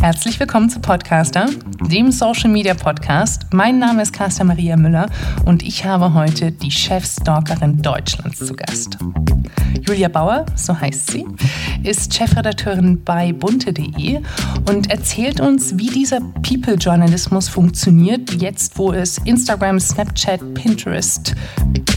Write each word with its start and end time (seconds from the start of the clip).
Herzlich 0.00 0.40
willkommen 0.40 0.70
zu 0.70 0.80
Podcaster, 0.80 1.50
dem 1.90 2.10
Social 2.10 2.48
Media 2.48 2.72
Podcast. 2.72 3.44
Mein 3.52 3.78
Name 3.78 4.00
ist 4.00 4.14
Carsten 4.14 4.46
Maria 4.46 4.74
Müller 4.78 5.10
und 5.44 5.62
ich 5.62 5.84
habe 5.84 6.14
heute 6.14 6.50
die 6.50 6.70
Chefstalkerin 6.70 7.82
Deutschlands 7.82 8.38
zu 8.38 8.54
Gast. 8.54 8.96
Julia 9.86 10.08
Bauer, 10.08 10.46
so 10.54 10.78
heißt 10.78 11.10
sie, 11.10 11.26
ist 11.82 12.14
Chefredakteurin 12.14 13.04
bei 13.04 13.34
bunte.de 13.34 14.20
und 14.66 14.90
erzählt 14.90 15.40
uns, 15.40 15.76
wie 15.76 15.88
dieser 15.88 16.20
People-Journalismus 16.20 17.50
funktioniert, 17.50 18.32
jetzt 18.40 18.78
wo 18.78 18.92
es 18.92 19.18
Instagram, 19.18 19.78
Snapchat, 19.78 20.54
Pinterest, 20.54 21.34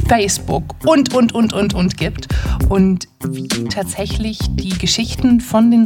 Facebook 0.08 0.76
und, 0.86 1.14
und, 1.14 1.34
und, 1.34 1.54
und, 1.54 1.74
und 1.74 1.98
gibt 1.98 2.28
und 2.70 3.08
wie 3.26 3.48
tatsächlich 3.48 4.40
die 4.52 4.78
Geschichten 4.78 5.40
von 5.40 5.72
den 5.72 5.86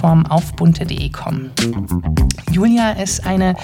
Social-Media-Plattformen 0.00 0.26
auf 0.26 0.52
bunte.de 0.54 1.10
kommen. 1.10 1.50
Julia 2.50 2.92
ist 2.92 3.26
eine 3.26 3.54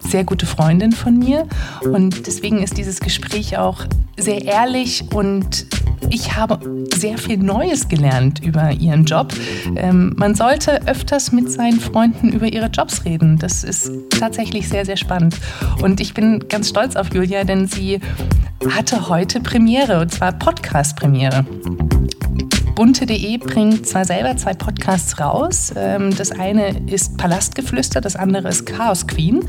sehr 0.00 0.24
gute 0.24 0.46
Freundin 0.46 0.92
von 0.92 1.18
mir 1.18 1.46
und 1.82 2.26
deswegen 2.26 2.62
ist 2.62 2.78
dieses 2.78 3.00
Gespräch 3.00 3.58
auch 3.58 3.84
sehr 4.16 4.44
ehrlich 4.44 5.04
und 5.12 5.66
ich 6.10 6.36
habe 6.36 6.58
sehr 6.94 7.18
viel 7.18 7.38
Neues 7.38 7.88
gelernt 7.88 8.44
über 8.44 8.70
ihren 8.72 9.04
Job. 9.04 9.32
Ähm, 9.76 10.12
man 10.16 10.34
sollte 10.34 10.86
öfters 10.86 11.32
mit 11.32 11.50
seinen 11.50 11.80
Freunden 11.80 12.32
über 12.32 12.46
ihre 12.46 12.66
Jobs 12.66 13.04
reden. 13.04 13.38
Das 13.38 13.64
ist 13.64 13.90
tatsächlich 14.10 14.68
sehr, 14.68 14.84
sehr 14.84 14.96
spannend. 14.96 15.36
Und 15.82 16.00
ich 16.00 16.14
bin 16.14 16.44
ganz 16.48 16.68
stolz 16.68 16.96
auf 16.96 17.12
Julia, 17.14 17.44
denn 17.44 17.66
sie 17.66 18.00
hatte 18.70 19.08
heute 19.08 19.40
Premiere, 19.40 20.00
und 20.00 20.12
zwar 20.12 20.32
Podcast-Premiere. 20.32 21.44
Bunte.de 22.74 23.38
bringt 23.38 23.86
zwar 23.86 24.04
selber 24.04 24.36
zwei 24.36 24.52
Podcasts 24.52 25.20
raus. 25.20 25.72
Ähm, 25.76 26.14
das 26.16 26.32
eine 26.32 26.80
ist 26.90 27.16
Palastgeflüster, 27.16 28.00
das 28.00 28.16
andere 28.16 28.48
ist 28.48 28.66
Chaos 28.66 29.06
Queen. 29.06 29.44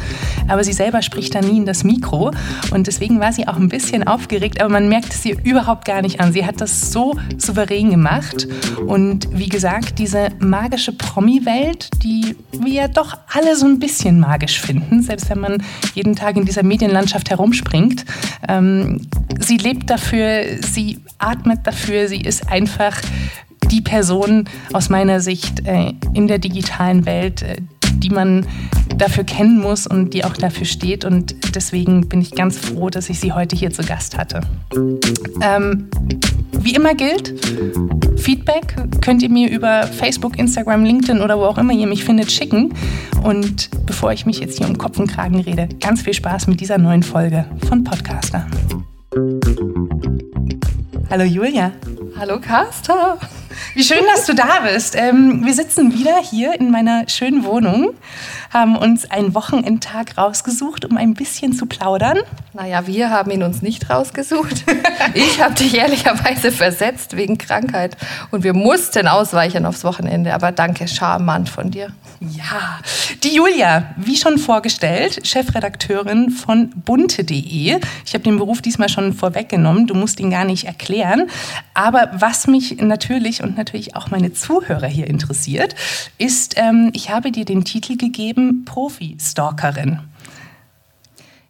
Aber 0.47 0.63
sie 0.63 0.73
selber 0.73 1.01
spricht 1.01 1.33
da 1.33 1.41
nie 1.41 1.57
in 1.57 1.65
das 1.65 1.83
Mikro. 1.83 2.31
Und 2.71 2.85
deswegen 2.85 3.19
war 3.19 3.33
sie 3.33 3.47
auch 3.47 3.55
ein 3.55 3.67
bisschen 3.67 4.05
aufgeregt, 4.05 4.61
aber 4.61 4.69
man 4.69 4.89
merkt 4.89 5.11
es 5.11 5.25
ihr 5.25 5.43
überhaupt 5.43 5.85
gar 5.85 6.03
nicht 6.03 6.19
an. 6.19 6.33
Sie 6.33 6.45
hat 6.45 6.61
das 6.61 6.91
so 6.91 7.15
souverän 7.37 7.89
gemacht. 7.89 8.47
Und 8.85 9.27
wie 9.31 9.49
gesagt, 9.49 9.97
diese 9.97 10.29
magische 10.39 10.91
Promi-Welt, 10.91 11.89
die 12.03 12.35
wir 12.51 12.73
ja 12.73 12.87
doch 12.87 13.17
alle 13.33 13.55
so 13.55 13.65
ein 13.65 13.79
bisschen 13.79 14.19
magisch 14.19 14.61
finden, 14.61 15.01
selbst 15.01 15.31
wenn 15.31 15.39
man 15.39 15.63
jeden 15.95 16.15
Tag 16.15 16.37
in 16.37 16.45
dieser 16.45 16.63
Medienlandschaft 16.63 17.31
herumspringt. 17.31 18.05
Ähm, 18.47 19.07
sie 19.39 19.57
lebt 19.57 19.89
dafür, 19.89 20.43
sie 20.61 20.99
atmet 21.17 21.59
dafür, 21.65 22.07
sie 22.07 22.21
ist 22.21 22.51
einfach 22.51 23.01
die 23.71 23.81
Person 23.81 24.45
aus 24.73 24.89
meiner 24.89 25.19
Sicht 25.19 25.65
äh, 25.65 25.93
in 26.13 26.27
der 26.27 26.39
digitalen 26.39 27.05
Welt, 27.05 27.41
äh, 27.41 27.57
die 27.97 28.09
man 28.09 28.45
dafür 28.97 29.23
kennen 29.23 29.59
muss 29.59 29.87
und 29.87 30.13
die 30.13 30.23
auch 30.23 30.33
dafür 30.33 30.65
steht. 30.65 31.05
Und 31.05 31.35
deswegen 31.55 32.07
bin 32.07 32.21
ich 32.21 32.31
ganz 32.31 32.57
froh, 32.57 32.89
dass 32.89 33.09
ich 33.09 33.19
sie 33.19 33.33
heute 33.33 33.55
hier 33.55 33.71
zu 33.71 33.83
Gast 33.83 34.17
hatte. 34.17 34.41
Ähm, 35.41 35.87
wie 36.51 36.75
immer 36.75 36.95
gilt, 36.95 37.33
Feedback 38.17 38.75
könnt 39.01 39.21
ihr 39.21 39.29
mir 39.29 39.49
über 39.49 39.83
Facebook, 39.83 40.37
Instagram, 40.37 40.83
LinkedIn 40.83 41.21
oder 41.21 41.37
wo 41.37 41.43
auch 41.43 41.57
immer 41.57 41.73
ihr 41.73 41.87
mich 41.87 42.03
findet 42.03 42.31
schicken. 42.31 42.73
Und 43.23 43.69
bevor 43.85 44.13
ich 44.13 44.25
mich 44.25 44.39
jetzt 44.39 44.57
hier 44.57 44.67
um 44.67 44.77
Kopf 44.77 44.99
und 44.99 45.07
Kragen 45.07 45.39
rede, 45.39 45.67
ganz 45.81 46.01
viel 46.01 46.13
Spaß 46.13 46.47
mit 46.47 46.59
dieser 46.61 46.77
neuen 46.77 47.03
Folge 47.03 47.45
von 47.67 47.83
Podcaster. 47.83 48.47
Hallo 51.09 51.23
Julia. 51.23 51.71
Hallo 52.17 52.39
Carsta. 52.39 53.17
Wie 53.73 53.83
schön, 53.83 54.03
dass 54.13 54.25
du 54.25 54.33
da 54.33 54.61
bist. 54.63 54.95
Ähm, 54.95 55.45
wir 55.45 55.53
sitzen 55.53 55.93
wieder 55.93 56.17
hier 56.21 56.59
in 56.59 56.71
meiner 56.71 57.07
schönen 57.09 57.43
Wohnung, 57.43 57.93
haben 58.53 58.77
uns 58.77 59.09
einen 59.09 59.35
Wochenendtag 59.35 60.17
rausgesucht, 60.17 60.85
um 60.85 60.97
ein 60.97 61.13
bisschen 61.13 61.53
zu 61.53 61.65
plaudern. 61.65 62.19
Naja, 62.53 62.87
wir 62.87 63.09
haben 63.09 63.31
ihn 63.31 63.43
uns 63.43 63.61
nicht 63.61 63.89
rausgesucht. 63.89 64.63
Ich 65.13 65.41
habe 65.41 65.53
dich 65.53 65.75
ehrlicherweise 65.75 66.51
versetzt 66.51 67.15
wegen 67.15 67.37
Krankheit 67.37 67.95
und 68.31 68.43
wir 68.43 68.53
mussten 68.53 69.07
ausweichen 69.07 69.65
aufs 69.65 69.83
Wochenende. 69.83 70.33
Aber 70.33 70.51
danke, 70.51 70.87
charmant 70.87 71.47
von 71.47 71.71
dir. 71.71 71.89
Ja, 72.19 72.79
die 73.23 73.35
Julia, 73.35 73.93
wie 73.97 74.15
schon 74.15 74.37
vorgestellt, 74.37 75.27
Chefredakteurin 75.27 76.29
von 76.31 76.69
bunte.de. 76.69 77.79
Ich 78.05 78.13
habe 78.13 78.23
den 78.23 78.37
Beruf 78.37 78.61
diesmal 78.61 78.89
schon 78.89 79.13
vorweggenommen, 79.13 79.85
du 79.87 79.93
musst 79.93 80.19
ihn 80.19 80.31
gar 80.31 80.45
nicht 80.45 80.65
erklären. 80.65 81.29
Aber 81.73 82.09
was 82.13 82.47
mich 82.47 82.77
natürlich 82.77 83.43
und 83.45 83.57
natürlich 83.57 83.95
auch 83.95 84.11
meine 84.11 84.33
Zuhörer 84.33 84.87
hier 84.87 85.07
interessiert, 85.07 85.75
ist, 86.17 86.55
ähm, 86.57 86.91
ich 86.93 87.09
habe 87.09 87.31
dir 87.31 87.45
den 87.45 87.63
Titel 87.63 87.97
gegeben, 87.97 88.65
Profi-Stalkerin. 88.65 89.99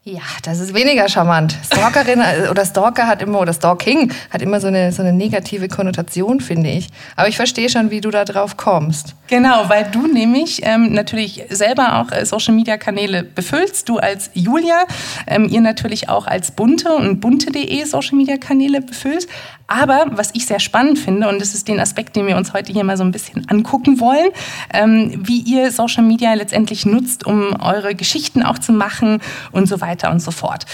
Ja, 0.07 0.21
das 0.43 0.59
ist 0.59 0.75
weniger 0.75 1.09
charmant. 1.09 1.57
Stalkerin 1.65 2.19
äh, 2.21 2.47
oder 2.49 2.63
Stalker 2.63 3.07
hat 3.07 3.23
immer, 3.23 3.39
oder 3.39 3.53
Stalking 3.53 4.13
hat 4.29 4.43
immer 4.43 4.61
so 4.61 4.67
eine, 4.67 4.91
so 4.91 5.01
eine 5.01 5.11
negative 5.11 5.67
Konnotation, 5.67 6.41
finde 6.41 6.69
ich. 6.69 6.89
Aber 7.15 7.27
ich 7.27 7.35
verstehe 7.35 7.69
schon, 7.69 7.89
wie 7.89 8.01
du 8.01 8.11
da 8.11 8.23
drauf 8.23 8.55
kommst. 8.55 9.15
Genau, 9.29 9.67
weil 9.67 9.89
du 9.91 10.05
nämlich 10.05 10.61
ähm, 10.61 10.93
natürlich 10.93 11.45
selber 11.49 11.99
auch 11.99 12.11
äh, 12.11 12.23
Social-Media-Kanäle 12.23 13.23
befüllst. 13.23 13.89
Du 13.89 13.97
als 13.97 14.29
Julia, 14.35 14.85
ähm, 15.25 15.49
ihr 15.49 15.61
natürlich 15.61 16.07
auch 16.07 16.27
als 16.27 16.51
bunte 16.51 16.93
und 16.93 17.19
bunte.de 17.19 17.83
Social-Media-Kanäle 17.83 18.81
befüllt. 18.81 19.27
Aber 19.67 20.05
was 20.11 20.29
ich 20.33 20.45
sehr 20.45 20.59
spannend 20.59 20.99
finde, 20.99 21.27
und 21.27 21.39
das 21.39 21.55
ist 21.55 21.67
den 21.67 21.79
Aspekt, 21.79 22.15
den 22.15 22.27
wir 22.27 22.37
uns 22.37 22.53
heute 22.53 22.71
hier 22.71 22.83
mal 22.83 22.97
so 22.97 23.03
ein 23.03 23.11
bisschen 23.11 23.49
angucken 23.49 23.99
wollen, 23.99 24.29
ähm, 24.73 25.21
wie 25.25 25.39
ihr 25.39 25.71
Social 25.71 26.03
Media 26.03 26.33
letztendlich 26.33 26.85
nutzt, 26.85 27.25
um 27.25 27.59
eure 27.59 27.95
Geschichten 27.95 28.43
auch 28.43 28.59
zu 28.59 28.73
machen 28.73 29.21
und 29.51 29.67
so 29.67 29.81
weiter 29.81 30.11
und 30.11 30.19
so 30.19 30.31
fort. 30.31 30.65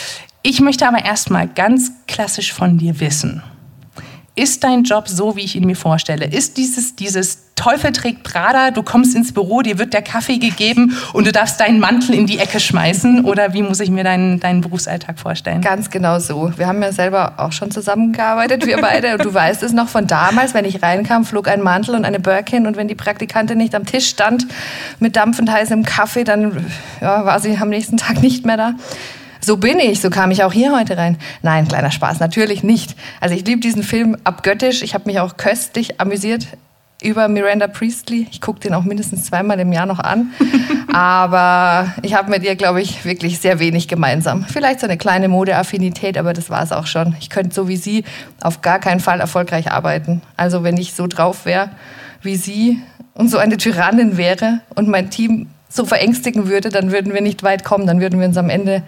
Ich 0.44 0.60
möchte 0.60 0.88
aber 0.88 1.06
erstmal 1.06 1.48
ganz 1.48 1.92
klassisch 2.08 2.52
von 2.52 2.78
dir 2.78 3.00
wissen. 3.00 3.44
Ist 4.36 4.64
dein 4.64 4.84
Job 4.84 5.08
so, 5.08 5.36
wie 5.36 5.42
ich 5.42 5.56
ihn 5.56 5.66
mir 5.66 5.76
vorstelle? 5.76 6.26
Ist 6.26 6.58
dieses, 6.58 6.96
dieses 6.96 7.51
Teufel 7.62 7.92
trägt 7.92 8.24
Prada, 8.24 8.72
du 8.72 8.82
kommst 8.82 9.16
ins 9.16 9.36
Büro, 9.36 9.62
dir 9.62 9.78
wird 9.78 9.94
der 9.94 10.02
Kaffee 10.02 10.40
gegeben 10.40 10.98
und 11.14 11.28
du 11.28 11.32
darfst 11.32 11.60
deinen 11.60 11.80
Mantel 11.80 12.16
in 12.16 12.26
die 12.26 12.40
Ecke 12.40 12.60
schmeißen? 12.60 13.24
Oder 13.24 13.54
wie 13.54 13.62
muss 13.62 13.80
ich 13.80 13.92
mir 13.92 14.04
deinen, 14.04 14.40
deinen 14.40 14.62
Berufsalltag 14.62 15.20
vorstellen? 15.20 15.62
Ganz 15.62 15.92
genau 15.92 16.18
so. 16.18 16.52
Wir 16.58 16.66
haben 16.66 16.82
ja 16.82 16.92
selber 16.92 17.34
auch 17.38 17.52
schon 17.52 17.70
zusammengearbeitet, 17.70 18.66
wir 18.66 18.82
beide. 18.82 19.14
Und 19.14 19.26
du 19.26 19.32
weißt 19.34 19.62
es 19.62 19.74
noch 19.74 19.90
von 19.90 20.08
damals, 20.08 20.56
wenn 20.56 20.66
ich 20.66 20.82
reinkam, 20.82 21.24
flog 21.24 21.48
ein 21.48 21.62
Mantel 21.62 21.94
und 21.94 22.04
eine 22.04 22.20
Birkin. 22.20 22.66
Und 22.66 22.78
wenn 22.78 22.88
die 22.88 22.96
Praktikantin 22.96 23.60
nicht 23.60 23.76
am 23.76 23.86
Tisch 23.86 24.08
stand 24.08 24.48
mit 25.00 25.16
dampfend 25.16 25.52
heißem 25.52 25.84
Kaffee, 25.84 26.24
dann 26.24 26.66
ja, 27.00 27.26
war 27.26 27.40
sie 27.40 27.56
am 27.58 27.70
nächsten 27.70 27.98
Tag 27.98 28.24
nicht 28.24 28.44
mehr 28.44 28.58
da 28.58 28.74
so 29.44 29.58
bin 29.58 29.80
ich, 29.80 30.02
so 30.02 30.12
kam 30.12 30.30
ich 30.30 30.44
auch 30.44 30.54
hier 30.54 30.72
heute 30.72 30.98
rein. 30.98 31.18
Nein, 31.42 31.68
kleiner 31.68 31.90
Spaß, 31.90 32.20
natürlich 32.20 32.62
nicht. 32.62 32.96
Also 33.20 33.34
ich 33.34 33.44
liebe 33.44 33.60
diesen 33.60 33.82
Film 33.82 34.16
abgöttisch. 34.24 34.84
Ich 34.84 34.94
habe 34.94 35.06
mich 35.08 35.20
auch 35.20 35.36
köstlich 35.36 36.00
amüsiert 36.00 36.46
über 37.02 37.28
Miranda 37.28 37.68
Priestley. 37.68 38.28
Ich 38.32 38.42
gucke 38.42 38.60
den 38.60 38.74
auch 38.74 38.84
mindestens 38.84 39.26
zweimal 39.26 39.60
im 39.60 39.72
Jahr 39.74 39.86
noch 39.86 40.00
an. 40.00 40.32
aber 40.94 41.94
ich 42.02 42.14
habe 42.14 42.30
mit 42.30 42.44
ihr, 42.44 42.56
glaube 42.56 42.82
ich, 42.82 43.06
wirklich 43.06 43.40
sehr 43.40 43.60
wenig 43.60 43.88
gemeinsam. 43.88 44.46
Vielleicht 44.46 44.80
so 44.80 44.88
eine 44.88 44.98
kleine 44.98 45.28
Modeaffinität, 45.28 46.18
aber 46.18 46.34
das 46.34 46.50
war 46.50 46.64
es 46.64 46.72
auch 46.72 46.88
schon. 46.88 47.16
Ich 47.20 47.30
könnte 47.30 47.54
so 47.54 47.68
wie 47.68 47.78
sie 47.78 48.04
auf 48.42 48.62
gar 48.62 48.80
keinen 48.80 49.00
Fall 49.00 49.20
erfolgreich 49.20 49.72
arbeiten. 49.72 50.22
Also 50.38 50.64
wenn 50.64 50.78
ich 50.78 50.94
so 50.94 51.08
drauf 51.08 51.46
wäre 51.46 51.70
wie 52.22 52.36
sie 52.36 52.80
und 53.14 53.30
so 53.30 53.40
eine 53.40 53.58
Tyrannin 53.58 54.16
wäre 54.18 54.62
und 54.76 54.88
mein 54.88 55.10
Team 55.10 55.48
so 55.70 55.86
verängstigen 55.86 56.48
würde, 56.48 56.70
dann 56.70 56.92
würden 56.92 57.14
wir 57.14 57.22
nicht 57.22 57.44
weit 57.44 57.64
kommen. 57.64 57.88
Dann 57.88 58.00
würden 58.00 58.20
wir 58.20 58.28
uns 58.28 58.38
am 58.38 58.50
Ende 58.50 58.84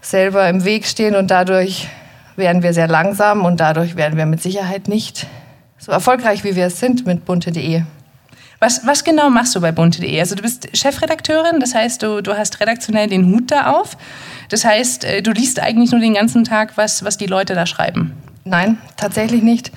selber 0.00 0.48
im 0.48 0.64
Weg 0.64 0.86
stehen 0.86 1.16
und 1.16 1.30
dadurch 1.30 1.88
wären 2.36 2.62
wir 2.62 2.72
sehr 2.72 2.88
langsam 2.88 3.44
und 3.44 3.60
dadurch 3.60 3.96
wären 3.96 4.16
wir 4.16 4.26
mit 4.26 4.42
Sicherheit 4.42 4.88
nicht 4.88 5.26
so 5.78 5.92
erfolgreich, 5.92 6.44
wie 6.44 6.56
wir 6.56 6.66
es 6.66 6.80
sind 6.80 7.06
mit 7.06 7.24
bunte.de. 7.24 7.82
Was, 8.60 8.84
was 8.84 9.04
genau 9.04 9.30
machst 9.30 9.54
du 9.54 9.60
bei 9.60 9.70
bunte.de? 9.70 10.18
Also 10.18 10.34
du 10.34 10.42
bist 10.42 10.68
Chefredakteurin, 10.76 11.60
das 11.60 11.74
heißt, 11.74 12.02
du, 12.02 12.22
du 12.22 12.36
hast 12.36 12.60
redaktionell 12.60 13.08
den 13.08 13.26
Hut 13.26 13.50
da 13.50 13.72
auf. 13.72 13.96
Das 14.48 14.64
heißt, 14.64 15.04
äh, 15.04 15.22
du 15.22 15.30
liest 15.30 15.60
eigentlich 15.60 15.92
nur 15.92 16.00
den 16.00 16.14
ganzen 16.14 16.44
Tag, 16.44 16.76
was, 16.76 17.04
was 17.04 17.16
die 17.16 17.26
Leute 17.26 17.54
da 17.54 17.66
schreiben. 17.66 18.14
Nein, 18.44 18.78
tatsächlich 18.96 19.42
nicht. 19.42 19.70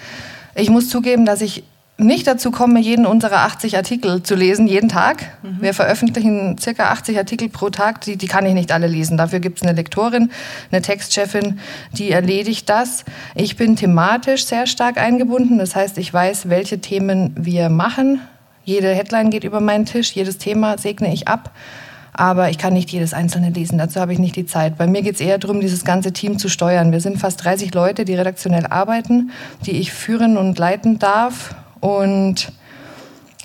Ich 0.55 0.69
muss 0.69 0.89
zugeben, 0.89 1.25
dass 1.25 1.41
ich 1.41 1.63
nicht 2.03 2.27
dazu 2.27 2.51
komme, 2.51 2.79
jeden 2.79 3.05
unserer 3.05 3.39
80 3.39 3.77
Artikel 3.77 4.23
zu 4.23 4.35
lesen, 4.35 4.67
jeden 4.67 4.89
Tag. 4.89 5.23
Mhm. 5.43 5.57
Wir 5.61 5.73
veröffentlichen 5.73 6.57
circa 6.59 6.91
80 6.91 7.17
Artikel 7.17 7.49
pro 7.49 7.69
Tag, 7.69 8.01
die, 8.01 8.17
die 8.17 8.27
kann 8.27 8.45
ich 8.45 8.53
nicht 8.53 8.71
alle 8.71 8.87
lesen. 8.87 9.17
Dafür 9.17 9.39
gibt 9.39 9.57
es 9.57 9.63
eine 9.63 9.73
Lektorin, 9.73 10.31
eine 10.71 10.81
Textchefin, 10.81 11.59
die 11.93 12.11
erledigt 12.11 12.69
das. 12.69 13.05
Ich 13.35 13.55
bin 13.55 13.75
thematisch 13.75 14.45
sehr 14.45 14.67
stark 14.67 14.97
eingebunden, 14.97 15.57
das 15.57 15.75
heißt, 15.75 15.97
ich 15.97 16.13
weiß, 16.13 16.49
welche 16.49 16.79
Themen 16.79 17.33
wir 17.37 17.69
machen. 17.69 18.21
Jede 18.63 18.93
Headline 18.93 19.29
geht 19.29 19.43
über 19.43 19.59
meinen 19.59 19.85
Tisch, 19.85 20.11
jedes 20.11 20.37
Thema 20.37 20.77
segne 20.77 21.13
ich 21.13 21.27
ab. 21.27 21.51
Aber 22.13 22.49
ich 22.49 22.57
kann 22.57 22.73
nicht 22.73 22.91
jedes 22.91 23.13
einzelne 23.13 23.51
lesen, 23.51 23.77
dazu 23.77 23.99
habe 24.01 24.11
ich 24.11 24.19
nicht 24.19 24.35
die 24.35 24.45
Zeit. 24.45 24.77
Bei 24.77 24.85
mir 24.85 25.01
geht 25.01 25.15
es 25.15 25.21
eher 25.21 25.37
darum, 25.37 25.61
dieses 25.61 25.85
ganze 25.85 26.11
Team 26.11 26.37
zu 26.37 26.49
steuern. 26.49 26.91
Wir 26.91 26.99
sind 26.99 27.17
fast 27.17 27.43
30 27.43 27.73
Leute, 27.73 28.03
die 28.03 28.15
redaktionell 28.15 28.67
arbeiten, 28.67 29.31
die 29.65 29.71
ich 29.71 29.93
führen 29.93 30.37
und 30.37 30.59
leiten 30.59 30.99
darf 30.99 31.55
Und 31.81 32.53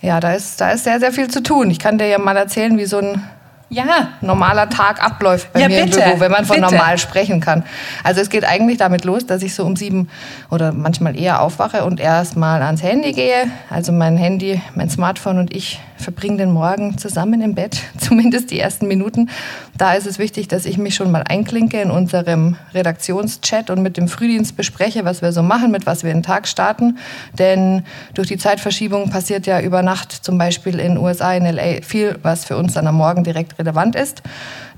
ja, 0.02 0.20
da 0.20 0.32
ist, 0.32 0.60
da 0.60 0.70
ist 0.70 0.84
sehr, 0.84 1.00
sehr 1.00 1.12
viel 1.12 1.28
zu 1.28 1.42
tun. 1.42 1.70
Ich 1.70 1.80
kann 1.80 1.98
dir 1.98 2.06
ja 2.06 2.18
mal 2.18 2.36
erzählen, 2.36 2.78
wie 2.78 2.84
so 2.84 2.98
ein 2.98 3.20
ja. 3.68 4.10
normaler 4.20 4.68
Tag 4.68 5.02
abläuft 5.02 5.52
bei 5.52 5.60
ja, 5.60 5.68
mir 5.68 5.84
bitte, 5.84 5.98
im 5.98 6.04
Büro, 6.04 6.20
wenn 6.20 6.30
man 6.30 6.44
von 6.44 6.56
bitte. 6.56 6.72
normal 6.72 6.98
sprechen 6.98 7.40
kann. 7.40 7.64
Also 8.04 8.20
es 8.20 8.30
geht 8.30 8.44
eigentlich 8.44 8.78
damit 8.78 9.04
los, 9.04 9.26
dass 9.26 9.42
ich 9.42 9.54
so 9.54 9.64
um 9.64 9.74
sieben 9.74 10.08
oder 10.50 10.72
manchmal 10.72 11.18
eher 11.18 11.42
aufwache 11.42 11.84
und 11.84 11.98
erst 11.98 12.36
mal 12.36 12.62
ans 12.62 12.82
Handy 12.82 13.12
gehe. 13.12 13.50
Also 13.70 13.90
mein 13.90 14.16
Handy, 14.16 14.60
mein 14.74 14.88
Smartphone 14.90 15.38
und 15.38 15.54
ich 15.54 15.80
verbringen 15.96 16.38
den 16.38 16.50
Morgen 16.50 16.98
zusammen 16.98 17.40
im 17.40 17.54
Bett, 17.54 17.82
zumindest 17.98 18.50
die 18.50 18.58
ersten 18.58 18.88
Minuten. 18.88 19.28
Da 19.76 19.94
ist 19.94 20.06
es 20.06 20.18
wichtig, 20.18 20.48
dass 20.48 20.66
ich 20.66 20.78
mich 20.78 20.94
schon 20.94 21.10
mal 21.10 21.22
einklinke 21.22 21.80
in 21.80 21.90
unserem 21.90 22.56
Redaktionschat 22.74 23.70
und 23.70 23.82
mit 23.82 23.96
dem 23.96 24.08
Frühdienst 24.08 24.56
bespreche, 24.56 25.04
was 25.04 25.22
wir 25.22 25.32
so 25.32 25.42
machen, 25.42 25.70
mit 25.70 25.86
was 25.86 26.04
wir 26.04 26.12
den 26.12 26.22
Tag 26.22 26.48
starten. 26.48 26.98
Denn 27.38 27.84
durch 28.14 28.28
die 28.28 28.38
Zeitverschiebung 28.38 29.10
passiert 29.10 29.46
ja 29.46 29.60
über 29.60 29.82
Nacht 29.82 30.12
zum 30.12 30.38
Beispiel 30.38 30.78
in 30.78 30.98
USA, 30.98 31.34
in 31.34 31.44
LA 31.44 31.82
viel, 31.82 32.18
was 32.22 32.44
für 32.44 32.56
uns 32.56 32.74
dann 32.74 32.86
am 32.86 32.96
Morgen 32.96 33.24
direkt 33.24 33.58
relevant 33.58 33.96
ist. 33.96 34.22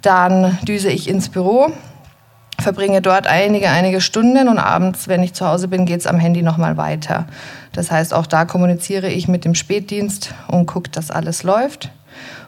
Dann 0.03 0.59
düse 0.63 0.91
ich 0.91 1.09
ins 1.09 1.29
Büro, 1.29 1.73
verbringe 2.61 3.01
dort 3.01 3.27
einige, 3.27 3.71
einige 3.71 4.01
Stunden 4.01 4.49
und 4.49 4.59
abends, 4.59 5.09
wenn 5.09 5.23
ich 5.23 5.33
zu 5.33 5.47
Hause 5.47 5.69
bin, 5.69 5.87
geht 5.87 6.01
es 6.01 6.07
am 6.07 6.19
Handy 6.19 6.43
nochmal 6.43 6.77
weiter. 6.77 7.27
Das 7.73 7.91
heißt, 7.91 8.13
auch 8.13 8.27
da 8.27 8.45
kommuniziere 8.45 9.09
ich 9.09 9.29
mit 9.29 9.45
dem 9.45 9.55
Spätdienst 9.55 10.35
und 10.49 10.67
gucke, 10.67 10.91
dass 10.91 11.11
alles 11.11 11.43
läuft. 11.45 11.91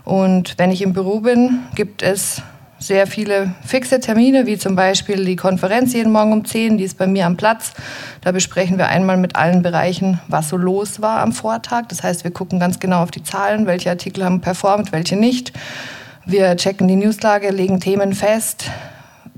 Und 0.05 0.55
wenn 0.59 0.73
ich 0.73 0.83
im 0.83 0.93
Büro 0.93 1.21
bin, 1.21 1.61
gibt 1.75 2.03
es 2.03 2.43
sehr 2.81 3.07
viele 3.07 3.55
fixe 3.65 4.01
Termine, 4.01 4.47
wie 4.47 4.57
zum 4.57 4.75
Beispiel 4.75 5.25
die 5.25 5.37
Konferenz 5.37 5.93
jeden 5.93 6.11
Morgen 6.11 6.33
um 6.33 6.45
10, 6.45 6.79
die 6.79 6.85
ist 6.85 6.97
bei 6.97 7.07
mir 7.07 7.27
am 7.27 7.37
Platz. 7.37 7.75
Da 8.23 8.33
besprechen 8.33 8.79
wir 8.79 8.89
einmal 8.89 9.19
mit 9.19 9.37
allen 9.37 9.63
Bereichen, 9.63 10.19
was 10.29 10.49
so 10.49 10.57
los 10.57 11.03
war 11.03 11.21
am 11.21 11.33
Vortag. 11.33 11.89
Das 11.89 12.03
heißt, 12.03 12.25
wir 12.25 12.31
gucken 12.31 12.59
ganz 12.59 12.81
genau 12.81 13.03
auf 13.03 13.11
die 13.11 13.23
Zahlen, 13.23 13.67
welche 13.67 13.91
Artikel 13.91 14.25
haben 14.25 14.41
performt, 14.41 14.93
welche 14.93 15.17
nicht. 15.17 15.53
Wir 16.25 16.57
checken 16.57 16.89
die 16.89 16.97
Newslage, 16.97 17.51
legen 17.51 17.81
Themen 17.81 18.15
fest, 18.15 18.71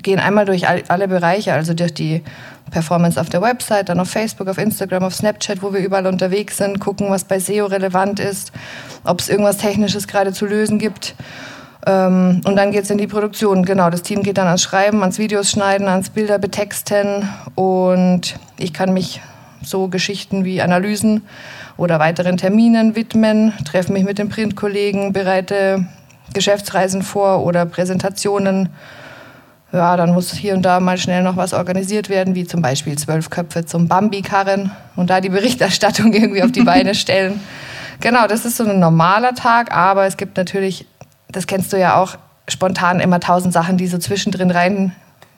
gehen 0.03 0.19
einmal 0.19 0.45
durch 0.45 0.67
alle 0.69 1.09
Bereiche, 1.09 1.53
also 1.53 1.75
durch 1.75 1.95
die 1.95 2.23
Performance 2.71 3.21
auf 3.21 3.29
der 3.29 3.43
Website, 3.43 3.89
dann 3.89 4.01
auf 4.01 4.09
Facebook, 4.09 4.49
auf 4.49 4.59
Instagram, 4.59 5.05
auf 5.05 5.15
Snapchat, 5.15 5.63
wo 5.63 5.73
wir 5.73 5.81
überall 5.81 6.07
unterwegs 6.07 6.57
sind, 6.57 6.81
gucken, 6.81 7.11
was 7.11 7.25
bei 7.25 7.39
SEO 7.39 7.67
relevant 7.67 8.19
ist, 8.19 8.53
ob 9.05 9.21
es 9.21 9.29
irgendwas 9.29 9.59
Technisches 9.59 10.09
gerade 10.09 10.33
zu 10.33 10.47
lösen 10.47 10.79
gibt. 10.79 11.15
Ähm, 11.87 12.41
und 12.45 12.57
dann 12.57 12.71
geht 12.71 12.85
es 12.85 12.91
in 12.91 12.99
die 12.99 13.07
Produktion. 13.07 13.65
Genau, 13.65 13.91
das 13.91 14.03
Team 14.03 14.23
geht 14.23 14.39
dann 14.39 14.47
ans 14.47 14.63
Schreiben, 14.63 15.03
ans 15.03 15.19
Videos 15.19 15.51
schneiden, 15.51 15.89
ans 15.89 16.11
Bilder 16.11 16.39
betexten 16.39 17.29
und 17.55 18.37
ich 18.59 18.73
kann 18.73 18.93
mich 18.93 19.21
so 19.63 19.89
Geschichten 19.89 20.45
wie 20.45 20.63
Analysen 20.63 21.23
oder 21.77 21.99
weiteren 21.99 22.37
Terminen 22.37 22.97
widmen, 22.97 23.53
treffe 23.65 23.93
mich 23.93 24.05
mit 24.05 24.19
den 24.19 24.29
Printkollegen, 24.29 25.13
bereite 25.13 25.87
Geschäftsreisen 26.33 27.03
vor 27.03 27.45
oder 27.45 27.67
Präsentationen 27.67 28.71
ja, 29.73 29.97
dann 29.97 30.13
muss 30.13 30.33
hier 30.33 30.55
und 30.55 30.63
da 30.63 30.81
mal 30.81 30.99
schnell 30.99 31.23
noch 31.23 31.37
was 31.37 31.55
organisiert 31.55 32.09
werden, 32.09 32.35
wie 32.35 32.47
zum 32.47 32.61
Beispiel 32.61 32.97
zwölf 32.99 33.31
Köpfe 33.31 33.65
zum 33.65 33.89
Bambi-Karren 33.89 34.71
und 34.97 35.09
da 35.09 35.21
die 35.21 35.31
Berichterstattung 35.31 36.13
irgendwie 36.13 36.43
auf 36.43 36.53
die 36.53 36.63
Beine 36.63 36.95
stellen. 36.95 37.41
Genau, 38.01 38.27
das 38.27 38.45
ist 38.45 38.57
so 38.57 38.65
ein 38.65 38.81
normaler 38.81 39.35
Tag, 39.35 39.75
aber 39.75 40.07
es 40.07 40.17
gibt 40.17 40.37
natürlich, 40.37 40.87
das 41.29 41.47
kennst 41.47 41.73
du 41.73 41.79
ja 41.79 41.97
auch, 41.97 42.17
spontan 42.49 43.01
immer 43.01 43.21
tausend 43.21 43.55
Sachen, 43.55 43.77
die 43.79 43.87
so 43.87 43.99
zwischendrin 43.99 44.51
rein 44.51 44.93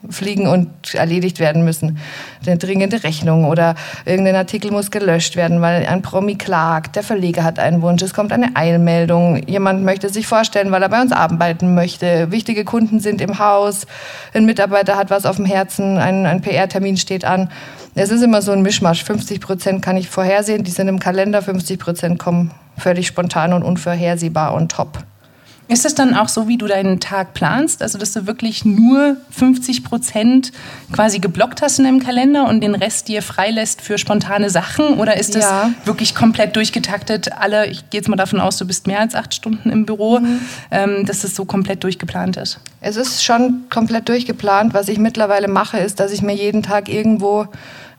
fliegen 0.09 0.47
und 0.47 0.93
erledigt 0.93 1.39
werden 1.39 1.63
müssen. 1.63 1.97
Eine 2.45 2.57
dringende 2.57 3.03
Rechnung 3.03 3.45
oder 3.45 3.75
irgendein 4.05 4.35
Artikel 4.35 4.71
muss 4.71 4.91
gelöscht 4.91 5.35
werden, 5.35 5.61
weil 5.61 5.85
ein 5.85 6.01
Promi 6.01 6.35
klagt, 6.35 6.95
der 6.95 7.03
Verleger 7.03 7.43
hat 7.43 7.59
einen 7.59 7.81
Wunsch, 7.81 8.01
es 8.01 8.13
kommt 8.13 8.31
eine 8.31 8.55
Eilmeldung, 8.55 9.41
jemand 9.47 9.83
möchte 9.83 10.09
sich 10.09 10.27
vorstellen, 10.27 10.71
weil 10.71 10.83
er 10.83 10.89
bei 10.89 11.01
uns 11.01 11.11
arbeiten 11.11 11.75
möchte, 11.75 12.31
wichtige 12.31 12.65
Kunden 12.65 12.99
sind 12.99 13.21
im 13.21 13.39
Haus, 13.39 13.87
ein 14.33 14.45
Mitarbeiter 14.45 14.95
hat 14.97 15.09
was 15.09 15.25
auf 15.25 15.37
dem 15.37 15.45
Herzen, 15.45 15.97
ein, 15.97 16.25
ein 16.25 16.41
PR-Termin 16.41 16.97
steht 16.97 17.25
an. 17.25 17.49
Es 17.97 18.11
ist 18.11 18.21
immer 18.21 18.41
so 18.41 18.51
ein 18.51 18.61
Mischmasch. 18.61 19.05
50 19.05 19.39
Prozent 19.39 19.81
kann 19.81 19.95
ich 19.95 20.09
vorhersehen, 20.09 20.65
die 20.65 20.71
sind 20.71 20.89
im 20.89 20.99
Kalender, 20.99 21.41
50 21.41 21.79
Prozent 21.79 22.19
kommen 22.19 22.51
völlig 22.77 23.07
spontan 23.07 23.53
und 23.53 23.63
unvorhersehbar 23.63 24.53
und 24.53 24.71
top. 24.71 24.99
Ist 25.67 25.83
es 25.83 25.95
dann 25.95 26.13
auch 26.13 26.29
so, 26.29 26.47
wie 26.47 26.57
du 26.57 26.67
deinen 26.67 26.99
Tag 26.99 27.33
planst? 27.33 27.81
Also, 27.81 27.97
dass 27.97 28.11
du 28.11 28.27
wirklich 28.27 28.65
nur 28.65 29.17
50 29.31 29.83
Prozent 29.83 30.51
quasi 30.91 31.17
geblockt 31.17 31.63
hast 31.63 31.79
in 31.79 31.85
deinem 31.85 31.99
Kalender 31.99 32.47
und 32.47 32.61
den 32.61 32.75
Rest 32.75 33.07
dir 33.07 33.23
freilässt 33.23 33.81
für 33.81 33.97
spontane 33.97 34.51
Sachen? 34.51 34.99
Oder 34.99 35.17
ist 35.17 35.33
das 35.33 35.43
ja. 35.43 35.71
wirklich 35.83 36.13
komplett 36.13 36.55
durchgetaktet? 36.55 37.31
Alle, 37.33 37.65
ich 37.65 37.89
gehe 37.89 37.99
jetzt 37.99 38.09
mal 38.09 38.15
davon 38.15 38.39
aus, 38.39 38.57
du 38.57 38.65
bist 38.65 38.85
mehr 38.85 38.99
als 38.99 39.15
acht 39.15 39.33
Stunden 39.33 39.71
im 39.71 39.87
Büro, 39.87 40.19
mhm. 40.19 40.39
ähm, 40.69 41.05
dass 41.07 41.23
es 41.23 41.35
so 41.35 41.45
komplett 41.45 41.83
durchgeplant 41.83 42.37
ist? 42.37 42.59
Es 42.81 42.95
ist 42.95 43.23
schon 43.23 43.63
komplett 43.71 44.07
durchgeplant. 44.07 44.75
Was 44.75 44.87
ich 44.87 44.99
mittlerweile 44.99 45.47
mache, 45.47 45.79
ist, 45.79 45.99
dass 45.99 46.11
ich 46.11 46.21
mir 46.21 46.35
jeden 46.35 46.61
Tag 46.61 46.89
irgendwo 46.89 47.47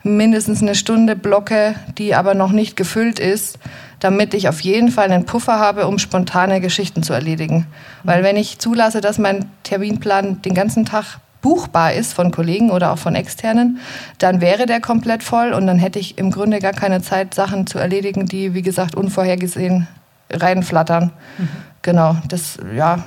mindestens 0.03 0.61
eine 0.61 0.75
Stunde 0.75 1.17
blocke, 1.17 1.75
die 1.97 2.15
aber 2.15 2.33
noch 2.33 2.53
nicht 2.53 2.77
gefüllt 2.77 3.19
ist 3.19 3.59
damit 3.99 4.33
ich 4.33 4.47
auf 4.47 4.61
jeden 4.61 4.91
Fall 4.91 5.11
einen 5.11 5.25
Puffer 5.25 5.59
habe, 5.59 5.87
um 5.87 5.99
spontane 5.99 6.61
Geschichten 6.61 7.03
zu 7.03 7.13
erledigen. 7.13 7.65
Weil 8.03 8.23
wenn 8.23 8.37
ich 8.37 8.59
zulasse, 8.59 9.01
dass 9.01 9.17
mein 9.17 9.49
Terminplan 9.63 10.41
den 10.41 10.53
ganzen 10.53 10.85
Tag 10.85 11.19
buchbar 11.41 11.93
ist 11.93 12.13
von 12.13 12.31
Kollegen 12.31 12.71
oder 12.71 12.91
auch 12.91 12.97
von 12.97 13.15
externen, 13.15 13.79
dann 14.17 14.41
wäre 14.41 14.65
der 14.65 14.81
komplett 14.81 15.23
voll 15.23 15.53
und 15.53 15.67
dann 15.67 15.77
hätte 15.77 15.99
ich 15.99 16.17
im 16.17 16.31
Grunde 16.31 16.59
gar 16.59 16.73
keine 16.73 17.01
Zeit, 17.01 17.33
Sachen 17.33 17.67
zu 17.67 17.79
erledigen, 17.79 18.25
die, 18.25 18.53
wie 18.53 18.61
gesagt, 18.61 18.95
unvorhergesehen 18.95 19.87
reinflattern. 20.29 21.11
Mhm. 21.37 21.49
Genau, 21.81 22.17
das 22.27 22.57
ja, 22.75 23.03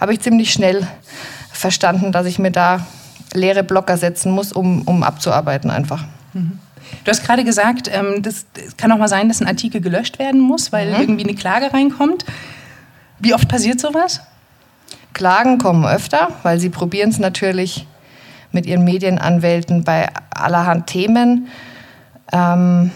habe 0.00 0.12
ich 0.12 0.20
ziemlich 0.20 0.52
schnell 0.52 0.86
verstanden, 1.52 2.10
dass 2.10 2.26
ich 2.26 2.38
mir 2.38 2.50
da 2.50 2.84
leere 3.32 3.62
Blocker 3.62 3.96
setzen 3.96 4.32
muss, 4.32 4.52
um, 4.52 4.82
um 4.82 5.02
abzuarbeiten 5.02 5.70
einfach. 5.70 6.04
Mhm. 6.32 6.58
Du 7.02 7.10
hast 7.10 7.24
gerade 7.24 7.44
gesagt, 7.44 7.90
ähm, 7.92 8.22
das, 8.22 8.46
das, 8.54 8.76
kann 8.76 8.92
auch 8.92 8.98
mal 8.98 9.08
sein, 9.08 9.28
dass 9.28 9.40
ein 9.40 9.46
Artikel 9.46 9.80
gelöscht 9.80 10.18
werden 10.18 10.40
muss, 10.40 10.72
weil 10.72 10.92
mhm. 10.92 11.00
irgendwie 11.00 11.24
eine 11.24 11.34
Klage 11.34 11.72
reinkommt. 11.72 12.24
Wie 13.18 13.34
oft 13.34 13.48
passiert 13.48 13.80
sowas? 13.80 14.20
Klagen 15.12 15.58
kommen 15.58 15.84
öfter, 15.84 16.28
weil 16.42 16.58
sie 16.58 16.70
probieren 16.70 17.10
es 17.10 17.18
natürlich 17.18 17.86
mit 18.52 18.66
ihren 18.66 18.84
Medienanwälten 18.84 19.84
bei 19.84 20.08
allerhand 20.30 20.86
Themen. 20.86 21.48
Ähm, 22.32 22.90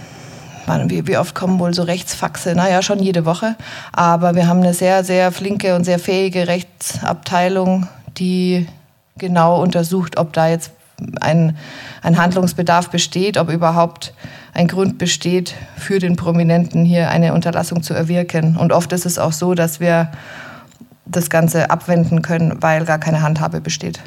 wie, 0.87 1.07
wie, 1.07 1.17
oft 1.17 1.35
kommen 1.35 1.59
wohl 1.59 1.73
so 1.73 1.83
Rechtsfaxe? 1.83 2.55
Naja, 2.55 2.83
schon 2.83 2.99
jede 2.99 3.25
Woche. 3.25 3.57
Aber 3.93 4.35
wir 4.35 4.47
haben 4.47 4.61
eine 4.61 4.75
sehr, 4.75 5.03
sehr 5.03 5.33
flinke 5.33 5.75
und 5.75 5.85
sehr 5.85 5.99
fähige 5.99 6.47
Rechtsabteilung, 6.47 7.89
die 8.19 8.67
genau 9.17 9.63
untersucht, 9.63 10.19
ob 10.19 10.33
da 10.33 10.49
jetzt 10.49 10.73
ein, 11.21 11.57
ein 12.03 12.19
Handlungsbedarf 12.19 12.91
besteht, 12.91 13.39
ob 13.39 13.51
überhaupt 13.51 14.13
ein 14.55 14.69
Grund 14.69 14.99
besteht, 14.99 15.55
für 15.77 15.99
den 15.99 16.17
Prominenten 16.17 16.85
hier 16.85 17.11
eine 17.11 17.35
Unterlassung 17.35 17.83
zu 17.83 17.95
erwirken. 17.95 18.57
Und 18.57 18.73
oft 18.73 18.93
ist 18.93 19.07
es 19.07 19.19
auch 19.19 19.33
so, 19.33 19.55
dass 19.55 19.81
wir 19.81 20.11
das 21.07 21.31
Ganze 21.31 21.71
abwenden 21.71 22.23
können, 22.23 22.63
weil 22.63 22.85
gar 22.85 22.99
keine 22.99 23.23
Handhabe 23.23 23.61
besteht. 23.61 24.01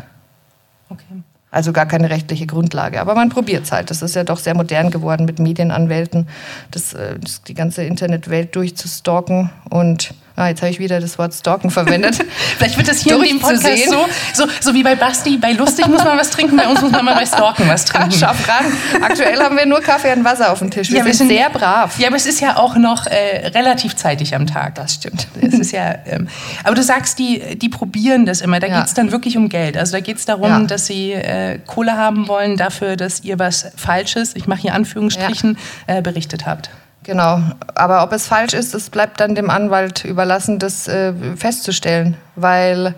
Okay. 0.90 1.24
Also 1.50 1.74
gar 1.74 1.86
keine 1.86 2.10
rechtliche 2.10 2.48
Grundlage. 2.48 3.02
Aber 3.02 3.14
man 3.14 3.30
probiert 3.30 3.66
es 3.66 3.72
halt. 3.74 3.90
Das 3.90 4.02
ist 4.02 4.16
ja 4.16 4.24
doch 4.24 4.40
sehr 4.40 4.56
modern 4.56 4.90
geworden 4.90 5.26
mit 5.26 5.40
Medienanwälten, 5.40 6.28
das, 6.72 6.94
äh, 6.94 7.20
das 7.20 7.44
die 7.44 7.54
ganze 7.54 7.84
Internetwelt 7.84 8.56
durchzustalken 8.56 9.50
und 9.70 10.14
Ah, 10.42 10.48
jetzt 10.48 10.64
habe 10.64 10.72
ich 10.72 10.80
wieder 10.80 11.00
das 11.00 11.20
Wort 11.20 11.36
Stalken 11.36 11.70
verwendet. 11.70 12.16
Vielleicht 12.58 12.76
wird 12.76 12.88
das 12.88 12.98
hier 12.98 13.16
in 13.16 13.22
dem 13.22 13.40
Podcast 13.40 13.88
so, 13.88 14.08
so, 14.34 14.48
so 14.60 14.74
wie 14.74 14.82
bei 14.82 14.96
Basti, 14.96 15.38
bei 15.38 15.52
lustig 15.52 15.88
muss 15.88 16.04
man 16.04 16.18
was 16.18 16.32
trinken, 16.32 16.58
bei 16.58 16.68
uns 16.68 16.82
muss 16.82 16.92
man 16.92 17.06
mal 17.06 17.14
bei 17.14 17.28
Stalken 17.28 17.70
was 17.70 17.86
trinken. 17.86 18.12
Scharf 18.12 18.50
ran. 18.50 18.66
Aktuell 19.04 19.40
haben 19.40 19.56
wir 19.56 19.68
nur 19.68 19.82
Kaffee 19.82 20.12
und 20.14 20.24
Wasser 20.24 20.52
auf 20.52 20.58
dem 20.58 20.72
Tisch. 20.72 20.90
Wir, 20.90 20.98
ja, 20.98 21.06
wir 21.06 21.14
sind 21.14 21.28
sehr 21.28 21.52
brav. 21.52 22.00
Ja, 22.00 22.08
aber 22.08 22.16
es 22.16 22.26
ist 22.26 22.42
ja 22.42 22.58
auch 22.58 22.76
noch 22.76 23.06
äh, 23.06 23.50
relativ 23.50 23.96
zeitig 23.96 24.34
am 24.34 24.48
Tag. 24.48 24.74
Das 24.74 24.96
stimmt. 24.96 25.28
Das 25.40 25.54
ist 25.54 25.74
ja, 25.74 25.94
ähm, 26.08 26.28
aber 26.64 26.74
du 26.74 26.82
sagst, 26.82 27.20
die, 27.20 27.56
die 27.56 27.70
probieren 27.70 28.26
das 28.26 28.42
immer. 28.42 28.60
Da 28.60 28.66
ja. 28.66 28.80
geht 28.80 28.88
es 28.88 28.96
dann 28.96 29.12
wirklich 29.12 29.38
um 29.38 29.48
Geld. 29.48 29.78
Also 29.78 29.92
da 29.92 30.00
geht 30.00 30.18
es 30.18 30.26
darum, 30.26 30.50
ja. 30.50 30.60
dass 30.62 30.88
sie 30.88 31.12
äh, 31.12 31.60
Kohle 31.68 31.98
haben 31.98 32.28
wollen 32.28 32.58
dafür, 32.58 32.96
dass 32.96 33.24
ihr 33.24 33.38
was 33.38 33.68
Falsches, 33.76 34.36
ich 34.36 34.48
mache 34.48 34.62
hier 34.62 34.74
Anführungsstrichen, 34.74 35.60
äh, 35.86 36.02
berichtet 36.02 36.48
habt. 36.48 36.72
Genau, 37.04 37.40
aber 37.74 38.04
ob 38.04 38.14
es 38.14 38.28
falsch 38.28 38.54
ist, 38.54 38.76
das 38.76 38.92
bleibt 38.92 39.20
dann 39.20 39.34
dem 39.34 39.50
Anwalt 39.50 40.06
überlassen, 40.06 40.60
das 40.60 40.88
äh, 40.88 41.14
festzustellen, 41.36 42.16
weil 42.36 42.94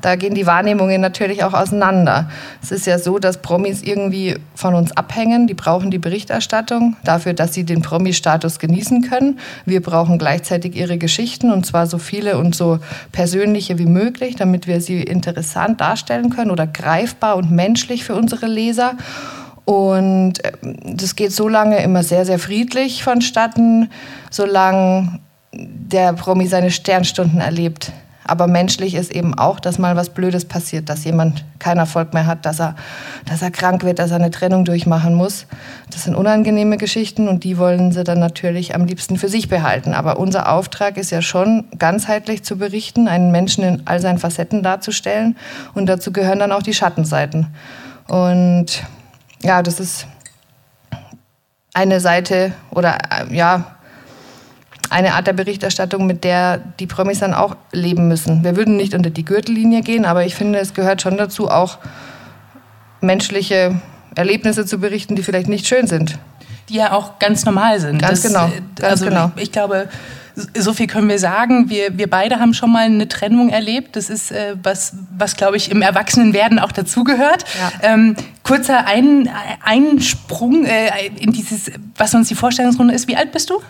da 0.00 0.14
gehen 0.14 0.34
die 0.34 0.46
Wahrnehmungen 0.46 1.00
natürlich 1.00 1.42
auch 1.42 1.54
auseinander. 1.54 2.30
Es 2.62 2.70
ist 2.70 2.86
ja 2.86 2.98
so, 2.98 3.18
dass 3.18 3.38
Promis 3.38 3.82
irgendwie 3.82 4.36
von 4.54 4.74
uns 4.74 4.96
abhängen. 4.96 5.48
Die 5.48 5.54
brauchen 5.54 5.90
die 5.90 5.98
Berichterstattung 5.98 6.96
dafür, 7.02 7.34
dass 7.34 7.54
sie 7.54 7.64
den 7.64 7.82
Promi-Status 7.82 8.60
genießen 8.60 9.02
können. 9.02 9.40
Wir 9.64 9.82
brauchen 9.82 10.18
gleichzeitig 10.18 10.76
ihre 10.76 10.98
Geschichten 10.98 11.50
und 11.50 11.66
zwar 11.66 11.86
so 11.88 11.98
viele 11.98 12.38
und 12.38 12.54
so 12.54 12.78
persönliche 13.10 13.78
wie 13.78 13.86
möglich, 13.86 14.36
damit 14.36 14.68
wir 14.68 14.80
sie 14.80 15.02
interessant 15.02 15.80
darstellen 15.80 16.30
können 16.30 16.52
oder 16.52 16.68
greifbar 16.68 17.36
und 17.36 17.50
menschlich 17.50 18.04
für 18.04 18.14
unsere 18.14 18.46
Leser. 18.46 18.94
Und 19.66 20.42
äh, 20.44 20.52
das 20.62 21.16
geht 21.16 21.32
so 21.32 21.48
lange 21.48 21.82
immer 21.82 22.02
sehr, 22.02 22.24
sehr 22.24 22.38
friedlich 22.38 23.04
vonstatten, 23.04 23.90
solange 24.30 25.18
der 25.52 26.14
Promi 26.14 26.46
seine 26.46 26.70
Sternstunden 26.70 27.40
erlebt. 27.40 27.92
Aber 28.28 28.48
menschlich 28.48 28.94
ist 28.94 29.12
eben 29.12 29.38
auch, 29.38 29.60
dass 29.60 29.78
mal 29.78 29.94
was 29.94 30.10
Blödes 30.10 30.44
passiert, 30.44 30.88
dass 30.88 31.04
jemand 31.04 31.44
keinen 31.60 31.78
Erfolg 31.78 32.12
mehr 32.12 32.26
hat, 32.26 32.44
dass 32.44 32.60
er, 32.60 32.74
dass 33.24 33.40
er 33.40 33.52
krank 33.52 33.84
wird, 33.84 34.00
dass 34.00 34.10
er 34.10 34.16
eine 34.16 34.32
Trennung 34.32 34.64
durchmachen 34.64 35.14
muss. 35.14 35.46
Das 35.90 36.04
sind 36.04 36.16
unangenehme 36.16 36.76
Geschichten 36.76 37.28
und 37.28 37.44
die 37.44 37.56
wollen 37.56 37.92
sie 37.92 38.02
dann 38.02 38.18
natürlich 38.18 38.74
am 38.74 38.84
liebsten 38.84 39.16
für 39.16 39.28
sich 39.28 39.48
behalten. 39.48 39.94
Aber 39.94 40.18
unser 40.18 40.52
Auftrag 40.52 40.96
ist 40.96 41.12
ja 41.12 41.22
schon, 41.22 41.64
ganzheitlich 41.78 42.42
zu 42.42 42.58
berichten, 42.58 43.06
einen 43.06 43.30
Menschen 43.30 43.62
in 43.62 43.82
all 43.84 44.00
seinen 44.00 44.18
Facetten 44.18 44.62
darzustellen. 44.64 45.36
Und 45.74 45.86
dazu 45.86 46.12
gehören 46.12 46.40
dann 46.40 46.52
auch 46.52 46.62
die 46.62 46.74
Schattenseiten. 46.74 47.48
Und 48.08 48.82
ja, 49.42 49.62
das 49.62 49.80
ist 49.80 50.06
eine 51.74 52.00
Seite 52.00 52.52
oder 52.70 52.98
ja, 53.30 53.76
eine 54.90 55.14
Art 55.14 55.26
der 55.26 55.32
Berichterstattung, 55.32 56.06
mit 56.06 56.24
der 56.24 56.58
die 56.58 56.86
Promis 56.86 57.18
dann 57.18 57.34
auch 57.34 57.56
leben 57.72 58.08
müssen. 58.08 58.44
Wir 58.44 58.56
würden 58.56 58.76
nicht 58.76 58.94
unter 58.94 59.10
die 59.10 59.24
Gürtellinie 59.24 59.82
gehen, 59.82 60.04
aber 60.04 60.24
ich 60.24 60.34
finde, 60.34 60.58
es 60.58 60.74
gehört 60.74 61.02
schon 61.02 61.16
dazu, 61.16 61.50
auch 61.50 61.78
menschliche 63.00 63.80
Erlebnisse 64.14 64.64
zu 64.64 64.78
berichten, 64.78 65.16
die 65.16 65.22
vielleicht 65.22 65.48
nicht 65.48 65.66
schön 65.66 65.86
sind. 65.86 66.18
Die 66.68 66.76
ja 66.76 66.92
auch 66.92 67.18
ganz 67.18 67.44
normal 67.44 67.78
sind. 67.80 68.00
Ganz 68.00 68.22
das, 68.22 68.32
genau. 68.32 68.46
Äh, 68.46 68.62
Ganz 68.76 68.90
also 68.90 69.04
genau. 69.06 69.32
Ich, 69.36 69.44
ich 69.44 69.52
glaube, 69.52 69.88
so 70.54 70.72
viel 70.72 70.86
können 70.86 71.08
wir 71.08 71.18
sagen. 71.18 71.70
Wir, 71.70 71.96
wir 71.96 72.08
beide 72.08 72.38
haben 72.38 72.54
schon 72.54 72.70
mal 72.70 72.84
eine 72.84 73.08
Trennung 73.08 73.48
erlebt. 73.48 73.96
Das 73.96 74.10
ist 74.10 74.30
äh, 74.30 74.56
was, 74.62 74.94
was 75.16 75.36
glaube 75.36 75.56
ich, 75.56 75.70
im 75.70 75.82
Erwachsenenwerden 75.82 76.58
auch 76.58 76.72
dazugehört. 76.72 77.44
Ja. 77.58 77.94
Ähm, 77.94 78.16
kurzer 78.42 78.86
Ein, 78.86 79.30
Einsprung 79.62 80.64
äh, 80.64 81.06
in 81.18 81.32
dieses, 81.32 81.70
was 81.96 82.14
uns 82.14 82.28
die 82.28 82.34
Vorstellungsrunde 82.34 82.94
ist. 82.94 83.08
Wie 83.08 83.16
alt 83.16 83.32
bist 83.32 83.50
du? 83.50 83.60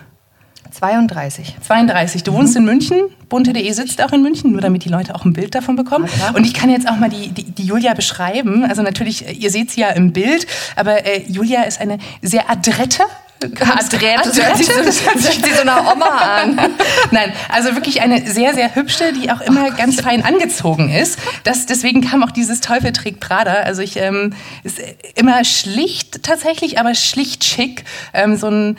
32. 0.72 1.56
32. 1.62 2.22
Du 2.22 2.32
wohnst 2.32 2.54
in 2.56 2.64
München. 2.64 2.98
Bunte.de 3.28 3.72
sitzt 3.72 4.02
auch 4.02 4.12
in 4.12 4.22
München, 4.22 4.52
nur 4.52 4.60
damit 4.60 4.84
die 4.84 4.88
Leute 4.88 5.14
auch 5.14 5.24
ein 5.24 5.32
Bild 5.32 5.54
davon 5.54 5.76
bekommen. 5.76 6.06
Ja, 6.06 6.16
klar. 6.16 6.34
und 6.36 6.44
ich 6.44 6.52
kann 6.52 6.70
jetzt 6.70 6.88
auch 6.88 6.96
mal 6.96 7.08
die, 7.08 7.28
die, 7.28 7.44
die 7.44 7.64
Julia 7.64 7.94
beschreiben. 7.94 8.64
Also 8.64 8.82
natürlich, 8.82 9.40
ihr 9.40 9.50
seht 9.50 9.70
sie 9.70 9.80
ja 9.80 9.88
im 9.88 10.12
Bild, 10.12 10.46
aber 10.76 11.06
äh, 11.06 11.22
Julia 11.28 11.62
ist 11.62 11.80
eine 11.80 11.98
sehr 12.22 12.50
adrette. 12.50 13.04
Adrett, 13.42 14.24
das 14.24 14.42
hört 14.42 14.56
sich 14.56 14.66
so, 14.66 14.82
das 14.82 15.04
hört 15.04 15.18
sich 15.18 15.34
so 15.34 15.64
nach 15.64 15.94
Oma 15.94 16.06
an. 16.06 16.56
Nein, 17.10 17.34
also 17.50 17.74
wirklich 17.74 18.00
eine 18.00 18.26
sehr, 18.26 18.54
sehr 18.54 18.74
hübsche, 18.74 19.12
die 19.12 19.30
auch 19.30 19.42
immer 19.42 19.70
ganz 19.72 20.00
fein 20.00 20.24
angezogen 20.24 20.90
ist. 20.90 21.18
Das, 21.44 21.66
deswegen 21.66 22.00
kam 22.00 22.24
auch 22.24 22.30
dieses 22.30 22.62
Teufel 22.62 22.92
trägt 22.92 23.20
Prada. 23.20 23.52
Also 23.52 23.82
ich 23.82 23.98
ähm, 23.98 24.32
ist 24.64 24.80
immer 25.16 25.44
schlicht 25.44 26.22
tatsächlich, 26.22 26.80
aber 26.80 26.94
schlicht 26.94 27.44
schick. 27.44 27.84
Ähm, 28.14 28.36
so 28.36 28.46
ein, 28.48 28.78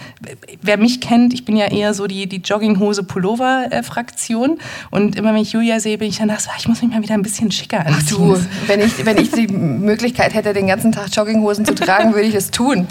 wer 0.61 0.77
mich 0.77 1.01
kennt, 1.01 1.35
ich 1.35 1.45
bin 1.45 1.55
ja 1.55 1.67
eher 1.67 1.93
so 1.93 2.07
die, 2.07 2.25
die 2.27 2.37
Jogginghose-Pullover-Fraktion. 2.37 4.57
Und 4.89 5.15
immer 5.15 5.35
wenn 5.35 5.41
ich 5.41 5.51
Julia 5.51 5.79
sehe, 5.79 5.99
bin 5.99 6.09
ich 6.09 6.17
dann 6.17 6.35
so, 6.39 6.49
ich 6.57 6.67
muss 6.67 6.81
mich 6.81 6.89
mal 6.91 7.03
wieder 7.03 7.13
ein 7.13 7.21
bisschen 7.21 7.51
schicker 7.51 7.85
anziehen. 7.85 8.17
Du, 8.17 8.35
wenn 8.65 8.81
ich, 8.81 9.05
wenn 9.05 9.17
ich 9.17 9.29
die 9.31 9.47
Möglichkeit 9.47 10.33
hätte, 10.33 10.53
den 10.53 10.65
ganzen 10.67 10.91
Tag 10.91 11.15
Jogginghosen 11.15 11.63
zu 11.63 11.75
tragen, 11.75 12.13
würde 12.15 12.27
ich 12.27 12.35
es 12.35 12.49
tun. 12.49 12.87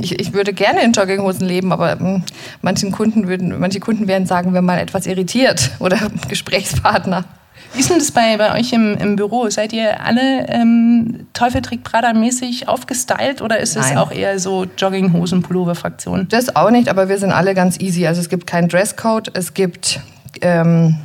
Ich, 0.00 0.18
ich 0.18 0.32
würde 0.32 0.52
gerne 0.52 0.82
in 0.82 0.92
Jogginghosen 0.92 1.46
leben, 1.46 1.72
aber 1.72 1.96
mh, 1.96 2.22
manchen 2.62 2.90
Kunden 2.92 3.28
würden, 3.28 3.58
manche 3.58 3.80
Kunden 3.80 4.08
werden 4.08 4.26
sagen, 4.26 4.54
wir 4.54 4.62
mal 4.62 4.78
etwas 4.78 5.06
irritiert 5.06 5.70
oder 5.78 5.98
Gesprächspartner. 6.28 7.24
Wie 7.72 7.80
ist 7.80 7.90
denn 7.90 7.98
das 7.98 8.10
bei, 8.10 8.36
bei 8.36 8.58
euch 8.58 8.72
im, 8.72 8.96
im 8.96 9.16
Büro? 9.16 9.48
Seid 9.48 9.72
ihr 9.72 10.04
alle 10.04 10.48
ähm, 10.48 11.26
Teufel 11.32 11.62
trägt 11.62 11.84
Prada-mäßig 11.84 12.68
aufgestylt 12.68 13.42
oder 13.42 13.60
ist 13.60 13.76
es 13.76 13.88
Nein. 13.88 13.98
auch 13.98 14.10
eher 14.10 14.38
so 14.40 14.66
Jogginghosen-Pullover-Fraktion? 14.76 16.26
Das 16.28 16.56
auch 16.56 16.70
nicht, 16.70 16.88
aber 16.88 17.08
wir 17.08 17.18
sind 17.18 17.30
alle 17.30 17.54
ganz 17.54 17.78
easy. 17.78 18.06
Also 18.06 18.20
es 18.20 18.28
gibt 18.28 18.46
keinen 18.46 18.68
Dresscode, 18.68 19.30
es 19.34 19.54
gibt, 19.54 20.00
ähm, 20.40 20.96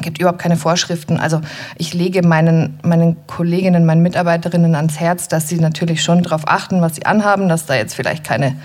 gibt 0.00 0.18
überhaupt 0.18 0.38
keine 0.38 0.56
Vorschriften. 0.56 1.18
Also 1.18 1.40
ich 1.76 1.94
lege 1.94 2.26
meinen, 2.26 2.78
meinen 2.82 3.16
Kolleginnen, 3.26 3.86
meinen 3.86 4.02
Mitarbeiterinnen 4.02 4.74
ans 4.74 4.98
Herz, 4.98 5.28
dass 5.28 5.48
sie 5.48 5.58
natürlich 5.58 6.02
schon 6.02 6.22
darauf 6.22 6.42
achten, 6.46 6.80
was 6.80 6.96
sie 6.96 7.06
anhaben, 7.06 7.48
dass 7.48 7.66
da 7.66 7.74
jetzt 7.74 7.94
vielleicht 7.94 8.24
keine 8.24 8.56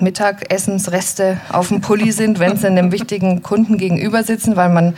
Mittagessensreste 0.00 1.38
auf 1.50 1.68
dem 1.68 1.80
Pulli 1.80 2.12
sind, 2.12 2.38
wenn 2.38 2.56
sie 2.56 2.66
einem 2.66 2.92
wichtigen 2.92 3.42
Kunden 3.42 3.78
gegenüber 3.78 4.22
sitzen, 4.22 4.56
weil 4.56 4.68
man 4.68 4.94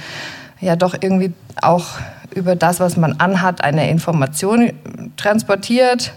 ja 0.61 0.77
doch 0.77 0.97
irgendwie 1.01 1.33
auch 1.63 1.87
über 2.35 2.57
das, 2.57 2.81
was 2.81 2.97
man 2.97 3.15
anhat, 3.19 3.63
eine 3.63 3.91
Information 3.91 4.73
transportiert. 5.17 6.13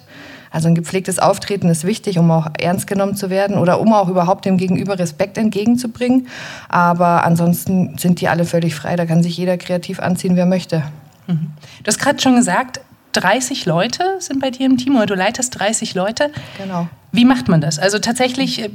Also 0.52 0.68
ein 0.68 0.76
gepflegtes 0.76 1.18
Auftreten 1.18 1.70
ist 1.70 1.86
wichtig, 1.86 2.20
um 2.20 2.30
auch 2.30 2.48
ernst 2.60 2.86
genommen 2.86 3.16
zu 3.16 3.30
werden 3.30 3.58
oder 3.58 3.80
um 3.80 3.94
auch 3.94 4.10
überhaupt 4.10 4.46
dem 4.46 4.58
Gegenüber 4.58 5.00
Respekt 5.00 5.38
entgegenzubringen. 5.38 6.28
Aber 6.68 7.24
ansonsten 7.24 7.98
sind 7.98 8.20
die 8.20 8.28
alle 8.28 8.44
völlig 8.46 8.76
frei. 8.76 8.98
Da 8.98 9.06
kann 9.06 9.24
sich 9.24 9.38
jeder 9.38 9.58
kreativ 9.58 10.00
anziehen, 10.00 10.36
wer 10.36 10.46
möchte. 10.46 10.84
Du 11.84 11.88
hast 11.88 12.00
gerade 12.00 12.20
schon 12.20 12.36
gesagt, 12.36 12.82
30 13.14 13.66
Leute 13.66 14.04
sind 14.20 14.40
bei 14.40 14.52
dir 14.52 14.66
im 14.66 14.78
Team 14.78 14.96
oder 14.96 15.06
du 15.06 15.16
leitest 15.16 15.60
30 15.60 15.96
Leute. 15.96 16.32
Genau. 16.58 16.88
Wie 17.14 17.26
macht 17.26 17.50
man 17.50 17.60
das? 17.60 17.78
Also 17.78 18.00
tatsächlich, 18.00 18.62
äh, 18.62 18.70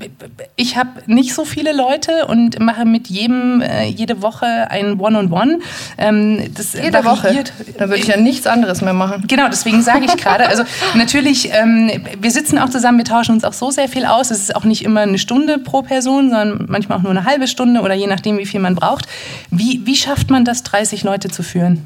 ich 0.57 0.77
habe 0.77 0.91
nicht 1.07 1.33
so 1.33 1.45
viele 1.45 1.73
Leute 1.73 2.27
und 2.27 2.61
mache 2.61 2.85
mit 2.85 3.09
jedem 3.09 3.63
äh, 3.63 3.87
jede 3.87 4.21
Woche 4.21 4.71
ein 4.71 5.01
One-on-One. 5.01 5.61
Ähm, 5.97 6.53
das 6.55 6.75
Jede 6.75 7.05
Woche. 7.05 7.45
Da 7.79 7.89
würde 7.89 7.97
ich 7.97 8.09
ja 8.09 8.19
nichts 8.19 8.47
anderes 8.47 8.83
mehr 8.83 8.93
machen. 8.93 9.25
Genau, 9.27 9.49
deswegen 9.49 9.83
sage 9.83 10.05
ich 10.05 10.17
gerade. 10.19 10.49
Also 10.49 10.65
natürlich, 10.95 11.51
ähm, 11.53 11.91
wir 12.21 12.31
sitzen 12.31 12.59
auch 12.59 12.69
zusammen, 12.69 12.99
wir 12.99 13.07
tauschen 13.07 13.33
uns 13.33 13.45
auch 13.45 13.55
so 13.55 13.71
sehr 13.71 13.89
viel 13.89 14.05
aus. 14.05 14.31
Es 14.31 14.41
ist 14.41 14.55
auch 14.55 14.65
nicht 14.65 14.85
immer 14.85 15.01
eine 15.01 15.19
Stunde 15.19 15.59
pro 15.59 15.81
Person, 15.81 16.29
sondern 16.29 16.67
manchmal 16.69 16.99
auch 16.99 17.03
nur 17.03 17.13
eine 17.13 17.25
halbe 17.25 17.49
Stunde 17.49 17.81
oder 17.81 17.95
je 17.95 18.07
nachdem, 18.07 18.37
wie 18.37 18.47
viel 18.47 18.61
man 18.61 18.75
braucht. 18.75 19.07
Wie, 19.51 19.81
wie 19.85 19.97
schafft 19.97 20.31
man 20.31 20.45
das, 20.45 20.63
30 20.63 21.05
Leute 21.05 21.29
zu 21.29 21.43
führen? 21.43 21.83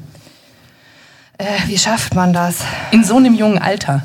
Äh, 1.41 1.67
wie 1.67 1.77
schafft 1.77 2.13
man 2.13 2.33
das? 2.33 2.59
In 2.91 3.03
so 3.03 3.17
einem 3.17 3.33
jungen 3.33 3.57
Alter. 3.57 4.03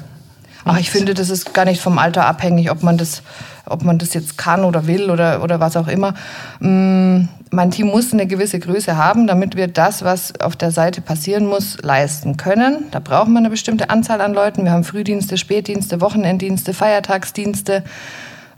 Ach, 0.65 0.79
ich 0.81 0.91
finde, 0.91 1.13
das 1.13 1.29
ist 1.29 1.53
gar 1.53 1.67
nicht 1.67 1.83
vom 1.83 1.99
Alter 1.99 2.25
abhängig, 2.25 2.71
ob 2.71 2.83
man 2.83 2.97
das, 2.97 3.23
ob 3.67 3.85
man 3.85 3.99
das 3.99 4.15
jetzt 4.15 4.39
kann 4.39 4.65
oder 4.65 4.87
will 4.87 5.11
oder, 5.11 5.43
oder 5.43 5.61
was 5.61 5.77
auch 5.77 5.87
immer. 5.87 6.15
Mm, 6.61 7.29
Mein 7.51 7.71
Team 7.71 7.89
muss 7.89 8.15
eine 8.15 8.27
gewisse 8.27 8.59
Größe 8.59 8.97
haben, 8.97 9.27
damit 9.27 9.55
wir 9.55 9.69
das, 9.69 10.03
was 10.03 10.41
auf 10.41 10.57
der 10.57 10.71
Seite 10.71 11.03
passieren 11.03 11.45
muss, 11.47 11.77
leisten 11.83 12.39
können. 12.39 12.87
Da 12.91 13.01
brauchen 13.01 13.35
wir 13.35 13.41
eine 13.41 13.51
bestimmte 13.51 13.91
Anzahl 13.91 14.23
an 14.23 14.33
Leuten. 14.33 14.65
Wir 14.65 14.73
haben 14.73 14.85
Frühdienste, 14.85 15.37
Spätdienste, 15.37 16.01
Wochenenddienste, 16.01 16.73
Feiertagsdienste. 16.73 17.85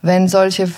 Wenn 0.02 0.28
solche 0.28 0.70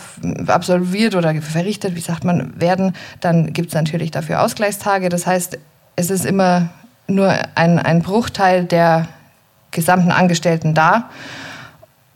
absolviert 0.46 1.14
oder 1.14 1.34
verrichtet, 1.42 1.94
wie 1.96 2.00
sagt 2.00 2.24
man, 2.24 2.58
werden, 2.58 2.94
dann 3.20 3.52
gibt 3.52 3.68
es 3.68 3.74
natürlich 3.74 4.10
dafür 4.10 4.40
Ausgleichstage. 4.40 5.10
Das 5.10 5.26
heißt, 5.26 5.58
es 5.96 6.10
ist 6.10 6.24
immer 6.24 6.70
nur 7.14 7.34
ein, 7.54 7.78
ein 7.78 8.02
Bruchteil 8.02 8.64
der 8.64 9.08
gesamten 9.70 10.10
Angestellten 10.10 10.74
da. 10.74 11.10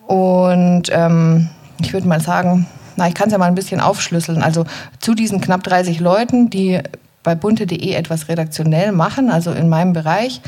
Und 0.06 0.90
ähm, 0.92 1.48
ich 1.80 1.92
würde 1.92 2.08
mal 2.08 2.20
sagen, 2.20 2.66
na, 2.96 3.08
ich 3.08 3.14
kann 3.14 3.28
es 3.28 3.32
ja 3.32 3.38
mal 3.38 3.46
ein 3.46 3.54
bisschen 3.54 3.80
aufschlüsseln. 3.80 4.42
Also 4.42 4.64
zu 5.00 5.14
diesen 5.14 5.40
knapp 5.40 5.62
30 5.64 6.00
Leuten, 6.00 6.50
die 6.50 6.80
bei 7.22 7.34
bunte.de 7.34 7.92
etwas 7.92 8.28
redaktionell 8.28 8.92
machen, 8.92 9.30
also 9.30 9.50
in 9.52 9.68
meinem 9.68 9.92
Bereich, 9.92 10.40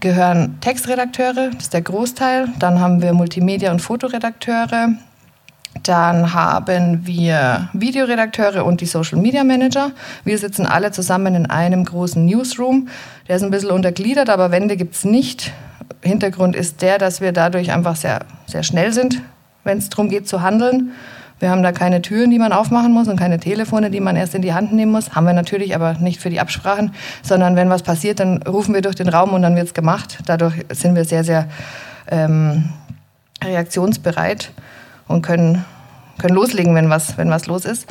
gehören 0.00 0.60
Textredakteure, 0.60 1.50
das 1.50 1.64
ist 1.64 1.74
der 1.74 1.82
Großteil. 1.82 2.48
Dann 2.58 2.80
haben 2.80 3.02
wir 3.02 3.12
Multimedia- 3.12 3.72
und 3.72 3.82
Fotoredakteure. 3.82 4.90
Dann 5.82 6.34
haben 6.34 7.06
wir 7.06 7.68
Videoredakteure 7.72 8.64
und 8.64 8.80
die 8.80 8.86
Social 8.86 9.18
Media 9.18 9.44
Manager. 9.44 9.92
Wir 10.24 10.38
sitzen 10.38 10.66
alle 10.66 10.90
zusammen 10.90 11.34
in 11.34 11.46
einem 11.46 11.84
großen 11.84 12.24
Newsroom. 12.24 12.88
Der 13.28 13.36
ist 13.36 13.42
ein 13.42 13.50
bisschen 13.50 13.70
untergliedert, 13.70 14.28
aber 14.28 14.50
Wände 14.50 14.76
gibt 14.76 14.94
es 14.94 15.04
nicht. 15.04 15.52
Hintergrund 16.02 16.56
ist 16.56 16.82
der, 16.82 16.98
dass 16.98 17.20
wir 17.20 17.32
dadurch 17.32 17.72
einfach 17.72 17.96
sehr, 17.96 18.20
sehr 18.46 18.62
schnell 18.62 18.92
sind, 18.92 19.20
wenn 19.64 19.78
es 19.78 19.88
darum 19.88 20.08
geht 20.08 20.28
zu 20.28 20.42
handeln. 20.42 20.92
Wir 21.40 21.50
haben 21.50 21.62
da 21.62 21.70
keine 21.70 22.02
Türen, 22.02 22.30
die 22.30 22.38
man 22.38 22.52
aufmachen 22.52 22.92
muss 22.92 23.06
und 23.06 23.16
keine 23.16 23.38
Telefone, 23.38 23.90
die 23.90 24.00
man 24.00 24.16
erst 24.16 24.34
in 24.34 24.42
die 24.42 24.54
Hand 24.54 24.72
nehmen 24.72 24.90
muss. 24.90 25.14
Haben 25.14 25.26
wir 25.26 25.32
natürlich, 25.32 25.74
aber 25.74 25.94
nicht 25.94 26.20
für 26.20 26.30
die 26.30 26.40
Absprachen, 26.40 26.92
sondern 27.22 27.54
wenn 27.54 27.70
was 27.70 27.82
passiert, 27.82 28.18
dann 28.18 28.42
rufen 28.42 28.74
wir 28.74 28.82
durch 28.82 28.96
den 28.96 29.08
Raum 29.08 29.32
und 29.32 29.42
dann 29.42 29.54
wird 29.54 29.68
es 29.68 29.74
gemacht. 29.74 30.18
Dadurch 30.26 30.54
sind 30.70 30.96
wir 30.96 31.04
sehr, 31.04 31.22
sehr 31.22 31.48
ähm, 32.10 32.70
reaktionsbereit 33.44 34.50
und 35.08 35.22
können, 35.22 35.64
können 36.20 36.34
loslegen, 36.34 36.74
wenn 36.74 36.90
was, 36.90 37.18
wenn 37.18 37.30
was 37.30 37.46
los 37.46 37.64
ist. 37.64 37.86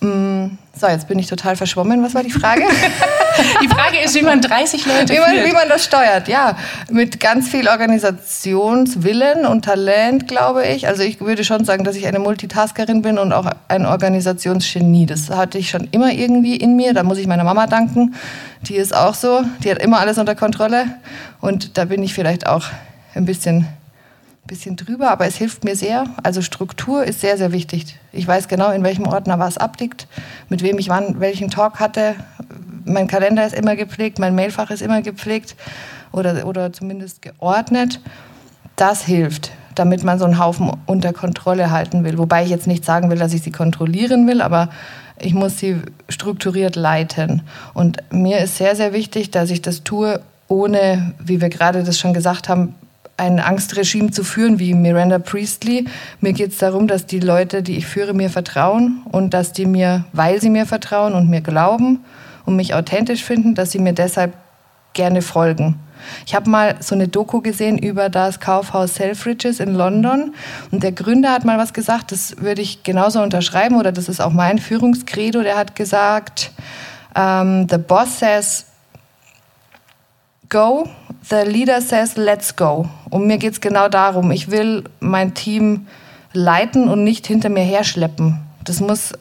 Mm, 0.00 0.46
So, 0.74 0.86
jetzt 0.86 1.08
bin 1.08 1.18
ich 1.18 1.26
total 1.26 1.56
verschwommen. 1.56 2.02
Was 2.04 2.14
war 2.14 2.22
die 2.22 2.30
Frage? 2.30 2.62
Die 3.62 3.68
Frage 3.68 4.00
ist, 4.04 4.16
wie 4.16 4.22
man 4.22 4.40
30 4.40 4.84
Leute 4.86 5.12
wie, 5.12 5.18
man, 5.20 5.32
wie 5.32 5.52
man 5.52 5.68
das 5.68 5.84
steuert, 5.84 6.26
ja. 6.26 6.56
Mit 6.90 7.20
ganz 7.20 7.48
viel 7.48 7.68
Organisationswillen 7.68 9.46
und 9.46 9.64
Talent, 9.64 10.26
glaube 10.26 10.66
ich. 10.66 10.88
Also 10.88 11.04
ich 11.04 11.20
würde 11.20 11.44
schon 11.44 11.64
sagen, 11.64 11.84
dass 11.84 11.94
ich 11.94 12.06
eine 12.08 12.18
Multitaskerin 12.18 13.02
bin 13.02 13.16
und 13.16 13.32
auch 13.32 13.46
ein 13.68 13.86
Organisationsgenie. 13.86 15.06
Das 15.06 15.30
hatte 15.30 15.58
ich 15.58 15.70
schon 15.70 15.86
immer 15.92 16.10
irgendwie 16.10 16.56
in 16.56 16.74
mir. 16.74 16.94
Da 16.94 17.04
muss 17.04 17.18
ich 17.18 17.28
meiner 17.28 17.44
Mama 17.44 17.68
danken. 17.68 18.14
Die 18.62 18.74
ist 18.74 18.92
auch 18.94 19.14
so. 19.14 19.42
Die 19.62 19.70
hat 19.70 19.78
immer 19.78 20.00
alles 20.00 20.18
unter 20.18 20.34
Kontrolle. 20.34 20.86
Und 21.40 21.78
da 21.78 21.84
bin 21.84 22.02
ich 22.02 22.14
vielleicht 22.14 22.46
auch 22.48 22.64
ein 23.14 23.24
bisschen 23.24 23.68
bisschen 24.48 24.74
drüber, 24.74 25.12
aber 25.12 25.26
es 25.26 25.36
hilft 25.36 25.62
mir 25.62 25.76
sehr. 25.76 26.06
Also 26.24 26.42
Struktur 26.42 27.04
ist 27.04 27.20
sehr, 27.20 27.38
sehr 27.38 27.52
wichtig. 27.52 27.96
Ich 28.12 28.26
weiß 28.26 28.48
genau, 28.48 28.72
in 28.72 28.82
welchem 28.82 29.06
Ordner 29.06 29.38
was 29.38 29.56
abliegt, 29.58 30.08
mit 30.48 30.62
wem 30.64 30.78
ich 30.78 30.88
wann 30.88 31.20
welchen 31.20 31.50
Talk 31.50 31.78
hatte. 31.78 32.16
Mein 32.84 33.06
Kalender 33.06 33.46
ist 33.46 33.54
immer 33.54 33.76
gepflegt, 33.76 34.18
mein 34.18 34.34
Mailfach 34.34 34.70
ist 34.70 34.82
immer 34.82 35.02
gepflegt 35.02 35.54
oder, 36.10 36.46
oder 36.46 36.72
zumindest 36.72 37.22
geordnet. 37.22 38.00
Das 38.74 39.04
hilft, 39.04 39.52
damit 39.76 40.02
man 40.02 40.18
so 40.18 40.24
einen 40.24 40.38
Haufen 40.38 40.72
unter 40.86 41.12
Kontrolle 41.12 41.70
halten 41.70 42.02
will. 42.02 42.18
Wobei 42.18 42.42
ich 42.42 42.50
jetzt 42.50 42.66
nicht 42.66 42.84
sagen 42.84 43.10
will, 43.10 43.18
dass 43.18 43.34
ich 43.34 43.42
sie 43.42 43.52
kontrollieren 43.52 44.26
will, 44.26 44.40
aber 44.40 44.70
ich 45.20 45.34
muss 45.34 45.58
sie 45.58 45.76
strukturiert 46.08 46.76
leiten. 46.76 47.42
Und 47.74 47.98
mir 48.10 48.38
ist 48.38 48.56
sehr, 48.56 48.74
sehr 48.76 48.92
wichtig, 48.92 49.30
dass 49.30 49.50
ich 49.50 49.62
das 49.62 49.84
tue, 49.84 50.20
ohne, 50.48 51.14
wie 51.18 51.40
wir 51.40 51.50
gerade 51.50 51.84
das 51.84 51.98
schon 51.98 52.14
gesagt 52.14 52.48
haben, 52.48 52.74
ein 53.18 53.40
Angstregime 53.40 54.10
zu 54.10 54.24
führen 54.24 54.58
wie 54.58 54.74
Miranda 54.74 55.18
Priestley. 55.18 55.86
Mir 56.20 56.32
geht 56.32 56.52
es 56.52 56.58
darum, 56.58 56.86
dass 56.86 57.04
die 57.04 57.20
Leute, 57.20 57.62
die 57.62 57.76
ich 57.76 57.86
führe, 57.86 58.14
mir 58.14 58.30
vertrauen 58.30 59.02
und 59.10 59.34
dass 59.34 59.52
die 59.52 59.66
mir, 59.66 60.04
weil 60.12 60.40
sie 60.40 60.50
mir 60.50 60.66
vertrauen 60.66 61.14
und 61.14 61.28
mir 61.28 61.40
glauben 61.40 62.04
und 62.46 62.56
mich 62.56 62.74
authentisch 62.74 63.24
finden, 63.24 63.54
dass 63.54 63.72
sie 63.72 63.80
mir 63.80 63.92
deshalb 63.92 64.32
gerne 64.94 65.20
folgen. 65.20 65.78
Ich 66.26 66.34
habe 66.34 66.48
mal 66.48 66.76
so 66.80 66.94
eine 66.94 67.08
Doku 67.08 67.40
gesehen 67.40 67.76
über 67.76 68.08
das 68.08 68.38
Kaufhaus 68.38 68.94
Selfridges 68.94 69.58
in 69.58 69.74
London 69.74 70.34
und 70.70 70.84
der 70.84 70.92
Gründer 70.92 71.32
hat 71.32 71.44
mal 71.44 71.58
was 71.58 71.72
gesagt, 71.72 72.12
das 72.12 72.36
würde 72.38 72.62
ich 72.62 72.84
genauso 72.84 73.20
unterschreiben 73.20 73.76
oder 73.76 73.90
das 73.90 74.08
ist 74.08 74.20
auch 74.20 74.32
mein 74.32 74.58
Führungskredo. 74.58 75.42
Der 75.42 75.56
hat 75.56 75.74
gesagt, 75.74 76.52
ähm, 77.16 77.66
the 77.68 77.78
boss 77.78 78.20
says 78.20 78.67
go, 80.48 80.88
the 81.28 81.42
leader 81.44 81.80
says 81.80 82.16
let's 82.16 82.54
go. 82.54 82.88
Und 83.10 83.26
mir 83.26 83.38
geht 83.38 83.52
es 83.52 83.60
genau 83.60 83.88
darum, 83.88 84.30
ich 84.30 84.50
will 84.50 84.84
mein 85.00 85.34
Team 85.34 85.86
leiten 86.32 86.88
und 86.88 87.04
nicht 87.04 87.26
hinter 87.26 87.48
mir 87.48 87.64
herschleppen. 87.64 88.40
Das 88.64 88.80
muss 88.80 89.12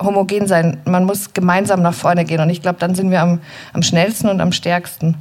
homogen 0.00 0.46
sein. 0.46 0.80
Man 0.84 1.04
muss 1.04 1.32
gemeinsam 1.32 1.82
nach 1.82 1.94
vorne 1.94 2.24
gehen. 2.24 2.40
Und 2.40 2.50
ich 2.50 2.62
glaube, 2.62 2.78
dann 2.78 2.94
sind 2.94 3.10
wir 3.10 3.20
am, 3.20 3.40
am 3.72 3.82
schnellsten 3.82 4.28
und 4.28 4.40
am 4.40 4.52
stärksten. 4.52 5.16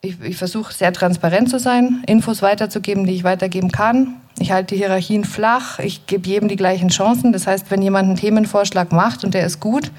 Ich, 0.00 0.20
ich 0.20 0.36
versuche 0.36 0.72
sehr 0.72 0.92
transparent 0.92 1.48
zu 1.48 1.58
sein, 1.58 2.02
Infos 2.06 2.42
weiterzugeben, 2.42 3.06
die 3.06 3.14
ich 3.14 3.24
weitergeben 3.24 3.72
kann. 3.72 4.16
Ich 4.38 4.52
halte 4.52 4.74
die 4.74 4.80
Hierarchien 4.80 5.24
flach. 5.24 5.78
Ich 5.78 6.06
gebe 6.06 6.28
jedem 6.28 6.48
die 6.48 6.56
gleichen 6.56 6.88
Chancen. 6.88 7.32
Das 7.32 7.46
heißt, 7.46 7.70
wenn 7.70 7.80
jemand 7.80 8.08
einen 8.08 8.16
Themenvorschlag 8.16 8.92
macht 8.92 9.24
und 9.24 9.32
der 9.34 9.46
ist 9.46 9.60
gut, 9.60 9.90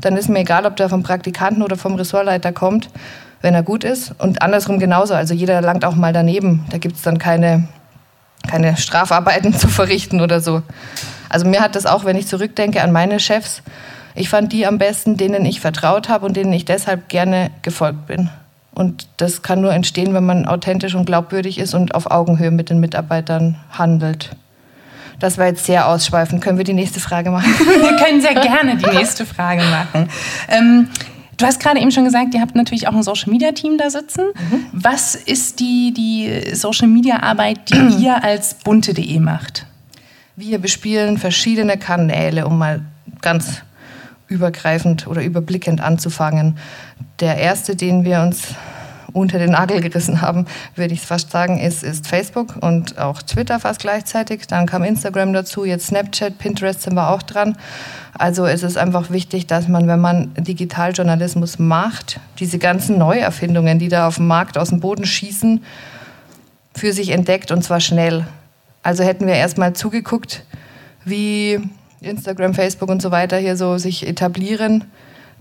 dann 0.00 0.16
ist 0.16 0.28
mir 0.28 0.40
egal, 0.40 0.66
ob 0.66 0.76
der 0.76 0.88
vom 0.88 1.02
Praktikanten 1.02 1.62
oder 1.62 1.76
vom 1.76 1.94
Ressortleiter 1.94 2.52
kommt, 2.52 2.90
wenn 3.40 3.54
er 3.54 3.62
gut 3.62 3.84
ist. 3.84 4.14
Und 4.18 4.42
andersrum 4.42 4.78
genauso. 4.78 5.14
Also 5.14 5.34
jeder 5.34 5.60
langt 5.60 5.84
auch 5.84 5.94
mal 5.94 6.12
daneben. 6.12 6.64
Da 6.70 6.78
gibt 6.78 6.96
es 6.96 7.02
dann 7.02 7.18
keine, 7.18 7.68
keine 8.48 8.76
Strafarbeiten 8.76 9.52
zu 9.58 9.68
verrichten 9.68 10.20
oder 10.20 10.40
so. 10.40 10.62
Also 11.28 11.46
mir 11.46 11.60
hat 11.60 11.76
das 11.76 11.86
auch, 11.86 12.04
wenn 12.04 12.16
ich 12.16 12.26
zurückdenke 12.26 12.82
an 12.82 12.92
meine 12.92 13.20
Chefs, 13.20 13.62
ich 14.14 14.28
fand 14.28 14.52
die 14.52 14.66
am 14.66 14.78
besten, 14.78 15.16
denen 15.16 15.44
ich 15.46 15.60
vertraut 15.60 16.08
habe 16.08 16.26
und 16.26 16.36
denen 16.36 16.52
ich 16.52 16.66
deshalb 16.66 17.08
gerne 17.08 17.50
gefolgt 17.62 18.06
bin. 18.06 18.28
Und 18.74 19.08
das 19.18 19.42
kann 19.42 19.60
nur 19.60 19.72
entstehen, 19.72 20.14
wenn 20.14 20.24
man 20.24 20.46
authentisch 20.46 20.94
und 20.94 21.06
glaubwürdig 21.06 21.58
ist 21.58 21.74
und 21.74 21.94
auf 21.94 22.10
Augenhöhe 22.10 22.50
mit 22.50 22.70
den 22.70 22.80
Mitarbeitern 22.80 23.56
handelt. 23.70 24.30
Das 25.22 25.38
war 25.38 25.46
jetzt 25.46 25.64
sehr 25.66 25.86
ausschweifend. 25.86 26.42
Können 26.42 26.58
wir 26.58 26.64
die 26.64 26.72
nächste 26.72 26.98
Frage 26.98 27.30
machen? 27.30 27.54
wir 27.58 27.96
können 27.96 28.20
sehr 28.20 28.34
gerne 28.34 28.76
die 28.76 28.90
nächste 28.90 29.24
Frage 29.24 29.62
machen. 29.62 30.08
Ähm, 30.48 30.88
du 31.36 31.46
hast 31.46 31.60
gerade 31.60 31.78
eben 31.78 31.92
schon 31.92 32.04
gesagt, 32.04 32.34
ihr 32.34 32.40
habt 32.40 32.56
natürlich 32.56 32.88
auch 32.88 32.92
ein 32.92 33.04
Social 33.04 33.30
Media 33.30 33.52
Team 33.52 33.78
da 33.78 33.88
sitzen. 33.88 34.24
Mhm. 34.34 34.66
Was 34.72 35.14
ist 35.14 35.60
die, 35.60 35.94
die 35.96 36.56
Social 36.56 36.88
Media 36.88 37.22
Arbeit, 37.22 37.70
die 37.70 37.94
ihr 38.02 38.24
als 38.24 38.54
bunte.de 38.54 39.20
macht? 39.20 39.64
Wir 40.34 40.58
bespielen 40.58 41.18
verschiedene 41.18 41.78
Kanäle, 41.78 42.44
um 42.44 42.58
mal 42.58 42.80
ganz 43.20 43.62
übergreifend 44.26 45.06
oder 45.06 45.22
überblickend 45.22 45.80
anzufangen. 45.80 46.58
Der 47.20 47.36
erste, 47.36 47.76
den 47.76 48.04
wir 48.04 48.22
uns 48.22 48.56
unter 49.12 49.38
den 49.38 49.50
Nagel 49.50 49.80
gerissen 49.80 50.20
haben, 50.20 50.46
würde 50.74 50.94
ich 50.94 51.00
fast 51.00 51.30
sagen, 51.30 51.58
ist, 51.58 51.82
ist 51.82 52.06
Facebook 52.06 52.56
und 52.60 52.98
auch 52.98 53.22
Twitter 53.22 53.60
fast 53.60 53.80
gleichzeitig. 53.80 54.46
Dann 54.46 54.66
kam 54.66 54.84
Instagram 54.84 55.32
dazu, 55.32 55.64
jetzt 55.64 55.86
Snapchat, 55.86 56.38
Pinterest 56.38 56.82
sind 56.82 56.94
wir 56.94 57.10
auch 57.10 57.22
dran. 57.22 57.56
Also 58.16 58.46
es 58.46 58.62
ist 58.62 58.76
einfach 58.76 59.10
wichtig, 59.10 59.46
dass 59.46 59.68
man, 59.68 59.86
wenn 59.88 60.00
man 60.00 60.32
Digitaljournalismus 60.34 61.58
macht, 61.58 62.20
diese 62.38 62.58
ganzen 62.58 62.98
Neuerfindungen, 62.98 63.78
die 63.78 63.88
da 63.88 64.06
auf 64.08 64.16
dem 64.16 64.26
Markt 64.26 64.58
aus 64.58 64.68
dem 64.68 64.80
Boden 64.80 65.04
schießen, 65.04 65.64
für 66.74 66.92
sich 66.92 67.10
entdeckt 67.10 67.50
und 67.50 67.62
zwar 67.62 67.80
schnell. 67.80 68.26
Also 68.82 69.04
hätten 69.04 69.26
wir 69.26 69.34
erstmal 69.34 69.74
zugeguckt, 69.74 70.44
wie 71.04 71.60
Instagram, 72.00 72.54
Facebook 72.54 72.88
und 72.88 73.02
so 73.02 73.10
weiter 73.10 73.38
hier 73.38 73.56
so 73.56 73.78
sich 73.78 74.06
etablieren, 74.06 74.84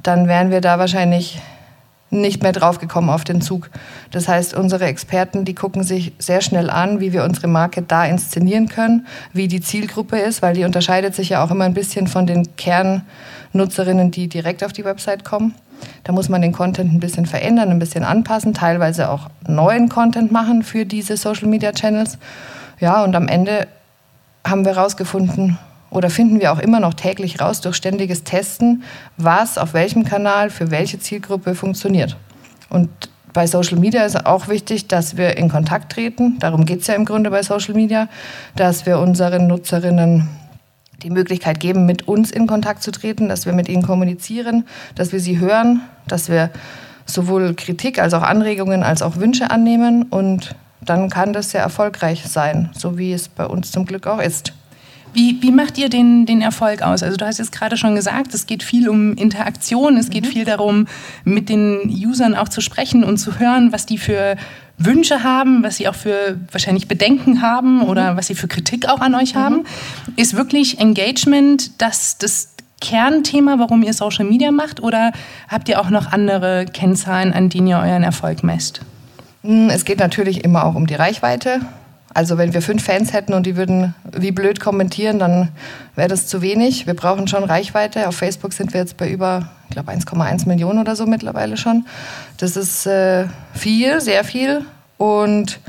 dann 0.04 0.28
wären 0.28 0.52
wir 0.52 0.62
da 0.62 0.80
wahrscheinlich 0.80 1.42
nicht 2.12 2.44
mehr 2.44 2.52
draufgekommen 2.52 3.10
auf 3.10 3.24
den 3.24 3.42
Zug. 3.42 3.70
Das 4.12 4.28
heißt, 4.28 4.54
unsere 4.54 4.86
Experten, 4.86 5.46
die 5.46 5.56
gucken 5.56 5.84
sich 5.84 6.14
sehr 6.20 6.42
schnell 6.42 6.70
an, 6.70 7.00
wie 7.00 7.14
wir 7.14 7.24
unsere 7.24 7.48
Marke 7.48 7.82
da 7.82 8.06
inszenieren 8.06 8.68
können, 8.68 9.08
wie 9.34 9.48
die 9.48 9.62
Zielgruppe 9.62 10.20
ist, 10.20 10.42
weil 10.42 10.54
die 10.54 10.66
unterscheidet 10.66 11.16
sich 11.16 11.30
ja 11.30 11.44
auch 11.44 11.52
immer 11.52 11.66
ein 11.66 11.74
bisschen 11.74 12.08
von 12.08 12.28
den 12.28 12.56
Kernnutzerinnen, 12.58 14.12
die 14.12 14.28
direkt 14.28 14.64
auf 14.64 14.74
die 14.74 14.86
Website 14.86 15.24
kommen. 15.24 15.56
Da 16.04 16.12
muss 16.12 16.30
man 16.30 16.42
den 16.42 16.52
Content 16.52 16.94
ein 16.94 17.00
bisschen 17.00 17.26
verändern, 17.26 17.70
ein 17.70 17.80
bisschen 17.80 18.04
anpassen, 18.04 18.54
teilweise 18.54 19.10
auch 19.10 19.30
neuen 19.48 19.90
Content 19.90 20.32
machen 20.32 20.64
für 20.64 20.86
diese 20.86 21.18
Social 21.18 21.48
Media 21.48 21.72
Channels. 21.72 22.18
Ja, 22.80 23.04
und 23.04 23.16
am 23.16 23.28
Ende 23.28 23.68
haben 24.46 24.66
wir 24.66 24.76
herausgefunden, 24.76 25.58
oder 25.92 26.10
finden 26.10 26.40
wir 26.40 26.52
auch 26.52 26.60
immer 26.60 26.80
noch 26.80 26.96
täglich 26.96 27.40
raus 27.40 27.62
durch 27.62 27.76
ständiges 27.76 28.24
Testen, 28.24 28.84
was 29.18 29.60
auf 29.60 29.74
welchem 29.74 30.04
Kanal 30.04 30.50
für 30.50 30.72
welche 30.72 30.98
Zielgruppe 31.00 31.54
funktioniert. 31.54 32.18
Und 32.70 32.90
bei 33.34 33.46
Social 33.46 33.78
Media 33.78 34.04
ist 34.04 34.26
auch 34.26 34.48
wichtig, 34.48 34.88
dass 34.88 35.18
wir 35.18 35.38
in 35.38 35.50
Kontakt 35.50 35.92
treten. 35.92 36.40
Darum 36.40 36.66
geht 36.66 36.82
es 36.82 36.88
ja 36.88 36.96
im 36.96 37.06
Grunde 37.06 37.30
bei 37.30 37.44
Social 37.44 37.76
Media, 37.76 38.08
dass 38.56 38.86
wir 38.86 39.00
unseren 39.00 39.48
Nutzerinnen 39.48 40.28
die 41.04 41.10
Möglichkeit 41.10 41.60
geben, 41.60 41.86
mit 41.86 42.08
uns 42.08 42.32
in 42.32 42.48
Kontakt 42.48 42.84
zu 42.84 42.92
treten, 42.92 43.30
dass 43.30 43.46
wir 43.46 43.54
mit 43.54 43.70
ihnen 43.70 43.84
kommunizieren, 43.84 44.66
dass 44.96 45.12
wir 45.12 45.20
sie 45.20 45.40
hören, 45.40 45.82
dass 46.08 46.30
wir 46.30 46.52
sowohl 47.06 47.54
Kritik 47.56 48.00
als 48.00 48.14
auch 48.14 48.22
Anregungen 48.22 48.84
als 48.84 49.02
auch 49.02 49.18
Wünsche 49.18 49.50
annehmen 49.50 50.04
und 50.04 50.56
dann 50.80 51.10
kann 51.10 51.34
das 51.34 51.52
sehr 51.52 51.62
erfolgreich 51.62 52.24
sein, 52.28 52.70
so 52.74 52.98
wie 52.98 53.14
es 53.14 53.28
bei 53.28 53.46
uns 53.46 53.72
zum 53.72 53.86
Glück 53.86 54.08
auch 54.08 54.20
ist. 54.20 54.54
Wie, 55.14 55.42
wie 55.42 55.52
macht 55.52 55.78
ihr 55.78 55.90
den, 55.90 56.26
den 56.26 56.42
Erfolg 56.42 56.82
aus? 56.82 57.04
Also 57.04 57.18
du 57.18 57.26
hast 57.26 57.38
jetzt 57.38 57.52
gerade 57.52 57.76
schon 57.78 57.96
gesagt, 57.96 58.34
es 58.34 58.46
geht 58.46 58.64
viel 58.64 58.88
um 58.88 59.16
Interaktion, 59.16 59.98
es 59.98 60.10
geht 60.10 60.26
mhm. 60.26 60.30
viel 60.30 60.46
darum, 60.46 60.88
mit 61.24 61.50
den 61.50 61.90
Usern 61.90 62.36
auch 62.36 62.50
zu 62.50 62.62
sprechen 62.62 63.04
und 63.04 63.18
zu 63.18 63.40
hören, 63.40 63.72
was 63.72 63.86
die 63.86 63.98
für 63.98 64.38
Wünsche 64.78 65.24
haben, 65.24 65.64
was 65.64 65.78
sie 65.78 65.88
auch 65.88 65.96
für 65.96 66.40
wahrscheinlich 66.52 66.88
Bedenken 66.88 67.42
haben 67.42 67.78
mhm. 67.78 67.84
oder 67.84 68.16
was 68.16 68.28
sie 68.28 68.36
für 68.36 68.48
Kritik 68.48 68.88
auch 68.88 69.02
an 69.02 69.16
euch 69.16 69.36
mhm. 69.36 69.40
haben. 69.40 69.64
Ist 70.16 70.36
wirklich 70.36 70.80
Engagement 70.80 71.82
das, 71.82 72.18
das 72.18 72.56
Kernthema, 72.80 73.60
warum 73.60 73.84
ihr 73.84 73.94
Social 73.94 74.26
Media 74.26 74.52
macht 74.52 74.82
oder 74.82 75.12
habt 75.48 75.70
ihr 75.70 75.80
auch 75.80 75.90
noch 75.90 76.12
andere 76.12 76.66
Kennzahlen, 76.66 77.32
an 77.32 77.50
denen 77.50 77.68
ihr 77.68 77.78
euren 77.78 78.04
Erfolg 78.04 78.44
messt? 78.44 78.82
Hm, 79.44 79.70
es 79.70 79.86
geht 79.86 80.00
natürlich 80.00 80.44
immer 80.44 80.66
auch 80.66 80.76
um 80.76 80.88
die 80.88 80.96
Reichweite. 80.96 81.62
Also 82.14 82.38
wenn 82.38 82.54
wir 82.54 82.62
fünf 82.62 82.84
Fans 82.84 83.14
hätten 83.14 83.34
und 83.34 83.46
die 83.46 83.56
würden 83.56 83.96
wie 84.12 84.32
blöd 84.32 84.60
kommentieren, 84.60 85.20
dann 85.20 85.50
wäre 85.96 86.10
das 86.10 86.28
zu 86.28 86.42
wenig. 86.42 86.88
Wir 86.88 86.94
brauchen 86.94 87.28
schon 87.28 87.44
Reichweite. 87.44 88.08
Auf 88.08 88.16
Facebook 88.16 88.54
sind 88.54 88.74
wir 88.74 88.82
jetzt 88.82 88.98
bei 88.98 89.10
über, 89.10 89.50
ich 89.70 89.76
glaube, 89.76 89.92
1,1 89.92 90.48
Millionen 90.48 90.80
oder 90.80 90.96
so 90.96 91.06
mittlerweile 91.06 91.56
schon. 91.56 91.86
Das 92.38 92.58
ist 92.58 92.86
äh, 92.86 93.26
viel, 93.54 94.02
sehr 94.02 94.24
viel. 94.24 94.66
Und 94.98 95.60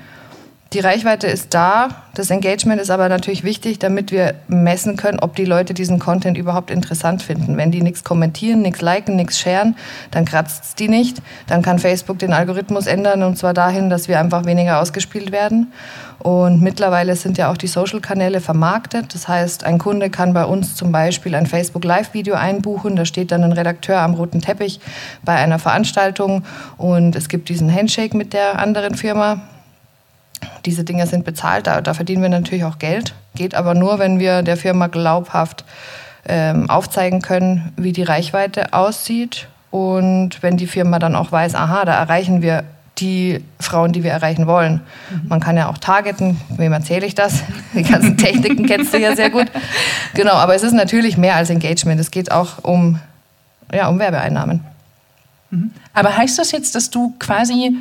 die 0.73 0.81
Reichweite 0.81 1.27
ist 1.27 1.53
da, 1.53 1.89
das 2.15 2.31
Engagement 2.31 2.81
ist 2.81 2.91
aber 2.91 3.09
natürlich 3.09 3.45
wichtig, 3.45 3.79
damit 3.79 4.11
wir 4.11 4.35
messen 4.49 4.97
können, 4.97 5.19
ob 5.21 5.37
die 5.37 5.45
Leute 5.45 5.75
diesen 5.75 5.99
Content 5.99 6.37
überhaupt 6.37 6.71
interessant 6.71 7.23
finden. 7.23 7.57
Wenn 7.57 7.71
die 7.71 7.83
nichts 7.83 8.05
kommentieren, 8.05 8.63
nichts 8.63 8.81
liken, 8.81 9.17
nichts 9.17 9.39
sharen, 9.39 9.77
dann 10.11 10.25
kratzt 10.25 10.65
es 10.65 10.75
die 10.75 10.89
nicht. 10.89 11.23
Dann 11.47 11.63
kann 11.63 11.79
Facebook 11.79 12.19
den 12.19 12.33
Algorithmus 12.33 12.87
ändern 12.87 13.23
und 13.23 13.37
zwar 13.39 13.55
dahin, 13.55 13.91
dass 13.91 14.09
wir 14.09 14.19
einfach 14.19 14.45
weniger 14.47 14.81
ausgespielt 14.81 15.33
werden. 15.33 15.73
Und 16.19 16.63
mittlerweile 16.63 17.17
sind 17.17 17.37
ja 17.37 17.51
auch 17.51 17.57
die 17.57 17.67
Social-Kanäle 17.67 18.41
vermarktet. 18.41 19.15
Das 19.15 19.29
heißt, 19.29 19.65
ein 19.65 19.79
Kunde 19.79 20.09
kann 20.09 20.33
bei 20.33 20.45
uns 20.45 20.77
zum 20.77 20.93
Beispiel 20.93 21.35
ein 21.35 21.47
Facebook-Live-Video 21.47 22.35
einbuchen. 22.35 22.97
Da 22.97 23.05
steht 23.05 23.33
dann 23.33 23.43
ein 23.43 23.53
Redakteur 23.53 23.99
am 23.99 24.15
roten 24.15 24.41
Teppich 24.41 24.81
bei 25.25 25.35
einer 25.35 25.59
Veranstaltung 25.59 26.45
und 26.77 27.17
es 27.17 27.29
gibt 27.29 27.49
diesen 27.49 27.75
Handshake 27.75 28.17
mit 28.17 28.33
der 28.33 28.59
anderen 28.59 28.95
Firma 28.95 29.43
diese 30.65 30.85
Dinge 30.85 31.07
sind 31.07 31.25
bezahlt, 31.25 31.67
da, 31.67 31.81
da, 31.81 31.95
verdienen 31.95 32.23
wir 32.23 32.29
natürlich 32.29 32.65
auch 32.65 32.79
Geld. 32.79 33.15
Geht 33.35 33.55
aber 33.55 33.75
nur, 33.75 33.99
wenn 33.99 34.19
wir 34.19 34.43
der 34.43 34.57
Firma 34.57 34.87
glaubhaft 34.87 35.65
ähm, 36.27 36.71
aufzeigen 36.71 37.23
können, 37.23 37.73
wie 37.77 37.93
die 37.93 38.03
Reichweite 38.03 38.73
aussieht. 38.73 39.49
Und 39.71 40.43
wenn 40.43 40.57
die 40.57 40.67
Firma 40.67 40.99
dann 40.99 41.17
auch 41.17 41.33
weiß, 41.33 41.55
aha, 41.55 41.85
da 41.85 41.95
erreichen 41.95 42.43
wir 42.43 42.65
die 42.99 43.43
Frauen, 43.59 43.93
die 43.93 44.05
wir 44.05 44.11
erreichen 44.11 44.47
wollen. 44.47 44.81
Mhm. 45.11 45.29
Man 45.29 45.41
kann 45.41 45.57
ja 45.57 45.69
auch 45.69 45.79
targeten, 45.79 46.39
wem 46.57 46.73
erzähle 46.73 47.07
ich 47.07 47.15
das? 47.15 47.43
Die 47.75 47.83
ganzen 47.83 48.19
Techniken 48.19 48.67
kennst 48.67 48.93
du 48.93 48.99
ja 48.99 49.17
sehr 49.17 49.31
gut. 49.31 49.47
Genau, 50.15 50.35
aber 50.35 50.55
es 50.55 50.63
ist 50.63 50.75
natürlich 50.75 51.17
mehr 51.17 51.37
als 51.37 51.49
Engagement. 51.49 52.01
Es 52.01 52.11
geht 52.11 52.31
auch 52.31 52.63
um, 52.63 53.01
ja, 53.73 53.89
um 53.89 53.99
Werbeeinnahmen. 53.99 54.61
Mhm. 55.51 55.71
Aber 55.95 56.17
heißt 56.17 56.39
das 56.39 56.53
jetzt, 56.53 56.75
dass 56.75 56.91
du 56.91 57.15
quasi 57.19 57.75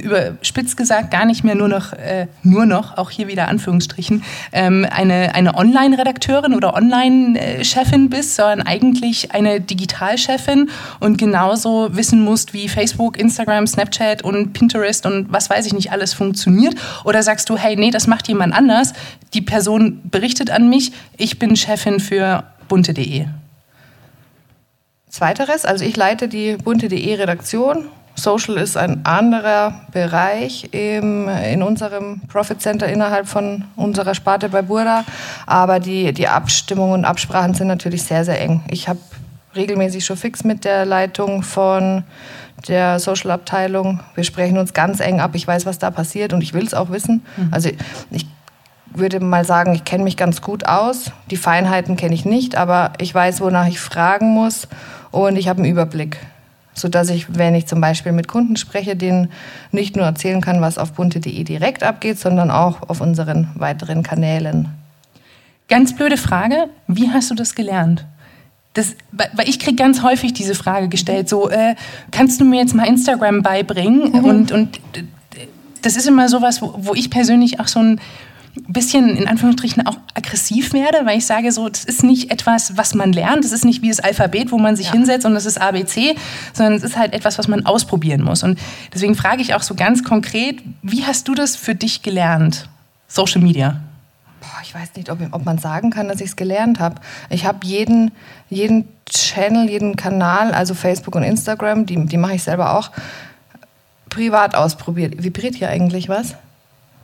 überspitzt 0.00 0.76
gesagt 0.76 1.10
gar 1.10 1.24
nicht 1.24 1.44
mehr 1.44 1.54
nur 1.54 1.68
noch, 1.68 1.92
äh, 1.92 2.26
nur 2.42 2.66
noch, 2.66 2.96
auch 2.96 3.10
hier 3.10 3.28
wieder 3.28 3.48
Anführungsstrichen, 3.48 4.22
ähm, 4.52 4.86
eine, 4.90 5.34
eine 5.34 5.54
Online-Redakteurin 5.54 6.54
oder 6.54 6.74
Online-Chefin 6.74 8.10
bist, 8.10 8.36
sondern 8.36 8.62
eigentlich 8.66 9.32
eine 9.32 9.60
Digitalchefin 9.60 10.70
und 11.00 11.18
genauso 11.18 11.94
wissen 11.96 12.20
musst, 12.20 12.52
wie 12.52 12.68
Facebook, 12.68 13.18
Instagram, 13.18 13.66
Snapchat 13.66 14.22
und 14.22 14.52
Pinterest 14.52 15.06
und 15.06 15.32
was 15.32 15.50
weiß 15.50 15.66
ich 15.66 15.72
nicht 15.72 15.92
alles 15.92 16.14
funktioniert? 16.14 16.74
Oder 17.04 17.22
sagst 17.22 17.48
du, 17.50 17.56
hey, 17.56 17.76
nee, 17.76 17.90
das 17.90 18.06
macht 18.06 18.28
jemand 18.28 18.54
anders, 18.54 18.92
die 19.32 19.42
Person 19.42 20.00
berichtet 20.04 20.50
an 20.50 20.68
mich, 20.68 20.92
ich 21.16 21.38
bin 21.38 21.56
Chefin 21.56 22.00
für 22.00 22.44
bunte.de? 22.68 23.26
Zweiteres, 25.08 25.64
also 25.64 25.84
ich 25.84 25.96
leite 25.96 26.26
die 26.26 26.56
bunte.de 26.56 27.14
Redaktion 27.14 27.86
Social 28.14 28.56
ist 28.56 28.76
ein 28.76 29.04
anderer 29.04 29.80
Bereich 29.92 30.68
im, 30.72 31.28
in 31.28 31.62
unserem 31.62 32.20
Profit 32.28 32.60
Center 32.60 32.86
innerhalb 32.86 33.26
von 33.26 33.64
unserer 33.76 34.14
Sparte 34.14 34.48
bei 34.48 34.62
Burda. 34.62 35.04
Aber 35.46 35.80
die, 35.80 36.12
die 36.12 36.28
Abstimmungen 36.28 36.94
und 36.94 37.04
Absprachen 37.04 37.54
sind 37.54 37.66
natürlich 37.66 38.04
sehr, 38.04 38.24
sehr 38.24 38.40
eng. 38.40 38.62
Ich 38.68 38.88
habe 38.88 39.00
regelmäßig 39.56 40.04
schon 40.04 40.16
fix 40.16 40.44
mit 40.44 40.64
der 40.64 40.84
Leitung 40.84 41.42
von 41.42 42.04
der 42.68 42.98
Social-Abteilung. 42.98 44.00
Wir 44.14 44.24
sprechen 44.24 44.58
uns 44.58 44.72
ganz 44.72 45.00
eng 45.00 45.20
ab. 45.20 45.32
Ich 45.34 45.46
weiß, 45.46 45.66
was 45.66 45.78
da 45.78 45.90
passiert 45.90 46.32
und 46.32 46.42
ich 46.42 46.54
will 46.54 46.64
es 46.64 46.74
auch 46.74 46.90
wissen. 46.90 47.24
Mhm. 47.36 47.48
Also 47.50 47.70
ich 48.10 48.26
würde 48.94 49.20
mal 49.20 49.44
sagen, 49.44 49.74
ich 49.74 49.84
kenne 49.84 50.04
mich 50.04 50.16
ganz 50.16 50.40
gut 50.40 50.66
aus. 50.66 51.10
Die 51.30 51.36
Feinheiten 51.36 51.96
kenne 51.96 52.14
ich 52.14 52.24
nicht, 52.24 52.56
aber 52.56 52.92
ich 52.98 53.12
weiß, 53.14 53.40
wonach 53.40 53.66
ich 53.66 53.80
fragen 53.80 54.28
muss 54.28 54.68
und 55.10 55.36
ich 55.36 55.48
habe 55.48 55.62
einen 55.62 55.70
Überblick 55.70 56.18
sodass 56.74 57.08
ich, 57.10 57.36
wenn 57.36 57.54
ich 57.54 57.66
zum 57.66 57.80
Beispiel 57.80 58.12
mit 58.12 58.28
Kunden 58.28 58.56
spreche, 58.56 58.96
denen 58.96 59.30
nicht 59.72 59.96
nur 59.96 60.04
erzählen 60.04 60.40
kann, 60.40 60.60
was 60.60 60.78
auf 60.78 60.92
bunte.de 60.92 61.44
direkt 61.44 61.82
abgeht, 61.82 62.18
sondern 62.18 62.50
auch 62.50 62.88
auf 62.88 63.00
unseren 63.00 63.48
weiteren 63.54 64.02
Kanälen. 64.02 64.68
Ganz 65.68 65.96
blöde 65.96 66.16
Frage, 66.16 66.68
wie 66.86 67.10
hast 67.10 67.30
du 67.30 67.34
das 67.34 67.54
gelernt? 67.54 68.04
Das, 68.74 68.96
weil 69.12 69.48
ich 69.48 69.60
kriege 69.60 69.76
ganz 69.76 70.02
häufig 70.02 70.34
diese 70.34 70.54
Frage 70.54 70.88
gestellt, 70.88 71.28
so, 71.28 71.48
äh, 71.48 71.76
kannst 72.10 72.40
du 72.40 72.44
mir 72.44 72.60
jetzt 72.60 72.74
mal 72.74 72.86
Instagram 72.86 73.42
beibringen? 73.42 74.10
Mhm. 74.10 74.24
Und, 74.24 74.52
und 74.52 74.80
das 75.80 75.96
ist 75.96 76.08
immer 76.08 76.28
sowas, 76.28 76.60
wo, 76.60 76.74
wo 76.76 76.94
ich 76.94 77.08
persönlich 77.08 77.60
auch 77.60 77.68
so 77.68 77.78
ein 77.78 78.00
bisschen 78.54 79.16
in 79.16 79.26
Anführungsstrichen 79.26 79.86
auch 79.86 79.96
aggressiv 80.14 80.72
werde, 80.72 81.04
weil 81.04 81.18
ich 81.18 81.26
sage 81.26 81.50
so, 81.50 81.68
das 81.68 81.84
ist 81.84 82.04
nicht 82.04 82.30
etwas, 82.30 82.76
was 82.76 82.94
man 82.94 83.12
lernt, 83.12 83.44
das 83.44 83.52
ist 83.52 83.64
nicht 83.64 83.82
wie 83.82 83.88
das 83.88 84.00
Alphabet, 84.00 84.52
wo 84.52 84.58
man 84.58 84.76
sich 84.76 84.86
ja. 84.86 84.92
hinsetzt 84.92 85.26
und 85.26 85.34
das 85.34 85.44
ist 85.44 85.60
ABC, 85.60 86.14
sondern 86.52 86.74
es 86.74 86.84
ist 86.84 86.96
halt 86.96 87.12
etwas, 87.12 87.38
was 87.38 87.48
man 87.48 87.66
ausprobieren 87.66 88.22
muss. 88.22 88.42
Und 88.42 88.58
deswegen 88.92 89.16
frage 89.16 89.42
ich 89.42 89.54
auch 89.54 89.62
so 89.62 89.74
ganz 89.74 90.04
konkret, 90.04 90.62
wie 90.82 91.04
hast 91.04 91.26
du 91.28 91.34
das 91.34 91.56
für 91.56 91.74
dich 91.74 92.02
gelernt, 92.02 92.68
Social 93.08 93.42
Media? 93.42 93.80
Boah, 94.40 94.60
ich 94.62 94.74
weiß 94.74 94.90
nicht, 94.96 95.10
ob, 95.10 95.18
ob 95.32 95.44
man 95.44 95.58
sagen 95.58 95.90
kann, 95.90 96.06
dass 96.06 96.20
ich 96.20 96.28
es 96.28 96.36
gelernt 96.36 96.78
habe. 96.78 97.00
Ich 97.30 97.46
habe 97.46 97.66
jeden, 97.66 98.12
jeden 98.50 98.86
Channel, 99.06 99.68
jeden 99.68 99.96
Kanal, 99.96 100.52
also 100.52 100.74
Facebook 100.74 101.16
und 101.16 101.24
Instagram, 101.24 101.86
die, 101.86 102.06
die 102.06 102.16
mache 102.16 102.34
ich 102.34 102.42
selber 102.42 102.78
auch, 102.78 102.90
privat 104.10 104.54
ausprobiert. 104.54 105.22
Vibriert 105.22 105.56
hier 105.56 105.70
eigentlich 105.70 106.08
was? 106.08 106.36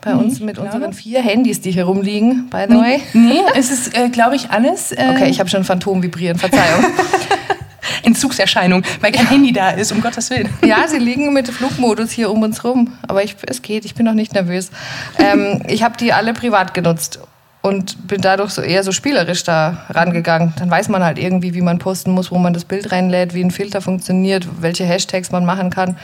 Bei 0.01 0.13
nee, 0.13 0.23
uns 0.23 0.41
mit 0.41 0.59
unseren 0.59 0.93
vier 0.93 1.21
Handys, 1.23 1.61
die 1.61 1.71
hier 1.71 1.85
rumliegen, 1.85 2.49
by 2.49 2.65
the 2.69 2.75
nee, 2.75 2.81
way. 2.81 3.01
Nee, 3.13 3.41
es 3.55 3.71
ist, 3.71 3.97
äh, 3.97 4.09
glaube 4.09 4.37
ich, 4.37 4.51
alles. 4.51 4.93
Äh 4.93 5.09
okay, 5.11 5.29
ich 5.29 5.41
habe 5.41 5.51
schon 5.51 5.65
Phantom 5.65 6.03
vibrieren, 6.03 6.39
Verzeihung. 6.39 6.85
Entzugserscheinung, 8.03 8.83
weil 9.01 9.13
kein 9.13 9.29
Handy 9.29 9.53
da 9.53 9.71
ist, 9.71 9.93
um 9.93 10.01
Gottes 10.01 10.31
Willen. 10.31 10.49
Ja, 10.65 10.89
sie 10.89 10.99
liegen 10.99 11.33
mit 11.33 11.49
Flugmodus 11.49 12.11
hier 12.11 12.31
um 12.31 12.43
uns 12.43 12.65
rum. 12.65 12.93
Aber 13.07 13.23
ich, 13.23 13.37
es 13.47 13.63
geht, 13.63 13.85
ich 13.85 13.95
bin 13.95 14.07
noch 14.07 14.15
nicht 14.15 14.33
nervös. 14.33 14.71
Ähm, 15.19 15.63
ich 15.67 15.83
habe 15.83 15.97
die 15.97 16.13
alle 16.13 16.33
privat 16.33 16.73
genutzt 16.73 17.21
und 17.63 18.09
bin 18.09 18.21
dadurch 18.21 18.53
so 18.53 18.63
eher 18.63 18.83
so 18.83 18.93
spielerisch 18.93 19.45
da 19.45 19.85
rangegangen. 19.91 20.55
Dann 20.59 20.71
weiß 20.71 20.89
man 20.89 21.05
halt 21.05 21.19
irgendwie, 21.19 21.55
wie 21.55 21.61
man 21.61 21.79
posten 21.79 22.13
muss, 22.13 22.31
wo 22.31 22.39
man 22.39 22.55
das 22.55 22.65
Bild 22.65 22.91
reinlädt, 22.91 23.35
wie 23.35 23.45
ein 23.45 23.51
Filter 23.51 23.81
funktioniert, 23.81 24.47
welche 24.61 24.85
Hashtags 24.85 25.31
man 25.31 25.45
machen 25.45 25.71
kann. 25.71 25.97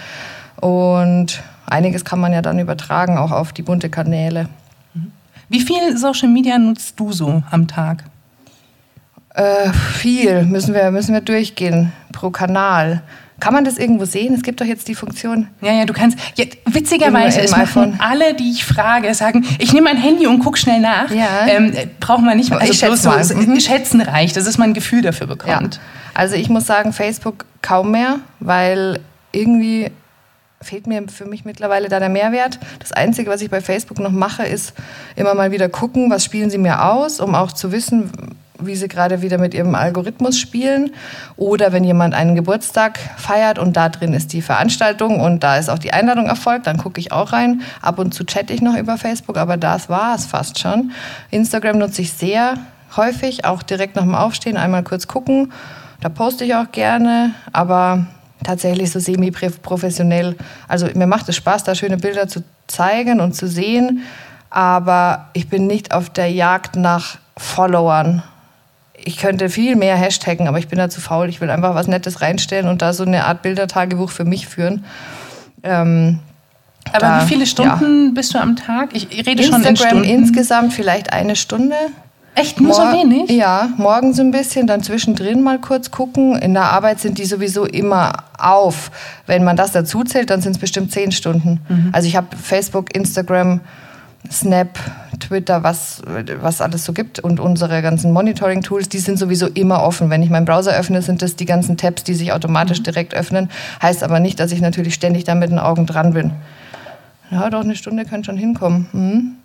Und 0.60 1.42
einiges 1.66 2.04
kann 2.04 2.20
man 2.20 2.32
ja 2.32 2.42
dann 2.42 2.58
übertragen, 2.58 3.18
auch 3.18 3.30
auf 3.30 3.52
die 3.52 3.62
bunte 3.62 3.90
Kanäle. 3.90 4.48
Wie 5.48 5.60
viel 5.60 5.96
Social 5.96 6.28
Media 6.28 6.58
nutzt 6.58 6.98
du 6.98 7.12
so 7.12 7.42
am 7.50 7.68
Tag? 7.68 8.04
Äh, 9.34 9.70
viel, 9.70 10.44
müssen 10.44 10.74
wir, 10.74 10.90
müssen 10.90 11.12
wir 11.12 11.20
durchgehen 11.20 11.92
pro 12.12 12.30
Kanal. 12.30 13.02
Kann 13.38 13.52
man 13.52 13.66
das 13.66 13.76
irgendwo 13.76 14.06
sehen? 14.06 14.32
Es 14.32 14.42
gibt 14.42 14.62
doch 14.62 14.64
jetzt 14.64 14.88
die 14.88 14.94
Funktion. 14.94 15.48
Ja, 15.60 15.72
ja, 15.72 15.84
du 15.84 15.92
kannst. 15.92 16.18
Ja, 16.36 16.46
witzigerweise 16.64 17.40
ist 17.40 17.54
von 17.68 17.96
alle, 17.98 18.32
die 18.32 18.50
ich 18.50 18.64
frage, 18.64 19.12
sagen, 19.12 19.44
ich 19.58 19.74
nehme 19.74 19.92
mein 19.92 19.98
Handy 19.98 20.26
und 20.26 20.38
gucke 20.38 20.56
schnell 20.56 20.80
nach. 20.80 21.10
Ja. 21.10 21.46
Ähm, 21.46 21.72
braucht 22.00 22.22
man 22.22 22.38
nicht. 22.38 22.50
Also 22.50 22.72
ich 22.72 22.78
schätze 22.78 23.08
mal. 23.08 23.22
So, 23.22 23.34
mhm. 23.34 23.60
Schätzen 23.60 24.00
reicht, 24.00 24.36
dass 24.38 24.56
man 24.56 24.70
ein 24.70 24.74
Gefühl 24.74 25.02
dafür 25.02 25.26
bekommt. 25.26 25.74
Ja. 25.74 25.80
Also 26.14 26.34
ich 26.34 26.48
muss 26.48 26.64
sagen, 26.64 26.94
Facebook 26.94 27.44
kaum 27.60 27.90
mehr, 27.90 28.20
weil 28.40 29.00
irgendwie 29.32 29.90
fehlt 30.62 30.86
mir 30.86 31.06
für 31.08 31.26
mich 31.26 31.44
mittlerweile 31.44 31.88
da 31.88 32.00
der 32.00 32.08
Mehrwert. 32.08 32.58
Das 32.78 32.92
Einzige, 32.92 33.30
was 33.30 33.42
ich 33.42 33.50
bei 33.50 33.60
Facebook 33.60 33.98
noch 33.98 34.10
mache, 34.10 34.44
ist 34.44 34.72
immer 35.14 35.34
mal 35.34 35.52
wieder 35.52 35.68
gucken, 35.68 36.10
was 36.10 36.24
spielen 36.24 36.50
sie 36.50 36.58
mir 36.58 36.84
aus, 36.84 37.20
um 37.20 37.34
auch 37.34 37.52
zu 37.52 37.72
wissen, 37.72 38.10
wie 38.58 38.74
sie 38.74 38.88
gerade 38.88 39.22
wieder 39.22 39.38
mit 39.38 39.54
ihrem 39.54 39.74
Algorithmus 39.74 40.38
spielen. 40.38 40.92
Oder 41.36 41.72
wenn 41.72 41.84
jemand 41.84 42.14
einen 42.14 42.34
Geburtstag 42.34 42.98
feiert 43.16 43.58
und 43.58 43.76
da 43.76 43.88
drin 43.88 44.14
ist 44.14 44.32
die 44.32 44.42
Veranstaltung 44.42 45.20
und 45.20 45.42
da 45.42 45.58
ist 45.58 45.68
auch 45.68 45.78
die 45.78 45.92
Einladung 45.92 46.26
erfolgt, 46.26 46.66
dann 46.66 46.78
gucke 46.78 47.00
ich 47.00 47.12
auch 47.12 47.32
rein. 47.32 47.62
Ab 47.82 47.98
und 47.98 48.14
zu 48.14 48.24
chatte 48.24 48.52
ich 48.52 48.62
noch 48.62 48.76
über 48.76 48.96
Facebook, 48.96 49.36
aber 49.36 49.56
das 49.56 49.88
war 49.88 50.14
es 50.14 50.26
fast 50.26 50.58
schon. 50.58 50.92
Instagram 51.30 51.78
nutze 51.78 52.02
ich 52.02 52.12
sehr 52.12 52.54
häufig, 52.96 53.44
auch 53.44 53.62
direkt 53.62 53.96
nach 53.96 54.04
dem 54.04 54.14
Aufstehen 54.14 54.56
einmal 54.56 54.82
kurz 54.82 55.06
gucken. 55.06 55.52
Da 56.00 56.08
poste 56.08 56.44
ich 56.44 56.54
auch 56.54 56.70
gerne, 56.72 57.34
aber 57.52 58.06
tatsächlich 58.44 58.90
so 58.90 58.98
semi-professionell. 58.98 60.36
Also 60.68 60.88
mir 60.94 61.06
macht 61.06 61.28
es 61.28 61.36
Spaß, 61.36 61.64
da 61.64 61.74
schöne 61.74 61.96
Bilder 61.96 62.28
zu 62.28 62.42
zeigen 62.66 63.20
und 63.20 63.34
zu 63.34 63.48
sehen, 63.48 64.02
aber 64.50 65.28
ich 65.32 65.48
bin 65.48 65.66
nicht 65.66 65.92
auf 65.92 66.10
der 66.10 66.30
Jagd 66.30 66.76
nach 66.76 67.18
Followern. 67.36 68.22
Ich 68.94 69.18
könnte 69.18 69.48
viel 69.48 69.76
mehr 69.76 69.96
hashtaggen, 69.96 70.48
aber 70.48 70.58
ich 70.58 70.68
bin 70.68 70.78
da 70.78 70.88
zu 70.88 71.00
faul. 71.00 71.28
Ich 71.28 71.40
will 71.40 71.50
einfach 71.50 71.74
was 71.74 71.86
Nettes 71.86 72.22
reinstellen 72.22 72.68
und 72.68 72.82
da 72.82 72.92
so 72.92 73.04
eine 73.04 73.24
Art 73.26 73.42
Bildertagebuch 73.42 74.10
für 74.10 74.24
mich 74.24 74.48
führen. 74.48 74.84
Ähm, 75.62 76.20
aber 76.92 76.98
da, 77.00 77.22
wie 77.22 77.28
viele 77.28 77.46
Stunden 77.46 78.06
ja. 78.06 78.12
bist 78.14 78.34
du 78.34 78.38
am 78.38 78.56
Tag? 78.56 78.90
Ich 78.92 79.08
rede 79.26 79.42
Instagram 79.42 79.62
schon 79.62 79.68
in 79.68 79.76
Stunden. 79.76 80.04
insgesamt 80.04 80.72
vielleicht 80.72 81.12
eine 81.12 81.36
Stunde. 81.36 81.76
Echt 82.36 82.60
nur 82.60 82.72
Mor 82.72 82.92
so 82.92 82.98
wenig? 82.98 83.30
Ja, 83.30 83.70
morgens 83.78 84.20
ein 84.20 84.30
bisschen, 84.30 84.66
dann 84.66 84.82
zwischendrin 84.82 85.42
mal 85.42 85.58
kurz 85.58 85.90
gucken. 85.90 86.36
In 86.36 86.52
der 86.52 86.64
Arbeit 86.64 87.00
sind 87.00 87.16
die 87.16 87.24
sowieso 87.24 87.64
immer 87.64 88.12
auf. 88.36 88.90
Wenn 89.24 89.42
man 89.42 89.56
das 89.56 89.72
dazu 89.72 90.04
zählt, 90.04 90.28
dann 90.28 90.42
sind 90.42 90.52
es 90.52 90.58
bestimmt 90.58 90.92
zehn 90.92 91.12
Stunden. 91.12 91.60
Mhm. 91.66 91.88
Also 91.92 92.06
ich 92.06 92.14
habe 92.14 92.36
Facebook, 92.36 92.94
Instagram, 92.94 93.60
Snap, 94.30 94.78
Twitter, 95.18 95.62
was, 95.62 96.02
was 96.42 96.60
alles 96.60 96.84
so 96.84 96.92
gibt 96.92 97.20
und 97.20 97.40
unsere 97.40 97.80
ganzen 97.80 98.12
Monitoring-Tools, 98.12 98.90
die 98.90 98.98
sind 98.98 99.18
sowieso 99.18 99.46
immer 99.46 99.82
offen. 99.82 100.10
Wenn 100.10 100.22
ich 100.22 100.28
meinen 100.28 100.44
Browser 100.44 100.72
öffne, 100.72 101.00
sind 101.00 101.22
das 101.22 101.36
die 101.36 101.46
ganzen 101.46 101.78
Tabs, 101.78 102.04
die 102.04 102.12
sich 102.12 102.32
automatisch 102.32 102.80
mhm. 102.80 102.84
direkt 102.84 103.14
öffnen. 103.14 103.48
Heißt 103.80 104.02
aber 104.02 104.20
nicht, 104.20 104.38
dass 104.40 104.52
ich 104.52 104.60
natürlich 104.60 104.92
ständig 104.92 105.24
da 105.24 105.34
mit 105.34 105.50
den 105.50 105.58
Augen 105.58 105.86
dran 105.86 106.12
bin. 106.12 106.32
Ja, 107.30 107.48
doch, 107.48 107.64
eine 107.64 107.76
Stunde 107.76 108.04
kann 108.04 108.24
schon 108.24 108.36
hinkommen. 108.36 108.88
Mhm. 108.92 109.36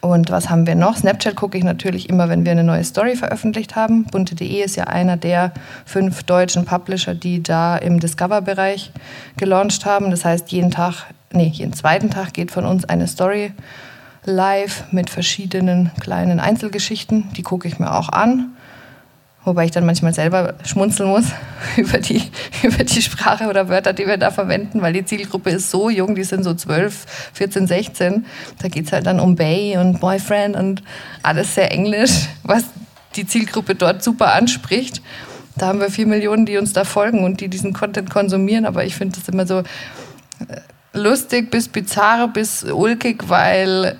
Und 0.00 0.30
was 0.30 0.50
haben 0.50 0.66
wir 0.66 0.74
noch? 0.74 0.96
Snapchat 0.96 1.36
gucke 1.36 1.58
ich 1.58 1.64
natürlich 1.64 2.08
immer, 2.08 2.28
wenn 2.28 2.44
wir 2.44 2.52
eine 2.52 2.64
neue 2.64 2.84
Story 2.84 3.16
veröffentlicht 3.16 3.76
haben. 3.76 4.04
Bunte.de 4.04 4.62
ist 4.62 4.76
ja 4.76 4.84
einer 4.84 5.16
der 5.16 5.52
fünf 5.84 6.22
deutschen 6.22 6.64
Publisher, 6.64 7.14
die 7.14 7.42
da 7.42 7.76
im 7.76 7.98
Discover-Bereich 7.98 8.92
gelauncht 9.36 9.84
haben. 9.86 10.10
Das 10.10 10.24
heißt, 10.24 10.52
jeden 10.52 10.70
Tag, 10.70 11.06
nee, 11.32 11.50
jeden 11.52 11.72
zweiten 11.72 12.10
Tag 12.10 12.34
geht 12.34 12.50
von 12.50 12.66
uns 12.66 12.84
eine 12.84 13.08
Story 13.08 13.52
live 14.24 14.84
mit 14.90 15.08
verschiedenen 15.08 15.90
kleinen 16.00 16.40
Einzelgeschichten. 16.40 17.32
Die 17.36 17.42
gucke 17.42 17.68
ich 17.68 17.78
mir 17.78 17.94
auch 17.94 18.08
an. 18.08 18.55
Wobei 19.46 19.66
ich 19.66 19.70
dann 19.70 19.86
manchmal 19.86 20.12
selber 20.12 20.54
schmunzeln 20.64 21.08
muss 21.08 21.26
über 21.76 21.98
die, 21.98 22.20
über 22.64 22.82
die 22.82 23.00
Sprache 23.00 23.46
oder 23.48 23.68
Wörter, 23.68 23.92
die 23.92 24.04
wir 24.04 24.16
da 24.16 24.32
verwenden, 24.32 24.82
weil 24.82 24.92
die 24.92 25.04
Zielgruppe 25.04 25.50
ist 25.50 25.70
so 25.70 25.88
jung, 25.88 26.16
die 26.16 26.24
sind 26.24 26.42
so 26.42 26.52
12, 26.52 27.30
14, 27.32 27.68
16. 27.68 28.26
Da 28.58 28.66
geht 28.66 28.86
es 28.86 28.92
halt 28.92 29.06
dann 29.06 29.20
um 29.20 29.36
Bay 29.36 29.76
und 29.78 30.00
Boyfriend 30.00 30.56
und 30.56 30.82
alles 31.22 31.54
sehr 31.54 31.70
englisch, 31.70 32.26
was 32.42 32.64
die 33.14 33.24
Zielgruppe 33.24 33.76
dort 33.76 34.02
super 34.02 34.34
anspricht. 34.34 35.00
Da 35.56 35.68
haben 35.68 35.78
wir 35.78 35.90
vier 35.90 36.08
Millionen, 36.08 36.44
die 36.44 36.56
uns 36.58 36.72
da 36.72 36.82
folgen 36.82 37.22
und 37.22 37.40
die 37.40 37.46
diesen 37.46 37.72
Content 37.72 38.10
konsumieren, 38.10 38.66
aber 38.66 38.84
ich 38.84 38.96
finde 38.96 39.16
das 39.16 39.28
immer 39.28 39.46
so, 39.46 39.60
äh, 39.60 39.64
lustig 40.92 41.52
bis 41.52 41.68
bizarr 41.68 42.26
bis 42.26 42.64
ulkig, 42.64 43.28
weil 43.28 43.96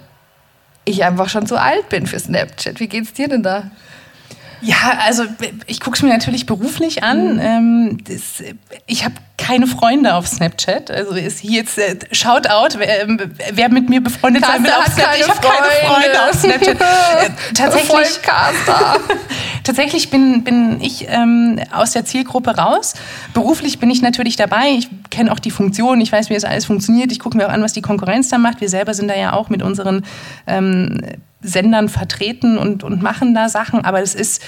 ich 0.85 1.05
einfach 1.05 1.29
schon 1.29 1.47
zu 1.47 1.57
alt 1.57 1.89
bin 1.89 2.09
für 2.09 2.19
Snapchat. 2.19 2.81
Wie 2.81 2.89
geht's 2.89 3.13
dir 3.13 3.29
denn 3.29 3.45
da? 3.45 3.71
Ja, 4.67 4.99
also 5.05 5.23
ich 5.69 5.79
gucke 5.79 5.97
es 5.97 6.03
mir 6.03 6.09
natürlich 6.09 6.45
beruflich 6.45 7.05
an. 7.05 7.35
Mhm. 7.35 7.41
Ähm, 7.41 7.99
das, 8.03 8.43
ich 8.87 9.05
habe 9.05 9.15
keine 9.39 9.69
Freunde 9.69 10.15
auf 10.15 10.27
Snapchat. 10.27 10.91
Also 10.91 11.15
ist 11.15 11.39
hier 11.39 11.61
jetzt 11.61 11.79
äh, 11.79 11.97
Shoutout, 12.11 12.77
wer, 12.79 13.03
ähm, 13.03 13.21
wer 13.53 13.69
mit 13.69 13.89
mir 13.89 14.03
befreundet 14.03 14.45
sein 14.45 14.65
will 14.65 14.73
auf 14.73 14.87
Snapchat. 14.87 15.21
Ich 15.21 15.29
habe 15.29 15.41
keine 15.41 15.71
Freunde 15.87 16.29
auf 16.29 16.35
Snapchat. 16.35 16.77
Äh, 17.17 17.31
tatsächlich, 17.55 18.21
tatsächlich 19.65 20.11
bin, 20.11 20.43
bin 20.45 20.81
ich 20.81 21.07
ähm, 21.09 21.61
aus 21.73 21.93
der 21.93 22.05
Zielgruppe 22.05 22.57
raus. 22.57 22.95
Beruflich 23.33 23.79
bin 23.79 23.91
ich 23.91 24.03
natürlich 24.03 24.37
dabei. 24.37 24.71
Ich 24.77 24.89
kenne 25.11 25.33
auch 25.33 25.39
die 25.39 25.51
Funktion. 25.51 26.01
Ich 26.01 26.11
weiß, 26.11 26.29
wie 26.29 26.35
das 26.35 26.45
alles 26.45 26.65
funktioniert. 26.65 27.13
Ich 27.13 27.21
gucke 27.21 27.37
mir 27.37 27.47
auch 27.47 27.53
an, 27.53 27.63
was 27.63 27.73
die 27.73 27.83
Konkurrenz 27.83 28.29
da 28.29 28.39
macht. 28.39 28.61
Wir 28.61 28.69
selber 28.69 28.95
sind 28.95 29.09
da 29.09 29.17
ja 29.17 29.33
auch 29.33 29.49
mit 29.49 29.63
unseren 29.63 30.05
ähm, 30.47 30.99
Sendern 31.47 31.89
vertreten 31.89 32.59
und, 32.59 32.85
und 32.85 33.03
machen 33.03 33.35
da 33.35 33.49
Sachen. 33.49 33.85
Aber 33.85 34.03
es 34.03 34.15
ist 34.15 34.43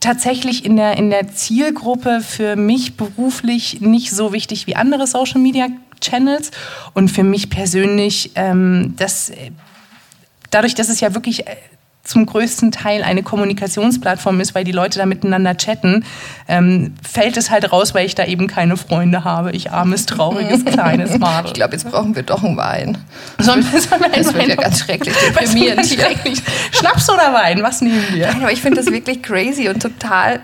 tatsächlich 0.00 0.64
in 0.64 0.76
der, 0.76 0.96
in 0.96 1.10
der 1.10 1.28
Zielgruppe 1.28 2.20
für 2.20 2.56
mich 2.56 2.96
beruflich 2.96 3.80
nicht 3.80 4.10
so 4.10 4.32
wichtig 4.32 4.66
wie 4.66 4.76
andere 4.76 5.06
Social 5.06 5.40
Media 5.40 5.68
Channels. 6.00 6.50
Und 6.94 7.10
für 7.10 7.22
mich 7.22 7.50
persönlich, 7.50 8.32
ähm, 8.34 8.94
das, 8.96 9.32
dadurch, 10.50 10.74
dass 10.74 10.88
es 10.88 11.00
ja 11.00 11.14
wirklich 11.14 11.46
äh, 11.46 11.56
zum 12.04 12.26
größten 12.26 12.72
Teil 12.72 13.04
eine 13.04 13.22
Kommunikationsplattform 13.22 14.40
ist, 14.40 14.54
weil 14.54 14.64
die 14.64 14.72
Leute 14.72 14.98
da 14.98 15.06
miteinander 15.06 15.56
chatten, 15.56 16.04
ähm, 16.48 16.94
fällt 17.02 17.36
es 17.36 17.50
halt 17.50 17.70
raus, 17.72 17.94
weil 17.94 18.06
ich 18.06 18.14
da 18.14 18.24
eben 18.24 18.48
keine 18.48 18.76
Freunde 18.76 19.24
habe. 19.24 19.52
Ich 19.52 19.70
armes, 19.70 20.06
trauriges, 20.06 20.64
kleines 20.66 21.16
Madel. 21.18 21.46
Ich 21.48 21.54
glaube, 21.54 21.74
jetzt 21.74 21.88
brauchen 21.88 22.16
wir 22.16 22.24
doch 22.24 22.42
einen 22.42 22.56
Wein. 22.56 22.98
Sollen 23.38 23.64
wir, 23.70 23.80
sollen 23.80 24.00
wir 24.00 24.08
das 24.10 24.34
wird 24.34 24.48
ja 24.48 24.54
ganz 24.56 24.80
schrecklich 24.80 25.14
deprimierend. 25.28 25.86
Schrecklich. 25.86 26.42
Schnaps 26.72 27.08
oder 27.08 27.32
Wein? 27.32 27.62
Was 27.62 27.80
nehmen 27.80 28.04
wir? 28.10 28.26
Nein, 28.28 28.42
aber 28.42 28.52
ich 28.52 28.60
finde 28.60 28.82
das 28.82 28.92
wirklich 28.92 29.22
crazy 29.22 29.68
und 29.68 29.80
total 29.80 30.40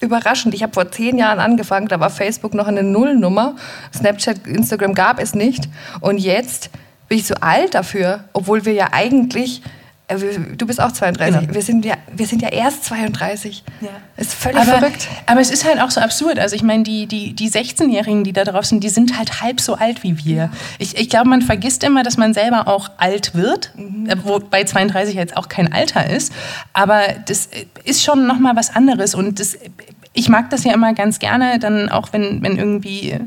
überraschend. 0.00 0.54
Ich 0.54 0.62
habe 0.62 0.72
vor 0.72 0.90
zehn 0.90 1.18
Jahren 1.18 1.38
angefangen, 1.38 1.86
da 1.88 2.00
war 2.00 2.10
Facebook 2.10 2.52
noch 2.52 2.66
eine 2.66 2.82
Nullnummer. 2.82 3.54
Snapchat, 3.94 4.46
Instagram 4.46 4.94
gab 4.94 5.20
es 5.20 5.34
nicht. 5.34 5.68
Und 6.00 6.18
jetzt 6.18 6.70
bin 7.08 7.18
ich 7.18 7.26
so 7.26 7.34
alt 7.36 7.74
dafür, 7.74 8.24
obwohl 8.32 8.64
wir 8.64 8.72
ja 8.72 8.88
eigentlich 8.92 9.62
äh, 9.64 9.70
du 10.08 10.66
bist 10.66 10.80
auch 10.80 10.92
32. 10.92 11.40
Genau. 11.40 11.54
Wir, 11.54 11.62
sind 11.62 11.84
ja, 11.84 11.94
wir 12.12 12.26
sind 12.26 12.40
ja 12.40 12.48
erst 12.48 12.84
32. 12.84 13.64
Ja. 13.80 13.88
Ist 14.16 14.34
völlig 14.34 14.60
aber, 14.60 14.78
verrückt. 14.78 15.08
Aber 15.26 15.40
es 15.40 15.50
ist 15.50 15.64
halt 15.64 15.80
auch 15.80 15.90
so 15.90 16.00
absurd. 16.00 16.38
Also 16.38 16.54
ich 16.54 16.62
meine, 16.62 16.84
die, 16.84 17.06
die, 17.06 17.34
die 17.34 17.50
16-Jährigen, 17.50 18.22
die 18.22 18.32
da 18.32 18.44
drauf 18.44 18.66
sind, 18.66 18.84
die 18.84 18.88
sind 18.88 19.18
halt 19.18 19.40
halb 19.40 19.60
so 19.60 19.74
alt 19.74 20.04
wie 20.04 20.24
wir. 20.24 20.50
Ich, 20.78 20.96
ich 20.96 21.08
glaube, 21.08 21.28
man 21.28 21.42
vergisst 21.42 21.82
immer, 21.82 22.04
dass 22.04 22.16
man 22.16 22.34
selber 22.34 22.68
auch 22.68 22.90
alt 22.98 23.34
wird, 23.34 23.72
mhm. 23.74 24.06
Äh, 24.08 24.16
wobei 24.24 24.62
32 24.62 25.14
jetzt 25.16 25.36
auch 25.36 25.48
kein 25.48 25.72
Alter 25.72 26.08
ist. 26.08 26.32
Aber 26.72 27.02
das 27.26 27.48
ist 27.82 28.04
schon 28.04 28.26
nochmal 28.26 28.54
was 28.54 28.74
anderes. 28.76 29.14
Und 29.16 29.40
das, 29.40 29.58
ich 30.12 30.28
mag 30.28 30.50
das 30.50 30.62
ja 30.62 30.72
immer 30.72 30.94
ganz 30.94 31.18
gerne, 31.18 31.58
dann 31.58 31.88
auch 31.88 32.12
wenn, 32.12 32.42
wenn 32.42 32.56
irgendwie 32.56 33.18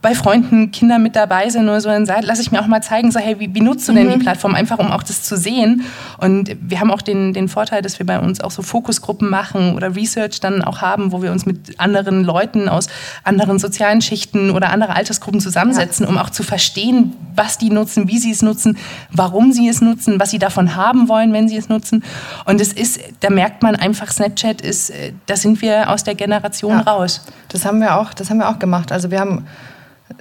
bei 0.00 0.14
Freunden 0.14 0.70
Kinder 0.70 0.98
mit 0.98 1.16
dabei 1.16 1.48
sind 1.48 1.64
oder 1.64 1.80
so, 1.80 1.88
dann 1.88 2.06
lasse 2.06 2.40
ich 2.40 2.52
mir 2.52 2.60
auch 2.60 2.66
mal 2.66 2.82
zeigen, 2.82 3.10
so, 3.10 3.18
hey, 3.18 3.40
wie, 3.40 3.52
wie 3.54 3.60
nutzt 3.60 3.88
du 3.88 3.92
denn 3.92 4.06
mhm. 4.06 4.12
die 4.12 4.18
Plattform? 4.18 4.54
Einfach, 4.54 4.78
um 4.78 4.92
auch 4.92 5.02
das 5.02 5.22
zu 5.22 5.36
sehen. 5.36 5.82
Und 6.18 6.56
wir 6.60 6.78
haben 6.78 6.90
auch 6.92 7.02
den, 7.02 7.32
den 7.32 7.48
Vorteil, 7.48 7.82
dass 7.82 7.98
wir 7.98 8.06
bei 8.06 8.20
uns 8.20 8.40
auch 8.40 8.52
so 8.52 8.62
Fokusgruppen 8.62 9.28
machen 9.28 9.74
oder 9.74 9.96
Research 9.96 10.40
dann 10.40 10.62
auch 10.62 10.80
haben, 10.80 11.10
wo 11.10 11.22
wir 11.22 11.32
uns 11.32 11.46
mit 11.46 11.80
anderen 11.80 12.22
Leuten 12.22 12.68
aus 12.68 12.88
anderen 13.24 13.58
sozialen 13.58 14.02
Schichten 14.02 14.50
oder 14.50 14.70
anderen 14.70 14.94
Altersgruppen 14.94 15.40
zusammensetzen, 15.40 16.06
ja. 16.06 16.10
um 16.10 16.18
auch 16.18 16.30
zu 16.30 16.44
verstehen, 16.44 17.14
was 17.34 17.58
die 17.58 17.70
nutzen, 17.70 18.08
wie 18.08 18.18
sie 18.18 18.30
es 18.30 18.42
nutzen, 18.42 18.78
warum 19.10 19.52
sie 19.52 19.68
es 19.68 19.80
nutzen, 19.80 20.20
was 20.20 20.30
sie 20.30 20.38
davon 20.38 20.76
haben 20.76 21.08
wollen, 21.08 21.32
wenn 21.32 21.48
sie 21.48 21.56
es 21.56 21.68
nutzen. 21.68 22.04
Und 22.44 22.60
es 22.60 22.72
ist, 22.72 23.00
da 23.20 23.30
merkt 23.30 23.62
man 23.62 23.74
einfach, 23.74 24.12
Snapchat 24.12 24.60
ist, 24.60 24.90
äh, 24.90 25.12
da 25.26 25.34
sind 25.34 25.60
wir 25.60 25.90
aus 25.90 26.04
der 26.04 26.14
Generation 26.14 26.72
ja. 26.72 26.80
raus. 26.82 27.24
Das 27.48 27.64
haben 27.64 27.80
wir 27.80 27.96
auch, 27.96 28.14
das 28.14 28.30
haben 28.30 28.38
wir 28.38 28.48
auch 28.48 28.58
gemacht. 28.58 28.92
Also 28.92 29.10
wir 29.10 29.18
haben 29.18 29.44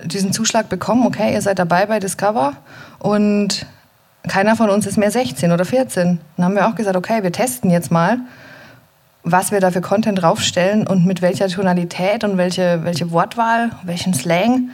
diesen 0.03 0.33
Zuschlag 0.33 0.69
bekommen, 0.69 1.05
okay, 1.05 1.33
ihr 1.33 1.41
seid 1.41 1.59
dabei 1.59 1.85
bei 1.85 1.99
Discover 1.99 2.53
und 2.99 3.65
keiner 4.27 4.55
von 4.55 4.69
uns 4.69 4.85
ist 4.85 4.97
mehr 4.97 5.11
16 5.11 5.51
oder 5.51 5.65
14. 5.65 6.19
Dann 6.37 6.45
haben 6.45 6.55
wir 6.55 6.67
auch 6.67 6.75
gesagt, 6.75 6.95
okay, 6.95 7.23
wir 7.23 7.31
testen 7.31 7.71
jetzt 7.71 7.91
mal, 7.91 8.19
was 9.23 9.51
wir 9.51 9.59
da 9.59 9.71
für 9.71 9.81
Content 9.81 10.21
draufstellen 10.21 10.87
und 10.87 11.05
mit 11.05 11.21
welcher 11.21 11.47
Tonalität 11.47 12.23
und 12.23 12.37
welche, 12.37 12.83
welche 12.83 13.11
Wortwahl, 13.11 13.71
welchen 13.83 14.13
Slang, 14.13 14.69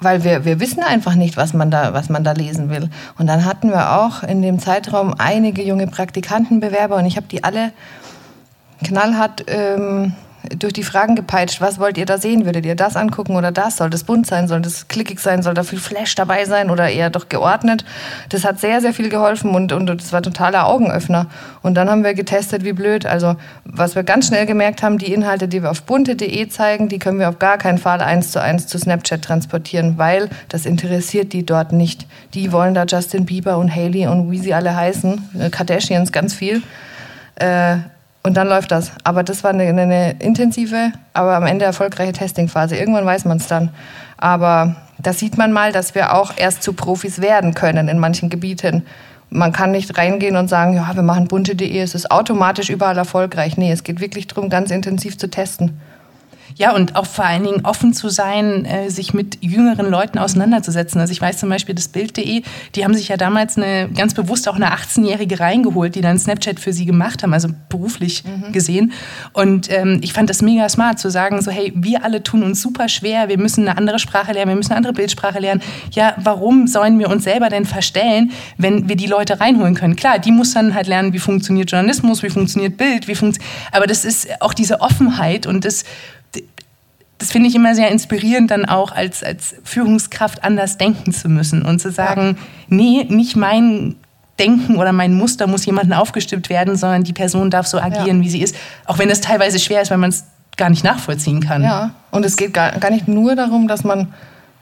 weil 0.00 0.24
wir, 0.24 0.44
wir 0.44 0.60
wissen 0.60 0.82
einfach 0.82 1.14
nicht, 1.14 1.36
was 1.36 1.52
man, 1.52 1.70
da, 1.70 1.92
was 1.92 2.08
man 2.08 2.24
da 2.24 2.32
lesen 2.32 2.70
will. 2.70 2.88
Und 3.18 3.26
dann 3.26 3.44
hatten 3.44 3.70
wir 3.70 3.92
auch 3.92 4.22
in 4.22 4.42
dem 4.42 4.58
Zeitraum 4.58 5.14
einige 5.16 5.62
junge 5.62 5.86
Praktikantenbewerber 5.86 6.96
und 6.96 7.06
ich 7.06 7.16
habe 7.16 7.26
die 7.28 7.44
alle 7.44 7.72
knallhart 8.82 9.44
ähm, 9.46 10.14
durch 10.58 10.72
die 10.72 10.82
Fragen 10.82 11.14
gepeitscht, 11.14 11.60
was 11.60 11.78
wollt 11.78 11.96
ihr 11.98 12.06
da 12.06 12.18
sehen? 12.18 12.44
Würdet 12.44 12.66
ihr 12.66 12.74
das 12.74 12.96
angucken 12.96 13.36
oder 13.36 13.52
das? 13.52 13.76
Soll 13.76 13.90
das 13.90 14.04
bunt 14.04 14.26
sein? 14.26 14.48
Soll 14.48 14.60
das 14.60 14.88
klickig 14.88 15.20
sein? 15.20 15.42
Soll 15.42 15.54
da 15.54 15.62
viel 15.62 15.78
Flash 15.78 16.14
dabei 16.14 16.44
sein 16.44 16.70
oder 16.70 16.88
eher 16.88 17.10
doch 17.10 17.28
geordnet? 17.28 17.84
Das 18.28 18.44
hat 18.44 18.58
sehr, 18.58 18.80
sehr 18.80 18.92
viel 18.92 19.08
geholfen 19.08 19.54
und, 19.54 19.72
und 19.72 19.86
das 19.86 20.12
war 20.12 20.22
totaler 20.22 20.66
Augenöffner. 20.66 21.26
Und 21.62 21.74
dann 21.74 21.88
haben 21.88 22.02
wir 22.02 22.14
getestet, 22.14 22.64
wie 22.64 22.72
blöd. 22.72 23.06
Also, 23.06 23.36
was 23.64 23.94
wir 23.94 24.02
ganz 24.02 24.26
schnell 24.26 24.46
gemerkt 24.46 24.82
haben, 24.82 24.98
die 24.98 25.12
Inhalte, 25.12 25.46
die 25.46 25.62
wir 25.62 25.70
auf 25.70 25.82
bunte.de 25.82 26.48
zeigen, 26.48 26.88
die 26.88 26.98
können 26.98 27.20
wir 27.20 27.28
auf 27.28 27.38
gar 27.38 27.58
keinen 27.58 27.78
Fall 27.78 28.00
eins 28.00 28.32
zu 28.32 28.40
eins 28.40 28.66
zu 28.66 28.78
Snapchat 28.78 29.22
transportieren, 29.22 29.96
weil 29.96 30.28
das 30.48 30.66
interessiert 30.66 31.32
die 31.32 31.46
dort 31.46 31.72
nicht. 31.72 32.06
Die 32.34 32.50
wollen 32.50 32.74
da 32.74 32.84
Justin 32.84 33.26
Bieber 33.26 33.58
und 33.58 33.74
Haley 33.74 34.08
und 34.08 34.30
wie 34.30 34.38
sie 34.38 34.54
alle 34.54 34.74
heißen, 34.74 35.30
äh, 35.38 35.50
Kardashians 35.50 36.10
ganz 36.10 36.34
viel. 36.34 36.62
Äh, 37.36 37.76
und 38.22 38.36
dann 38.36 38.48
läuft 38.48 38.70
das. 38.70 38.92
Aber 39.04 39.22
das 39.22 39.42
war 39.42 39.50
eine, 39.50 39.64
eine 39.64 40.12
intensive, 40.20 40.92
aber 41.12 41.34
am 41.34 41.46
Ende 41.46 41.64
erfolgreiche 41.64 42.12
Testingphase. 42.12 42.76
Irgendwann 42.76 43.06
weiß 43.06 43.24
man 43.24 43.38
es 43.38 43.48
dann. 43.48 43.70
Aber 44.16 44.76
da 44.98 45.12
sieht 45.12 45.36
man 45.36 45.52
mal, 45.52 45.72
dass 45.72 45.94
wir 45.94 46.14
auch 46.14 46.32
erst 46.36 46.62
zu 46.62 46.72
Profis 46.72 47.20
werden 47.20 47.54
können 47.54 47.88
in 47.88 47.98
manchen 47.98 48.30
Gebieten. 48.30 48.86
Man 49.30 49.52
kann 49.52 49.72
nicht 49.72 49.96
reingehen 49.96 50.36
und 50.36 50.48
sagen, 50.48 50.74
ja, 50.74 50.94
wir 50.94 51.02
machen 51.02 51.26
bunte.de, 51.26 51.80
es 51.80 51.94
ist 51.94 52.10
automatisch 52.10 52.68
überall 52.70 52.98
erfolgreich. 52.98 53.56
Nee, 53.56 53.72
es 53.72 53.82
geht 53.82 54.00
wirklich 54.00 54.26
darum, 54.26 54.50
ganz 54.50 54.70
intensiv 54.70 55.18
zu 55.18 55.28
testen. 55.28 55.80
Ja, 56.56 56.74
und 56.74 56.96
auch 56.96 57.06
vor 57.06 57.24
allen 57.24 57.44
Dingen 57.44 57.64
offen 57.64 57.94
zu 57.94 58.08
sein, 58.08 58.64
äh, 58.64 58.90
sich 58.90 59.14
mit 59.14 59.38
jüngeren 59.40 59.90
Leuten 59.90 60.18
auseinanderzusetzen. 60.18 61.00
Also 61.00 61.12
ich 61.12 61.20
weiß 61.20 61.38
zum 61.38 61.48
Beispiel, 61.48 61.74
das 61.74 61.88
Bild.de, 61.88 62.42
die 62.74 62.84
haben 62.84 62.94
sich 62.94 63.08
ja 63.08 63.16
damals 63.16 63.56
eine, 63.56 63.88
ganz 63.94 64.14
bewusst 64.14 64.48
auch 64.48 64.56
eine 64.56 64.72
18-Jährige 64.72 65.40
reingeholt, 65.40 65.94
die 65.94 66.00
dann 66.00 66.18
Snapchat 66.18 66.60
für 66.60 66.72
sie 66.72 66.86
gemacht 66.86 67.22
haben, 67.22 67.32
also 67.32 67.48
beruflich 67.68 68.24
mhm. 68.24 68.52
gesehen. 68.52 68.92
Und 69.32 69.70
ähm, 69.70 70.00
ich 70.02 70.12
fand 70.12 70.30
das 70.30 70.42
mega 70.42 70.68
smart 70.68 70.98
zu 70.98 71.10
sagen, 71.10 71.40
so 71.42 71.50
hey, 71.50 71.72
wir 71.74 72.04
alle 72.04 72.22
tun 72.22 72.42
uns 72.42 72.62
super 72.62 72.88
schwer, 72.88 73.28
wir 73.28 73.38
müssen 73.38 73.66
eine 73.66 73.78
andere 73.78 73.98
Sprache 73.98 74.32
lernen, 74.32 74.50
wir 74.50 74.56
müssen 74.56 74.72
eine 74.72 74.78
andere 74.78 74.92
Bildsprache 74.92 75.38
lernen. 75.38 75.62
Ja, 75.92 76.14
warum 76.18 76.66
sollen 76.66 76.98
wir 76.98 77.08
uns 77.10 77.24
selber 77.24 77.48
denn 77.48 77.64
verstellen, 77.64 78.32
wenn 78.58 78.88
wir 78.88 78.96
die 78.96 79.06
Leute 79.06 79.40
reinholen 79.40 79.74
können? 79.74 79.96
Klar, 79.96 80.18
die 80.18 80.32
muss 80.32 80.54
dann 80.54 80.74
halt 80.74 80.86
lernen, 80.86 81.12
wie 81.12 81.18
funktioniert 81.18 81.70
Journalismus, 81.70 82.22
wie 82.22 82.30
funktioniert 82.30 82.76
Bild, 82.76 83.08
wie 83.08 83.14
funktioniert, 83.14 83.52
aber 83.72 83.86
das 83.86 84.04
ist 84.04 84.28
auch 84.40 84.54
diese 84.54 84.80
Offenheit 84.80 85.46
und 85.46 85.64
das 85.64 85.84
das 87.22 87.30
finde 87.30 87.48
ich 87.48 87.54
immer 87.54 87.76
sehr 87.76 87.88
inspirierend, 87.88 88.50
dann 88.50 88.64
auch 88.64 88.90
als, 88.90 89.22
als 89.22 89.54
Führungskraft 89.62 90.42
anders 90.42 90.76
denken 90.76 91.12
zu 91.12 91.28
müssen 91.28 91.62
und 91.62 91.80
zu 91.80 91.92
sagen, 91.92 92.36
nee, 92.66 93.06
nicht 93.08 93.36
mein 93.36 93.94
Denken 94.40 94.74
oder 94.74 94.90
mein 94.90 95.14
Muster 95.14 95.46
muss 95.46 95.64
jemandem 95.64 95.96
aufgestimmt 95.96 96.48
werden, 96.48 96.74
sondern 96.74 97.04
die 97.04 97.12
Person 97.12 97.48
darf 97.48 97.68
so 97.68 97.78
agieren, 97.78 98.18
ja. 98.18 98.24
wie 98.24 98.28
sie 98.28 98.42
ist. 98.42 98.56
Auch 98.86 98.98
wenn 98.98 99.08
es 99.08 99.20
teilweise 99.20 99.60
schwer 99.60 99.82
ist, 99.82 99.92
weil 99.92 99.98
man 99.98 100.10
es 100.10 100.24
gar 100.56 100.68
nicht 100.68 100.82
nachvollziehen 100.82 101.40
kann. 101.40 101.62
Ja, 101.62 101.90
und 102.10 102.26
es 102.26 102.36
geht 102.36 102.54
gar, 102.54 102.72
gar 102.72 102.90
nicht 102.90 103.06
nur 103.06 103.36
darum, 103.36 103.68
dass 103.68 103.84
man 103.84 104.12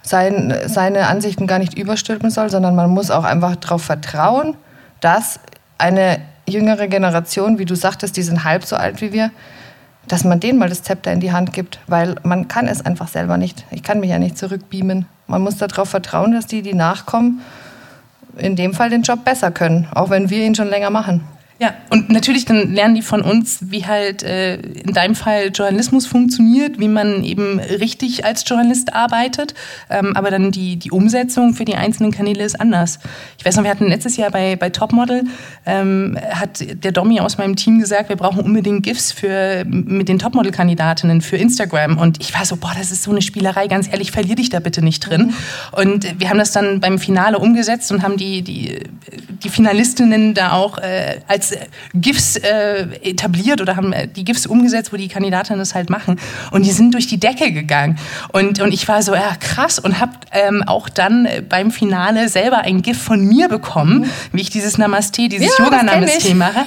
sein, 0.03 0.55
seine 0.67 1.07
Ansichten 1.07 1.47
gar 1.47 1.61
nicht 1.61 1.79
überstülpen 1.79 2.29
soll, 2.29 2.51
sondern 2.51 2.75
man 2.75 2.91
muss 2.91 3.11
auch 3.11 3.25
einfach 3.25 3.57
darauf 3.57 3.83
vertrauen, 3.83 4.55
dass 5.01 5.41
eine 5.79 6.19
jüngere 6.47 6.89
Generation, 6.89 7.59
wie 7.59 7.65
du 7.65 7.75
sagtest, 7.75 8.19
die 8.19 8.23
sind 8.23 8.45
halb 8.45 8.67
so 8.67 8.77
alt 8.77 9.01
wie 9.01 9.15
wir, 9.15 9.31
dass 10.09 10.25
man 10.25 10.41
denen 10.41 10.59
mal 10.59 10.69
das 10.69 10.83
Zepter 10.83 11.13
in 11.13 11.21
die 11.21 11.33
Hand 11.33 11.53
gibt, 11.53 11.79
weil 11.87 12.17
man 12.23 12.49
kann 12.49 12.67
es 12.67 12.85
einfach 12.85 13.09
selber 13.09 13.37
nicht. 13.37 13.65
Ich 13.71 13.83
kann 13.83 14.01
mich 14.01 14.11
ja 14.11 14.19
nicht 14.19 14.39
zurückbeamen. 14.39 15.07
Man 15.27 15.43
muss 15.43 15.57
darauf 15.57 15.89
vertrauen, 15.89 16.33
dass 16.33 16.47
die, 16.47 16.63
die 16.63 16.75
nachkommen, 16.75 17.41
in 18.37 18.57
dem 18.57 18.75
Fall 18.75 18.91
den 18.91 19.03
Job 19.03 19.25
besser 19.25 19.51
können, 19.51 19.89
auch 19.95 20.11
wenn 20.11 20.31
wir 20.31 20.45
ihn 20.45 20.55
schon 20.55 20.69
länger 20.69 20.91
machen. 20.91 21.25
Ja, 21.63 21.75
und 21.91 22.09
natürlich 22.09 22.47
dann 22.47 22.73
lernen 22.73 22.95
die 22.95 23.03
von 23.03 23.21
uns, 23.21 23.59
wie 23.61 23.85
halt 23.87 24.23
äh, 24.23 24.55
in 24.57 24.95
deinem 24.95 25.15
Fall 25.15 25.51
Journalismus 25.55 26.07
funktioniert, 26.07 26.81
wie 26.81 26.89
man 26.89 27.23
eben 27.23 27.61
richtig 27.61 28.25
als 28.25 28.49
Journalist 28.49 28.95
arbeitet. 28.95 29.53
Ähm, 29.91 30.17
aber 30.17 30.31
dann 30.31 30.53
die, 30.53 30.79
die 30.79 30.91
Umsetzung 30.91 31.53
für 31.53 31.67
die 31.67 31.75
einzelnen 31.75 32.13
Kanäle 32.13 32.45
ist 32.45 32.59
anders. 32.59 32.99
Ich 33.37 33.45
weiß 33.45 33.57
noch, 33.57 33.65
wir 33.65 33.71
hatten 33.71 33.89
letztes 33.89 34.17
Jahr 34.17 34.31
bei, 34.31 34.57
bei 34.57 34.71
Topmodel, 34.71 35.25
ähm, 35.67 36.17
hat 36.31 36.65
der 36.83 36.93
Domi 36.93 37.21
aus 37.21 37.37
meinem 37.37 37.57
Team 37.57 37.79
gesagt, 37.79 38.09
wir 38.09 38.17
brauchen 38.17 38.41
unbedingt 38.41 38.83
GIFs 38.83 39.13
für, 39.13 39.63
mit 39.67 40.09
den 40.09 40.19
Topmodel-Kandidatinnen 40.19 41.21
für 41.21 41.37
Instagram. 41.37 41.99
Und 41.99 42.23
ich 42.23 42.33
war 42.33 42.47
so, 42.47 42.57
boah, 42.57 42.73
das 42.75 42.91
ist 42.91 43.03
so 43.03 43.11
eine 43.11 43.21
Spielerei, 43.21 43.67
ganz 43.67 43.87
ehrlich, 43.87 44.13
verlier 44.13 44.37
dich 44.37 44.49
da 44.49 44.61
bitte 44.61 44.81
nicht 44.81 45.01
drin. 45.01 45.35
Und 45.73 46.19
wir 46.19 46.31
haben 46.31 46.39
das 46.39 46.53
dann 46.53 46.81
beim 46.81 46.99
Finale 46.99 47.39
umgesetzt 47.39 47.93
und 47.93 48.03
haben 48.03 48.17
die, 48.17 48.41
die, 48.41 48.79
die 49.45 49.51
Finalistinnen 49.51 50.33
da 50.33 50.53
auch 50.53 50.79
äh, 50.79 51.21
als 51.29 51.50
GIFs 51.95 52.37
äh, 52.37 52.87
etabliert 53.03 53.61
oder 53.61 53.77
haben 53.77 53.93
äh, 53.93 54.09
die 54.09 54.25
GIFs 54.25 54.47
umgesetzt, 54.47 54.93
wo 54.93 54.97
die 54.97 55.09
Kandidatinnen 55.09 55.59
das 55.59 55.75
halt 55.75 55.91
machen. 55.91 56.19
Und 56.51 56.65
die 56.67 56.73
sind 56.73 56.95
durch 56.95 57.07
die 57.07 57.19
Decke 57.19 57.53
gegangen. 57.53 57.99
Und, 58.33 58.61
und 58.61 58.73
ich 58.73 58.87
war 58.89 59.03
so, 59.03 59.15
ja, 59.15 59.37
krass. 59.39 59.79
Und 59.79 60.01
habe 60.01 60.13
ähm, 60.33 60.63
auch 60.67 60.89
dann 60.89 61.29
beim 61.49 61.71
Finale 61.71 62.29
selber 62.29 62.59
ein 62.59 62.83
GIF 62.83 63.01
von 63.01 63.25
mir 63.25 63.49
bekommen, 63.49 64.01
mhm. 64.01 64.11
wie 64.33 64.41
ich 64.43 64.51
dieses 64.51 64.79
Namaste, 64.79 65.29
dieses 65.29 65.57
ja, 65.59 65.65
Yoga-Namaste 65.65 66.35
mache. 66.35 66.65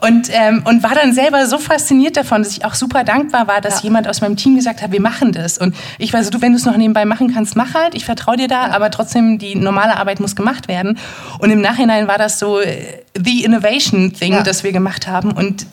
Und, 0.00 0.28
ähm, 0.32 0.62
und 0.64 0.82
war 0.82 0.94
dann 0.94 1.12
selber 1.12 1.46
so 1.46 1.58
fasziniert 1.58 2.16
davon, 2.16 2.42
dass 2.42 2.52
ich 2.52 2.64
auch 2.64 2.74
super 2.74 3.04
dankbar 3.04 3.46
war, 3.46 3.60
dass 3.60 3.76
ja. 3.76 3.84
jemand 3.84 4.08
aus 4.08 4.20
meinem 4.20 4.36
Team 4.36 4.56
gesagt 4.56 4.82
hat, 4.82 4.92
wir 4.92 5.00
machen 5.00 5.32
das. 5.32 5.58
Und 5.58 5.74
ich 5.98 6.12
war 6.12 6.22
so, 6.22 6.30
du, 6.30 6.40
wenn 6.40 6.52
du 6.52 6.58
es 6.58 6.64
noch 6.64 6.76
nebenbei 6.76 7.04
machen 7.04 7.32
kannst, 7.32 7.56
mach 7.56 7.74
halt. 7.74 7.94
Ich 7.94 8.04
vertraue 8.04 8.36
dir 8.36 8.48
da, 8.48 8.68
ja. 8.68 8.74
aber 8.74 8.90
trotzdem, 8.90 9.38
die 9.38 9.54
normale 9.54 9.96
Arbeit 9.96 10.20
muss 10.20 10.36
gemacht 10.36 10.68
werden. 10.68 10.98
Und 11.38 11.50
im 11.50 11.60
Nachhinein 11.60 12.08
war 12.08 12.18
das 12.18 12.38
so 12.38 12.60
äh, 12.60 13.02
the 13.18 13.44
innovation 13.44 14.12
thing 14.12 14.25
Ding, 14.26 14.38
ja. 14.38 14.42
das 14.42 14.64
wir 14.64 14.72
gemacht 14.72 15.06
haben. 15.06 15.32
Und 15.32 15.66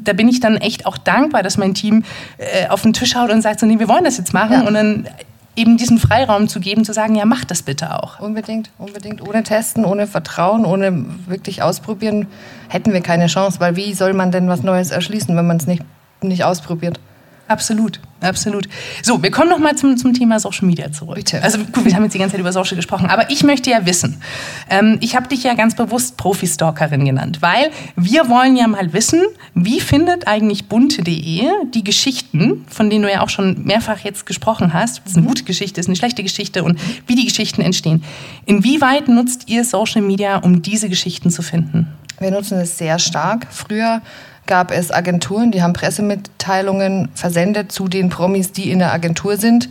da 0.00 0.12
bin 0.12 0.28
ich 0.28 0.40
dann 0.40 0.56
echt 0.56 0.86
auch 0.86 0.98
dankbar, 0.98 1.42
dass 1.42 1.56
mein 1.56 1.74
Team 1.74 2.04
äh, 2.38 2.68
auf 2.68 2.82
den 2.82 2.92
Tisch 2.92 3.14
haut 3.14 3.30
und 3.30 3.42
sagt 3.42 3.60
so, 3.60 3.66
nee, 3.66 3.78
wir 3.78 3.88
wollen 3.88 4.04
das 4.04 4.18
jetzt 4.18 4.32
machen. 4.32 4.52
Ja. 4.52 4.66
Und 4.66 4.74
dann 4.74 5.08
eben 5.56 5.76
diesen 5.76 5.98
Freiraum 5.98 6.48
zu 6.48 6.60
geben, 6.60 6.84
zu 6.84 6.92
sagen, 6.92 7.16
ja, 7.16 7.24
mach 7.24 7.44
das 7.44 7.62
bitte 7.62 7.94
auch. 7.94 8.20
Unbedingt, 8.20 8.70
unbedingt. 8.78 9.26
Ohne 9.26 9.42
Testen, 9.42 9.84
ohne 9.84 10.06
Vertrauen, 10.06 10.64
ohne 10.64 11.04
wirklich 11.26 11.62
ausprobieren, 11.62 12.26
hätten 12.68 12.92
wir 12.92 13.00
keine 13.00 13.26
Chance. 13.26 13.58
Weil 13.58 13.76
wie 13.76 13.92
soll 13.94 14.12
man 14.12 14.30
denn 14.30 14.48
was 14.48 14.62
Neues 14.62 14.90
erschließen, 14.90 15.36
wenn 15.36 15.46
man 15.46 15.56
es 15.56 15.66
nicht, 15.66 15.82
nicht 16.22 16.44
ausprobiert? 16.44 17.00
Absolut, 17.48 17.98
absolut. 18.20 18.68
So, 19.02 19.22
wir 19.22 19.30
kommen 19.30 19.48
noch 19.48 19.58
mal 19.58 19.74
zum, 19.74 19.96
zum 19.96 20.12
Thema 20.12 20.38
Social 20.38 20.66
Media 20.66 20.92
zurück. 20.92 21.16
Bitte. 21.16 21.42
Also 21.42 21.58
gut, 21.58 21.86
wir 21.86 21.94
haben 21.94 22.04
jetzt 22.04 22.12
die 22.12 22.18
ganze 22.18 22.32
Zeit 22.32 22.40
über 22.40 22.52
Social 22.52 22.76
gesprochen, 22.76 23.06
aber 23.06 23.30
ich 23.30 23.42
möchte 23.42 23.70
ja 23.70 23.86
wissen, 23.86 24.20
ähm, 24.68 24.98
ich 25.00 25.16
habe 25.16 25.28
dich 25.28 25.44
ja 25.44 25.54
ganz 25.54 25.74
bewusst 25.74 26.18
Profi-Stalkerin 26.18 27.06
genannt, 27.06 27.38
weil 27.40 27.70
wir 27.96 28.28
wollen 28.28 28.54
ja 28.54 28.68
mal 28.68 28.92
wissen, 28.92 29.22
wie 29.54 29.80
findet 29.80 30.28
eigentlich 30.28 30.68
bunte.de 30.68 31.42
die 31.72 31.84
Geschichten, 31.84 32.66
von 32.68 32.90
denen 32.90 33.04
du 33.04 33.10
ja 33.10 33.22
auch 33.22 33.30
schon 33.30 33.64
mehrfach 33.64 34.00
jetzt 34.00 34.26
gesprochen 34.26 34.74
hast, 34.74 35.00
das 35.04 35.12
ist 35.12 35.16
eine 35.16 35.26
gute 35.26 35.44
Geschichte, 35.44 35.76
das 35.76 35.86
ist 35.86 35.88
eine 35.88 35.96
schlechte 35.96 36.22
Geschichte 36.22 36.64
und 36.64 36.78
wie 37.06 37.14
die 37.14 37.24
Geschichten 37.24 37.62
entstehen. 37.62 38.04
Inwieweit 38.44 39.08
nutzt 39.08 39.48
ihr 39.48 39.64
Social 39.64 40.02
Media, 40.02 40.36
um 40.36 40.60
diese 40.60 40.90
Geschichten 40.90 41.30
zu 41.30 41.40
finden? 41.40 41.88
Wir 42.20 42.30
nutzen 42.30 42.58
es 42.58 42.76
sehr 42.76 42.98
stark. 42.98 43.46
Früher 43.50 44.02
gab 44.48 44.72
es 44.72 44.90
Agenturen, 44.90 45.52
die 45.52 45.62
haben 45.62 45.74
Pressemitteilungen 45.74 47.10
versendet 47.14 47.70
zu 47.70 47.86
den 47.86 48.08
Promis, 48.08 48.50
die 48.50 48.72
in 48.72 48.80
der 48.80 48.92
Agentur 48.92 49.36
sind. 49.36 49.68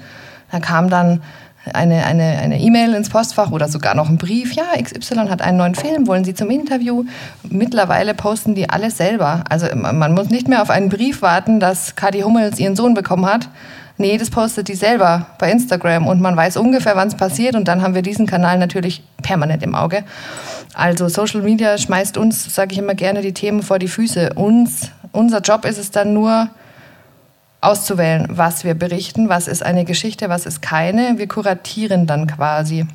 Da 0.49 0.61
kam 0.61 0.89
dann 0.89 1.21
eine 1.73 2.05
eine 2.05 2.37
eine 2.37 2.61
E-Mail 2.61 2.93
ins 2.93 3.09
Postfach 3.09 3.51
oder 3.51 3.67
sogar 3.67 3.93
noch 3.93 4.07
ein 4.07 4.17
Brief. 4.17 4.53
Ja, 4.53 4.63
XY 4.81 5.27
hat 5.27 5.41
einen 5.41 5.57
neuen 5.57 5.75
Film, 5.75 6.07
wollen 6.07 6.23
Sie 6.23 6.33
zum 6.33 6.49
Interview? 6.49 7.03
Mittlerweile 7.43 8.13
posten 8.13 8.55
die 8.55 8.69
alles 8.69 8.95
selber. 8.95 9.43
Also 9.49 9.67
man 9.75 10.13
muss 10.13 10.29
nicht 10.29 10.47
mehr 10.47 10.61
auf 10.61 10.69
einen 10.69 10.87
Brief 10.87 11.21
warten, 11.21 11.59
dass 11.59 11.97
Kadi 11.97 12.21
Hummels 12.21 12.57
ihren 12.57 12.77
Sohn 12.77 12.93
bekommen 12.93 13.25
hat. 13.25 13.49
Nee, 13.97 14.17
das 14.17 14.29
postet 14.29 14.67
die 14.67 14.75
selber 14.75 15.25
bei 15.39 15.51
Instagram 15.51 16.07
und 16.07 16.21
man 16.21 16.35
weiß 16.35 16.57
ungefähr, 16.57 16.95
wann 16.95 17.07
es 17.07 17.15
passiert 17.15 17.55
und 17.55 17.67
dann 17.67 17.81
haben 17.81 17.95
wir 17.95 18.03
diesen 18.03 18.27
Kanal 18.27 18.59
natürlich 18.59 19.03
permanent 19.23 19.63
im 19.63 19.73
Auge. 19.73 20.03
Also 20.73 21.07
Social 21.07 21.41
Media 21.41 21.77
schmeißt 21.77 22.17
uns, 22.17 22.53
sage 22.53 22.73
ich 22.73 22.77
immer 22.77 22.93
gerne, 22.93 23.21
die 23.21 23.33
Themen 23.33 23.63
vor 23.63 23.79
die 23.79 23.87
Füße. 23.87 24.33
Uns, 24.35 24.91
unser 25.11 25.39
Job 25.39 25.65
ist 25.65 25.79
es 25.79 25.89
dann 25.89 26.13
nur, 26.13 26.49
auszuwählen, 27.61 28.27
was 28.29 28.63
wir 28.63 28.75
berichten, 28.75 29.29
was 29.29 29.47
ist 29.47 29.63
eine 29.63 29.85
Geschichte, 29.85 30.29
was 30.29 30.45
ist 30.45 30.61
keine. 30.61 31.17
Wir 31.17 31.27
kuratieren 31.27 32.07
dann 32.07 32.27
quasi. 32.27 32.85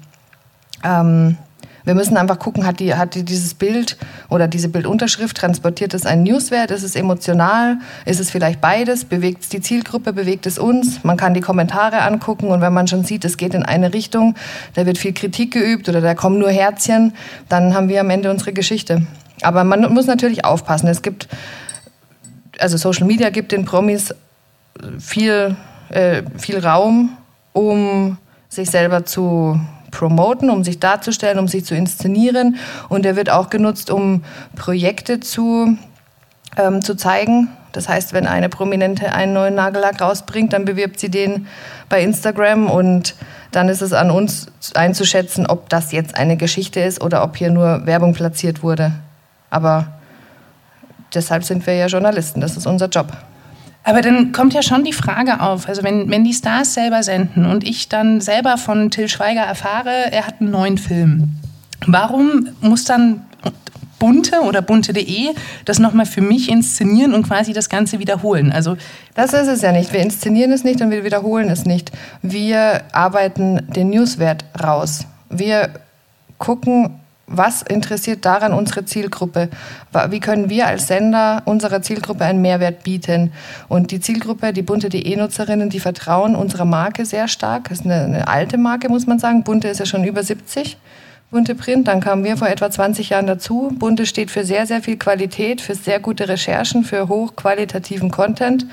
Ähm, 0.85 1.37
wir 1.85 1.95
müssen 1.95 2.17
einfach 2.17 2.39
gucken, 2.39 2.67
hat, 2.67 2.81
die, 2.81 2.95
hat 2.95 3.15
die 3.15 3.25
dieses 3.25 3.55
Bild 3.55 3.97
oder 4.29 4.49
diese 4.49 4.69
Bildunterschrift, 4.69 5.37
transportiert 5.37 5.95
es 5.95 6.07
einen 6.07 6.23
Newswert, 6.23 6.71
ist 6.71 6.83
es 6.83 6.95
emotional, 6.95 7.79
ist 8.05 8.21
es 8.21 8.31
vielleicht 8.31 8.61
beides, 8.61 9.05
bewegt 9.05 9.43
es 9.43 9.49
die 9.49 9.61
Zielgruppe, 9.61 10.13
bewegt 10.13 10.47
es 10.47 10.59
uns, 10.59 11.03
man 11.03 11.17
kann 11.17 11.35
die 11.35 11.41
Kommentare 11.41 12.03
angucken 12.03 12.49
und 12.49 12.61
wenn 12.61 12.73
man 12.73 12.87
schon 12.87 13.05
sieht, 13.05 13.25
es 13.25 13.37
geht 13.37 13.55
in 13.55 13.65
eine 13.65 13.93
Richtung, 13.93 14.35
da 14.75 14.87
wird 14.87 14.99
viel 14.99 15.13
Kritik 15.13 15.53
geübt 15.53 15.89
oder 15.89 16.01
da 16.01 16.15
kommen 16.15 16.39
nur 16.39 16.51
Herzchen, 16.51 17.13
dann 17.49 17.75
haben 17.75 17.89
wir 17.89 18.01
am 18.01 18.11
Ende 18.11 18.31
unsere 18.31 18.53
Geschichte. 18.53 19.07
Aber 19.43 19.65
man 19.65 19.93
muss 19.93 20.07
natürlich 20.07 20.45
aufpassen, 20.45 20.87
es 20.87 21.03
gibt, 21.03 21.29
also 22.59 22.77
Social 22.77 23.07
Media 23.07 23.31
gibt 23.31 23.53
den 23.53 23.65
Promis 23.65 24.15
viel, 24.99 25.57
äh, 25.91 26.23
viel 26.39 26.65
Raum, 26.65 27.17
um 27.53 28.19
sich 28.49 28.71
selber 28.71 29.05
zu 29.05 29.61
promoten, 29.93 30.51
um 30.51 30.65
sich 30.65 30.81
darzustellen, 30.81 31.39
um 31.39 31.47
sich 31.47 31.65
zu 31.65 31.77
inszenieren. 31.77 32.57
Und 32.89 33.07
er 33.07 33.15
wird 33.15 33.31
auch 33.31 33.49
genutzt, 33.49 33.91
um 33.91 34.25
Projekte 34.57 35.21
zu, 35.21 35.77
ähm, 36.57 36.83
zu 36.83 36.97
zeigen. 36.97 37.49
Das 37.71 37.89
heißt, 37.89 38.13
wenn 38.13 38.27
eine 38.27 38.49
Prominente 38.49 39.13
einen 39.13 39.33
neuen 39.33 39.55
Nagellack 39.55 40.01
rausbringt, 40.01 40.53
dann 40.53 40.65
bewirbt 40.65 40.99
sie 40.99 41.11
den 41.11 41.47
bei 41.89 42.03
Instagram 42.03 42.69
und 42.69 43.15
dann 43.53 43.69
ist 43.69 43.83
es 43.83 43.93
an 43.93 44.11
uns 44.11 44.49
einzuschätzen, 44.75 45.47
ob 45.47 45.69
das 45.69 45.93
jetzt 45.93 46.17
eine 46.17 46.37
Geschichte 46.37 46.81
ist 46.81 47.01
oder 47.03 47.23
ob 47.23 47.37
hier 47.37 47.51
nur 47.51 47.87
Werbung 47.87 48.15
platziert 48.15 48.63
wurde. 48.63 48.93
Aber 49.51 49.89
deshalb 51.15 51.45
sind 51.45 51.67
wir 51.67 51.75
ja 51.75 51.87
Journalisten, 51.87 52.41
das 52.41 52.57
ist 52.57 52.67
unser 52.67 52.89
Job. 52.89 53.13
Aber 53.85 54.01
dann 54.01 54.33
kommt 54.33 54.55
ja 54.55 54.63
schon 54.63 54.85
die 54.85 54.93
Frage 54.93 55.41
auf, 55.41 55.69
also 55.69 55.83
wenn, 55.83 56.11
wenn 56.11 56.25
die 56.25 56.33
Stars 56.33 56.75
selber 56.75 57.03
senden 57.03 57.47
und 57.47 57.65
ich 57.65 57.89
dann 57.89 58.21
selber 58.21 58.57
von 58.57 58.91
Till 58.91 59.09
Schweiger 59.09 59.43
erfahre, 59.43 60.13
er 60.13 60.27
hat 60.27 60.41
einen 60.41 60.51
neuen 60.51 60.79
Film, 60.79 61.37
warum 61.87 62.49
muss 62.61 62.85
dann 62.85 63.23
Bunte 64.03 64.41
oder 64.41 64.63
bunte.de 64.63 65.29
das 65.65 65.79
nochmal 65.79 66.07
für 66.07 66.23
mich 66.23 66.51
inszenieren 66.51 67.15
und 67.15 67.25
quasi 67.25 67.53
das 67.53 67.69
Ganze 67.69 68.01
wiederholen. 68.01 68.51
Also 68.51 68.77
das 69.15 69.33
ist 69.33 69.47
es 69.47 69.63
ja 69.63 69.71
nicht. 69.71 69.93
Wir 69.93 70.01
inszenieren 70.01 70.51
es 70.51 70.65
nicht 70.65 70.81
und 70.81 70.91
wir 70.91 71.05
wiederholen 71.05 71.49
es 71.49 71.67
nicht. 71.67 71.93
Wir 72.21 72.83
arbeiten 72.91 73.65
den 73.73 73.91
Newswert 73.91 74.45
raus. 74.61 75.07
Wir 75.31 75.71
gucken, 76.39 76.99
was 77.33 77.63
interessiert 77.63 78.25
daran 78.25 78.53
unsere 78.53 78.85
Zielgruppe? 78.85 79.49
Wie 80.11 80.21
können 80.21 80.51
wir 80.51 80.67
als 80.67 80.87
Sender 80.87 81.43
unserer 81.45 81.83
Zielgruppe 81.83 82.25
einen 82.25 82.43
Mehrwert 82.43 82.83
bieten? 82.83 83.33
Und 83.69 83.91
die 83.91 84.01
Zielgruppe, 84.01 84.53
die 84.53 84.63
bunte.de-Nutzerinnen, 84.63 85.71
die 85.71 85.81
vertrauen 85.81 86.37
unserer 86.37 86.65
Marke 86.65 87.05
sehr 87.05 87.29
stark. 87.29 87.69
Das 87.69 87.81
ist 87.81 87.87
eine, 87.87 88.05
eine 88.05 88.29
alte 88.29 88.59
Marke, 88.59 88.89
muss 88.89 89.07
man 89.07 89.19
sagen. 89.19 89.45
Bunte 89.45 89.69
ist 89.69 89.81
ja 89.81 89.87
schon 89.87 90.05
über 90.05 90.23
70. 90.23 90.77
Bunte 91.33 91.55
Print. 91.55 91.89
Dann 91.89 92.01
kamen 92.01 92.25
wir 92.25 92.37
vor 92.37 92.49
etwa 92.49 92.71
20 92.71 93.09
Jahren 93.09 93.27
dazu. 93.27 93.73
Bunte 93.79 94.05
steht 94.05 94.31
für 94.31 94.45
sehr, 94.45 94.67
sehr 94.67 94.83
viel 94.83 94.99
Qualität, 94.99 95.63
für 95.63 95.75
sehr 95.75 95.99
gute 95.99 96.29
Recherchen, 96.29 96.85
für 96.85 97.09
hochqualitativen 97.09 98.11
Content. 98.11 98.67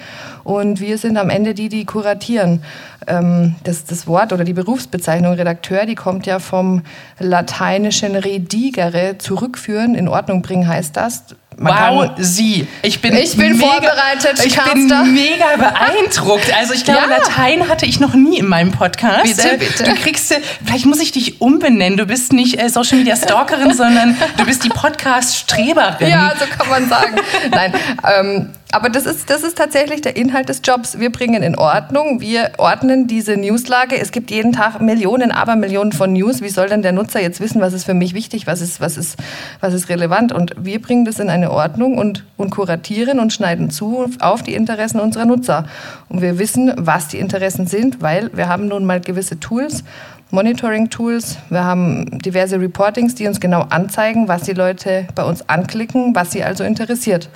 Und 0.43 0.81
wir 0.81 0.97
sind 0.97 1.15
am 1.15 1.29
Ende 1.29 1.53
die, 1.53 1.69
die 1.69 1.85
kuratieren. 1.85 2.61
Ähm, 3.07 3.55
das, 3.63 3.85
das 3.85 4.07
Wort 4.07 4.33
oder 4.33 4.43
die 4.43 4.51
Berufsbezeichnung 4.51 5.35
Redakteur, 5.35 5.85
die 5.85 5.95
kommt 5.95 6.25
ja 6.25 6.39
vom 6.39 6.81
lateinischen 7.17 8.17
redigere, 8.17 9.17
zurückführen, 9.17 9.95
in 9.95 10.09
Ordnung 10.09 10.41
bringen 10.41 10.67
heißt 10.67 10.97
das. 10.97 11.23
Man 11.59 11.95
wow, 11.95 12.09
Sie. 12.17 12.67
Ich 12.83 13.01
bin, 13.01 13.17
ich 13.17 13.35
bin 13.35 13.57
mega, 13.57 13.67
vorbereitet. 13.67 14.45
Ich 14.45 14.57
bin 14.57 14.87
mega 15.13 15.57
beeindruckt. 15.57 16.53
Also 16.57 16.73
ich 16.73 16.85
glaube, 16.85 17.01
ja. 17.01 17.17
Latein 17.17 17.67
hatte 17.67 17.85
ich 17.85 17.99
noch 17.99 18.13
nie 18.13 18.39
in 18.39 18.47
meinem 18.47 18.71
Podcast. 18.71 19.23
Bitte, 19.23 19.57
bitte. 19.57 19.83
Du 19.83 19.93
kriegst, 19.95 20.33
vielleicht 20.63 20.85
muss 20.85 21.01
ich 21.01 21.11
dich 21.11 21.41
umbenennen. 21.41 21.97
Du 21.97 22.05
bist 22.05 22.31
nicht 22.31 22.61
äh, 22.61 22.69
Social 22.69 22.99
Media 22.99 23.17
Stalkerin, 23.17 23.73
sondern 23.75 24.15
du 24.37 24.45
bist 24.45 24.63
die 24.63 24.69
Podcast-Streberin. 24.69 26.09
Ja, 26.09 26.33
so 26.39 26.45
kann 26.45 26.69
man 26.69 26.87
sagen. 26.87 27.17
Nein, 27.51 27.73
ähm, 28.17 28.49
aber 28.71 28.89
das 28.89 29.07
ist, 29.07 29.31
das 29.31 29.41
ist 29.41 29.57
tatsächlich 29.57 30.01
der 30.01 30.15
Inhalt 30.15 30.47
des 30.47 30.61
Jobs. 30.63 30.99
Wir 30.99 31.11
bringen 31.11 31.41
in 31.41 31.57
Ordnung, 31.57 32.21
wir 32.21 32.51
ordnen 32.59 33.07
diese 33.07 33.35
Newslage. 33.35 33.99
Es 33.99 34.11
gibt 34.11 34.29
jeden 34.29 34.53
Tag 34.53 34.79
Millionen, 34.79 35.31
aber 35.31 35.55
Millionen 35.55 35.91
von 35.91 36.13
News. 36.13 36.41
Wie 36.41 36.49
soll 36.49 36.69
denn 36.69 36.83
der 36.83 36.91
Nutzer 36.91 37.19
jetzt 37.19 37.39
wissen, 37.39 37.61
was 37.61 37.73
ist 37.73 37.85
für 37.85 37.95
mich 37.95 38.13
wichtig, 38.13 38.45
was 38.45 38.61
ist, 38.61 38.79
was 38.79 38.95
ist, 38.95 39.17
was 39.59 39.73
ist 39.73 39.89
relevant? 39.89 40.31
Und 40.31 40.53
wir 40.59 40.79
bringen 40.79 41.03
das 41.03 41.17
in 41.17 41.31
eine 41.31 41.49
Ordnung 41.49 41.97
und, 41.97 42.25
und 42.37 42.51
kuratieren 42.51 43.19
und 43.19 43.33
schneiden 43.33 43.71
zu 43.71 44.07
auf 44.19 44.43
die 44.43 44.53
Interessen 44.53 44.99
unserer 44.99 45.25
Nutzer. 45.25 45.65
Und 46.07 46.21
wir 46.21 46.37
wissen, 46.37 46.71
was 46.77 47.07
die 47.07 47.17
Interessen 47.17 47.65
sind, 47.65 48.03
weil 48.03 48.29
wir 48.33 48.49
haben 48.49 48.67
nun 48.67 48.85
mal 48.85 49.01
gewisse 49.01 49.39
Tools, 49.39 49.83
Monitoring-Tools, 50.29 51.37
wir 51.49 51.63
haben 51.63 52.19
diverse 52.19 52.61
Reportings, 52.61 53.15
die 53.15 53.25
uns 53.27 53.39
genau 53.39 53.61
anzeigen, 53.71 54.27
was 54.27 54.43
die 54.43 54.53
Leute 54.53 55.07
bei 55.15 55.23
uns 55.23 55.49
anklicken, 55.49 56.13
was 56.13 56.31
sie 56.31 56.43
also 56.43 56.63
interessiert. 56.63 57.29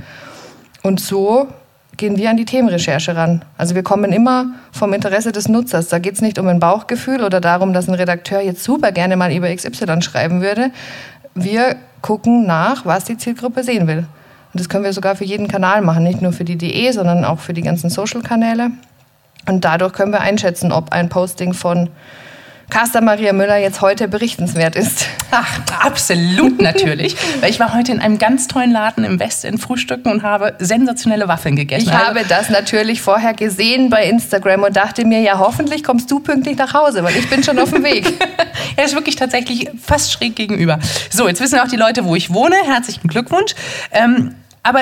Und 0.83 0.99
so 0.99 1.47
gehen 1.97 2.17
wir 2.17 2.29
an 2.29 2.37
die 2.37 2.45
Themenrecherche 2.45 3.15
ran. 3.15 3.43
Also 3.57 3.73
wir 3.73 3.83
kommen 3.83 4.11
immer 4.11 4.47
vom 4.71 4.93
Interesse 4.93 5.31
des 5.31 5.47
Nutzers. 5.47 5.87
Da 5.87 5.99
geht 5.99 6.15
es 6.15 6.21
nicht 6.21 6.37
um 6.37 6.47
ein 6.47 6.59
Bauchgefühl 6.59 7.23
oder 7.23 7.39
darum, 7.39 7.73
dass 7.73 7.87
ein 7.87 7.93
Redakteur 7.93 8.41
jetzt 8.41 8.63
super 8.63 8.91
gerne 8.91 9.15
mal 9.15 9.31
über 9.33 9.53
XY 9.53 10.01
schreiben 10.01 10.41
würde. 10.41 10.71
Wir 11.33 11.77
gucken 12.01 12.45
nach, 12.45 12.85
was 12.85 13.05
die 13.05 13.17
Zielgruppe 13.17 13.63
sehen 13.63 13.87
will. 13.87 13.99
Und 14.53 14.59
das 14.59 14.69
können 14.69 14.83
wir 14.83 14.93
sogar 14.93 15.15
für 15.15 15.23
jeden 15.23 15.47
Kanal 15.47 15.81
machen, 15.81 16.03
nicht 16.03 16.21
nur 16.21 16.33
für 16.33 16.43
die 16.43 16.57
DE, 16.57 16.91
sondern 16.91 17.25
auch 17.25 17.39
für 17.39 17.53
die 17.53 17.63
ganzen 17.63 17.89
Social-Kanäle. 17.89 18.71
Und 19.47 19.65
dadurch 19.65 19.93
können 19.93 20.11
wir 20.11 20.21
einschätzen, 20.21 20.71
ob 20.71 20.91
ein 20.91 21.09
Posting 21.09 21.53
von 21.53 21.89
Caster 22.73 23.01
Maria 23.01 23.33
Müller 23.33 23.57
jetzt 23.57 23.81
heute 23.81 24.07
berichtenswert 24.07 24.75
ist. 24.75 25.05
Ach, 25.31 25.59
absolut 25.79 26.59
natürlich. 26.59 27.15
Weil 27.39 27.51
ich 27.51 27.59
war 27.59 27.75
heute 27.75 27.91
in 27.91 27.99
einem 27.99 28.17
ganz 28.17 28.47
tollen 28.47 28.71
Laden 28.71 29.03
im 29.03 29.19
Westend 29.19 29.61
frühstücken 29.61 30.09
und 30.11 30.23
habe 30.23 30.55
sensationelle 30.57 31.27
Waffeln 31.27 31.55
gegessen. 31.55 31.89
Ich 31.89 31.93
habe 31.93 32.23
das 32.27 32.49
natürlich 32.49 32.99
vorher 32.99 33.35
gesehen 33.35 33.91
bei 33.91 34.05
Instagram 34.05 34.63
und 34.63 34.75
dachte 34.75 35.05
mir, 35.05 35.21
ja, 35.21 35.37
hoffentlich 35.37 35.83
kommst 35.83 36.09
du 36.09 36.19
pünktlich 36.19 36.57
nach 36.57 36.73
Hause, 36.73 37.03
weil 37.03 37.15
ich 37.15 37.29
bin 37.29 37.43
schon 37.43 37.59
auf 37.59 37.69
dem 37.69 37.83
Weg. 37.83 38.11
er 38.75 38.85
ist 38.85 38.95
wirklich 38.95 39.17
tatsächlich 39.17 39.69
fast 39.79 40.11
schräg 40.11 40.35
gegenüber. 40.35 40.79
So, 41.11 41.27
jetzt 41.27 41.41
wissen 41.41 41.59
auch 41.59 41.67
die 41.67 41.77
Leute, 41.77 42.05
wo 42.05 42.15
ich 42.15 42.33
wohne. 42.33 42.55
Herzlichen 42.65 43.07
Glückwunsch. 43.07 43.53
Ähm, 43.91 44.33
aber 44.63 44.81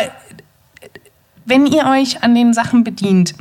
wenn 1.44 1.66
ihr 1.66 1.86
euch 1.88 2.24
an 2.24 2.36
den 2.36 2.54
Sachen 2.54 2.86
bedient, 2.86 3.34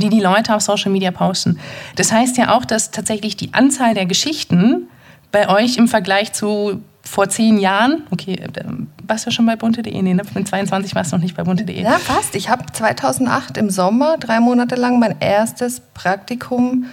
die 0.00 0.08
die 0.08 0.20
Leute 0.20 0.54
auf 0.54 0.62
Social 0.62 0.90
Media 0.90 1.10
posten. 1.10 1.58
Das 1.96 2.12
heißt 2.12 2.36
ja 2.38 2.56
auch, 2.56 2.64
dass 2.64 2.90
tatsächlich 2.90 3.36
die 3.36 3.54
Anzahl 3.54 3.94
der 3.94 4.06
Geschichten 4.06 4.88
bei 5.30 5.48
euch 5.48 5.76
im 5.76 5.88
Vergleich 5.88 6.32
zu 6.32 6.82
vor 7.04 7.28
zehn 7.28 7.58
Jahren, 7.58 8.04
okay, 8.10 8.34
äh, 8.34 8.64
warst 9.06 9.26
du 9.26 9.30
schon 9.30 9.46
bei 9.46 9.56
bunte.de? 9.56 10.02
Nee, 10.02 10.14
ne? 10.14 10.22
mit 10.34 10.48
22 10.48 10.94
warst 10.94 11.12
du 11.12 11.16
noch 11.16 11.22
nicht 11.22 11.36
bei 11.36 11.42
bunte.de. 11.42 11.82
Ja, 11.82 11.98
fast. 11.98 12.34
Ich 12.36 12.48
habe 12.48 12.64
2008 12.72 13.56
im 13.56 13.70
Sommer 13.70 14.18
drei 14.18 14.40
Monate 14.40 14.76
lang 14.76 15.00
mein 15.00 15.16
erstes 15.20 15.80
Praktikum 15.94 16.86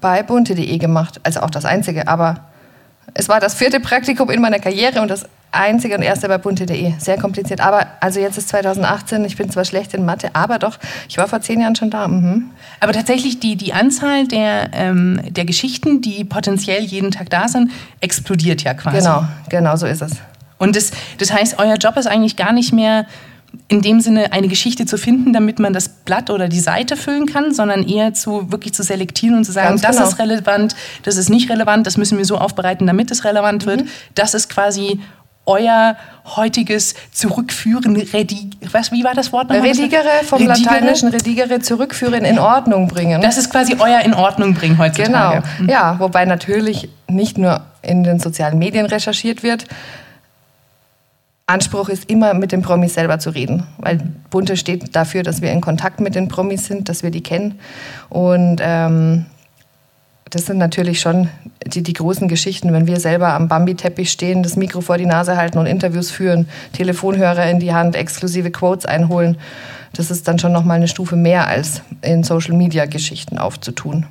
bei 0.00 0.22
bunte.de 0.22 0.78
gemacht. 0.78 1.20
Also 1.24 1.40
auch 1.40 1.50
das 1.50 1.64
einzige, 1.64 2.06
aber 2.06 2.47
es 3.14 3.28
war 3.28 3.40
das 3.40 3.54
vierte 3.54 3.80
Praktikum 3.80 4.30
in 4.30 4.40
meiner 4.40 4.58
Karriere 4.58 5.00
und 5.00 5.08
das 5.08 5.26
einzige 5.50 5.96
und 5.96 6.02
erste 6.02 6.28
bei 6.28 6.38
bunte.de. 6.38 6.92
Sehr 6.98 7.18
kompliziert. 7.18 7.60
Aber 7.60 7.86
also 8.00 8.20
jetzt 8.20 8.38
ist 8.38 8.48
2018, 8.48 9.24
ich 9.24 9.36
bin 9.36 9.50
zwar 9.50 9.64
schlecht 9.64 9.94
in 9.94 10.04
Mathe, 10.04 10.30
aber 10.34 10.58
doch, 10.58 10.78
ich 11.08 11.16
war 11.18 11.26
vor 11.26 11.40
zehn 11.40 11.60
Jahren 11.60 11.74
schon 11.74 11.90
da. 11.90 12.06
Mhm. 12.06 12.50
Aber 12.80 12.92
tatsächlich 12.92 13.40
die, 13.40 13.56
die 13.56 13.72
Anzahl 13.72 14.26
der, 14.26 14.70
ähm, 14.72 15.20
der 15.28 15.44
Geschichten, 15.44 16.00
die 16.00 16.24
potenziell 16.24 16.82
jeden 16.82 17.10
Tag 17.10 17.30
da 17.30 17.48
sind, 17.48 17.70
explodiert 18.00 18.62
ja 18.62 18.74
quasi. 18.74 18.98
Genau, 18.98 19.24
genau 19.48 19.76
so 19.76 19.86
ist 19.86 20.02
es. 20.02 20.12
Und 20.58 20.76
das, 20.76 20.90
das 21.18 21.32
heißt, 21.32 21.58
euer 21.58 21.76
Job 21.76 21.96
ist 21.96 22.06
eigentlich 22.06 22.36
gar 22.36 22.52
nicht 22.52 22.72
mehr 22.72 23.06
in 23.68 23.82
dem 23.82 24.00
Sinne 24.00 24.32
eine 24.32 24.48
Geschichte 24.48 24.86
zu 24.86 24.96
finden, 24.96 25.32
damit 25.32 25.58
man 25.58 25.72
das 25.72 25.88
Blatt 25.88 26.30
oder 26.30 26.48
die 26.48 26.60
Seite 26.60 26.96
füllen 26.96 27.26
kann, 27.26 27.52
sondern 27.52 27.82
eher 27.82 28.14
zu 28.14 28.50
wirklich 28.50 28.72
zu 28.74 28.82
selektieren 28.82 29.36
und 29.36 29.44
zu 29.44 29.52
sagen, 29.52 29.70
Ganz 29.70 29.82
das 29.82 29.96
genau. 29.96 30.08
ist 30.08 30.18
relevant, 30.18 30.76
das 31.02 31.16
ist 31.16 31.28
nicht 31.28 31.50
relevant, 31.50 31.86
das 31.86 31.96
müssen 31.96 32.18
wir 32.18 32.24
so 32.24 32.38
aufbereiten, 32.38 32.86
damit 32.86 33.10
es 33.10 33.24
relevant 33.24 33.66
wird. 33.66 33.82
Mhm. 33.82 33.88
Das 34.14 34.34
ist 34.34 34.48
quasi 34.48 35.00
euer 35.48 35.96
heutiges 36.36 36.94
Zurückführen, 37.10 37.96
redi 37.96 38.50
was, 38.70 38.92
wie 38.92 39.02
war 39.02 39.14
das 39.14 39.32
Wort 39.32 39.48
nochmal? 39.48 39.66
Redigere, 39.66 40.04
vom 40.24 40.38
redigere? 40.46 40.74
lateinischen 40.74 41.08
redigere, 41.08 41.60
zurückführen, 41.60 42.24
in 42.24 42.38
Ordnung 42.38 42.86
bringen. 42.88 43.22
Das 43.22 43.38
ist 43.38 43.50
quasi 43.50 43.76
euer 43.78 44.00
in 44.00 44.12
Ordnung 44.12 44.52
bringen 44.52 44.78
heutzutage. 44.78 45.42
Genau, 45.42 45.62
mhm. 45.62 45.68
ja, 45.68 45.98
wobei 45.98 46.26
natürlich 46.26 46.90
nicht 47.08 47.38
nur 47.38 47.62
in 47.80 48.04
den 48.04 48.20
sozialen 48.20 48.58
Medien 48.58 48.84
recherchiert 48.84 49.42
wird, 49.42 49.64
Anspruch 51.48 51.88
ist 51.88 52.10
immer, 52.10 52.34
mit 52.34 52.52
den 52.52 52.60
Promis 52.60 52.94
selber 52.94 53.18
zu 53.18 53.30
reden, 53.30 53.66
weil 53.78 54.00
Bunte 54.30 54.56
steht 54.56 54.94
dafür, 54.94 55.22
dass 55.22 55.40
wir 55.40 55.50
in 55.50 55.62
Kontakt 55.62 55.98
mit 55.98 56.14
den 56.14 56.28
Promis 56.28 56.66
sind, 56.66 56.88
dass 56.88 57.02
wir 57.02 57.10
die 57.10 57.22
kennen. 57.22 57.58
Und 58.10 58.60
ähm, 58.60 59.24
das 60.28 60.44
sind 60.44 60.58
natürlich 60.58 61.00
schon 61.00 61.30
die, 61.66 61.82
die 61.82 61.94
großen 61.94 62.28
Geschichten, 62.28 62.72
wenn 62.74 62.86
wir 62.86 63.00
selber 63.00 63.32
am 63.32 63.48
Bambi-Teppich 63.48 64.10
stehen, 64.10 64.42
das 64.42 64.56
Mikro 64.56 64.82
vor 64.82 64.98
die 64.98 65.06
Nase 65.06 65.38
halten 65.38 65.56
und 65.56 65.64
Interviews 65.64 66.10
führen, 66.10 66.48
Telefonhörer 66.74 67.48
in 67.50 67.60
die 67.60 67.72
Hand, 67.72 67.96
exklusive 67.96 68.50
Quotes 68.50 68.84
einholen. 68.84 69.38
Das 69.94 70.10
ist 70.10 70.28
dann 70.28 70.38
schon 70.38 70.52
noch 70.52 70.64
mal 70.64 70.74
eine 70.74 70.86
Stufe 70.86 71.16
mehr 71.16 71.48
als 71.48 71.80
in 72.02 72.24
Social-Media-Geschichten 72.24 73.38
aufzutun. 73.38 74.04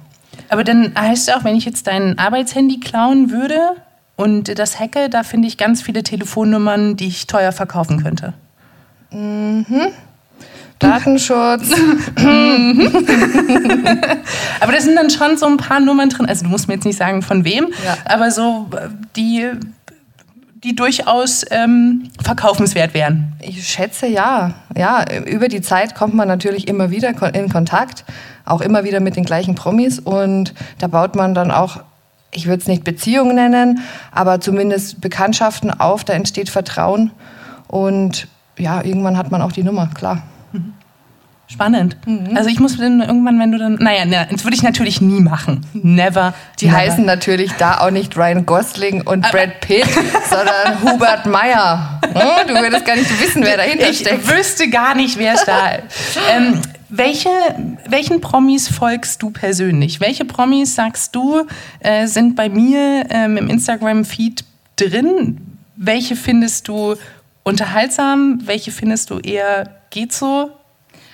Aber 0.49 0.63
dann 0.63 0.93
heißt 0.97 1.29
es 1.29 1.35
auch, 1.35 1.43
wenn 1.43 1.55
ich 1.55 1.65
jetzt 1.65 1.85
dein 1.85 2.17
Arbeitshandy 2.17 2.79
klauen 2.79 3.29
würde, 3.29 3.59
und 4.17 4.59
das 4.59 4.79
Hacke, 4.79 5.09
da 5.09 5.23
finde 5.23 5.47
ich 5.47 5.57
ganz 5.57 5.81
viele 5.81 6.03
Telefonnummern, 6.03 6.97
die 6.97 7.07
ich 7.07 7.27
teuer 7.27 7.53
verkaufen 7.53 8.03
könnte. 8.03 8.33
Mhm. 9.11 9.93
Datenschutz. 10.79 11.71
aber 14.59 14.71
da 14.71 14.81
sind 14.81 14.95
dann 14.95 15.09
schon 15.09 15.37
so 15.37 15.45
ein 15.45 15.57
paar 15.57 15.79
Nummern 15.79 16.09
drin. 16.09 16.25
Also 16.25 16.45
du 16.45 16.49
musst 16.49 16.67
mir 16.67 16.73
jetzt 16.75 16.85
nicht 16.85 16.97
sagen, 16.97 17.21
von 17.21 17.45
wem, 17.45 17.67
ja. 17.85 17.95
aber 18.05 18.31
so 18.31 18.67
die, 19.15 19.51
die 20.63 20.75
durchaus 20.75 21.45
ähm, 21.51 22.09
verkaufenswert 22.21 22.95
wären. 22.95 23.33
Ich 23.39 23.67
schätze 23.67 24.07
ja. 24.07 24.55
Ja, 24.75 25.05
über 25.25 25.47
die 25.47 25.61
Zeit 25.61 25.93
kommt 25.95 26.15
man 26.15 26.27
natürlich 26.27 26.67
immer 26.67 26.89
wieder 26.91 27.09
in 27.33 27.49
Kontakt, 27.49 28.03
auch 28.45 28.61
immer 28.61 28.83
wieder 28.83 28.99
mit 28.99 29.15
den 29.15 29.25
gleichen 29.25 29.53
Promis 29.55 29.99
und 29.99 30.55
da 30.79 30.87
baut 30.87 31.15
man 31.15 31.35
dann 31.35 31.51
auch 31.51 31.81
ich 32.31 32.47
würde 32.47 32.61
es 32.61 32.67
nicht 32.67 32.83
Beziehung 32.83 33.35
nennen, 33.35 33.79
aber 34.11 34.41
zumindest 34.41 35.01
Bekanntschaften 35.01 35.71
auf, 35.71 36.03
da 36.03 36.13
entsteht 36.13 36.49
Vertrauen 36.49 37.11
und 37.67 38.27
ja, 38.57 38.83
irgendwann 38.83 39.17
hat 39.17 39.31
man 39.31 39.41
auch 39.41 39.51
die 39.51 39.63
Nummer, 39.63 39.89
klar. 39.93 40.23
Mhm. 40.51 40.73
Spannend. 41.49 41.95
Mhm. 42.05 42.35
Also 42.35 42.49
ich 42.49 42.59
muss 42.59 42.77
dann 42.77 42.99
irgendwann, 43.01 43.39
wenn 43.39 43.53
du 43.53 43.57
dann, 43.57 43.75
naja, 43.75 44.03
na, 44.05 44.25
das 44.25 44.43
würde 44.43 44.55
ich 44.55 44.63
natürlich 44.63 44.99
nie 44.99 45.21
machen. 45.21 45.65
Never. 45.73 46.33
Die 46.59 46.65
never. 46.65 46.77
heißen 46.77 47.05
natürlich 47.05 47.53
da 47.53 47.79
auch 47.79 47.91
nicht 47.91 48.17
Ryan 48.17 48.45
Gosling 48.45 49.01
und 49.01 49.23
Aber 49.23 49.37
Brad 49.37 49.61
Pitt, 49.61 49.87
sondern 50.29 50.81
Hubert 50.83 51.25
Meyer. 51.25 52.01
Hm? 52.03 52.47
Du 52.47 52.53
würdest 52.53 52.85
gar 52.85 52.97
nicht 52.97 53.21
wissen, 53.21 53.45
wer 53.45 53.55
dahinter 53.55 53.89
ich 53.89 53.99
steckt. 53.99 54.23
Ich 54.23 54.29
wüsste 54.29 54.69
gar 54.69 54.93
nicht, 54.93 55.17
wer 55.17 55.35
es 55.35 55.45
da 55.45 55.69
ist. 55.69 56.19
ähm, 56.35 56.61
welche, 56.89 57.29
welchen 57.87 58.21
Promis 58.21 58.67
folgst 58.67 59.21
du 59.21 59.31
persönlich? 59.31 59.99
Welche 59.99 60.25
Promis, 60.25 60.75
sagst 60.75 61.15
du, 61.15 61.45
äh, 61.79 62.07
sind 62.07 62.35
bei 62.35 62.49
mir 62.49 63.05
ähm, 63.09 63.37
im 63.37 63.49
Instagram-Feed 63.49 64.43
drin? 64.75 65.57
Welche 65.75 66.15
findest 66.15 66.67
du 66.67 66.95
unterhaltsam? 67.43 68.39
Welche 68.45 68.71
findest 68.71 69.09
du 69.09 69.19
eher 69.19 69.69
geht 69.89 70.13
so? 70.13 70.51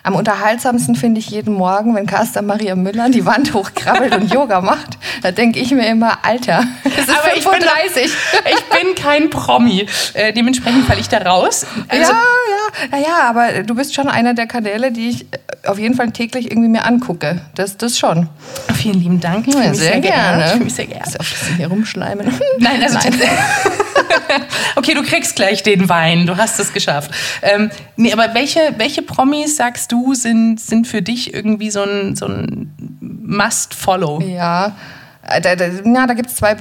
Am 0.06 0.16
unterhaltsamsten 0.16 0.96
finde 0.96 1.20
ich 1.20 1.30
jeden 1.30 1.54
Morgen, 1.54 1.96
wenn 1.96 2.06
Carsten 2.06 2.46
Maria 2.46 2.76
Müller 2.76 3.10
die 3.10 3.26
Wand 3.26 3.54
hochkrabbelt 3.54 4.14
und 4.14 4.34
Yoga 4.34 4.60
macht. 4.60 4.98
Da 5.22 5.32
denke 5.32 5.60
ich 5.60 5.72
mir 5.72 5.88
immer, 5.88 6.26
Alter, 6.26 6.66
das 6.84 7.08
ist 7.08 7.10
Aber 7.10 7.30
35. 7.30 8.04
Ich 8.04 8.12
bin, 8.12 8.54
ich 8.54 8.64
bin 8.66 8.96
kein 8.96 9.30
Promi. 9.30 9.88
Äh, 10.14 10.34
dementsprechend 10.34 10.86
falle 10.86 11.00
ich 11.00 11.08
da 11.08 11.20
raus. 11.20 11.66
Also, 11.88 12.12
ja, 12.12 12.20
ja, 12.20 12.63
ja, 12.92 13.30
aber 13.30 13.64
du 13.64 13.76
bist 13.76 13.94
schon 13.94 14.08
einer 14.08 14.34
der 14.34 14.48
Kanäle, 14.48 14.92
die 14.92 15.10
ich 15.10 15.22
äh, 15.24 15.68
auf 15.68 15.80
jeden 15.80 15.96
Fall 15.96 16.12
täglich 16.12 16.52
irgendwie 16.52 16.70
mir 16.70 16.86
angucke. 16.86 17.42
Das, 17.56 17.78
das 17.78 17.98
schon. 17.98 18.30
Vielen 18.76 19.00
lieben 19.00 19.20
Dank. 19.20 19.48
Ich 19.48 19.54
ja, 19.54 19.74
sehr, 19.74 19.74
sehr 19.74 20.02
gerne. 20.02 20.54
Ich 20.56 20.60
mich 20.60 20.74
sehr 20.74 20.88
gerne. 20.88 21.06
Ist 21.06 21.20
auch 21.20 21.26
hier 21.58 21.68
rumschleimen. 21.68 22.28
Nein, 22.60 22.82
also 22.84 22.98
Nein. 22.98 23.14
okay, 24.76 24.94
du 24.94 25.04
kriegst 25.04 25.36
gleich 25.36 25.64
den 25.64 25.90
Wein. 25.90 26.26
Du 26.26 26.38
hast 26.38 26.60
es 26.60 26.74
geschafft. 26.74 27.12
Ähm, 27.42 27.70
nee, 27.96 28.12
aber 28.12 28.34
welche, 28.34 28.60
welche 28.78 29.02
Promis 29.02 29.58
sagst 29.58 29.92
du 29.92 30.14
sind, 30.14 30.60
sind 30.60 30.88
für 30.88 31.02
dich 31.02 31.34
irgendwie 31.34 31.72
so 31.72 31.84
ein, 31.84 32.16
so 32.16 32.28
ein 32.28 32.74
Must-Follow? 33.02 34.22
Ja, 34.22 34.76
äh, 35.28 35.42
da, 35.42 35.56
da, 35.56 35.68
da 36.08 36.14
gibt 36.14 36.30
es 36.30 36.36
zwei 36.36 36.56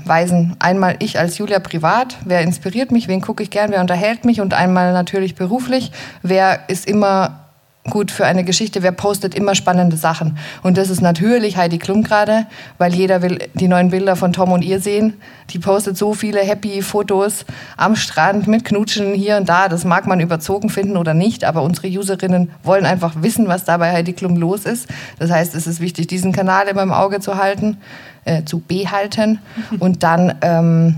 Betrachtungsweisen. 0.00 0.56
Einmal 0.58 0.96
ich 0.98 1.18
als 1.18 1.38
Julia 1.38 1.58
privat, 1.58 2.16
wer 2.24 2.40
inspiriert 2.40 2.90
mich, 2.90 3.08
wen 3.08 3.20
gucke 3.20 3.42
ich 3.42 3.50
gern, 3.50 3.70
wer 3.70 3.80
unterhält 3.80 4.24
mich? 4.24 4.40
Und 4.40 4.54
einmal 4.54 4.92
natürlich 4.92 5.34
beruflich, 5.34 5.92
wer 6.22 6.68
ist 6.68 6.86
immer 6.86 7.49
gut 7.90 8.10
für 8.10 8.24
eine 8.24 8.44
Geschichte, 8.44 8.82
wer 8.82 8.92
postet 8.92 9.34
immer 9.34 9.54
spannende 9.54 9.96
Sachen. 9.96 10.38
Und 10.62 10.78
das 10.78 10.88
ist 10.88 11.02
natürlich 11.02 11.56
Heidi 11.56 11.78
Klum 11.78 12.02
gerade, 12.02 12.46
weil 12.78 12.94
jeder 12.94 13.22
will 13.22 13.38
die 13.54 13.68
neuen 13.68 13.90
Bilder 13.90 14.16
von 14.16 14.32
Tom 14.32 14.52
und 14.52 14.62
ihr 14.62 14.80
sehen. 14.80 15.14
Die 15.50 15.58
postet 15.58 15.96
so 15.96 16.14
viele 16.14 16.40
happy 16.40 16.80
Fotos 16.82 17.44
am 17.76 17.96
Strand 17.96 18.46
mit 18.46 18.64
Knutschen 18.64 19.12
hier 19.14 19.36
und 19.36 19.48
da. 19.48 19.68
Das 19.68 19.84
mag 19.84 20.06
man 20.06 20.20
überzogen 20.20 20.70
finden 20.70 20.96
oder 20.96 21.12
nicht, 21.12 21.44
aber 21.44 21.62
unsere 21.62 21.88
Userinnen 21.88 22.50
wollen 22.62 22.86
einfach 22.86 23.14
wissen, 23.20 23.48
was 23.48 23.64
da 23.64 23.76
bei 23.76 23.92
Heidi 23.92 24.12
Klum 24.12 24.36
los 24.36 24.64
ist. 24.64 24.88
Das 25.18 25.30
heißt, 25.30 25.54
es 25.54 25.66
ist 25.66 25.80
wichtig, 25.80 26.06
diesen 26.06 26.32
Kanal 26.32 26.68
immer 26.68 26.82
im 26.82 26.92
Auge 26.92 27.20
zu 27.20 27.36
halten, 27.36 27.78
äh, 28.24 28.44
zu 28.44 28.60
behalten. 28.60 29.40
Und 29.78 30.02
dann 30.02 30.34
ähm, 30.40 30.96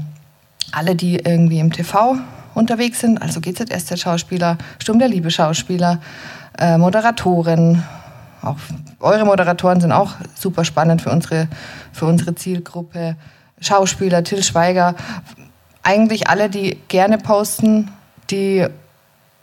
alle, 0.72 0.94
die 0.94 1.16
irgendwie 1.16 1.58
im 1.58 1.72
TV 1.72 2.16
unterwegs 2.54 3.00
sind, 3.00 3.20
also 3.20 3.40
GZSZ-Schauspieler, 3.40 4.58
Sturm 4.78 4.98
der 4.98 5.08
Liebe-Schauspieler, 5.08 6.00
äh, 6.58 6.78
Moderatorin, 6.78 7.82
auch 8.42 8.56
eure 9.00 9.24
Moderatoren 9.24 9.80
sind 9.80 9.92
auch 9.92 10.14
super 10.34 10.64
spannend 10.64 11.02
für 11.02 11.10
unsere, 11.10 11.48
für 11.92 12.06
unsere 12.06 12.34
Zielgruppe. 12.34 13.16
Schauspieler, 13.60 14.24
Till 14.24 14.42
Schweiger, 14.42 14.96
eigentlich 15.82 16.28
alle, 16.28 16.50
die 16.50 16.78
gerne 16.88 17.18
posten, 17.18 17.90
die 18.30 18.66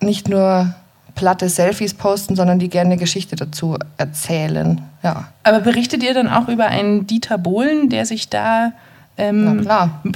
nicht 0.02 0.28
nur 0.30 0.74
platte 1.16 1.50
Selfies 1.50 1.94
posten, 1.94 2.36
sondern 2.36 2.60
die 2.60 2.70
gerne 2.70 2.92
eine 2.92 2.98
Geschichte 2.98 3.36
dazu 3.36 3.78
erzählen. 3.98 4.82
Ja. 5.04 5.28
Aber 5.44 5.60
berichtet 5.60 6.04
ihr 6.04 6.14
dann 6.14 6.30
auch 6.30 6.48
über 6.48 6.68
einen 6.68 7.08
Dieter 7.08 7.38
Bohlen, 7.38 7.90
der 7.90 8.06
sich 8.06 8.30
da 8.30 8.72
ähm, 9.20 9.68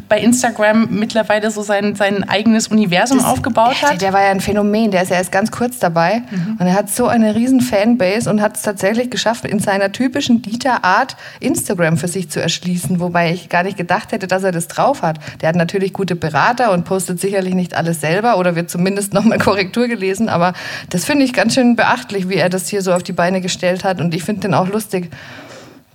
bei 0.09 0.19
Instagram 0.19 0.87
mittlerweile 0.91 1.51
so 1.51 1.61
sein, 1.61 1.95
sein 1.95 2.27
eigenes 2.27 2.69
Universum 2.69 3.17
das, 3.19 3.27
aufgebaut 3.27 3.81
hat. 3.81 3.91
Der, 3.91 3.97
der, 3.97 4.13
war 4.13 4.23
ja 4.23 4.29
ein 4.29 4.39
Phänomen, 4.39 4.91
der 4.91 5.03
ist 5.03 5.09
ja 5.09 5.17
erst 5.17 5.31
ganz 5.31 5.51
kurz 5.51 5.79
dabei 5.79 6.23
mhm. 6.31 6.57
und 6.59 6.65
er 6.65 6.73
hat 6.73 6.89
so 6.89 7.07
eine 7.07 7.35
riesen 7.35 7.61
Fanbase 7.61 8.29
und 8.29 8.41
hat 8.41 8.55
es 8.55 8.63
tatsächlich 8.63 9.09
geschafft, 9.09 9.45
in 9.45 9.59
seiner 9.59 9.91
typischen 9.91 10.41
Dieter-Art 10.41 11.17
Instagram 11.39 11.97
für 11.97 12.07
sich 12.07 12.29
zu 12.29 12.41
erschließen, 12.41 12.99
wobei 12.99 13.31
ich 13.31 13.49
gar 13.49 13.63
nicht 13.63 13.77
gedacht 13.77 14.11
hätte, 14.11 14.27
dass 14.27 14.43
er 14.43 14.51
das 14.51 14.67
drauf 14.67 15.01
hat. 15.01 15.19
Der 15.41 15.49
hat 15.49 15.55
natürlich 15.55 15.93
gute 15.93 16.15
Berater 16.15 16.71
und 16.71 16.85
postet 16.85 17.19
sicherlich 17.19 17.53
nicht 17.53 17.75
alles 17.75 18.01
selber 18.01 18.37
oder 18.37 18.55
wird 18.55 18.69
zumindest 18.69 19.13
nochmal 19.13 19.37
Korrektur 19.43 19.87
gelesen, 19.87 20.29
aber 20.29 20.53
das 20.89 21.05
finde 21.05 21.25
ich 21.25 21.33
ganz 21.33 21.55
schön 21.55 21.75
beachtlich, 21.75 22.29
wie 22.29 22.35
er 22.35 22.49
das 22.49 22.69
hier 22.69 22.81
so 22.81 22.93
auf 22.93 23.03
die 23.03 23.13
Beine 23.13 23.41
gestellt 23.41 23.83
hat 23.83 23.99
und 23.99 24.15
ich 24.15 24.23
finde 24.23 24.41
den 24.41 24.53
auch 24.53 24.67
lustig 24.67 25.11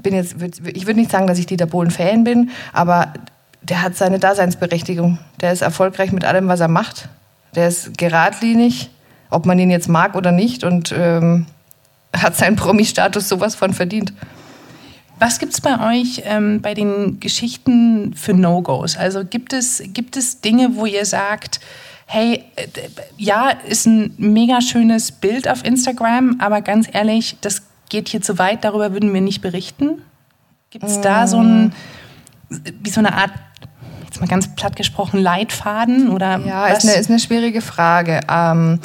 bin 0.03 0.15
jetzt, 0.15 0.37
ich 0.65 0.87
würde 0.87 1.01
nicht 1.01 1.11
sagen, 1.11 1.27
dass 1.27 1.39
ich 1.39 1.47
Dieter 1.47 1.67
Bohlen-Fan 1.67 2.25
bin, 2.25 2.51
aber 2.73 3.13
der 3.63 3.83
hat 3.83 3.97
seine 3.97 4.19
Daseinsberechtigung. 4.19 5.19
Der 5.41 5.53
ist 5.53 5.63
erfolgreich 5.63 6.13
mit 6.13 6.25
allem, 6.25 6.49
was 6.49 6.61
er 6.61 6.69
macht. 6.69 7.09
Der 7.55 7.69
ist 7.69 7.97
geradlinig, 7.99 8.91
ob 9.31 9.47
man 9.47 9.59
ihn 9.59 9.71
jetzt 9.71 9.89
mag 9.89 10.15
oder 10.15 10.33
nicht, 10.33 10.65
und 10.65 10.95
ähm, 10.97 11.47
hat 12.17 12.37
seinen 12.37 12.57
Promi-Status 12.57 13.29
sowas 13.29 13.55
von 13.55 13.75
verdient. 13.75 14.13
Was 15.19 15.41
gibt 15.41 15.53
es 15.53 15.61
bei 15.61 15.99
euch 15.99 16.23
ähm, 16.27 16.61
bei 16.63 16.75
den 16.75 17.19
Geschichten 17.19 18.15
für 18.15 18.35
No-Gos? 18.35 18.97
Also 18.97 19.25
gibt 19.25 19.53
es, 19.53 19.83
gibt 19.93 20.17
es 20.17 20.41
Dinge, 20.41 20.77
wo 20.77 20.87
ihr 20.87 21.05
sagt, 21.05 21.61
hey, 22.07 22.45
äh, 22.57 22.67
ja, 23.17 23.51
ist 23.51 23.87
ein 23.87 24.15
mega 24.17 24.61
schönes 24.61 25.11
Bild 25.11 25.49
auf 25.49 25.65
Instagram, 25.65 26.37
aber 26.41 26.63
ganz 26.63 26.89
ehrlich, 26.93 27.37
das 27.41 27.63
geht 27.89 28.09
hier 28.09 28.21
zu 28.21 28.39
weit, 28.39 28.65
darüber 28.65 28.93
würden 28.93 29.13
wir 29.13 29.21
nicht 29.21 29.41
berichten? 29.41 30.03
Gibt 30.71 30.85
es 30.85 31.01
da 31.01 31.27
so 31.27 31.41
ein, 31.41 31.73
wie 32.51 32.91
so 32.91 33.01
eine 33.01 33.15
Art, 33.15 33.31
jetzt 34.05 34.21
mal 34.21 34.27
ganz 34.27 34.55
platt 34.55 34.77
gesprochen, 34.77 35.19
Leitfaden? 35.21 36.11
Oder 36.11 36.39
ja? 36.39 36.67
Ist, 36.67 36.85
eine, 36.85 36.95
ist 36.97 37.09
eine 37.09 37.19
schwierige 37.19 37.63
Frage. 37.63 38.21
Ähm, 38.31 38.81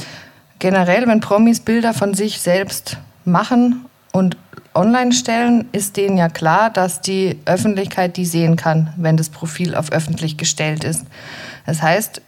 generell, 0.60 1.06
wenn 1.08 1.20
Promis 1.20 1.60
Bilder 1.60 1.94
von 1.94 2.14
sich 2.14 2.40
selbst 2.40 2.98
machen 3.26 3.86
und 4.12 4.38
online 4.74 5.12
stellen, 5.12 5.68
ist 5.72 5.98
denen 5.98 6.18
ja 6.18 6.30
klar, 6.30 6.70
dass 6.70 7.02
die 7.02 7.38
Öffentlichkeit 7.46 8.18
die 8.18 8.26
sehen 8.26 8.56
kann, 8.56 8.94
wenn 8.98 9.18
das 9.18 9.30
Profil 9.30 9.76
auf 9.76 9.92
öffentlich 9.92 10.38
gestellt 10.38 10.84
ist. 10.84 11.06
Das 11.66 11.82
heißt, 11.82 12.22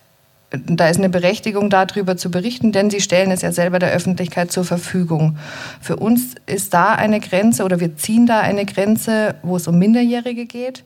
da 0.66 0.88
ist 0.88 0.97
eine 0.97 1.10
Berechtigung 1.10 1.70
darüber 1.70 2.18
zu 2.18 2.32
berichten, 2.32 2.72
denn 2.72 2.89
sie 2.89 3.01
stellen 3.01 3.32
es 3.32 3.41
ja 3.41 3.51
selber 3.51 3.80
der 3.80 3.91
Öffentlichkeit 3.91 4.51
zur 4.51 4.66
Verfügung. 4.66 5.38
Für 5.82 5.95
uns 5.97 6.36
ist 6.45 6.74
da 6.74 6.93
eine 6.93 7.20
Grenze 7.20 7.64
oder 7.64 7.80
wir 7.80 7.95
ziehen 7.97 8.26
da 8.26 8.39
eine 8.39 8.66
Grenze, 8.66 9.36
wo 9.43 9.56
es 9.56 9.68
um 9.68 9.78
Minderjährige 9.78 10.45
geht. 10.45 10.84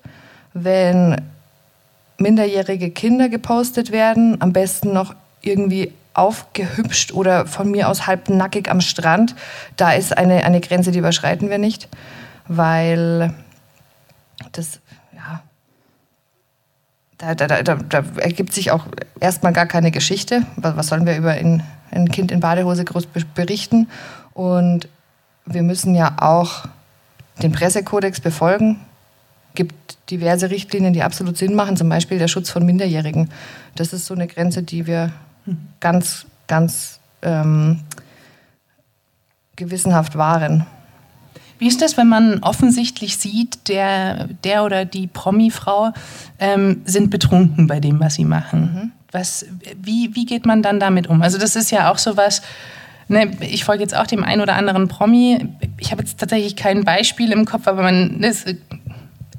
Wenn 0.54 1.22
minderjährige 2.18 2.92
Kinder 2.92 3.30
gepostet 3.30 3.92
werden, 3.92 4.42
am 4.42 4.54
besten 4.54 4.94
noch 4.94 5.16
irgendwie 5.42 5.94
aufgehübscht 6.14 7.14
oder 7.14 7.46
von 7.46 7.72
mir 7.72 7.88
aus 7.88 8.08
halbnackig 8.08 8.70
am 8.70 8.82
Strand, 8.82 9.36
da 9.78 9.94
ist 9.94 10.18
eine, 10.18 10.44
eine 10.44 10.60
Grenze, 10.60 10.92
die 10.92 11.00
überschreiten 11.00 11.50
wir 11.50 11.60
nicht, 11.60 11.88
weil 12.48 13.34
das 14.52 14.80
da, 17.20 17.36
da, 17.36 17.62
da, 17.62 17.76
da, 17.76 18.04
ergibt 18.18 18.54
sich 18.54 18.72
auch 18.72 18.86
erstmal 19.20 19.54
gar 19.54 19.66
keine 19.66 19.92
Geschichte. 19.92 20.44
Was 20.56 20.88
sollen 20.88 21.06
wir 21.06 21.18
über 21.18 21.32
ein, 21.32 21.64
ein 21.92 22.10
Kind 22.10 22.32
in 22.32 22.40
Badehose 22.40 22.86
groß 22.86 23.08
berichten? 23.36 23.90
Und 24.34 24.88
wir 25.46 25.62
müssen 25.62 25.96
ja 25.96 26.16
auch 26.20 26.66
den 27.42 27.52
Pressekodex 27.52 28.22
befolgen. 28.22 28.80
Es 29.50 29.56
gibt 29.56 29.98
diverse 30.10 30.50
Richtlinien, 30.50 30.94
die 30.94 31.04
absolut 31.04 31.38
Sinn 31.38 31.56
machen, 31.56 31.76
zum 31.76 31.90
Beispiel 31.90 32.20
der 32.20 32.30
Schutz 32.30 32.50
von 32.50 32.66
Minderjährigen. 32.66 33.30
Das 33.76 33.92
ist 33.92 34.06
so 34.06 34.14
eine 34.14 34.28
Grenze, 34.28 34.64
die 34.64 34.88
wir 34.88 35.12
ganz, 35.82 36.26
ganz 36.48 37.00
ähm, 37.22 37.82
gewissenhaft 39.58 40.18
wahren. 40.18 40.66
Wie 41.60 41.68
ist 41.68 41.82
das, 41.82 41.98
wenn 41.98 42.08
man 42.08 42.40
offensichtlich 42.40 43.18
sieht, 43.18 43.68
der, 43.68 44.30
der 44.44 44.64
oder 44.64 44.86
die 44.86 45.08
Promi-Frau 45.08 45.92
ähm, 46.40 46.82
sind 46.86 47.12
betrunken 47.12 47.68
bei 47.68 47.80
dem, 47.80 48.00
was 48.00 48.16
sie 48.16 48.26
machen? 48.26 48.62
Mhm. 48.62 48.92
Was, 49.12 49.46
wie, 49.82 50.16
wie 50.16 50.26
geht 50.26 50.46
man 50.46 50.64
dann 50.64 50.80
damit 50.80 51.08
um? 51.08 51.22
Also 51.22 51.38
das 51.38 51.56
ist 51.56 51.70
ja 51.70 51.92
auch 51.92 51.98
so 51.98 52.16
was, 52.16 52.42
ne, 53.10 53.32
ich 53.42 53.66
folge 53.66 53.84
jetzt 53.84 53.96
auch 53.96 54.08
dem 54.08 54.24
einen 54.24 54.42
oder 54.42 54.56
anderen 54.56 54.88
Promi. 54.88 55.48
Ich 55.78 55.92
habe 55.92 56.02
jetzt 56.02 56.20
tatsächlich 56.20 56.56
kein 56.56 56.86
Beispiel 56.86 57.32
im 57.32 57.46
Kopf, 57.46 57.68
aber 57.68 57.84
man 57.84 58.22
das 58.22 58.46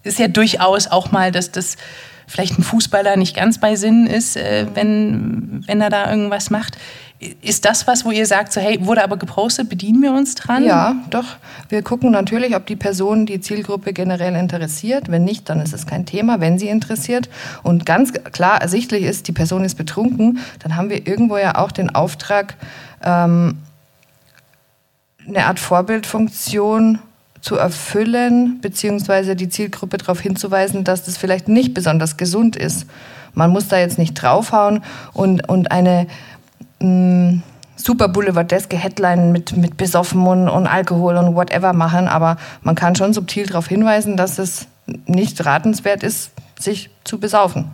ist 0.03 0.18
ja 0.18 0.29
durchaus 0.29 0.89
auch 0.89 1.12
mal, 1.12 1.33
dass 1.33 1.53
das 1.53 1.77
vielleicht 2.27 2.59
ein 2.59 2.62
Fußballer 2.62 3.16
nicht 3.16 3.35
ganz 3.35 3.59
bei 3.59 3.77
Sinn 3.77 4.07
ist, 4.07 4.37
äh, 4.37 4.66
wenn, 4.75 5.64
wenn 5.66 5.81
er 5.81 5.91
da 5.91 6.11
irgendwas 6.11 6.51
macht. 6.51 6.77
Ist 7.43 7.66
das 7.66 7.87
was, 7.87 8.07
wo 8.07 8.11
ihr 8.11 8.25
sagt, 8.25 8.51
so 8.51 8.62
hey, 8.62 8.79
wurde 8.87 9.05
aber 9.05 9.18
gepostet, 9.18 9.68
bedienen 9.68 10.01
wir 10.01 10.12
uns 10.12 10.35
dran? 10.37 10.64
Ja, 10.64 10.97
doch. 11.11 11.37
Wir 11.68 11.83
gucken 11.83 12.11
natürlich, 12.11 12.57
ob 12.57 12.64
die 12.64 12.77
Person 12.77 13.27
die 13.27 13.43
Zielgruppe 13.43 13.93
generell 13.93 14.35
interessiert. 14.35 15.11
Wenn 15.11 15.25
nicht, 15.25 15.47
dann 15.51 15.61
ist 15.61 15.75
es 15.75 15.87
kein 15.87 16.07
Thema. 16.07 16.41
Wenn 16.41 16.59
sie 16.59 16.68
interessiert 16.68 17.29
und 17.62 17.85
ganz 17.85 18.14
klar 18.14 18.62
ersichtlich 18.62 19.05
ist, 19.05 19.29
die 19.29 19.33
Person 19.33 19.64
ist 19.64 19.75
betrunken, 19.75 20.39
dann 20.61 20.77
haben 20.77 20.89
wir 20.89 21.07
irgendwo 21.07 21.37
ja 21.37 21.57
auch 21.57 21.73
den 21.73 21.95
Auftrag, 21.95 22.55
ähm, 23.05 23.59
eine 25.29 25.45
Art 25.45 25.61
Vorbildfunktion 25.61 27.01
zu 27.43 27.57
erfüllen, 27.57 28.61
beziehungsweise 28.62 29.37
die 29.37 29.51
Zielgruppe 29.51 29.99
darauf 29.99 30.21
hinzuweisen, 30.21 30.85
dass 30.85 31.05
das 31.05 31.18
vielleicht 31.18 31.49
nicht 31.49 31.75
besonders 31.75 32.16
gesund 32.16 32.57
ist. 32.57 32.87
Man 33.35 33.51
muss 33.51 33.68
da 33.68 33.79
jetzt 33.79 33.99
nicht 33.99 34.14
draufhauen 34.14 34.83
und, 35.12 35.49
und 35.49 35.71
eine 35.71 36.07
mh, 36.81 37.41
super 37.76 38.09
boulevardeske 38.09 38.76
Headline 38.76 39.33
mit, 39.33 39.57
mit 39.57 39.76
besoffen 39.76 40.26
und, 40.26 40.49
und 40.49 40.66
Alkohol 40.66 41.16
und 41.16 41.35
whatever 41.35 41.72
machen, 41.72 42.09
aber 42.09 42.37
man 42.62 42.74
kann 42.74 42.95
schon 42.95 43.12
subtil 43.12 43.47
darauf 43.47 43.66
hinweisen, 43.66 44.16
dass 44.16 44.39
es 44.39 44.66
nicht 45.07 45.45
ratenswert 45.45 46.03
ist, 46.03 46.33
sich 46.59 46.91
zu 47.05 47.18
besaufen. 47.18 47.70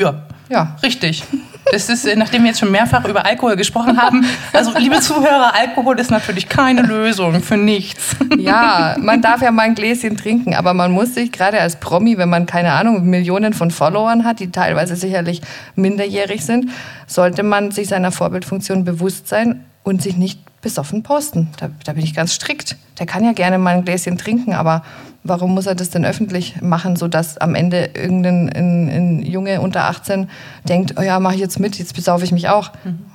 Ja, 0.00 0.22
ja. 0.48 0.76
richtig. 0.82 1.24
Das 1.72 1.88
ist, 1.88 2.04
äh, 2.04 2.16
nachdem 2.16 2.42
wir 2.42 2.48
jetzt 2.48 2.58
schon 2.58 2.70
mehrfach 2.70 3.04
über 3.04 3.24
Alkohol 3.24 3.54
gesprochen 3.54 4.00
haben. 4.00 4.24
Also, 4.52 4.76
liebe 4.76 4.98
Zuhörer, 5.00 5.54
Alkohol 5.54 5.98
ist 6.00 6.10
natürlich 6.10 6.48
keine 6.48 6.82
Lösung 6.82 7.40
für 7.42 7.56
nichts. 7.56 8.16
Ja, 8.38 8.96
man 8.98 9.22
darf 9.22 9.42
ja 9.42 9.50
mal 9.50 9.62
ein 9.62 9.74
Gläschen 9.74 10.16
trinken, 10.16 10.54
aber 10.54 10.74
man 10.74 10.90
muss 10.90 11.14
sich 11.14 11.30
gerade 11.30 11.60
als 11.60 11.76
Promi, 11.76 12.18
wenn 12.18 12.28
man 12.28 12.46
keine 12.46 12.72
Ahnung, 12.72 13.08
Millionen 13.08 13.52
von 13.52 13.70
Followern 13.70 14.24
hat, 14.24 14.40
die 14.40 14.50
teilweise 14.50 14.96
sicherlich 14.96 15.42
minderjährig 15.76 16.44
sind, 16.44 16.70
sollte 17.06 17.42
man 17.42 17.70
sich 17.70 17.88
seiner 17.88 18.10
Vorbildfunktion 18.10 18.84
bewusst 18.84 19.28
sein 19.28 19.64
und 19.84 20.02
sich 20.02 20.16
nicht 20.16 20.40
besoffen 20.62 21.02
posten. 21.02 21.48
Da, 21.58 21.70
da 21.84 21.92
bin 21.92 22.04
ich 22.04 22.14
ganz 22.14 22.34
strikt. 22.34 22.76
Der 22.98 23.06
kann 23.06 23.24
ja 23.24 23.32
gerne 23.32 23.58
mal 23.58 23.76
ein 23.76 23.84
Gläschen 23.84 24.18
trinken, 24.18 24.54
aber 24.54 24.82
warum 25.22 25.54
muss 25.54 25.66
er 25.66 25.74
das 25.74 25.90
denn 25.90 26.04
öffentlich 26.04 26.60
machen, 26.62 26.96
sodass 26.96 27.38
am 27.38 27.54
Ende 27.54 27.90
irgendein 27.94 28.48
ein, 28.48 28.88
ein 28.88 29.22
Junge 29.22 29.60
unter 29.60 29.84
18 29.84 30.28
denkt, 30.68 30.94
oh 30.98 31.02
ja, 31.02 31.20
mache 31.20 31.34
ich 31.34 31.40
jetzt 31.40 31.60
mit, 31.60 31.78
jetzt 31.78 31.94
besaufe 31.94 32.24
ich 32.24 32.32
mich 32.32 32.48
auch. 32.48 32.72
Mhm. 32.84 33.10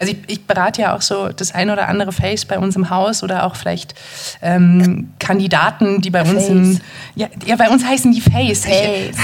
Also 0.00 0.14
ich, 0.14 0.18
ich, 0.26 0.46
berate 0.46 0.82
ja 0.82 0.96
auch 0.96 1.02
so 1.02 1.28
das 1.28 1.54
ein 1.54 1.70
oder 1.70 1.88
andere 1.88 2.12
Face 2.12 2.44
bei 2.44 2.58
uns 2.58 2.76
im 2.76 2.90
Haus 2.90 3.22
oder 3.22 3.44
auch 3.44 3.56
vielleicht 3.56 3.94
ähm, 4.40 5.10
Kandidaten, 5.18 6.00
die 6.00 6.10
bei 6.10 6.22
uns 6.22 6.48
in, 6.48 6.80
ja, 7.14 7.28
ja, 7.46 7.56
bei 7.56 7.68
uns 7.68 7.84
heißen 7.84 8.10
die 8.10 8.20
Face. 8.20 8.64
Face. 8.64 9.16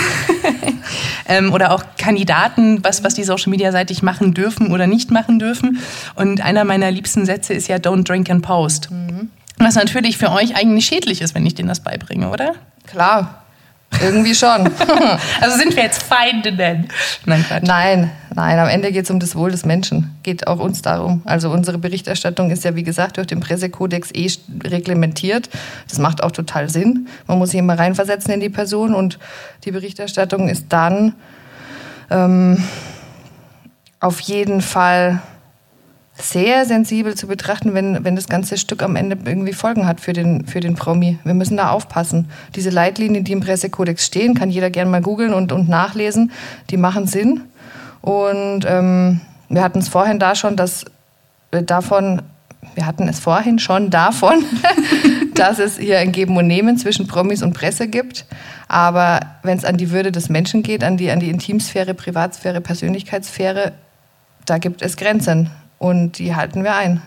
ähm, 1.28 1.52
oder 1.52 1.72
auch 1.72 1.82
Kandidaten, 1.96 2.84
was, 2.84 3.02
was 3.02 3.14
die 3.14 3.24
Social 3.24 3.50
Media 3.50 3.72
seitig 3.72 4.02
machen 4.02 4.34
dürfen 4.34 4.70
oder 4.70 4.86
nicht 4.86 5.10
machen 5.10 5.38
dürfen. 5.38 5.78
Und 6.14 6.42
einer 6.42 6.64
meiner 6.64 6.90
liebsten 6.90 7.26
Sätze 7.26 7.54
ist 7.54 7.68
ja 7.68 7.76
Don't 7.76 8.04
drink 8.04 8.30
and 8.30 8.42
post. 8.42 8.90
Mhm. 8.90 9.30
Was 9.58 9.74
natürlich 9.74 10.18
für 10.18 10.30
euch 10.30 10.56
eigentlich 10.56 10.86
schädlich 10.86 11.20
ist, 11.20 11.34
wenn 11.34 11.44
ich 11.44 11.54
denen 11.54 11.68
das 11.68 11.80
beibringe, 11.80 12.30
oder? 12.30 12.54
Klar, 12.86 13.42
irgendwie 14.00 14.34
schon. 14.34 14.70
also 15.40 15.58
sind 15.58 15.74
wir 15.74 15.82
jetzt 15.82 16.02
Feinde 16.02 16.52
denn? 16.52 16.88
Nein, 17.24 17.44
Quatsch. 17.46 17.64
nein, 17.66 18.10
nein. 18.34 18.58
Am 18.58 18.68
Ende 18.68 18.92
geht 18.92 19.04
es 19.04 19.10
um 19.10 19.18
das 19.18 19.34
Wohl 19.34 19.50
des 19.50 19.64
Menschen. 19.64 20.16
Geht 20.22 20.46
auch 20.46 20.60
uns 20.60 20.82
darum. 20.82 21.22
Also 21.24 21.50
unsere 21.50 21.78
Berichterstattung 21.78 22.50
ist 22.50 22.64
ja, 22.64 22.76
wie 22.76 22.84
gesagt, 22.84 23.16
durch 23.16 23.26
den 23.26 23.40
Pressekodex 23.40 24.10
eh 24.12 24.30
reglementiert. 24.64 25.48
Das 25.88 25.98
macht 25.98 26.22
auch 26.22 26.30
total 26.30 26.68
Sinn. 26.68 27.08
Man 27.26 27.38
muss 27.38 27.50
sich 27.50 27.58
immer 27.58 27.78
reinversetzen 27.78 28.32
in 28.32 28.40
die 28.40 28.50
Person 28.50 28.94
und 28.94 29.18
die 29.64 29.72
Berichterstattung 29.72 30.48
ist 30.48 30.66
dann 30.68 31.14
ähm, 32.10 32.62
auf 34.00 34.20
jeden 34.20 34.60
Fall 34.60 35.20
sehr 36.20 36.64
sensibel 36.64 37.14
zu 37.14 37.28
betrachten, 37.28 37.74
wenn, 37.74 38.04
wenn 38.04 38.16
das 38.16 38.28
ganze 38.28 38.58
Stück 38.58 38.82
am 38.82 38.96
Ende 38.96 39.16
irgendwie 39.24 39.52
Folgen 39.52 39.86
hat 39.86 40.00
für 40.00 40.12
den, 40.12 40.46
für 40.46 40.60
den 40.60 40.74
Promi. 40.74 41.18
Wir 41.22 41.34
müssen 41.34 41.56
da 41.56 41.70
aufpassen. 41.70 42.28
Diese 42.56 42.70
Leitlinien, 42.70 43.24
die 43.24 43.32
im 43.32 43.40
Pressekodex 43.40 44.04
stehen, 44.04 44.34
kann 44.34 44.50
jeder 44.50 44.70
gerne 44.70 44.90
mal 44.90 45.00
googeln 45.00 45.32
und, 45.32 45.52
und 45.52 45.68
nachlesen, 45.68 46.32
die 46.70 46.76
machen 46.76 47.06
Sinn. 47.06 47.42
Und 48.00 48.64
ähm, 48.66 49.20
wir 49.48 49.62
hatten 49.62 49.78
es 49.78 49.88
vorhin 49.88 50.18
da 50.18 50.34
schon, 50.34 50.56
dass 50.56 50.84
davon, 51.50 52.22
wir 52.74 52.84
hatten 52.84 53.08
es 53.08 53.20
vorhin 53.20 53.60
schon 53.60 53.90
davon, 53.90 54.44
dass 55.34 55.60
es 55.60 55.78
hier 55.78 55.98
ein 55.98 56.10
Geben 56.10 56.36
und 56.36 56.48
Nehmen 56.48 56.78
zwischen 56.78 57.06
Promis 57.06 57.44
und 57.44 57.52
Presse 57.52 57.86
gibt. 57.86 58.26
Aber 58.66 59.20
wenn 59.44 59.56
es 59.56 59.64
an 59.64 59.76
die 59.76 59.92
Würde 59.92 60.10
des 60.10 60.28
Menschen 60.28 60.64
geht, 60.64 60.82
an 60.82 60.96
die, 60.96 61.12
an 61.12 61.20
die 61.20 61.30
Intimsphäre, 61.30 61.94
Privatsphäre, 61.94 62.60
Persönlichkeitssphäre, 62.60 63.72
da 64.46 64.58
gibt 64.58 64.82
es 64.82 64.96
Grenzen 64.96 65.50
und 65.78 66.18
die 66.18 66.34
halten 66.34 66.64
wir 66.64 66.74
ein. 66.74 67.02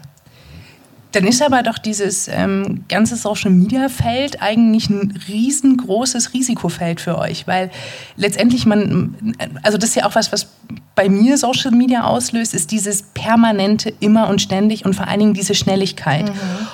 Dann 1.12 1.28
ist 1.28 1.42
aber 1.42 1.62
doch 1.62 1.78
dieses 1.78 2.30
ähm, 2.30 2.86
ganze 2.88 3.18
Social-Media-Feld 3.18 4.42
eigentlich 4.42 4.90
ein 4.90 5.20
riesengroßes 5.28 6.34
Risikofeld 6.34 7.02
für 7.02 7.18
euch, 7.18 7.48
weil 7.48 7.70
letztendlich 8.16 8.66
man, 8.66 9.36
also 9.62 9.78
das 9.78 9.90
ist 9.90 9.96
ja 9.96 10.06
auch 10.06 10.16
was, 10.16 10.32
was 10.32 10.48
bei 10.94 11.10
mir 11.10 11.38
Social 11.38 11.72
Media 11.72 12.04
auslöst, 12.04 12.54
ist 12.54 12.72
dieses 12.72 13.02
permanente 13.02 13.94
immer 14.02 14.28
und 14.28 14.42
ständig 14.42 14.86
und 14.86 14.94
vor 14.94 15.08
allen 15.08 15.20
Dingen 15.20 15.34
diese 15.34 15.56
Schnelligkeit. 15.56 16.26
Mhm. 16.26 16.34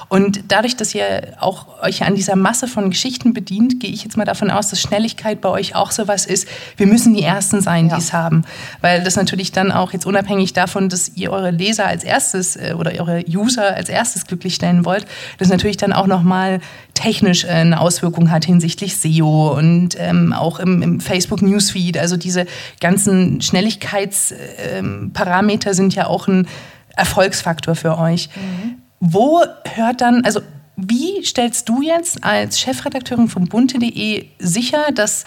Und 0.10 0.44
dadurch, 0.48 0.76
dass 0.76 0.94
ihr 0.96 1.36
auch 1.40 1.82
euch 1.82 2.04
an 2.04 2.16
dieser 2.16 2.36
Masse 2.36 2.68
von 2.68 2.90
Geschichten 2.90 3.34
bedient, 3.34 3.80
gehe 3.80 3.92
ich 3.92 4.04
jetzt 4.04 4.18
mal 4.18 4.26
davon 4.26 4.50
aus, 4.50 4.70
dass 4.70 4.82
Schnelligkeit 4.82 5.40
bei 5.40 5.50
euch 5.50 5.76
auch 5.76 5.92
sowas 5.92 6.26
ist. 6.26 6.48
Wir 6.76 6.88
müssen 6.88 7.14
die 7.14 7.24
Ersten 7.24 7.62
sein, 7.62 7.88
ja. 7.88 7.96
die 7.96 8.02
es 8.02 8.12
haben. 8.12 8.44
Weil 8.82 9.04
das 9.04 9.16
natürlich 9.16 9.52
dann 9.52 9.72
auch 9.72 9.94
jetzt 9.94 10.06
unabhängig 10.06 10.54
davon, 10.54 10.90
dass 10.90 11.10
ihr 11.16 11.32
eure 11.32 11.52
Leser 11.52 11.86
als 11.86 12.04
erstes 12.04 12.56
äh, 12.56 12.74
oder 12.78 12.92
eure 13.00 13.24
User 13.28 13.76
als 13.76 13.88
erstes 13.88 14.26
glücklich 14.26 14.56
stellen 14.56 14.84
wollt, 14.84 15.06
das 15.38 15.50
natürlich 15.50 15.78
dann 15.78 15.94
auch 15.94 16.08
nochmal 16.08 16.60
technisch 16.98 17.44
äh, 17.44 17.50
eine 17.50 17.80
Auswirkung 17.80 18.32
hat 18.32 18.46
hinsichtlich 18.46 18.98
SEO 18.98 19.56
und 19.56 19.96
ähm, 20.00 20.34
auch 20.34 20.60
im, 20.60 20.82
im 20.82 21.00
Facebook 21.00 21.42
Newsfeed. 21.42 21.98
Also 21.98 22.18
diese 22.18 22.46
ganzen 22.82 23.42
Schnelligkeitsparameter 23.88 25.70
ähm, 25.70 25.76
sind 25.76 25.96
ja 25.96 26.08
auch 26.08 26.28
ein 26.28 26.48
Erfolgsfaktor 26.96 27.76
für 27.76 27.98
euch. 27.98 28.30
Mhm. 28.36 28.82
Wo 29.00 29.44
hört 29.76 30.02
dann, 30.02 30.24
also 30.26 30.42
wie 30.76 31.24
stellst 31.24 31.70
du 31.70 31.82
jetzt 31.82 32.24
als 32.24 32.60
Chefredakteurin 32.60 33.30
von 33.30 33.48
bunte.de 33.48 34.26
sicher, 34.40 34.92
dass 34.94 35.26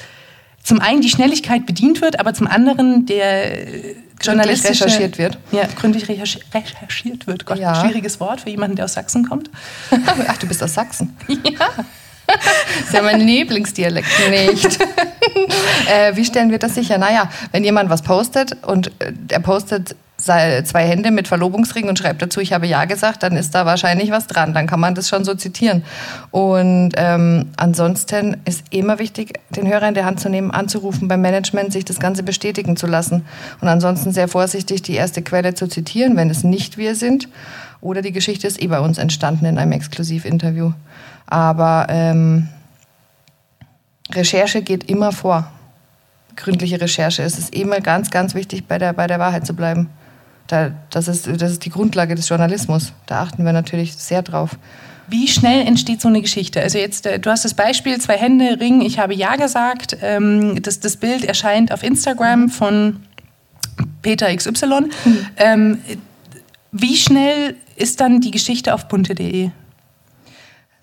zum 0.63 0.81
einen 0.81 1.01
die 1.01 1.09
Schnelligkeit 1.09 1.67
bedient 1.67 2.01
wird, 2.01 2.21
aber 2.21 2.35
zum 2.35 2.47
anderen 2.47 3.07
der 3.07 3.67
journalistisch 4.21 4.83
recherchiert 4.83 5.17
wird. 5.17 5.39
Ja, 5.51 5.63
gründlich 5.77 6.07
recherchiert 6.09 7.27
wird. 7.27 7.47
Gott, 7.47 7.59
ja. 7.59 7.75
schwieriges 7.75 8.21
Wort 8.21 8.43
für 8.43 8.51
jemanden, 8.51 8.77
der 8.77 8.85
aus 8.85 8.93
Sachsen 8.93 9.27
kommt. 9.27 9.51
Ach, 10.29 10.37
du 10.37 10.47
bist 10.47 10.63
aus 10.63 10.75
Sachsen. 10.75 11.17
Ja. 11.29 11.69
Das 12.35 12.87
ist 12.87 12.95
ja 12.95 13.03
mein 13.03 13.21
Lieblingsdialekt 13.21 14.09
nicht. 14.31 14.79
äh, 15.91 16.15
wie 16.17 16.25
stellen 16.25 16.51
wir 16.51 16.59
das 16.59 16.75
sicher? 16.75 16.99
Naja, 16.99 17.31
wenn 17.53 17.65
jemand 17.65 17.91
was 17.91 18.03
postet 18.03 18.57
und 18.65 18.89
äh, 19.01 19.13
er 19.29 19.41
postet 19.41 19.95
zwei 20.21 20.87
Hände 20.87 21.11
mit 21.11 21.29
Verlobungsring 21.29 21.89
und 21.89 21.99
schreibt 21.99 22.23
dazu, 22.23 22.41
ich 22.41 22.53
habe 22.53 22.67
Ja 22.67 22.85
gesagt, 22.85 23.23
dann 23.23 23.37
ist 23.37 23.55
da 23.55 23.67
wahrscheinlich 23.67 24.11
was 24.11 24.27
dran. 24.27 24.55
Dann 24.55 24.67
kann 24.67 24.81
man 24.81 24.95
das 24.95 25.09
schon 25.09 25.25
so 25.25 25.35
zitieren. 25.35 25.83
Und 26.31 26.93
ähm, 26.97 27.47
ansonsten 27.57 28.37
ist 28.45 28.65
immer 28.71 28.99
wichtig, 28.99 29.41
den 29.51 29.67
Hörer 29.67 29.89
in 29.89 29.95
der 29.95 30.05
Hand 30.05 30.21
zu 30.21 30.29
nehmen, 30.29 30.51
anzurufen 30.51 31.09
beim 31.09 31.21
Management, 31.23 31.73
sich 31.73 31.85
das 31.85 32.01
Ganze 32.01 32.23
bestätigen 32.23 32.77
zu 32.77 32.87
lassen. 32.87 33.25
Und 33.61 33.69
ansonsten 33.69 34.13
sehr 34.13 34.29
vorsichtig 34.29 34.83
die 34.83 34.95
erste 34.95 35.23
Quelle 35.23 35.55
zu 35.55 35.69
zitieren, 35.69 36.17
wenn 36.17 36.31
es 36.31 36.45
nicht 36.45 36.77
wir 36.77 36.95
sind. 36.95 37.29
Oder 37.81 38.03
die 38.03 38.13
Geschichte 38.13 38.47
ist 38.47 38.61
eh 38.61 38.67
bei 38.67 38.81
uns 38.81 38.99
entstanden 38.99 39.47
in 39.47 39.59
einem 39.59 39.73
Exklusivinterview. 39.73 40.73
Aber 41.31 41.87
ähm, 41.89 42.49
Recherche 44.13 44.63
geht 44.63 44.91
immer 44.91 45.13
vor. 45.13 45.51
Gründliche 46.37 46.81
Recherche. 46.81 47.23
Es 47.23 47.39
ist 47.39 47.55
immer 47.55 47.81
ganz, 47.81 48.11
ganz 48.11 48.35
wichtig, 48.35 48.67
bei 48.67 48.79
der, 48.79 48.93
bei 48.93 49.07
der 49.07 49.19
Wahrheit 49.19 49.47
zu 49.47 49.55
bleiben. 49.55 49.89
Da, 50.47 50.73
das, 50.91 51.07
ist, 51.07 51.27
das 51.27 51.53
ist 51.53 51.65
die 51.65 51.71
Grundlage 51.71 52.15
des 52.15 52.29
Journalismus. 52.29 52.93
Da 53.07 53.23
achten 53.23 53.45
wir 53.45 53.53
natürlich 53.53 53.95
sehr 53.97 54.23
drauf. 54.23 54.59
Wie 55.07 55.27
schnell 55.27 55.67
entsteht 55.67 56.01
so 56.01 56.09
eine 56.09 56.21
Geschichte? 56.21 56.61
Also 56.61 56.79
jetzt, 56.79 57.07
äh, 57.07 57.19
du 57.19 57.31
hast 57.31 57.45
das 57.45 57.55
Beispiel, 57.55 58.01
zwei 58.01 58.17
Hände, 58.17 58.59
Ring, 58.61 58.81
ich 58.81 58.99
habe 58.99 59.15
Ja 59.15 59.37
gesagt. 59.37 59.97
Ähm, 60.03 60.61
das, 60.63 60.81
das 60.81 60.97
Bild 60.97 61.25
erscheint 61.25 61.73
auf 61.73 61.83
Instagram 61.83 62.49
von 62.49 63.01
Peter 64.03 64.35
XY. 64.35 64.67
Mhm. 65.05 65.27
Ähm, 65.37 65.79
wie 66.73 66.97
schnell 66.97 67.57
ist 67.77 68.01
dann 68.01 68.21
die 68.21 68.31
Geschichte 68.31 68.73
auf 68.73 68.87
bunte.de? 68.89 69.51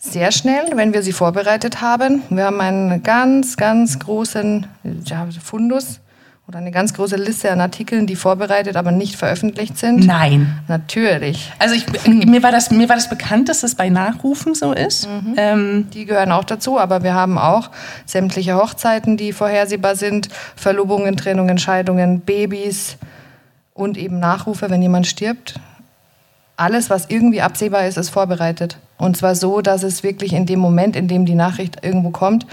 Sehr 0.10 0.32
schnell, 0.32 0.66
wenn 0.76 0.94
wir 0.94 1.04
sie 1.04 1.12
vorbereitet 1.12 1.82
haben. 1.82 2.24
Wir 2.30 2.46
haben 2.46 2.62
einen 2.62 3.04
ganz, 3.04 3.58
ganz 3.58 4.00
großen 4.00 4.66
ja, 5.06 5.28
Fundus 5.44 6.00
oder 6.48 6.60
eine 6.60 6.72
ganz 6.72 6.94
große 6.94 7.18
Liste 7.18 7.52
an 7.52 7.60
Artikeln, 7.60 8.08
die 8.08 8.16
vorbereitet, 8.16 8.78
aber 8.78 8.92
nicht 8.94 9.18
veröffentlicht 9.18 9.78
sind? 9.78 10.06
Nein. 10.06 10.60
Natürlich. 10.70 11.52
Also 11.60 11.76
ich, 11.76 11.86
mir, 12.08 12.42
war 12.42 12.52
das, 12.52 12.72
mir 12.72 12.88
war 12.88 12.96
das 12.96 13.10
bekannt, 13.10 13.50
dass 13.50 13.62
das 13.62 13.76
bei 13.76 13.90
Nachrufen 13.90 14.56
so 14.56 14.72
ist. 14.72 15.10
Mhm. 15.10 15.34
Ähm, 15.36 15.88
die 15.94 16.06
gehören 16.06 16.32
auch 16.32 16.46
dazu, 16.46 16.80
aber 16.80 17.04
wir 17.04 17.14
haben 17.14 17.38
auch 17.38 17.70
sämtliche 18.06 18.56
Hochzeiten, 18.56 19.18
die 19.18 19.34
vorhersehbar 19.34 19.98
sind, 19.98 20.30
Verlobungen, 20.56 21.18
Trennungen, 21.18 21.58
Scheidungen, 21.58 22.22
Babys 22.22 22.96
und 23.74 23.98
eben 23.98 24.20
Nachrufe, 24.20 24.70
wenn 24.70 24.82
jemand 24.82 25.06
stirbt. 25.06 25.60
Alles, 26.56 26.90
was 26.90 27.10
irgendwie 27.10 27.42
absehbar 27.42 27.86
ist, 27.88 27.98
ist 27.98 28.10
vorbereitet. 28.10 28.78
Und 28.98 29.18
zwar 29.18 29.36
so, 29.36 29.62
dass 29.62 29.84
es 29.84 30.04
wirklich 30.04 30.34
in 30.34 30.46
dem 30.46 30.60
Moment, 30.60 30.96
in 30.96 31.08
dem 31.08 31.26
die 31.26 31.36
Nachricht 31.36 31.84
irgendwo 31.84 32.10
kommt, 32.10 32.46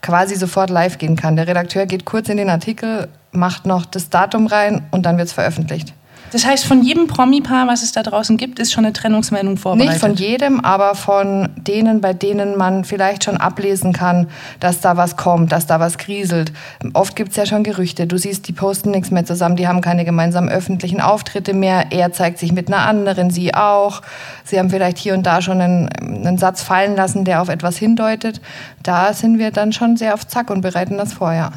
quasi 0.00 0.36
sofort 0.36 0.70
live 0.70 0.98
gehen 0.98 1.16
kann. 1.16 1.36
Der 1.36 1.46
Redakteur 1.46 1.86
geht 1.86 2.04
kurz 2.04 2.28
in 2.28 2.36
den 2.36 2.48
Artikel, 2.48 3.08
macht 3.32 3.66
noch 3.66 3.84
das 3.84 4.08
Datum 4.08 4.46
rein 4.46 4.82
und 4.90 5.04
dann 5.04 5.18
wird 5.18 5.28
es 5.28 5.34
veröffentlicht. 5.34 5.92
Das 6.32 6.44
heißt, 6.44 6.64
von 6.64 6.82
jedem 6.82 7.06
Promi-Paar, 7.06 7.66
was 7.66 7.82
es 7.82 7.92
da 7.92 8.02
draußen 8.02 8.36
gibt, 8.36 8.58
ist 8.58 8.72
schon 8.72 8.84
eine 8.84 8.92
Trennungsmeldung 8.92 9.56
vorbereitet? 9.56 9.92
Nicht 9.94 10.00
von 10.00 10.14
jedem, 10.14 10.60
aber 10.60 10.94
von 10.94 11.48
denen, 11.56 12.00
bei 12.00 12.12
denen 12.12 12.56
man 12.56 12.84
vielleicht 12.84 13.24
schon 13.24 13.36
ablesen 13.36 13.92
kann, 13.92 14.28
dass 14.60 14.80
da 14.80 14.96
was 14.96 15.16
kommt, 15.16 15.52
dass 15.52 15.66
da 15.66 15.80
was 15.80 15.98
kriselt. 15.98 16.52
Oft 16.94 17.16
gibt 17.16 17.30
es 17.30 17.36
ja 17.36 17.46
schon 17.46 17.62
Gerüchte. 17.62 18.06
Du 18.06 18.18
siehst, 18.18 18.48
die 18.48 18.52
posten 18.52 18.90
nichts 18.90 19.10
mehr 19.10 19.24
zusammen, 19.24 19.56
die 19.56 19.68
haben 19.68 19.80
keine 19.80 20.04
gemeinsamen 20.04 20.48
öffentlichen 20.48 21.00
Auftritte 21.00 21.54
mehr. 21.54 21.86
Er 21.90 22.12
zeigt 22.12 22.38
sich 22.38 22.52
mit 22.52 22.68
einer 22.68 22.86
anderen, 22.86 23.30
sie 23.30 23.54
auch. 23.54 24.02
Sie 24.44 24.58
haben 24.58 24.70
vielleicht 24.70 24.98
hier 24.98 25.14
und 25.14 25.24
da 25.24 25.42
schon 25.42 25.60
einen, 25.60 25.88
einen 25.88 26.38
Satz 26.38 26.62
fallen 26.62 26.96
lassen, 26.96 27.24
der 27.24 27.40
auf 27.40 27.48
etwas 27.48 27.76
hindeutet. 27.76 28.40
Da 28.82 29.12
sind 29.12 29.38
wir 29.38 29.50
dann 29.50 29.72
schon 29.72 29.96
sehr 29.96 30.14
auf 30.14 30.26
Zack 30.26 30.50
und 30.50 30.60
bereiten 30.60 30.98
das 30.98 31.12
vor, 31.12 31.32
ja. 31.32 31.50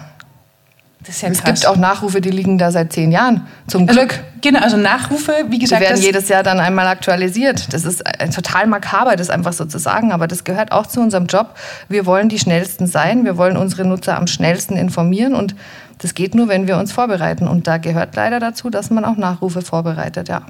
Ja 1.07 1.29
es 1.29 1.43
gibt 1.43 1.65
auch 1.65 1.77
Nachrufe, 1.77 2.19
die 2.19 2.29
liegen 2.29 2.57
da 2.57 2.71
seit 2.71 2.91
zehn 2.91 3.11
Jahren. 3.11 3.47
Zum 3.67 3.87
also, 3.87 4.01
Glück. 4.01 4.19
Genau, 4.41 4.59
also 4.59 4.75
Nachrufe, 4.75 5.33
wie 5.47 5.57
gesagt. 5.57 5.81
Die 5.81 5.85
werden 5.85 6.01
jedes 6.01 6.27
Jahr 6.27 6.43
dann 6.43 6.59
einmal 6.59 6.87
aktualisiert. 6.87 7.73
Das 7.73 7.85
ist 7.85 8.01
äh, 8.01 8.29
total 8.29 8.67
makaber, 8.67 9.15
das 9.15 9.29
einfach 9.29 9.53
so 9.53 9.63
zu 9.63 9.79
sagen, 9.79 10.11
aber 10.11 10.27
das 10.27 10.43
gehört 10.43 10.73
auch 10.73 10.85
zu 10.87 10.99
unserem 10.99 11.27
Job. 11.27 11.55
Wir 11.87 12.05
wollen 12.05 12.27
die 12.27 12.37
Schnellsten 12.37 12.85
sein, 12.85 13.23
wir 13.23 13.37
wollen 13.37 13.55
unsere 13.55 13.85
Nutzer 13.85 14.17
am 14.17 14.27
schnellsten 14.27 14.75
informieren 14.75 15.35
und 15.35 15.55
das 15.99 16.15
geht 16.15 16.35
nur, 16.35 16.49
wenn 16.49 16.67
wir 16.67 16.77
uns 16.77 16.91
vorbereiten. 16.91 17.47
Und 17.47 17.67
da 17.67 17.77
gehört 17.77 18.15
leider 18.15 18.39
dazu, 18.39 18.69
dass 18.69 18.89
man 18.89 19.05
auch 19.05 19.15
Nachrufe 19.15 19.61
vorbereitet, 19.61 20.27
ja. 20.27 20.41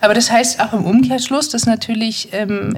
Aber 0.00 0.14
das 0.14 0.30
heißt 0.30 0.60
auch 0.60 0.72
im 0.72 0.84
Umkehrschluss, 0.84 1.48
dass 1.48 1.66
natürlich 1.66 2.28
ähm, 2.32 2.76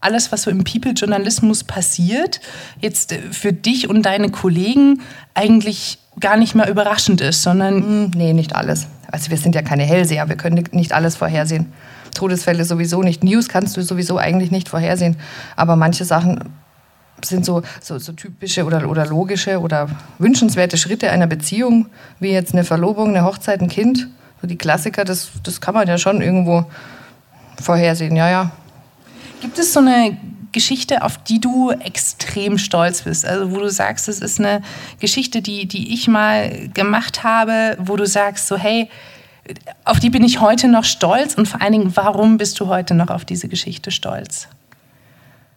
alles, 0.00 0.32
was 0.32 0.42
so 0.42 0.50
im 0.50 0.64
People-Journalismus 0.64 1.64
passiert, 1.64 2.40
jetzt 2.80 3.12
äh, 3.12 3.20
für 3.30 3.52
dich 3.52 3.90
und 3.90 4.02
deine 4.02 4.30
Kollegen 4.30 5.02
eigentlich 5.34 5.98
gar 6.20 6.36
nicht 6.36 6.54
mehr 6.54 6.68
überraschend 6.68 7.20
ist, 7.20 7.42
sondern. 7.42 7.82
Hm, 7.82 8.10
nee, 8.14 8.32
nicht 8.32 8.54
alles. 8.54 8.86
Also 9.10 9.30
wir 9.30 9.38
sind 9.38 9.54
ja 9.54 9.62
keine 9.62 9.84
Hellseher, 9.84 10.28
wir 10.28 10.36
können 10.36 10.64
nicht 10.72 10.92
alles 10.92 11.16
vorhersehen. 11.16 11.72
Todesfälle 12.14 12.64
sowieso 12.64 13.02
nicht. 13.02 13.22
News 13.22 13.48
kannst 13.48 13.76
du 13.76 13.82
sowieso 13.82 14.18
eigentlich 14.18 14.50
nicht 14.50 14.68
vorhersehen. 14.68 15.16
Aber 15.54 15.76
manche 15.76 16.04
Sachen 16.04 16.40
sind 17.24 17.44
so, 17.44 17.62
so, 17.80 17.98
so 17.98 18.12
typische 18.12 18.64
oder, 18.64 18.88
oder 18.88 19.06
logische 19.06 19.60
oder 19.60 19.88
wünschenswerte 20.18 20.76
Schritte 20.76 21.10
einer 21.10 21.26
Beziehung, 21.26 21.86
wie 22.20 22.30
jetzt 22.30 22.52
eine 22.52 22.64
Verlobung, 22.64 23.10
eine 23.10 23.24
Hochzeit, 23.24 23.60
ein 23.60 23.68
Kind. 23.68 24.08
So 24.40 24.46
die 24.46 24.56
Klassiker, 24.56 25.04
das, 25.04 25.30
das 25.42 25.60
kann 25.60 25.74
man 25.74 25.88
ja 25.88 25.98
schon 25.98 26.20
irgendwo 26.20 26.66
vorhersehen, 27.62 28.16
ja, 28.16 28.28
ja. 28.28 28.50
Gibt 29.40 29.58
es 29.58 29.72
so 29.72 29.80
eine 29.80 30.16
Geschichte, 30.56 31.02
auf 31.02 31.18
die 31.18 31.38
du 31.38 31.70
extrem 31.70 32.56
stolz 32.56 33.02
bist? 33.02 33.26
Also 33.26 33.52
wo 33.52 33.60
du 33.60 33.68
sagst, 33.68 34.08
es 34.08 34.20
ist 34.20 34.40
eine 34.40 34.62
Geschichte, 35.00 35.42
die, 35.42 35.66
die 35.66 35.92
ich 35.92 36.08
mal 36.08 36.70
gemacht 36.72 37.24
habe, 37.24 37.76
wo 37.78 37.94
du 37.96 38.06
sagst, 38.06 38.46
so 38.46 38.56
hey, 38.56 38.88
auf 39.84 40.00
die 40.00 40.08
bin 40.08 40.24
ich 40.24 40.40
heute 40.40 40.68
noch 40.68 40.84
stolz 40.84 41.34
und 41.34 41.46
vor 41.46 41.60
allen 41.60 41.72
Dingen, 41.72 41.94
warum 41.94 42.38
bist 42.38 42.58
du 42.58 42.68
heute 42.68 42.94
noch 42.94 43.10
auf 43.10 43.26
diese 43.26 43.48
Geschichte 43.48 43.90
stolz? 43.90 44.48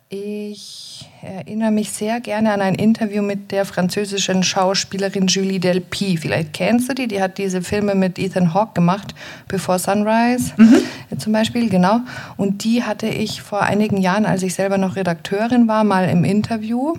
Ich 0.09 0.88
erinnere 1.21 1.71
mich 1.71 1.91
sehr 1.91 2.21
gerne 2.21 2.53
an 2.53 2.61
ein 2.61 2.75
Interview 2.75 3.21
mit 3.21 3.51
der 3.51 3.65
französischen 3.65 4.43
Schauspielerin 4.43 5.27
Julie 5.27 5.59
Delpy. 5.59 6.17
Vielleicht 6.17 6.53
kennst 6.53 6.89
du 6.89 6.93
die, 6.93 7.07
die 7.07 7.21
hat 7.21 7.37
diese 7.37 7.61
Filme 7.61 7.95
mit 7.95 8.17
Ethan 8.17 8.53
Hawke 8.53 8.73
gemacht, 8.75 9.13
Before 9.47 9.79
Sunrise 9.79 10.53
mhm. 10.57 10.81
zum 11.17 11.33
Beispiel, 11.33 11.69
genau. 11.69 11.99
Und 12.37 12.63
die 12.63 12.83
hatte 12.83 13.07
ich 13.07 13.41
vor 13.41 13.61
einigen 13.61 13.97
Jahren, 13.97 14.25
als 14.25 14.43
ich 14.43 14.53
selber 14.53 14.77
noch 14.77 14.95
Redakteurin 14.95 15.67
war, 15.67 15.83
mal 15.83 16.09
im 16.09 16.23
Interview. 16.23 16.95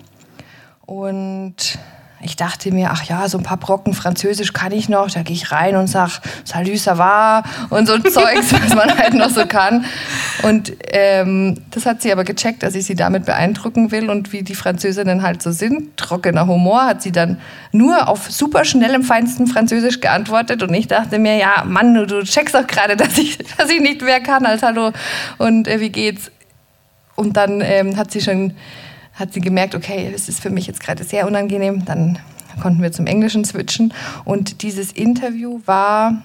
Und 0.85 1.79
ich 2.23 2.37
dachte 2.37 2.71
mir, 2.71 2.91
ach 2.93 3.05
ja, 3.05 3.29
so 3.29 3.39
ein 3.39 3.45
paar 3.45 3.57
Brocken 3.57 3.95
Französisch 3.95 4.53
kann 4.53 4.73
ich 4.73 4.91
noch. 4.91 5.11
Da 5.11 5.23
gehe 5.23 5.35
ich 5.35 5.53
rein 5.53 5.77
und 5.77 5.87
sag 5.87 6.21
Salut, 6.45 6.75
ça 6.75 6.99
va 6.99 7.43
und 7.71 7.87
so 7.87 7.99
Zeugs, 8.11 8.53
was 8.53 8.75
man 8.75 8.97
halt 8.97 9.15
noch 9.15 9.31
so 9.31 9.47
kann. 9.47 9.87
Und 10.43 10.73
ähm, 10.93 11.57
das 11.71 11.87
hat 11.87 12.03
sie 12.03 12.13
aber 12.13 12.25
gecheckt, 12.25 12.63
dass 12.63 12.75
ich 12.75 12.85
sie 12.85 12.95
damit 12.95 13.25
beeindrucken 13.25 13.91
will 13.91 14.11
und 14.11 14.33
wie 14.33 14.43
die 14.43 14.55
Französinnen 14.55 15.23
halt 15.23 15.43
so 15.43 15.51
sind. 15.51 15.97
Trockener 15.97 16.47
Humor 16.47 16.85
hat 16.85 17.01
sie 17.01 17.13
dann 17.13 17.39
nur 17.73 18.09
auf 18.09 18.31
super 18.31 18.67
schnellem, 18.67 19.03
feinsten 19.03 19.47
Französisch 19.47 20.01
geantwortet. 20.01 20.63
Und 20.63 20.75
ich 20.75 20.89
dachte 20.89 21.19
mir, 21.19 21.37
ja, 21.37 21.65
Mann, 21.65 21.95
du, 21.95 22.07
du 22.07 22.23
checkst 22.23 22.55
doch 22.55 22.67
gerade, 22.67 22.97
dass 22.97 23.17
ich, 23.17 23.39
dass 23.57 23.71
ich 23.71 23.81
nicht 23.81 24.03
mehr 24.03 24.21
kann 24.21 24.45
als 24.45 24.63
Hallo 24.63 24.93
und 25.39 25.67
äh, 25.67 25.81
wie 25.81 25.91
geht's. 25.91 26.31
Und 27.17 27.39
dann 27.39 27.63
ähm, 27.63 27.97
hat 27.97 28.11
sie 28.11 28.21
schon 28.21 28.55
hat 29.15 29.33
sie 29.33 29.41
gemerkt, 29.41 29.75
okay, 29.75 30.11
es 30.15 30.29
ist 30.29 30.41
für 30.41 30.51
mich 30.51 30.67
jetzt 30.67 30.81
gerade 30.81 31.05
sehr 31.05 31.27
unangenehm. 31.27 31.85
Dann 31.85 32.19
konnten 32.61 32.83
wir 32.83 32.93
zum 32.93 33.07
Englischen 33.07 33.45
switchen. 33.45 33.93
Und 34.25 34.63
dieses 34.63 34.93
Interview 34.93 35.61
war 35.67 36.23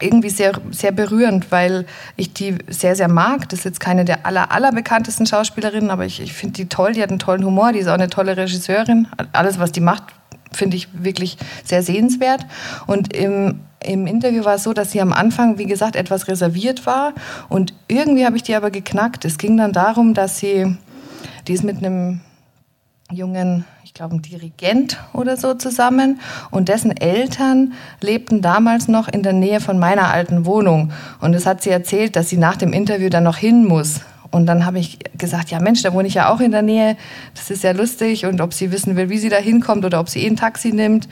irgendwie 0.00 0.30
sehr, 0.30 0.52
sehr 0.70 0.92
berührend, 0.92 1.52
weil 1.52 1.86
ich 2.16 2.32
die 2.32 2.56
sehr, 2.68 2.96
sehr 2.96 3.08
mag. 3.08 3.48
Das 3.48 3.60
ist 3.60 3.64
jetzt 3.64 3.80
keine 3.80 4.04
der 4.04 4.26
aller, 4.26 4.50
allerbekanntesten 4.50 5.26
Schauspielerinnen, 5.26 5.90
aber 5.90 6.06
ich, 6.06 6.20
ich 6.20 6.32
finde 6.32 6.54
die 6.54 6.68
toll. 6.68 6.92
Die 6.92 7.02
hat 7.02 7.10
einen 7.10 7.18
tollen 7.18 7.44
Humor, 7.44 7.72
die 7.72 7.80
ist 7.80 7.88
auch 7.88 7.94
eine 7.94 8.08
tolle 8.08 8.36
Regisseurin. 8.36 9.08
Alles, 9.32 9.58
was 9.58 9.72
die 9.72 9.80
macht, 9.80 10.04
finde 10.52 10.76
ich 10.76 10.88
wirklich 10.92 11.36
sehr 11.64 11.82
sehenswert. 11.82 12.46
Und 12.86 13.14
im, 13.14 13.60
im 13.84 14.06
Interview 14.06 14.44
war 14.44 14.54
es 14.54 14.62
so, 14.62 14.72
dass 14.72 14.92
sie 14.92 15.00
am 15.00 15.12
Anfang, 15.12 15.58
wie 15.58 15.66
gesagt, 15.66 15.96
etwas 15.96 16.28
reserviert 16.28 16.86
war. 16.86 17.12
Und 17.48 17.74
irgendwie 17.88 18.26
habe 18.26 18.36
ich 18.36 18.42
die 18.42 18.54
aber 18.54 18.70
geknackt. 18.70 19.24
Es 19.24 19.38
ging 19.38 19.56
dann 19.56 19.72
darum, 19.72 20.14
dass 20.14 20.38
sie 20.38 20.76
die 21.50 21.54
ist 21.54 21.64
mit 21.64 21.78
einem 21.78 22.20
jungen, 23.10 23.64
ich 23.82 23.92
glaube, 23.92 24.14
ein 24.14 24.22
Dirigent 24.22 25.00
oder 25.12 25.36
so 25.36 25.54
zusammen 25.54 26.20
und 26.52 26.68
dessen 26.68 26.96
Eltern 26.96 27.72
lebten 28.00 28.40
damals 28.40 28.86
noch 28.86 29.08
in 29.08 29.24
der 29.24 29.32
Nähe 29.32 29.58
von 29.58 29.76
meiner 29.76 30.12
alten 30.12 30.46
Wohnung. 30.46 30.92
Und 31.20 31.34
es 31.34 31.46
hat 31.46 31.60
sie 31.60 31.70
erzählt, 31.70 32.14
dass 32.14 32.28
sie 32.28 32.36
nach 32.36 32.54
dem 32.54 32.72
Interview 32.72 33.08
dann 33.08 33.24
noch 33.24 33.36
hin 33.36 33.64
muss. 33.64 34.02
Und 34.30 34.46
dann 34.46 34.64
habe 34.64 34.78
ich 34.78 34.98
gesagt, 35.18 35.50
ja 35.50 35.60
Mensch, 35.60 35.82
da 35.82 35.92
wohne 35.92 36.06
ich 36.06 36.14
ja 36.14 36.32
auch 36.32 36.40
in 36.40 36.52
der 36.52 36.62
Nähe, 36.62 36.96
das 37.34 37.50
ist 37.50 37.64
ja 37.64 37.72
lustig 37.72 38.26
und 38.26 38.40
ob 38.40 38.54
sie 38.54 38.70
wissen 38.70 38.96
will, 38.96 39.08
wie 39.08 39.18
sie 39.18 39.28
da 39.28 39.38
hinkommt 39.38 39.84
oder 39.84 39.98
ob 39.98 40.08
sie 40.08 40.24
eh 40.24 40.28
ein 40.28 40.36
Taxi 40.36 40.72
nimmt. 40.72 41.08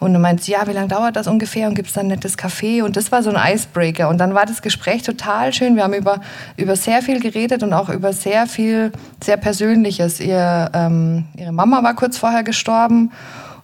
Und 0.00 0.12
dann 0.12 0.22
meint 0.22 0.42
sie, 0.42 0.52
ja, 0.52 0.66
wie 0.68 0.72
lange 0.72 0.88
dauert 0.88 1.16
das 1.16 1.26
ungefähr? 1.26 1.66
Und 1.66 1.74
gibt 1.74 1.88
es 1.88 1.94
dann 1.94 2.06
ein 2.06 2.10
nettes 2.10 2.38
Café? 2.38 2.84
Und 2.84 2.96
das 2.96 3.10
war 3.10 3.22
so 3.22 3.30
ein 3.30 3.54
Icebreaker. 3.54 4.08
Und 4.08 4.18
dann 4.18 4.32
war 4.32 4.46
das 4.46 4.62
Gespräch 4.62 5.02
total 5.02 5.52
schön. 5.52 5.74
Wir 5.74 5.82
haben 5.82 5.94
über, 5.94 6.20
über 6.56 6.76
sehr 6.76 7.02
viel 7.02 7.20
geredet 7.20 7.64
und 7.64 7.72
auch 7.72 7.88
über 7.88 8.12
sehr 8.12 8.46
viel, 8.46 8.92
sehr 9.22 9.36
Persönliches. 9.36 10.20
Ihr, 10.20 10.70
ähm, 10.72 11.24
ihre 11.36 11.50
Mama 11.50 11.82
war 11.82 11.94
kurz 11.94 12.16
vorher 12.16 12.44
gestorben 12.44 13.10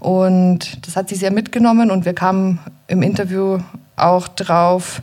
und 0.01 0.85
das 0.87 0.97
hat 0.97 1.09
sie 1.09 1.15
sehr 1.15 1.31
mitgenommen. 1.31 1.93
Und 1.93 2.05
wir 2.05 2.15
kamen 2.15 2.59
im 2.89 3.03
Interview 3.03 3.59
auch 3.95 4.27
drauf, 4.27 5.03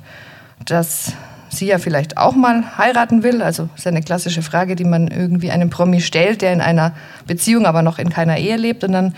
dass 0.65 1.13
sie 1.51 1.67
ja 1.67 1.77
vielleicht 1.77 2.17
auch 2.17 2.35
mal 2.35 2.77
heiraten 2.77 3.23
will. 3.23 3.41
Also 3.41 3.69
ist 3.75 3.85
eine 3.87 4.01
klassische 4.01 4.41
Frage, 4.41 4.75
die 4.75 4.85
man 4.85 5.07
irgendwie 5.07 5.51
einem 5.51 5.69
Promi 5.69 6.01
stellt, 6.01 6.41
der 6.41 6.53
in 6.53 6.61
einer 6.61 6.93
Beziehung, 7.27 7.65
aber 7.65 7.81
noch 7.81 7.99
in 7.99 8.09
keiner 8.09 8.37
Ehe 8.37 8.57
lebt. 8.57 8.83
Und 8.83 8.93
dann 8.93 9.13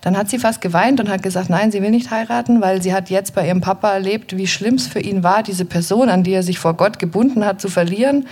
dann 0.00 0.16
hat 0.16 0.30
sie 0.30 0.38
fast 0.38 0.60
geweint 0.60 1.00
und 1.00 1.08
hat 1.08 1.22
gesagt, 1.22 1.50
nein, 1.50 1.72
sie 1.72 1.82
will 1.82 1.90
nicht 1.90 2.10
heiraten, 2.10 2.60
weil 2.60 2.80
sie 2.80 2.94
hat 2.94 3.10
jetzt 3.10 3.34
bei 3.34 3.46
ihrem 3.46 3.60
Papa 3.60 3.92
erlebt, 3.92 4.36
wie 4.36 4.46
schlimm 4.46 4.74
es 4.74 4.86
für 4.86 5.00
ihn 5.00 5.24
war, 5.24 5.42
diese 5.42 5.64
Person, 5.64 6.08
an 6.08 6.22
die 6.22 6.32
er 6.32 6.44
sich 6.44 6.58
vor 6.58 6.74
Gott 6.74 6.98
gebunden 6.98 7.44
hat, 7.44 7.60
zu 7.60 7.68
verlieren. 7.68 8.26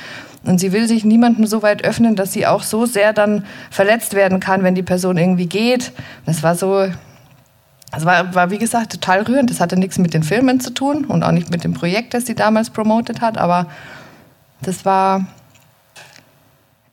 Und 0.45 0.61
sie 0.61 0.73
will 0.73 0.87
sich 0.87 1.05
niemandem 1.05 1.45
so 1.47 1.63
weit 1.63 1.85
öffnen, 1.85 2.15
dass 2.15 2.33
sie 2.33 2.47
auch 2.47 2.63
so 2.63 2.87
sehr 2.87 3.13
dann 3.13 3.45
verletzt 3.71 4.15
werden 4.15 4.39
kann, 4.39 4.63
wenn 4.63 4.77
die 4.77 4.85
Person 4.85 5.19
irgendwie 5.19 5.47
geht. 5.47 5.91
Das 6.25 6.45
war 6.45 6.55
so, 6.55 6.87
es 7.93 8.05
war, 8.05 8.35
war 8.35 8.51
wie 8.51 8.59
gesagt 8.59 8.93
total 8.93 9.23
rührend. 9.23 9.51
Das 9.51 9.61
hatte 9.61 9.79
nichts 9.79 9.99
mit 9.99 10.15
den 10.15 10.23
Filmen 10.23 10.61
zu 10.61 10.71
tun 10.71 11.05
und 11.05 11.23
auch 11.23 11.33
nicht 11.33 11.51
mit 11.51 11.65
dem 11.65 11.75
Projekt, 11.75 12.15
das 12.15 12.27
sie 12.27 12.35
damals 12.35 12.71
promotet 12.71 13.21
hat, 13.21 13.39
aber 13.39 13.67
das 14.63 14.85
war 14.85 15.27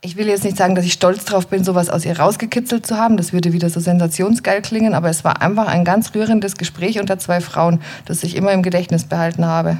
ich 0.04 0.16
will 0.18 0.28
jetzt 0.28 0.44
nicht 0.44 0.58
sagen, 0.58 0.74
dass 0.74 0.84
ich 0.84 0.92
stolz 0.92 1.24
drauf 1.24 1.46
bin, 1.46 1.64
sowas 1.64 1.88
aus 1.88 2.04
ihr 2.04 2.18
rausgekitzelt 2.18 2.86
zu 2.86 2.98
haben. 2.98 3.16
Das 3.16 3.32
würde 3.32 3.54
wieder 3.54 3.70
so 3.70 3.80
sensationsgeil 3.80 4.60
klingen, 4.60 4.92
aber 4.92 5.08
es 5.08 5.24
war 5.24 5.40
einfach 5.40 5.66
ein 5.66 5.82
ganz 5.82 6.14
rührendes 6.14 6.56
Gespräch 6.56 7.00
unter 7.00 7.18
zwei 7.18 7.40
Frauen, 7.40 7.80
das 8.04 8.22
ich 8.22 8.36
immer 8.36 8.52
im 8.52 8.62
Gedächtnis 8.62 9.04
behalten 9.04 9.46
habe. 9.46 9.78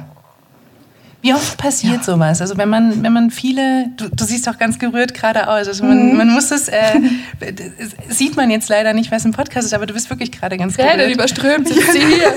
Wie 1.25 1.33
oft 1.33 1.57
passiert 1.57 1.97
ja. 1.97 2.03
sowas? 2.03 2.39
Also 2.39 2.55
wenn 2.55 2.69
man, 2.69 3.01
wenn 3.01 3.11
man 3.11 3.31
viele, 3.31 3.87
du, 3.97 4.09
du 4.09 4.23
siehst 4.25 4.47
auch 4.47 4.59
ganz 4.59 4.77
gerührt 4.77 5.15
gerade 5.15 5.47
aus. 5.47 5.67
Also 5.67 5.83
man, 5.83 6.11
mhm. 6.11 6.17
man 6.17 6.29
muss 6.29 6.51
es, 6.51 6.67
äh, 6.67 6.99
sieht 8.09 8.35
man 8.35 8.51
jetzt 8.51 8.69
leider 8.69 8.93
nicht, 8.93 9.11
was 9.11 9.25
im 9.25 9.31
Podcast 9.31 9.65
ist, 9.65 9.73
aber 9.73 9.87
du 9.87 9.95
bist 9.95 10.07
wirklich 10.11 10.31
gerade 10.31 10.55
ganz 10.55 10.77
gerührt. 10.77 10.97
Ja, 10.99 11.09
überströmt 11.09 11.67
sich 11.67 11.83
hier. 11.83 12.31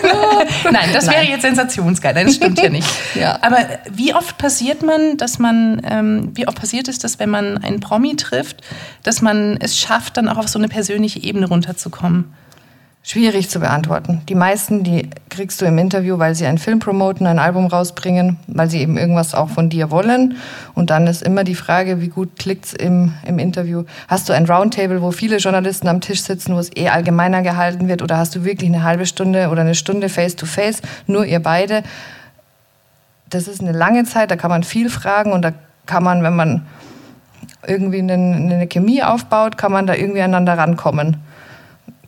Nein, 0.73 0.89
das 0.95 1.05
Nein. 1.05 1.17
wäre 1.17 1.27
jetzt 1.27 1.43
sensationsgeil. 1.43 2.15
Das 2.15 2.35
stimmt 2.35 2.59
ja 2.63 2.71
nicht. 2.71 2.89
ja. 3.15 3.39
Aber 3.43 3.59
wie 3.93 4.15
oft 4.15 4.39
passiert 4.39 4.83
man, 4.83 5.19
dass 5.19 5.39
man, 5.39 5.83
ähm, 5.85 6.31
wie 6.33 6.49
oft 6.49 6.59
passiert 6.59 6.89
es, 6.89 6.99
dass 6.99 7.19
wenn 7.19 7.29
man 7.29 7.59
einen 7.59 7.81
Promi 7.81 8.17
trifft, 8.17 8.63
dass 9.03 9.21
man 9.21 9.59
es 9.61 9.79
schafft, 9.79 10.17
dann 10.17 10.31
auch 10.31 10.39
auf 10.39 10.49
so 10.49 10.59
eine 10.59 10.69
persönliche 10.69 11.23
Ebene 11.23 11.47
runterzukommen? 11.47 12.33
Schwierig 13.11 13.49
zu 13.49 13.59
beantworten. 13.59 14.21
Die 14.29 14.35
meisten, 14.35 14.85
die 14.85 15.09
kriegst 15.31 15.63
du 15.63 15.65
im 15.65 15.79
Interview, 15.79 16.19
weil 16.19 16.35
sie 16.35 16.45
einen 16.45 16.59
Film 16.59 16.79
promoten, 16.79 17.27
ein 17.27 17.39
Album 17.39 17.67
rausbringen, 17.67 18.37
weil 18.49 18.69
sie 18.69 18.83
eben 18.83 18.99
irgendwas 18.99 19.35
auch 19.35 19.49
von 19.49 19.71
dir 19.71 19.91
wollen. 19.91 20.37
Und 20.75 20.91
dann 20.91 21.07
ist 21.07 21.23
immer 21.23 21.43
die 21.43 21.55
Frage, 21.55 22.03
wie 22.03 22.09
gut 22.09 22.39
klickt's 22.39 22.75
im, 22.75 23.15
im 23.27 23.39
Interview. 23.39 23.85
Hast 24.09 24.29
du 24.29 24.35
ein 24.35 24.45
Roundtable, 24.45 25.01
wo 25.01 25.11
viele 25.11 25.39
Journalisten 25.39 25.89
am 25.89 26.03
Tisch 26.03 26.23
sitzen, 26.23 26.55
wo 26.55 26.59
es 26.59 26.69
eh 26.77 26.91
allgemeiner 26.91 27.41
gehalten 27.41 27.89
wird? 27.89 28.03
Oder 28.03 28.19
hast 28.19 28.37
du 28.37 28.45
wirklich 28.45 28.69
eine 28.69 28.83
halbe 28.83 29.07
Stunde 29.07 29.49
oder 29.49 29.63
eine 29.63 29.75
Stunde 29.75 30.11
face-to-face, 30.11 30.83
-face, 30.83 30.87
nur 31.07 31.25
ihr 31.25 31.41
beide? 31.41 31.85
Das 33.31 33.49
ist 33.49 33.63
eine 33.63 33.73
lange 33.73 34.05
Zeit, 34.05 34.31
da 34.31 34.37
kann 34.37 34.51
man 34.51 34.65
viel 34.65 34.91
fragen 34.91 35.33
und 35.33 35.41
da 35.41 35.55
kann 35.87 36.05
man, 36.05 36.23
wenn 36.23 36.37
man 36.37 36.67
irgendwie 37.67 38.01
eine, 38.01 38.13
eine 38.13 38.67
Chemie 38.67 39.03
aufbaut, 39.03 39.57
kann 39.57 39.73
man 39.73 39.87
da 39.87 39.95
irgendwie 39.95 40.21
aneinander 40.21 40.59
rankommen 40.59 41.17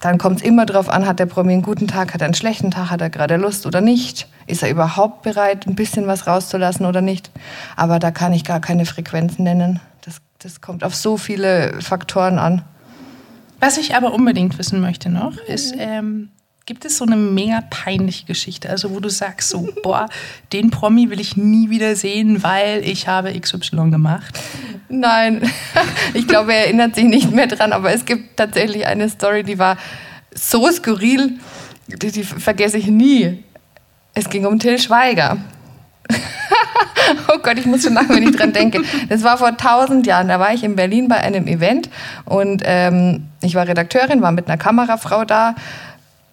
dann 0.00 0.16
kommt 0.16 0.38
es 0.38 0.42
immer 0.42 0.64
darauf 0.64 0.88
an, 0.88 1.06
hat 1.06 1.18
der 1.18 1.26
Promi 1.26 1.52
einen 1.52 1.62
guten 1.62 1.86
Tag, 1.86 2.14
hat 2.14 2.22
er 2.22 2.24
einen 2.24 2.34
schlechten 2.34 2.70
Tag, 2.70 2.90
hat 2.90 3.02
er 3.02 3.10
gerade 3.10 3.36
Lust 3.36 3.66
oder 3.66 3.82
nicht? 3.82 4.26
Ist 4.46 4.62
er 4.62 4.70
überhaupt 4.70 5.22
bereit, 5.22 5.66
ein 5.66 5.74
bisschen 5.74 6.06
was 6.06 6.26
rauszulassen 6.26 6.86
oder 6.86 7.02
nicht? 7.02 7.30
Aber 7.76 7.98
da 7.98 8.10
kann 8.10 8.32
ich 8.32 8.44
gar 8.44 8.60
keine 8.60 8.86
Frequenz 8.86 9.38
nennen. 9.38 9.78
Das, 10.00 10.22
das 10.38 10.62
kommt 10.62 10.84
auf 10.84 10.94
so 10.94 11.18
viele 11.18 11.80
Faktoren 11.82 12.38
an. 12.38 12.62
Was 13.60 13.76
ich 13.76 13.94
aber 13.94 14.14
unbedingt 14.14 14.58
wissen 14.58 14.80
möchte 14.80 15.10
noch, 15.10 15.36
ist, 15.36 15.74
ähm, 15.76 16.30
gibt 16.70 16.84
es 16.84 16.98
so 16.98 17.04
eine 17.04 17.16
mega 17.16 17.64
peinliche 17.68 18.26
Geschichte, 18.26 18.70
also 18.70 18.92
wo 18.92 19.00
du 19.00 19.08
sagst 19.08 19.48
so, 19.48 19.68
boah, 19.82 20.08
den 20.52 20.70
Promi 20.70 21.10
will 21.10 21.18
ich 21.18 21.36
nie 21.36 21.68
wieder 21.68 21.96
sehen, 21.96 22.44
weil 22.44 22.86
ich 22.86 23.08
habe 23.08 23.32
XY 23.32 23.90
gemacht? 23.90 24.38
Nein, 24.88 25.50
ich 26.14 26.28
glaube, 26.28 26.54
er 26.54 26.66
erinnert 26.66 26.94
sich 26.94 27.06
nicht 27.06 27.32
mehr 27.32 27.48
dran, 27.48 27.72
aber 27.72 27.92
es 27.92 28.04
gibt 28.04 28.36
tatsächlich 28.36 28.86
eine 28.86 29.08
Story, 29.08 29.42
die 29.42 29.58
war 29.58 29.78
so 30.32 30.70
skurril, 30.70 31.40
die, 31.88 32.12
die 32.12 32.22
vergesse 32.22 32.78
ich 32.78 32.86
nie. 32.86 33.42
Es 34.14 34.30
ging 34.30 34.46
um 34.46 34.60
Till 34.60 34.78
Schweiger. 34.78 35.38
oh 37.34 37.38
Gott, 37.42 37.58
ich 37.58 37.66
muss 37.66 37.82
schon 37.82 37.94
lachen, 37.94 38.14
wenn 38.14 38.28
ich 38.28 38.36
dran 38.36 38.52
denke. 38.52 38.82
Das 39.08 39.24
war 39.24 39.38
vor 39.38 39.56
tausend 39.56 40.06
Jahren. 40.06 40.28
Da 40.28 40.38
war 40.38 40.54
ich 40.54 40.62
in 40.62 40.76
Berlin 40.76 41.08
bei 41.08 41.16
einem 41.16 41.48
Event 41.48 41.90
und 42.26 42.62
ähm, 42.64 43.26
ich 43.42 43.56
war 43.56 43.66
Redakteurin, 43.66 44.22
war 44.22 44.30
mit 44.30 44.46
einer 44.46 44.56
Kamerafrau 44.56 45.24
da 45.24 45.56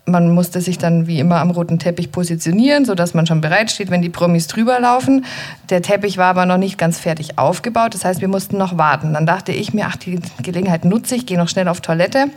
man 0.08 0.34
musste 0.34 0.62
sich 0.62 0.78
dann 0.78 1.06
wie 1.06 1.20
immer 1.20 1.42
am 1.42 1.52
roten 1.52 1.80
Teppich 1.80 2.12
positionieren, 2.12 2.86
sodass 2.86 3.14
man 3.14 3.28
schon 3.28 3.42
bereitsteht, 3.42 3.92
wenn 3.92 4.02
die 4.02 4.10
Promis 4.10 4.48
drüber 4.48 4.80
laufen. 4.80 5.26
Der 5.70 5.82
Teppich 5.82 6.18
war 6.18 6.28
aber 6.28 6.46
noch 6.46 6.58
nicht 6.58 6.78
ganz 6.78 6.98
fertig 6.98 7.38
aufgebaut, 7.38 7.94
das 7.94 8.06
heißt, 8.06 8.22
wir 8.22 8.30
mussten 8.30 8.58
noch 8.58 8.78
warten. 8.78 9.14
Dann 9.14 9.26
dachte 9.26 9.52
ich 9.52 9.74
mir, 9.74 9.86
ach, 9.88 9.98
die 9.98 10.20
Gelegenheit 10.42 10.86
nutze 10.86 11.16
ich, 11.16 11.26
gehe 11.26 11.38
noch 11.38 11.50
schnell 11.50 11.68
auf 11.68 11.82
Toilette. 11.82 12.28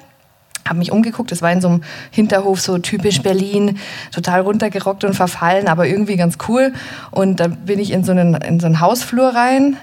Habe 0.69 0.81
mich 0.81 0.93
umgeguckt, 0.93 1.33
das 1.33 1.43
war 1.43 1.51
in 1.53 1.61
so 1.61 1.69
einem 1.69 1.83
Hinterhof, 2.11 2.61
so 2.61 2.77
typisch 2.79 3.23
Berlin, 3.23 3.79
total 4.13 4.41
runtergerockt 4.41 5.05
und 5.05 5.15
verfallen, 5.15 5.69
aber 5.69 5.87
irgendwie 5.87 6.17
ganz 6.17 6.39
cool. 6.49 6.73
Und 7.11 7.41
da 7.41 7.49
bin 7.49 7.79
ich 7.79 7.93
in 7.93 8.05
so 8.05 8.13
einen, 8.13 8.35
in 8.35 8.61
so 8.61 8.67
einen 8.67 8.81
Hausflur 8.81 9.35
rein 9.35 9.77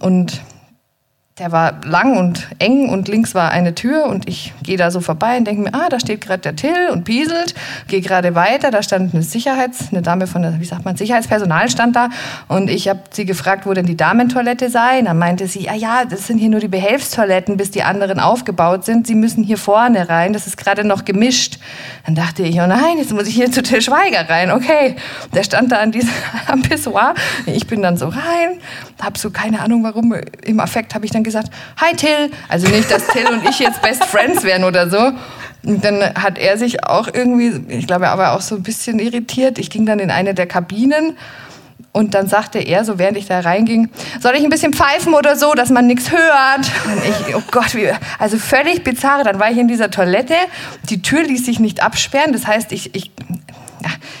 und 0.00 0.40
der 1.38 1.50
war 1.50 1.80
lang 1.86 2.18
und 2.18 2.46
eng 2.58 2.90
und 2.90 3.08
links 3.08 3.34
war 3.34 3.50
eine 3.50 3.74
Tür 3.74 4.04
und 4.04 4.28
ich 4.28 4.52
gehe 4.62 4.76
da 4.76 4.90
so 4.90 5.00
vorbei 5.00 5.38
und 5.38 5.46
denke 5.46 5.62
mir, 5.62 5.72
ah, 5.72 5.88
da 5.88 5.98
steht 5.98 6.20
gerade 6.20 6.42
der 6.42 6.56
Till 6.56 6.90
und 6.92 7.04
pieselt, 7.04 7.54
gehe 7.88 8.02
gerade 8.02 8.34
weiter, 8.34 8.70
da 8.70 8.82
stand 8.82 9.14
eine 9.14 9.22
Sicherheits, 9.22 9.88
eine 9.90 10.02
Dame 10.02 10.26
von 10.26 10.42
der, 10.42 10.60
wie 10.60 10.64
sagt 10.66 10.84
man, 10.84 10.94
Sicherheitspersonal 10.94 11.70
stand 11.70 11.96
da 11.96 12.10
und 12.48 12.68
ich 12.68 12.86
habe 12.86 13.00
sie 13.12 13.24
gefragt, 13.24 13.64
wo 13.64 13.72
denn 13.72 13.86
die 13.86 13.96
Damentoilette 13.96 14.68
sei. 14.68 14.98
Und 14.98 15.06
dann 15.06 15.16
meinte 15.16 15.46
sie, 15.46 15.70
ah 15.70 15.74
ja, 15.74 16.04
das 16.04 16.26
sind 16.26 16.36
hier 16.36 16.50
nur 16.50 16.60
die 16.60 16.68
Behelfstoiletten, 16.68 17.56
bis 17.56 17.70
die 17.70 17.82
anderen 17.82 18.20
aufgebaut 18.20 18.84
sind. 18.84 19.06
Sie 19.06 19.14
müssen 19.14 19.42
hier 19.42 19.56
vorne 19.56 20.10
rein, 20.10 20.34
das 20.34 20.46
ist 20.46 20.58
gerade 20.58 20.84
noch 20.84 21.06
gemischt. 21.06 21.58
Dann 22.04 22.14
dachte 22.14 22.42
ich, 22.42 22.60
oh 22.60 22.66
nein, 22.66 22.98
jetzt 22.98 23.12
muss 23.12 23.26
ich 23.26 23.34
hier 23.34 23.50
zu 23.50 23.62
Till 23.62 23.80
Schweiger 23.80 24.28
rein. 24.28 24.50
Okay, 24.50 24.96
der 25.34 25.44
stand 25.44 25.72
da 25.72 25.78
an 25.78 25.92
diesem 25.92 26.10
am 26.46 26.60
Pissoir. 26.62 27.14
Ich 27.46 27.66
bin 27.66 27.80
dann 27.80 27.96
so 27.96 28.08
rein, 28.08 28.60
habe 29.00 29.18
so 29.18 29.30
keine 29.30 29.60
Ahnung 29.60 29.82
warum, 29.82 30.14
im 30.44 30.60
Affekt 30.60 30.94
habe 30.94 31.06
ich 31.06 31.10
dann 31.10 31.21
dann 31.22 31.24
gesagt, 31.24 31.50
hi 31.80 31.94
Till. 31.94 32.30
Also 32.48 32.68
nicht, 32.68 32.90
dass 32.90 33.06
Till 33.06 33.26
und 33.26 33.48
ich 33.48 33.58
jetzt 33.58 33.80
Best 33.82 34.04
Friends 34.04 34.42
wären 34.44 34.64
oder 34.64 34.90
so. 34.90 35.12
Und 35.64 35.84
dann 35.84 36.02
hat 36.14 36.38
er 36.38 36.58
sich 36.58 36.84
auch 36.84 37.08
irgendwie, 37.12 37.52
ich 37.68 37.86
glaube, 37.86 38.06
er 38.06 38.18
war 38.18 38.36
auch 38.36 38.40
so 38.40 38.56
ein 38.56 38.62
bisschen 38.62 38.98
irritiert. 38.98 39.58
Ich 39.58 39.70
ging 39.70 39.86
dann 39.86 40.00
in 40.00 40.10
eine 40.10 40.34
der 40.34 40.46
Kabinen 40.46 41.16
und 41.92 42.14
dann 42.14 42.26
sagte 42.26 42.58
er, 42.58 42.84
so 42.84 42.98
während 42.98 43.16
ich 43.16 43.26
da 43.26 43.40
reinging, 43.40 43.90
soll 44.20 44.34
ich 44.34 44.42
ein 44.42 44.50
bisschen 44.50 44.72
pfeifen 44.72 45.14
oder 45.14 45.36
so, 45.36 45.52
dass 45.52 45.70
man 45.70 45.86
nichts 45.86 46.10
hört? 46.10 46.70
Und 46.86 47.04
ich, 47.04 47.36
oh 47.36 47.42
Gott, 47.50 47.74
wie, 47.74 47.90
also 48.18 48.38
völlig 48.38 48.82
bizarr. 48.82 49.22
Dann 49.22 49.38
war 49.38 49.50
ich 49.50 49.58
in 49.58 49.68
dieser 49.68 49.90
Toilette, 49.90 50.34
die 50.88 51.02
Tür 51.02 51.22
ließ 51.22 51.44
sich 51.44 51.60
nicht 51.60 51.82
absperren. 51.82 52.32
Das 52.32 52.46
heißt, 52.46 52.72
ich, 52.72 52.94
ich 52.94 53.12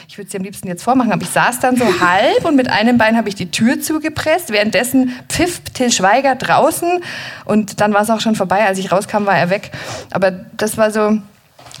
ich 0.08 0.18
würde 0.18 0.26
es 0.26 0.32
dir 0.32 0.38
am 0.38 0.44
liebsten 0.44 0.68
jetzt 0.68 0.82
vormachen, 0.82 1.12
aber 1.12 1.22
ich 1.22 1.30
saß 1.30 1.60
dann 1.60 1.76
so 1.76 1.84
halb 2.00 2.44
und 2.44 2.56
mit 2.56 2.70
einem 2.70 2.98
Bein 2.98 3.16
habe 3.16 3.28
ich 3.28 3.34
die 3.34 3.50
Tür 3.50 3.80
zugepresst. 3.80 4.50
Währenddessen 4.50 5.12
pfiff 5.28 5.60
Till 5.60 5.90
Schweiger 5.90 6.34
draußen 6.34 7.00
und 7.44 7.80
dann 7.80 7.92
war 7.92 8.02
es 8.02 8.10
auch 8.10 8.20
schon 8.20 8.34
vorbei. 8.34 8.66
Als 8.66 8.78
ich 8.78 8.92
rauskam, 8.92 9.26
war 9.26 9.36
er 9.36 9.50
weg. 9.50 9.70
Aber 10.10 10.30
das 10.30 10.76
war 10.76 10.90
so 10.90 11.18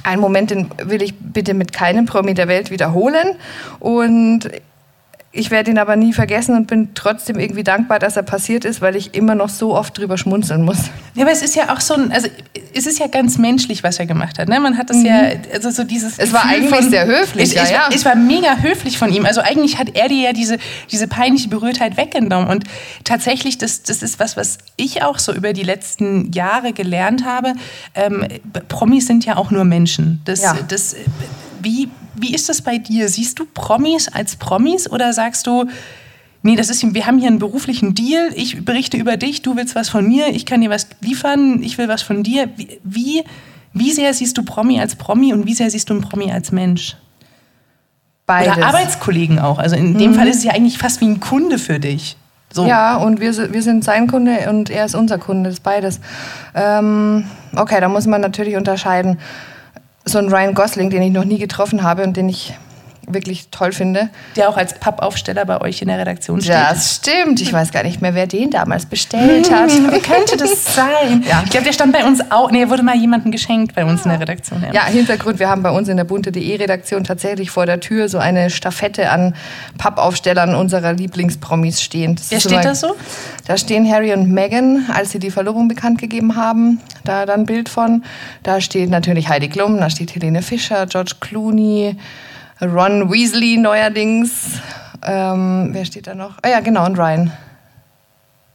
ein 0.04 0.20
Moment, 0.20 0.50
den 0.50 0.70
will 0.82 1.02
ich 1.02 1.14
bitte 1.18 1.54
mit 1.54 1.72
keinem 1.72 2.06
Promi 2.06 2.34
der 2.34 2.48
Welt 2.48 2.70
wiederholen. 2.70 3.36
Und 3.78 4.50
ich 5.34 5.50
werde 5.50 5.70
ihn 5.70 5.78
aber 5.78 5.96
nie 5.96 6.12
vergessen 6.12 6.54
und 6.54 6.66
bin 6.66 6.90
trotzdem 6.94 7.38
irgendwie 7.38 7.64
dankbar, 7.64 7.98
dass 7.98 8.16
er 8.16 8.22
passiert 8.22 8.66
ist, 8.66 8.82
weil 8.82 8.96
ich 8.96 9.14
immer 9.14 9.34
noch 9.34 9.48
so 9.48 9.74
oft 9.74 9.96
drüber 9.96 10.18
schmunzeln 10.18 10.62
muss. 10.62 10.76
Ja, 11.14 11.22
aber 11.22 11.32
es 11.32 11.40
ist 11.40 11.56
ja 11.56 11.74
auch 11.74 11.80
so 11.80 11.94
ein, 11.94 12.12
also 12.12 12.28
es 12.74 12.86
ist 12.86 12.98
ja 12.98 13.06
ganz 13.06 13.38
menschlich, 13.38 13.82
was 13.82 13.98
er 13.98 14.04
gemacht 14.04 14.38
hat. 14.38 14.48
Ne? 14.48 14.60
Man 14.60 14.76
hat 14.76 14.90
das 14.90 14.98
mhm. 14.98 15.06
ja, 15.06 15.30
also 15.54 15.70
so 15.70 15.84
dieses. 15.84 16.18
Es 16.18 16.34
war 16.34 16.44
eigentlich 16.44 16.74
von, 16.74 16.90
sehr 16.90 17.06
höflich, 17.06 17.48
es, 17.48 17.54
ja, 17.54 17.64
ja. 17.64 17.88
Es 17.90 18.04
war 18.04 18.14
mega 18.14 18.58
höflich 18.58 18.98
von 18.98 19.10
ihm. 19.10 19.24
Also 19.24 19.40
eigentlich 19.40 19.78
hat 19.78 19.96
er 19.96 20.08
dir 20.08 20.20
ja 20.20 20.32
diese, 20.34 20.58
diese 20.90 21.08
peinliche 21.08 21.48
Berührtheit 21.48 21.96
weggenommen. 21.96 22.48
Und 22.48 22.64
tatsächlich, 23.04 23.56
das, 23.56 23.82
das 23.82 24.02
ist 24.02 24.20
was, 24.20 24.36
was 24.36 24.58
ich 24.76 25.02
auch 25.02 25.18
so 25.18 25.32
über 25.32 25.54
die 25.54 25.62
letzten 25.62 26.30
Jahre 26.32 26.74
gelernt 26.74 27.24
habe. 27.24 27.54
Ähm, 27.94 28.26
Promis 28.68 29.06
sind 29.06 29.24
ja 29.24 29.36
auch 29.36 29.50
nur 29.50 29.64
Menschen. 29.64 30.20
Das, 30.26 30.42
ja. 30.42 30.58
das, 30.68 30.94
wie 31.62 31.88
wie 32.22 32.34
ist 32.34 32.48
das 32.48 32.62
bei 32.62 32.78
dir? 32.78 33.08
Siehst 33.08 33.38
du 33.38 33.44
Promis 33.44 34.08
als 34.08 34.36
Promis 34.36 34.88
oder 34.90 35.12
sagst 35.12 35.46
du, 35.46 35.66
nee, 36.42 36.56
das 36.56 36.70
ist, 36.70 36.94
wir 36.94 37.06
haben 37.06 37.18
hier 37.18 37.28
einen 37.28 37.38
beruflichen 37.38 37.94
Deal, 37.94 38.30
ich 38.34 38.64
berichte 38.64 38.96
über 38.96 39.16
dich, 39.16 39.42
du 39.42 39.56
willst 39.56 39.74
was 39.74 39.90
von 39.90 40.06
mir, 40.06 40.28
ich 40.28 40.46
kann 40.46 40.60
dir 40.60 40.70
was 40.70 40.86
liefern, 41.00 41.62
ich 41.62 41.76
will 41.78 41.88
was 41.88 42.00
von 42.02 42.22
dir. 42.22 42.48
Wie, 42.84 43.24
wie 43.72 43.90
sehr 43.90 44.14
siehst 44.14 44.38
du 44.38 44.44
Promi 44.44 44.80
als 44.80 44.96
Promi 44.96 45.32
und 45.32 45.46
wie 45.46 45.54
sehr 45.54 45.70
siehst 45.70 45.90
du 45.90 45.94
einen 45.94 46.02
Promi 46.02 46.32
als 46.32 46.52
Mensch? 46.52 46.96
Beides. 48.24 48.56
Oder 48.56 48.66
Arbeitskollegen 48.66 49.38
auch. 49.38 49.58
Also 49.58 49.76
in 49.76 49.98
dem 49.98 50.12
mhm. 50.12 50.14
Fall 50.14 50.28
ist 50.28 50.36
es 50.36 50.44
ja 50.44 50.52
eigentlich 50.52 50.78
fast 50.78 51.00
wie 51.00 51.06
ein 51.06 51.20
Kunde 51.20 51.58
für 51.58 51.80
dich. 51.80 52.16
So. 52.52 52.66
Ja, 52.66 52.96
und 52.96 53.18
wir, 53.18 53.52
wir 53.52 53.62
sind 53.62 53.82
sein 53.82 54.06
Kunde 54.06 54.48
und 54.50 54.68
er 54.70 54.84
ist 54.84 54.94
unser 54.94 55.18
Kunde, 55.18 55.48
das 55.48 55.54
ist 55.54 55.62
beides. 55.62 56.00
Ähm, 56.54 57.24
okay, 57.56 57.80
da 57.80 57.88
muss 57.88 58.06
man 58.06 58.20
natürlich 58.20 58.56
unterscheiden 58.56 59.18
so 60.04 60.18
ein 60.18 60.28
Ryan 60.28 60.54
Gosling, 60.54 60.90
den 60.90 61.02
ich 61.02 61.12
noch 61.12 61.24
nie 61.24 61.38
getroffen 61.38 61.82
habe 61.82 62.02
und 62.04 62.16
den 62.16 62.28
ich 62.28 62.54
wirklich 63.14 63.48
toll 63.50 63.72
finde. 63.72 64.08
Der 64.36 64.48
auch 64.48 64.56
als 64.56 64.74
Pappaufsteller 64.74 65.44
bei 65.44 65.60
euch 65.60 65.82
in 65.82 65.88
der 65.88 65.98
Redaktion 65.98 66.40
steht. 66.40 66.54
Das 66.54 66.96
stimmt. 66.96 67.40
Ich 67.40 67.52
weiß 67.52 67.72
gar 67.72 67.82
nicht 67.82 68.00
mehr, 68.00 68.14
wer 68.14 68.26
den 68.26 68.50
damals 68.50 68.86
bestellt 68.86 69.52
hat. 69.52 69.70
Wie 69.92 70.00
könnte 70.00 70.36
das 70.36 70.74
sein? 70.74 71.24
Ja. 71.28 71.42
Ich 71.44 71.50
glaube, 71.50 71.64
der 71.64 71.72
stand 71.72 71.92
bei 71.92 72.04
uns 72.04 72.20
auch. 72.30 72.50
Nee, 72.50 72.68
wurde 72.68 72.82
mal 72.82 72.96
jemandem 72.96 73.30
geschenkt 73.30 73.74
bei 73.74 73.84
uns 73.84 74.04
in 74.04 74.10
der 74.10 74.20
Redaktion. 74.20 74.62
Ja. 74.62 74.72
ja, 74.72 74.84
Hintergrund, 74.84 75.38
wir 75.38 75.48
haben 75.48 75.62
bei 75.62 75.70
uns 75.70 75.88
in 75.88 75.96
der 75.96 76.04
bunte.de 76.04 76.56
Redaktion 76.56 77.04
tatsächlich 77.04 77.50
vor 77.50 77.66
der 77.66 77.80
Tür 77.80 78.08
so 78.08 78.18
eine 78.18 78.50
Staffette 78.50 79.10
an 79.10 79.34
Pappaufstellern 79.78 80.54
unserer 80.54 80.92
Lieblingspromis 80.92 81.82
stehen. 81.82 82.16
Das 82.16 82.30
wer 82.30 82.40
steht 82.40 82.64
da 82.64 82.74
so? 82.74 82.94
Da 83.46 83.56
stehen 83.56 83.90
Harry 83.90 84.12
und 84.12 84.30
Meghan, 84.30 84.86
als 84.92 85.10
sie 85.10 85.18
die 85.18 85.30
Verlobung 85.30 85.68
bekannt 85.68 86.00
gegeben 86.00 86.36
haben. 86.36 86.80
Da 87.04 87.26
dann 87.26 87.40
ein 87.40 87.46
Bild 87.46 87.68
von. 87.68 88.04
Da 88.42 88.60
steht 88.60 88.90
natürlich 88.90 89.28
Heidi 89.28 89.48
Klum, 89.48 89.78
da 89.78 89.90
steht 89.90 90.14
Helene 90.14 90.42
Fischer, 90.42 90.86
George 90.86 91.14
Clooney, 91.20 91.96
Ron 92.62 93.10
Weasley 93.10 93.56
neuerdings. 93.56 94.60
Ähm, 95.04 95.70
wer 95.72 95.84
steht 95.84 96.06
da 96.06 96.14
noch? 96.14 96.38
Ah 96.42 96.48
ja, 96.48 96.60
genau, 96.60 96.86
und 96.86 96.96
Ryan. 96.96 97.32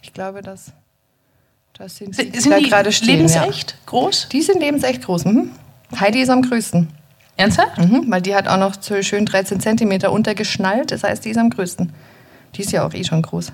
Ich 0.02 0.14
glaube, 0.14 0.42
das, 0.42 0.72
das 1.74 1.98
sind 1.98 2.16
sie, 2.16 2.32
sind 2.40 2.56
die, 2.58 2.64
die 2.64 2.70
gerade 2.70 2.94
stehen. 2.94 3.18
Lebensecht 3.18 3.72
ja. 3.72 3.78
groß? 3.86 4.30
Die 4.32 4.42
sind 4.42 4.62
lebensecht 4.62 5.04
groß. 5.04 5.26
Mhm. 5.26 5.52
Heidi 6.00 6.22
ist 6.22 6.30
am 6.30 6.42
größten. 6.42 6.88
Ernsthaft? 7.36 7.78
Mhm, 7.78 8.06
weil 8.08 8.22
die 8.22 8.34
hat 8.34 8.48
auch 8.48 8.58
noch 8.58 8.76
so 8.80 9.02
schön 9.04 9.26
13 9.26 9.60
Zentimeter 9.60 10.12
untergeschnallt. 10.12 10.92
Das 10.92 11.04
heißt, 11.04 11.26
die 11.26 11.32
ist 11.32 11.38
am 11.38 11.50
größten. 11.50 11.94
Die 12.56 12.62
ist 12.62 12.72
ja 12.72 12.88
auch 12.88 12.94
eh 12.94 13.04
schon 13.04 13.22
groß. 13.22 13.52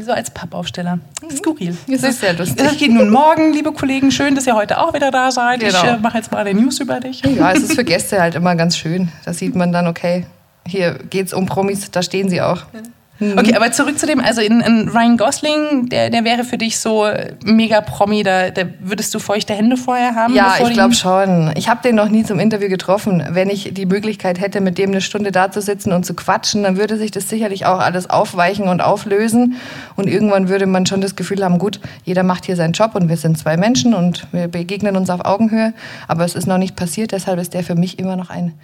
So 0.00 0.12
als 0.12 0.30
Pappaufsteller. 0.30 0.98
Skurril. 1.36 1.76
Das 1.86 2.02
ist 2.02 2.20
sehr 2.20 2.32
lustig. 2.32 2.56
Das 2.56 2.76
geht 2.76 2.90
nun 2.90 3.10
morgen, 3.10 3.52
liebe 3.52 3.72
Kollegen. 3.72 4.10
Schön, 4.10 4.34
dass 4.34 4.46
ihr 4.46 4.56
heute 4.56 4.80
auch 4.80 4.92
wieder 4.92 5.10
da 5.12 5.30
seid. 5.30 5.60
Genau. 5.60 5.84
Ich 5.84 5.84
äh, 5.84 5.98
mache 5.98 6.18
jetzt 6.18 6.32
mal 6.32 6.38
eine 6.38 6.60
News 6.60 6.80
über 6.80 6.98
dich. 6.98 7.22
Ja, 7.24 7.52
es 7.52 7.62
ist 7.62 7.74
für 7.74 7.84
Gäste 7.84 8.20
halt 8.20 8.34
immer 8.34 8.56
ganz 8.56 8.76
schön. 8.76 9.10
Da 9.24 9.32
sieht 9.32 9.54
man 9.54 9.72
dann, 9.72 9.86
okay, 9.86 10.26
hier 10.66 10.94
geht 11.10 11.28
es 11.28 11.32
um 11.32 11.46
Promis, 11.46 11.90
da 11.90 12.02
stehen 12.02 12.28
sie 12.28 12.40
auch. 12.40 12.64
Ja. 12.72 12.80
Mhm. 13.20 13.38
Okay, 13.38 13.54
aber 13.54 13.70
zurück 13.70 13.98
zu 13.98 14.06
dem, 14.06 14.20
also 14.20 14.40
in, 14.40 14.60
in 14.60 14.88
Ryan 14.88 15.16
Gosling, 15.16 15.88
der, 15.88 16.10
der 16.10 16.24
wäre 16.24 16.42
für 16.42 16.58
dich 16.58 16.80
so 16.80 17.06
mega 17.44 17.80
Promi, 17.80 18.24
da, 18.24 18.50
da 18.50 18.62
würdest 18.80 19.14
du 19.14 19.20
feuchte 19.20 19.54
Hände 19.54 19.76
vorher 19.76 20.16
haben? 20.16 20.34
Ja, 20.34 20.56
ich 20.60 20.72
glaube 20.72 20.94
schon. 20.94 21.52
Ich 21.56 21.68
habe 21.68 21.80
den 21.82 21.94
noch 21.94 22.08
nie 22.08 22.24
zum 22.24 22.40
Interview 22.40 22.68
getroffen. 22.68 23.22
Wenn 23.30 23.50
ich 23.50 23.72
die 23.72 23.86
Möglichkeit 23.86 24.40
hätte, 24.40 24.60
mit 24.60 24.78
dem 24.78 24.90
eine 24.90 25.00
Stunde 25.00 25.30
da 25.30 25.50
zu 25.50 25.60
sitzen 25.60 25.92
und 25.92 26.04
zu 26.04 26.14
quatschen, 26.14 26.64
dann 26.64 26.76
würde 26.76 26.96
sich 26.96 27.12
das 27.12 27.28
sicherlich 27.28 27.66
auch 27.66 27.78
alles 27.78 28.10
aufweichen 28.10 28.66
und 28.68 28.80
auflösen. 28.80 29.56
Und 29.94 30.08
irgendwann 30.08 30.48
würde 30.48 30.66
man 30.66 30.86
schon 30.86 31.00
das 31.00 31.14
Gefühl 31.14 31.44
haben, 31.44 31.58
gut, 31.58 31.80
jeder 32.04 32.24
macht 32.24 32.46
hier 32.46 32.56
seinen 32.56 32.72
Job 32.72 32.96
und 32.96 33.08
wir 33.08 33.16
sind 33.16 33.38
zwei 33.38 33.56
Menschen 33.56 33.94
und 33.94 34.26
wir 34.32 34.48
begegnen 34.48 34.96
uns 34.96 35.08
auf 35.08 35.24
Augenhöhe. 35.24 35.72
Aber 36.08 36.24
es 36.24 36.34
ist 36.34 36.46
noch 36.46 36.58
nicht 36.58 36.74
passiert, 36.74 37.12
deshalb 37.12 37.38
ist 37.38 37.54
der 37.54 37.62
für 37.62 37.76
mich 37.76 37.98
immer 38.00 38.16
noch 38.16 38.30
ein 38.30 38.54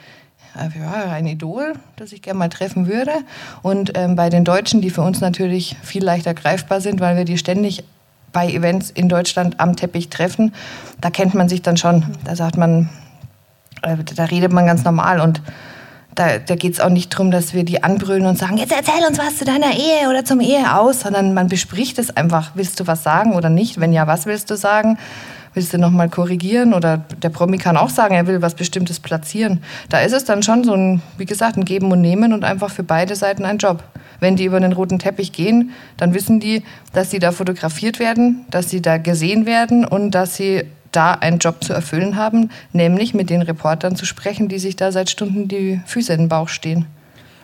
ja, 0.55 1.13
ein 1.13 1.27
Idol, 1.27 1.75
das 1.97 2.13
ich 2.13 2.23
gerne 2.23 2.39
mal 2.39 2.49
treffen 2.49 2.87
würde. 2.87 3.13
Und 3.63 3.93
ähm, 3.97 4.17
bei 4.17 4.31
den 4.31 4.45
Deutschen, 4.45 4.81
die 4.81 4.91
für 4.91 5.03
uns 5.03 5.21
natürlich 5.21 5.77
viel 5.83 6.05
leichter 6.05 6.35
greifbar 6.35 6.81
sind, 6.81 7.01
weil 7.01 7.17
wir 7.17 7.25
die 7.25 7.39
ständig 7.39 7.85
bei 8.33 8.49
Events 8.49 8.91
in 8.91 9.09
Deutschland 9.09 9.61
am 9.61 9.77
Teppich 9.77 10.09
treffen, 10.09 10.55
da 11.01 11.11
kennt 11.11 11.35
man 11.35 11.49
sich 11.49 11.63
dann 11.63 11.77
schon. 11.77 12.05
Da 12.25 12.37
sagt 12.37 12.57
man, 12.57 12.89
äh, 13.83 13.97
da 14.17 14.25
redet 14.25 14.53
man 14.53 14.67
ganz 14.67 14.85
normal 14.85 15.21
und 15.21 15.43
da, 16.15 16.39
da 16.39 16.57
geht 16.57 16.75
es 16.75 16.81
auch 16.81 16.89
nicht 16.89 17.13
darum, 17.13 17.31
dass 17.31 17.55
wir 17.55 17.65
die 17.65 17.83
anbrüllen 17.83 18.27
und 18.27 18.37
sagen, 18.37 18.57
jetzt 18.57 18.73
erzähl 18.73 19.07
uns 19.09 19.19
was 19.19 19.37
zu 19.37 19.45
deiner 19.45 19.73
Ehe 19.73 20.09
oder 20.09 20.25
zum 20.25 20.41
Ehe 20.41 20.77
aus, 20.77 21.01
sondern 21.01 21.35
man 21.35 21.49
bespricht 21.49 21.99
es 21.99 22.15
einfach. 22.17 22.53
Willst 22.55 22.81
du 22.81 22.87
was 22.87 23.03
sagen 23.03 23.35
oder 23.35 23.49
nicht? 23.49 23.81
Wenn 23.81 23.93
ja, 23.93 24.07
was 24.07 24.27
willst 24.27 24.51
du 24.51 24.57
sagen? 24.57 24.99
Willst 25.55 25.73
du 25.73 25.79
nochmal 25.79 26.09
korrigieren? 26.09 26.75
Oder 26.75 26.99
der 27.23 27.29
Promi 27.29 27.59
kann 27.59 27.77
auch 27.77 27.91
sagen, 27.91 28.15
er 28.15 28.27
will 28.27 28.43
was 28.43 28.55
Bestimmtes 28.55 29.01
platzieren. 29.01 29.63
Da 29.89 30.01
ist 30.01 30.13
es 30.13 30.25
dann 30.25 30.43
schon 30.43 30.65
so 30.65 30.75
ein, 30.75 31.03
wie 31.19 31.27
gesagt, 31.27 31.57
ein 31.57 31.65
Geben 31.65 31.91
und 31.93 32.01
Nehmen 32.01 32.33
und 32.33 32.45
einfach 32.45 32.71
für 32.71 32.83
beide 32.83 33.17
Seiten 33.17 33.45
ein 33.45 33.59
Job. 33.59 33.83
Wenn 34.21 34.37
die 34.37 34.45
über 34.45 34.61
den 34.61 34.73
roten 34.73 34.99
Teppich 34.99 35.33
gehen, 35.33 35.71
dann 35.97 36.15
wissen 36.15 36.41
die, 36.41 36.63
dass 36.93 37.11
sie 37.11 37.19
da 37.19 37.33
fotografiert 37.33 37.99
werden, 37.99 38.45
dass 38.51 38.71
sie 38.71 38.83
da 38.83 38.99
gesehen 38.99 39.47
werden 39.47 39.85
und 39.85 40.11
dass 40.11 40.37
sie 40.37 40.65
da 40.93 41.13
einen 41.13 41.39
Job 41.39 41.63
zu 41.63 41.73
erfüllen 41.73 42.17
haben, 42.17 42.51
nämlich 42.73 43.15
mit 43.15 43.31
den 43.31 43.43
Reportern 43.43 43.97
zu 43.97 44.05
sprechen, 44.05 44.49
die 44.49 44.59
sich 44.59 44.77
da 44.77 44.93
seit 44.93 45.09
Stunden 45.09 45.49
die 45.49 45.81
Füße 45.87 46.13
in 46.13 46.23
den 46.23 46.29
Bauch 46.29 46.49
stehen. 46.49 46.87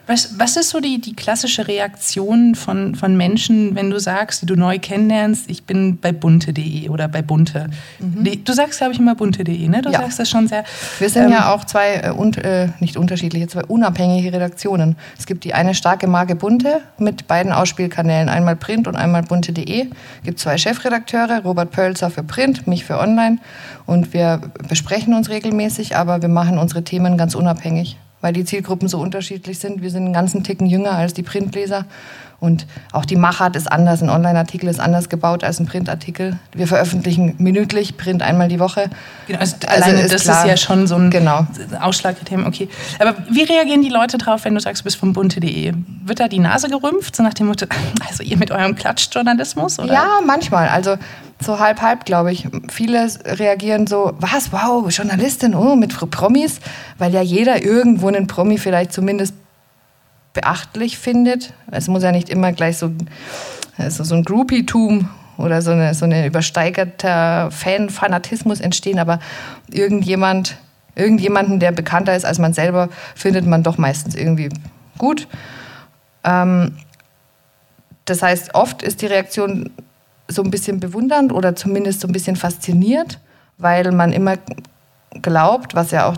Was, 0.07 0.39
was 0.39 0.57
ist 0.57 0.71
so 0.71 0.79
die, 0.79 1.01
die 1.01 1.17
klassische 1.17 1.67
Reaktion 1.67 2.55
von, 2.55 2.95
von 2.95 3.17
Menschen, 3.17 3.75
wenn 3.75 3.91
du 3.91 3.99
sagst, 3.99 4.43
die 4.43 4.47
du 4.47 4.55
neu 4.55 4.79
kennenlernst, 4.79 5.51
ich 5.51 5.65
bin 5.65 5.99
bei 5.99 6.13
bunte.de 6.13 6.89
oder 6.91 7.09
bei 7.09 7.23
bunte? 7.23 7.69
Mhm. 7.99 8.45
Du 8.45 8.53
sagst, 8.53 8.79
glaube 8.79 8.93
ich, 8.93 9.01
immer 9.01 9.17
bunte.de, 9.17 9.69
ne? 9.69 9.83
Du 9.83 9.91
ja. 9.91 10.01
sagst 10.01 10.21
das 10.21 10.31
schon 10.31 10.47
sehr. 10.47 10.63
Wir 11.01 11.11
sind 11.11 11.25
ähm, 11.25 11.31
ja 11.33 11.53
auch 11.53 11.65
zwei, 11.65 11.97
äh, 11.97 12.11
und, 12.11 12.39
äh, 12.39 12.69
nicht 12.79 12.97
unterschiedliche, 12.97 13.49
zwei 13.49 13.65
unabhängige 13.65 14.33
Redaktionen. 14.33 14.95
Es 15.19 15.27
gibt 15.27 15.43
die 15.43 15.55
eine 15.55 15.75
starke 15.75 16.07
Marke 16.07 16.37
Bunte 16.37 16.83
mit 16.99 17.27
beiden 17.27 17.53
Ausspielkanälen, 17.53 18.29
einmal 18.29 18.55
Print 18.55 18.87
und 18.87 18.95
einmal 18.95 19.25
bunte.de. 19.25 19.81
Es 19.87 20.25
gibt 20.25 20.39
zwei 20.39 20.57
Chefredakteure, 20.57 21.43
Robert 21.43 21.73
Pölzer 21.73 22.11
für 22.11 22.23
Print, 22.23 22.69
mich 22.69 22.85
für 22.85 23.01
Online. 23.01 23.39
Und 23.87 24.13
wir 24.13 24.41
besprechen 24.69 25.15
uns 25.15 25.31
regelmäßig, 25.31 25.97
aber 25.97 26.23
wir 26.23 26.29
machen 26.29 26.59
unsere 26.59 26.85
Themen 26.85 27.19
ganz 27.19 27.35
unabhängig 27.35 27.97
weil 28.27 28.33
die 28.33 28.45
Zielgruppen 28.45 28.89
so 28.89 28.99
unterschiedlich 28.99 29.61
sind. 29.61 29.83
Wir 29.83 29.91
sind 29.91 30.03
einen 30.03 30.13
ganzen 30.13 30.43
Ticken 30.43 30.67
jünger 30.67 30.91
als 30.91 31.15
die 31.15 31.23
Printleser. 31.23 31.87
Und 32.39 32.67
auch 32.93 33.05
die 33.05 33.17
Machart 33.17 33.57
ist 33.57 33.71
anders. 33.71 34.03
Ein 34.03 34.11
Online-Artikel 34.11 34.69
ist 34.69 34.79
anders 34.79 35.09
gebaut 35.09 35.43
als 35.43 35.59
ein 35.59 35.67
Printartikel. 35.67 36.39
Wir 36.53 36.67
veröffentlichen 36.67 37.35
minütlich, 37.39 37.97
Print 37.97 38.23
einmal 38.23 38.49
die 38.49 38.61
Woche. 38.61 38.91
Genau, 39.27 39.41
also, 39.41 39.57
also 39.67 39.83
alleine 39.83 40.03
ist 40.03 40.13
das 40.13 40.23
klar, 40.23 40.45
ist 40.45 40.51
ja 40.51 40.57
schon 40.57 40.87
so 40.87 40.97
ein 40.97 41.11
genau. 41.11 41.47
Ausschlagkriterium. 41.81 42.47
Okay. 42.47 42.69
Aber 42.99 43.15
wie 43.31 43.43
reagieren 43.43 43.83
die 43.83 43.89
Leute 43.89 44.19
drauf, 44.19 44.45
wenn 44.45 44.55
du 44.55 44.61
sagst, 44.61 44.83
du 44.83 44.85
bist 44.85 44.97
vom 44.97 45.13
bunte.de? 45.13 45.73
Wird 46.05 46.21
da 46.21 46.29
die 46.29 46.39
Nase 46.39 46.69
gerümpft, 46.69 47.17
so 47.17 47.23
nach 47.23 47.35
dem 47.35 47.47
Motto, 47.47 47.67
also 48.09 48.23
ihr 48.23 48.37
mit 48.37 48.51
eurem 48.51 48.75
Klatschjournalismus? 48.75 49.79
Oder? 49.79 49.93
Ja, 49.93 50.07
manchmal. 50.25 50.69
Also 50.69 50.97
so 51.43 51.59
halb 51.59 51.81
halb, 51.81 52.05
glaube 52.05 52.33
ich. 52.33 52.47
Viele 52.71 53.09
reagieren 53.25 53.87
so, 53.87 54.13
was, 54.19 54.53
wow, 54.53 54.89
Journalistin, 54.91 55.55
oh, 55.55 55.77
mit 55.77 55.95
Promis, 56.11 56.61
weil 56.99 57.13
ja 57.13 57.23
jeder 57.23 57.63
irgendwo 57.63 58.09
einen 58.09 58.27
Promi 58.27 58.59
vielleicht 58.59 58.93
zumindest 58.93 59.35
beachtlich 60.37 60.99
findet. 60.99 61.55
Es 61.71 61.89
muss 61.89 62.03
ja 62.03 62.13
nicht 62.13 62.29
immer 62.29 62.53
gleich 62.53 62.77
so, 62.77 62.93
also 63.79 64.05
so 64.05 64.15
ein 64.15 64.23
Groupie-Tum 64.23 65.09
oder 65.39 65.63
so 65.63 65.71
eine, 65.71 65.95
so 65.95 66.05
eine 66.05 66.27
übersteigerter 66.27 67.51
Fan-Fanatismus 67.51 68.61
entstehen, 68.61 68.99
aber 68.99 69.19
irgendjemand, 69.71 70.59
irgendjemanden, 70.95 71.59
der 71.59 71.73
bekannter 71.73 72.15
ist 72.15 72.27
als 72.27 72.39
man 72.39 72.53
selber, 72.53 72.91
findet 73.15 73.47
man 73.47 73.63
doch 73.63 73.79
meistens 73.79 74.15
irgendwie 74.15 74.51
gut. 74.99 75.27
Ähm, 76.23 76.77
das 78.05 78.21
heißt, 78.23 78.55
oft 78.55 78.83
ist 78.83 79.01
die 79.01 79.07
Reaktion 79.07 79.71
so 80.29 80.43
ein 80.43 80.51
bisschen 80.51 80.81
bewundernd 80.81 81.33
oder 81.33 81.57
zumindest 81.57 82.03
so 82.03 82.09
ein 82.09 82.13
bisschen 82.13 82.37
fasziniert, 82.37 83.21
weil 83.57 83.91
man 83.91 84.13
immer 84.13 84.37
glaubt, 85.23 85.75
was 85.75 85.93
ja 85.93 86.07
auch 86.07 86.17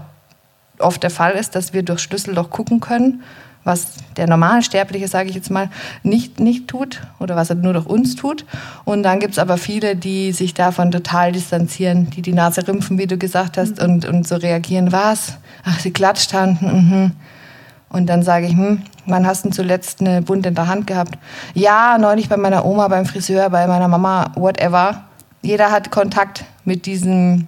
oft 0.81 1.05
der 1.05 1.11
Fall 1.11 1.33
ist, 1.33 1.55
dass 1.55 1.73
wir 1.73 1.85
durch 1.85 2.01
Schlüsselloch 2.01 2.51
gucken 2.51 2.81
können 2.81 3.23
was 3.69 3.93
der 4.17 4.27
Normalsterbliche, 4.27 5.07
sage 5.07 5.29
ich 5.29 5.37
jetzt 5.37 5.51
mal, 5.51 5.71
nicht, 6.03 6.41
nicht 6.41 6.67
tut 6.67 7.03
oder 7.21 7.37
was 7.37 7.51
er 7.51 7.57
nur 7.57 7.75
durch 7.75 7.87
uns 7.87 8.17
tut. 8.17 8.45
Und 8.85 9.05
dann 9.05 9.21
gibt 9.21 9.35
es 9.35 9.39
aber 9.39 9.59
viele, 9.59 9.95
die 9.95 10.33
sich 10.33 10.55
davon 10.55 10.91
total 10.91 11.31
distanzieren, 11.31 12.11
die 12.11 12.23
die 12.23 12.33
Nase 12.33 12.67
rümpfen, 12.67 12.99
wie 12.99 13.07
du 13.07 13.17
gesagt 13.17 13.57
hast, 13.57 13.81
mhm. 13.81 13.85
und, 13.85 14.05
und 14.07 14.27
so 14.27 14.35
reagieren, 14.37 14.91
was? 14.91 15.39
Ach, 15.65 15.79
sie 15.79 15.93
klatscht 15.93 16.33
haben. 16.33 16.59
Mhm. 16.61 17.13
Und 17.91 18.07
dann 18.07 18.23
sage 18.23 18.47
ich, 18.47 18.53
hm, 18.53 18.83
wann 19.07 19.27
hast 19.27 19.45
du 19.45 19.51
zuletzt 19.51 20.01
eine 20.01 20.23
Bund 20.23 20.45
in 20.47 20.55
der 20.55 20.67
Hand 20.67 20.87
gehabt? 20.87 21.19
Ja, 21.55 21.97
neulich 21.99 22.29
bei 22.29 22.37
meiner 22.37 22.65
Oma, 22.65 22.89
beim 22.89 23.07
Friseur, 23.07 23.49
bei 23.51 23.67
meiner 23.67 23.89
Mama, 23.89 24.33
whatever. 24.35 25.05
Jeder 25.43 25.71
hat 25.71 25.91
Kontakt 25.91 26.45
mit 26.65 26.87
diesem 26.87 27.47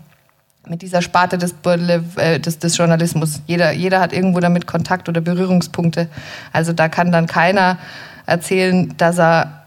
mit 0.71 0.83
dieser 0.83 1.03
Sparte 1.03 1.37
des, 1.37 1.57
äh, 1.65 2.39
des, 2.39 2.61
des, 2.61 2.77
Journalismus. 2.77 3.43
Jeder, 3.49 3.73
jeder 3.73 4.01
hat 4.01 4.13
irgendwo 4.13 4.39
damit 4.39 4.69
Kontakt 4.69 5.09
oder 5.09 5.21
Berührungspunkte. 5.21 6.09
Also 6.53 6.73
da 6.73 6.89
kann 6.89 7.11
dann 7.11 7.27
keiner 7.27 7.77
erzählen, 8.25 8.95
dass 8.97 9.19
er 9.19 9.65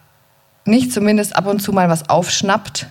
nicht 0.63 0.93
zumindest 0.93 1.35
ab 1.35 1.45
und 1.45 1.61
zu 1.61 1.73
mal 1.73 1.89
was 1.89 2.09
aufschnappt 2.09 2.87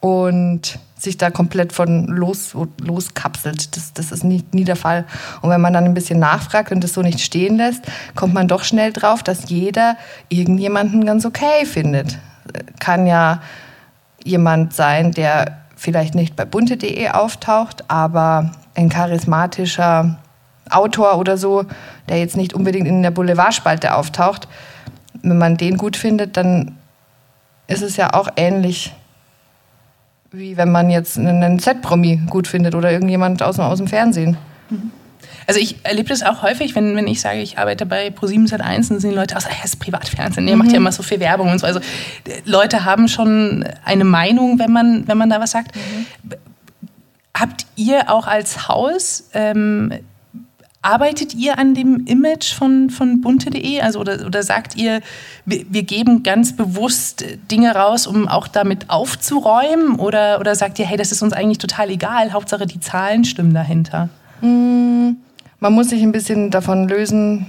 und 0.00 0.78
sich 0.96 1.18
da 1.18 1.30
komplett 1.30 1.74
von 1.74 2.06
los, 2.06 2.56
loskapselt. 2.80 3.76
Das, 3.76 3.92
das 3.92 4.10
ist 4.10 4.24
nie, 4.24 4.42
nie 4.52 4.64
der 4.64 4.76
Fall. 4.76 5.04
Und 5.42 5.50
wenn 5.50 5.60
man 5.60 5.74
dann 5.74 5.84
ein 5.84 5.92
bisschen 5.92 6.18
nachfragt 6.18 6.72
und 6.72 6.82
das 6.82 6.94
so 6.94 7.02
nicht 7.02 7.20
stehen 7.20 7.58
lässt, 7.58 7.84
kommt 8.14 8.32
man 8.32 8.48
doch 8.48 8.64
schnell 8.64 8.90
drauf, 8.90 9.22
dass 9.22 9.50
jeder 9.50 9.98
irgendjemanden 10.30 11.04
ganz 11.04 11.26
okay 11.26 11.66
findet. 11.66 12.16
Kann 12.80 13.06
ja 13.06 13.42
jemand 14.24 14.72
sein, 14.72 15.12
der 15.12 15.57
vielleicht 15.78 16.14
nicht 16.14 16.36
bei 16.36 16.44
bunte.de 16.44 17.08
auftaucht, 17.10 17.84
aber 17.88 18.50
ein 18.74 18.88
charismatischer 18.88 20.18
Autor 20.68 21.16
oder 21.18 21.38
so, 21.38 21.64
der 22.08 22.18
jetzt 22.18 22.36
nicht 22.36 22.52
unbedingt 22.52 22.86
in 22.86 23.02
der 23.02 23.12
Boulevardspalte 23.12 23.94
auftaucht, 23.94 24.48
wenn 25.22 25.38
man 25.38 25.56
den 25.56 25.78
gut 25.78 25.96
findet, 25.96 26.36
dann 26.36 26.76
ist 27.68 27.82
es 27.82 27.96
ja 27.96 28.12
auch 28.12 28.28
ähnlich, 28.36 28.92
wie 30.32 30.56
wenn 30.56 30.70
man 30.70 30.90
jetzt 30.90 31.18
einen 31.18 31.58
Z-Promi 31.58 32.22
gut 32.28 32.48
findet 32.48 32.74
oder 32.74 32.90
irgendjemand 32.90 33.42
aus, 33.42 33.58
aus 33.58 33.78
dem 33.78 33.86
Fernsehen. 33.86 34.36
Mhm. 34.68 34.90
Also 35.48 35.60
ich 35.60 35.76
erlebe 35.82 36.10
das 36.10 36.22
auch 36.22 36.42
häufig, 36.42 36.74
wenn, 36.74 36.94
wenn 36.94 37.06
ich 37.06 37.22
sage, 37.22 37.40
ich 37.40 37.58
arbeite 37.58 37.86
bei 37.86 38.08
Pro7 38.08 38.50
Sat1, 38.50 38.58
dann 38.58 39.00
sind 39.00 39.04
die 39.04 39.16
Leute 39.16 39.34
aus, 39.34 39.46
oh, 39.46 39.50
er 39.58 39.64
ist 39.64 39.80
Privatfernsehen, 39.80 40.46
der 40.46 40.56
mhm. 40.56 40.62
macht 40.62 40.72
ja 40.72 40.76
immer 40.76 40.92
so 40.92 41.02
viel 41.02 41.20
Werbung 41.20 41.50
und 41.50 41.58
so. 41.58 41.66
Also 41.66 41.80
Leute 42.44 42.84
haben 42.84 43.08
schon 43.08 43.64
eine 43.82 44.04
Meinung, 44.04 44.58
wenn 44.58 44.70
man, 44.70 45.08
wenn 45.08 45.16
man 45.16 45.30
da 45.30 45.40
was 45.40 45.52
sagt. 45.52 45.74
Mhm. 45.74 46.06
Habt 47.34 47.66
ihr 47.76 48.10
auch 48.10 48.26
als 48.26 48.68
Haus 48.68 49.30
ähm, 49.32 49.90
Arbeitet 50.80 51.34
ihr 51.34 51.58
an 51.58 51.74
dem 51.74 52.06
Image 52.06 52.54
von, 52.54 52.88
von 52.88 53.20
bunte.de? 53.20 53.80
Also 53.80 53.98
oder, 53.98 54.24
oder 54.24 54.44
sagt 54.44 54.76
ihr, 54.76 55.00
wir, 55.44 55.64
wir, 55.68 55.82
geben 55.82 56.22
ganz 56.22 56.54
bewusst 56.54 57.24
Dinge 57.50 57.74
raus, 57.74 58.06
um 58.06 58.28
auch 58.28 58.46
damit 58.46 58.88
aufzuräumen? 58.88 59.96
Oder, 59.96 60.38
oder 60.38 60.54
sagt 60.54 60.78
ihr, 60.78 60.86
hey, 60.86 60.96
das 60.96 61.10
ist 61.10 61.20
uns 61.20 61.32
eigentlich 61.32 61.58
total 61.58 61.90
egal, 61.90 62.32
Hauptsache 62.32 62.66
die 62.66 62.78
Zahlen 62.78 63.24
stimmen 63.24 63.54
dahinter? 63.54 64.08
Mhm. 64.40 65.16
Man 65.60 65.72
muss 65.72 65.90
sich 65.90 66.02
ein 66.02 66.12
bisschen 66.12 66.50
davon 66.50 66.88
lösen, 66.88 67.46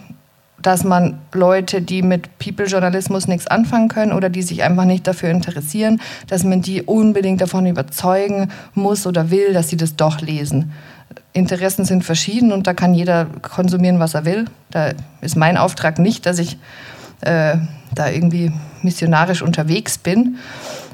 dass 0.61 0.83
man 0.83 1.19
Leute, 1.33 1.81
die 1.81 2.01
mit 2.01 2.37
People-Journalismus 2.39 3.27
nichts 3.27 3.47
anfangen 3.47 3.87
können 3.87 4.11
oder 4.11 4.29
die 4.29 4.41
sich 4.41 4.63
einfach 4.63 4.85
nicht 4.85 5.07
dafür 5.07 5.29
interessieren, 5.29 6.01
dass 6.27 6.43
man 6.43 6.61
die 6.61 6.81
unbedingt 6.81 7.41
davon 7.41 7.65
überzeugen 7.65 8.49
muss 8.73 9.07
oder 9.07 9.31
will, 9.31 9.53
dass 9.53 9.69
sie 9.69 9.77
das 9.77 9.95
doch 9.95 10.21
lesen. 10.21 10.73
Interessen 11.33 11.85
sind 11.85 12.03
verschieden 12.03 12.51
und 12.51 12.67
da 12.67 12.73
kann 12.73 12.93
jeder 12.93 13.25
konsumieren, 13.41 13.99
was 13.99 14.15
er 14.15 14.25
will. 14.25 14.45
Da 14.71 14.91
ist 15.21 15.37
mein 15.37 15.57
Auftrag 15.57 15.99
nicht, 15.99 16.25
dass 16.25 16.39
ich 16.39 16.57
äh, 17.21 17.57
da 17.93 18.09
irgendwie 18.09 18.51
missionarisch 18.81 19.41
unterwegs 19.41 19.97
bin. 19.97 20.37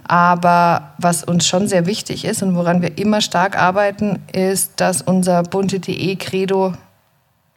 Aber 0.08 0.92
was 1.00 1.24
uns 1.24 1.48
schon 1.48 1.68
sehr 1.68 1.88
wichtig 1.88 2.26
ist 2.26 2.44
und 2.44 2.56
woran 2.56 2.82
wir 2.82 2.98
immer 2.98 3.22
stark 3.22 3.60
arbeiten, 3.60 4.20
ist, 4.32 4.74
dass 4.78 5.02
unser 5.02 5.42
bunte.de 5.42 6.16
Credo 6.18 6.74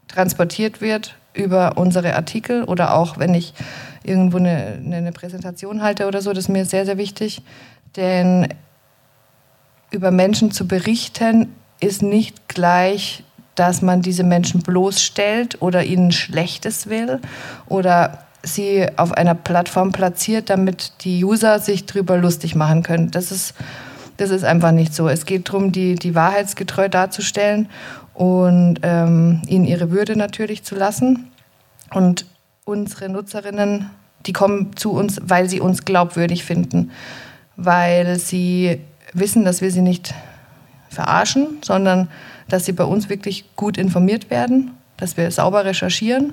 transportiert 0.08 0.80
wird 0.80 1.14
über 1.34 1.76
unsere 1.76 2.14
Artikel 2.16 2.64
oder 2.64 2.94
auch 2.94 3.18
wenn 3.18 3.34
ich 3.34 3.54
irgendwo 4.02 4.38
eine, 4.38 4.80
eine 4.84 5.12
Präsentation 5.12 5.82
halte 5.82 6.06
oder 6.06 6.20
so, 6.22 6.32
das 6.32 6.44
ist 6.44 6.48
mir 6.48 6.64
sehr, 6.64 6.84
sehr 6.84 6.98
wichtig. 6.98 7.42
Denn 7.96 8.48
über 9.90 10.10
Menschen 10.10 10.50
zu 10.50 10.66
berichten 10.66 11.54
ist 11.80 12.02
nicht 12.02 12.48
gleich, 12.48 13.24
dass 13.54 13.82
man 13.82 14.02
diese 14.02 14.24
Menschen 14.24 14.62
bloßstellt 14.62 15.60
oder 15.62 15.84
ihnen 15.84 16.12
Schlechtes 16.12 16.88
will 16.88 17.20
oder 17.66 18.24
sie 18.42 18.86
auf 18.96 19.12
einer 19.12 19.34
Plattform 19.34 19.92
platziert, 19.92 20.48
damit 20.48 20.92
die 21.02 21.24
User 21.24 21.58
sich 21.58 21.86
darüber 21.86 22.16
lustig 22.18 22.54
machen 22.54 22.82
können. 22.82 23.10
Das 23.10 23.32
ist, 23.32 23.54
das 24.16 24.30
ist 24.30 24.44
einfach 24.44 24.70
nicht 24.70 24.94
so. 24.94 25.08
Es 25.08 25.26
geht 25.26 25.48
darum, 25.48 25.72
die, 25.72 25.96
die 25.96 26.14
wahrheitsgetreu 26.14 26.88
darzustellen 26.88 27.68
und 28.18 28.80
ähm, 28.82 29.42
ihnen 29.46 29.64
ihre 29.64 29.92
Würde 29.92 30.16
natürlich 30.16 30.64
zu 30.64 30.74
lassen. 30.74 31.30
Und 31.94 32.26
unsere 32.64 33.08
Nutzerinnen, 33.08 33.90
die 34.26 34.32
kommen 34.32 34.76
zu 34.76 34.90
uns, 34.90 35.20
weil 35.22 35.48
sie 35.48 35.60
uns 35.60 35.84
glaubwürdig 35.84 36.44
finden, 36.44 36.90
weil 37.54 38.18
sie 38.18 38.80
wissen, 39.12 39.44
dass 39.44 39.60
wir 39.60 39.70
sie 39.70 39.82
nicht 39.82 40.14
verarschen, 40.90 41.58
sondern 41.62 42.08
dass 42.48 42.64
sie 42.64 42.72
bei 42.72 42.82
uns 42.82 43.08
wirklich 43.08 43.54
gut 43.54 43.78
informiert 43.78 44.30
werden, 44.30 44.72
dass 44.96 45.16
wir 45.16 45.30
sauber 45.30 45.64
recherchieren. 45.64 46.32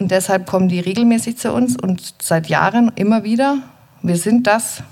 Und 0.00 0.12
deshalb 0.12 0.46
kommen 0.46 0.70
die 0.70 0.80
regelmäßig 0.80 1.36
zu 1.36 1.52
uns 1.52 1.76
und 1.76 2.14
seit 2.22 2.46
Jahren 2.46 2.90
immer 2.96 3.22
wieder. 3.22 3.58
Wir 4.00 4.16
sind 4.16 4.46
das, 4.46 4.82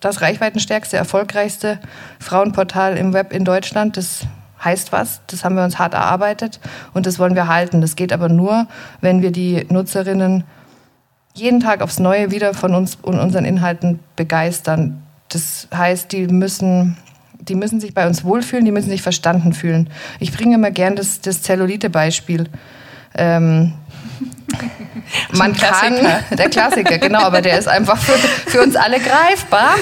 das 0.00 0.22
reichweitenstärkste, 0.22 0.96
erfolgreichste 0.96 1.78
Frauenportal 2.18 2.96
im 2.96 3.12
Web 3.12 3.32
in 3.32 3.44
Deutschland. 3.44 3.96
Das 3.96 4.26
heißt 4.64 4.92
was. 4.92 5.20
Das 5.26 5.44
haben 5.44 5.56
wir 5.56 5.64
uns 5.64 5.78
hart 5.78 5.94
erarbeitet 5.94 6.60
und 6.92 7.06
das 7.06 7.18
wollen 7.18 7.34
wir 7.34 7.48
halten. 7.48 7.80
Das 7.80 7.96
geht 7.96 8.12
aber 8.12 8.28
nur, 8.28 8.66
wenn 9.00 9.22
wir 9.22 9.30
die 9.30 9.66
Nutzerinnen 9.68 10.44
jeden 11.34 11.60
Tag 11.60 11.82
aufs 11.82 11.98
Neue 11.98 12.30
wieder 12.30 12.54
von 12.54 12.74
uns 12.74 12.96
und 13.02 13.18
unseren 13.18 13.44
Inhalten 13.44 13.98
begeistern. 14.16 15.02
Das 15.28 15.68
heißt, 15.74 16.12
die 16.12 16.28
müssen, 16.28 16.96
die 17.40 17.56
müssen 17.56 17.80
sich 17.80 17.92
bei 17.92 18.06
uns 18.06 18.24
wohlfühlen, 18.24 18.64
die 18.64 18.70
müssen 18.70 18.90
sich 18.90 19.02
verstanden 19.02 19.52
fühlen. 19.52 19.90
Ich 20.20 20.32
bringe 20.32 20.54
immer 20.54 20.70
gern 20.70 20.94
das, 20.94 21.20
das 21.20 21.42
Zellulite-Beispiel. 21.42 22.48
Ähm, 23.16 23.72
Man 25.32 25.54
kann, 25.56 25.96
der 26.30 26.48
Klassiker, 26.48 26.98
genau, 26.98 27.20
aber 27.20 27.40
der 27.40 27.58
ist 27.58 27.68
einfach 27.68 27.98
für, 27.98 28.12
für 28.48 28.62
uns 28.62 28.76
alle 28.76 28.98
greifbar. 29.00 29.74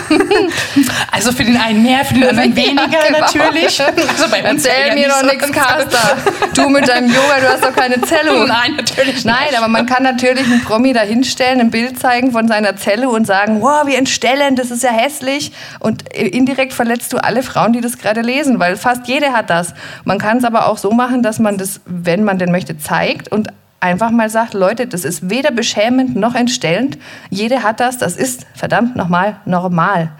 Also 1.11 1.33
für 1.33 1.45
den 1.45 1.57
einen 1.57 1.83
mehr, 1.83 2.05
für 2.05 2.15
den 2.15 2.25
anderen 2.25 2.57
weniger 2.57 2.83
ja, 2.91 3.07
genau. 3.07 3.21
natürlich. 3.21 3.81
Also 3.81 4.31
bei 4.31 4.51
uns 4.51 4.65
Erzähl 4.65 4.95
mir 4.95 5.09
doch 5.09 5.23
nichts, 5.23 5.53
Caster. 5.53 6.17
Du 6.55 6.69
mit 6.69 6.89
deinem 6.89 7.09
Yoga, 7.09 7.41
du 7.41 7.49
hast 7.49 7.65
doch 7.65 7.75
keine 7.75 8.01
Zelle. 8.03 8.33
Nein, 8.47 8.75
natürlich 8.77 9.15
nicht. 9.17 9.27
Nein, 9.27 9.55
aber 9.57 9.69
man 9.69 9.87
kann 9.87 10.03
natürlich 10.03 10.45
einen 10.45 10.63
Promi 10.65 10.93
da 10.93 11.01
hinstellen, 11.01 11.61
ein 11.61 11.71
Bild 11.71 11.99
zeigen 11.99 12.33
von 12.33 12.49
seiner 12.49 12.77
Zelle 12.77 13.09
und 13.09 13.27
sagen, 13.27 13.61
wow, 13.61 13.87
wie 13.87 13.95
entstellend, 13.95 14.59
das 14.59 14.71
ist 14.71 14.83
ja 14.83 14.91
hässlich. 14.91 15.53
Und 15.81 16.09
indirekt 16.13 16.73
verletzt 16.73 17.13
du 17.13 17.19
alle 17.19 17.43
Frauen, 17.43 17.73
die 17.73 17.81
das 17.81 17.99
gerade 17.99 18.23
lesen, 18.23 18.59
weil 18.59 18.77
fast 18.77 19.07
jede 19.07 19.33
hat 19.33 19.51
das. 19.51 19.75
Man 20.05 20.19
kann 20.19 20.39
es 20.39 20.45
aber 20.45 20.67
auch 20.67 20.79
so 20.79 20.93
machen, 20.93 21.23
dass 21.23 21.39
man 21.39 21.59
das, 21.59 21.81
wenn 21.85 22.25
man 22.25 22.39
denn 22.39 22.51
möchte, 22.51 22.79
zeigt 22.79 23.31
und 23.31 23.49
einfach 23.83 24.11
mal 24.11 24.31
sagt, 24.31 24.55
Leute, 24.55 24.87
das 24.87 25.05
ist 25.05 25.29
weder 25.29 25.51
beschämend 25.51 26.17
noch 26.17 26.35
entstellend. 26.35 26.99
Jede 27.31 27.63
hat 27.63 27.81
das, 27.81 27.99
das 27.99 28.17
ist 28.17 28.47
verdammt 28.55 28.97
nochmal 28.97 29.37
normal. 29.45 30.13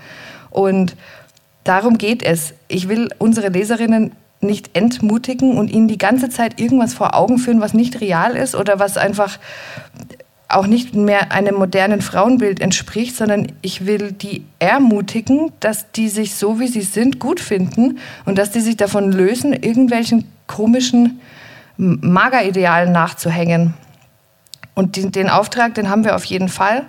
Und 0.51 0.97
darum 1.65 1.97
geht 1.97 2.23
es. 2.23 2.55
Ich 2.69 2.89
will 2.89 3.09
unsere 3.19 3.49
Leserinnen 3.49 4.13
nicht 4.41 4.77
entmutigen 4.77 5.57
und 5.57 5.71
ihnen 5.71 5.87
die 5.87 5.99
ganze 5.99 6.29
Zeit 6.29 6.61
irgendwas 6.61 6.95
vor 6.95 7.15
Augen 7.15 7.39
führen, 7.39 7.61
was 7.61 7.75
nicht 7.75 8.01
real 8.01 8.37
ist 8.37 8.57
oder 8.57 8.81
was 8.81 8.97
einfach 8.97 9.39
auch 10.49 10.67
nicht 10.67 10.95
mehr 10.95 11.33
einem 11.33 11.55
modernen 11.55 12.03
Frauenbild 12.03 12.61
entspricht, 12.61 13.17
sondern 13.17 13.53
ich 13.63 13.87
will 13.87 14.13
die 14.13 14.45
ermutigen, 14.59 15.53
dass 15.61 15.93
die 15.93 16.09
sich 16.09 16.35
so, 16.35 16.61
wie 16.61 16.67
sie 16.67 16.83
sind, 16.83 17.21
gut 17.21 17.41
finden 17.41 17.99
und 18.27 18.37
dass 18.37 18.51
die 18.51 18.61
sich 18.61 18.77
davon 18.77 19.13
lösen, 19.13 19.53
irgendwelchen 19.53 20.27
komischen 20.47 21.21
Mageridealen 21.77 22.93
nachzuhängen. 22.93 23.75
Und 24.75 24.97
den, 24.97 25.13
den, 25.13 25.29
Auftrag, 25.29 25.75
den 25.75 25.91
haben 25.91 26.05
wir 26.05 26.17
auf 26.17 26.25
jeden 26.25 26.49
Fall. 26.49 26.85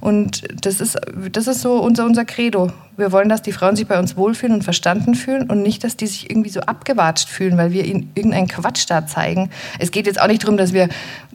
Und 0.00 0.42
das 0.64 0.80
ist, 0.80 0.98
das 1.30 1.46
ist 1.46 1.60
so 1.60 1.74
unser, 1.78 2.06
unser 2.06 2.24
Credo. 2.24 2.72
Wir 2.96 3.12
wollen, 3.12 3.28
dass 3.28 3.42
die 3.42 3.52
Frauen 3.52 3.76
sich 3.76 3.86
bei 3.86 3.98
uns 3.98 4.16
wohlfühlen 4.16 4.54
und 4.54 4.64
verstanden 4.64 5.14
fühlen 5.14 5.50
und 5.50 5.62
nicht, 5.62 5.84
dass 5.84 5.96
die 5.96 6.06
sich 6.06 6.30
irgendwie 6.30 6.48
so 6.48 6.60
abgewatscht 6.60 7.28
fühlen, 7.28 7.58
weil 7.58 7.72
wir 7.72 7.84
ihnen 7.84 8.10
irgendeinen 8.14 8.48
Quatsch 8.48 8.86
da 8.88 9.06
zeigen. 9.06 9.50
Es 9.78 9.90
geht 9.90 10.06
jetzt 10.06 10.20
auch 10.20 10.28
nicht 10.28 10.44
darum, 10.44 10.56
dass 10.56 10.72
wir, 10.72 10.88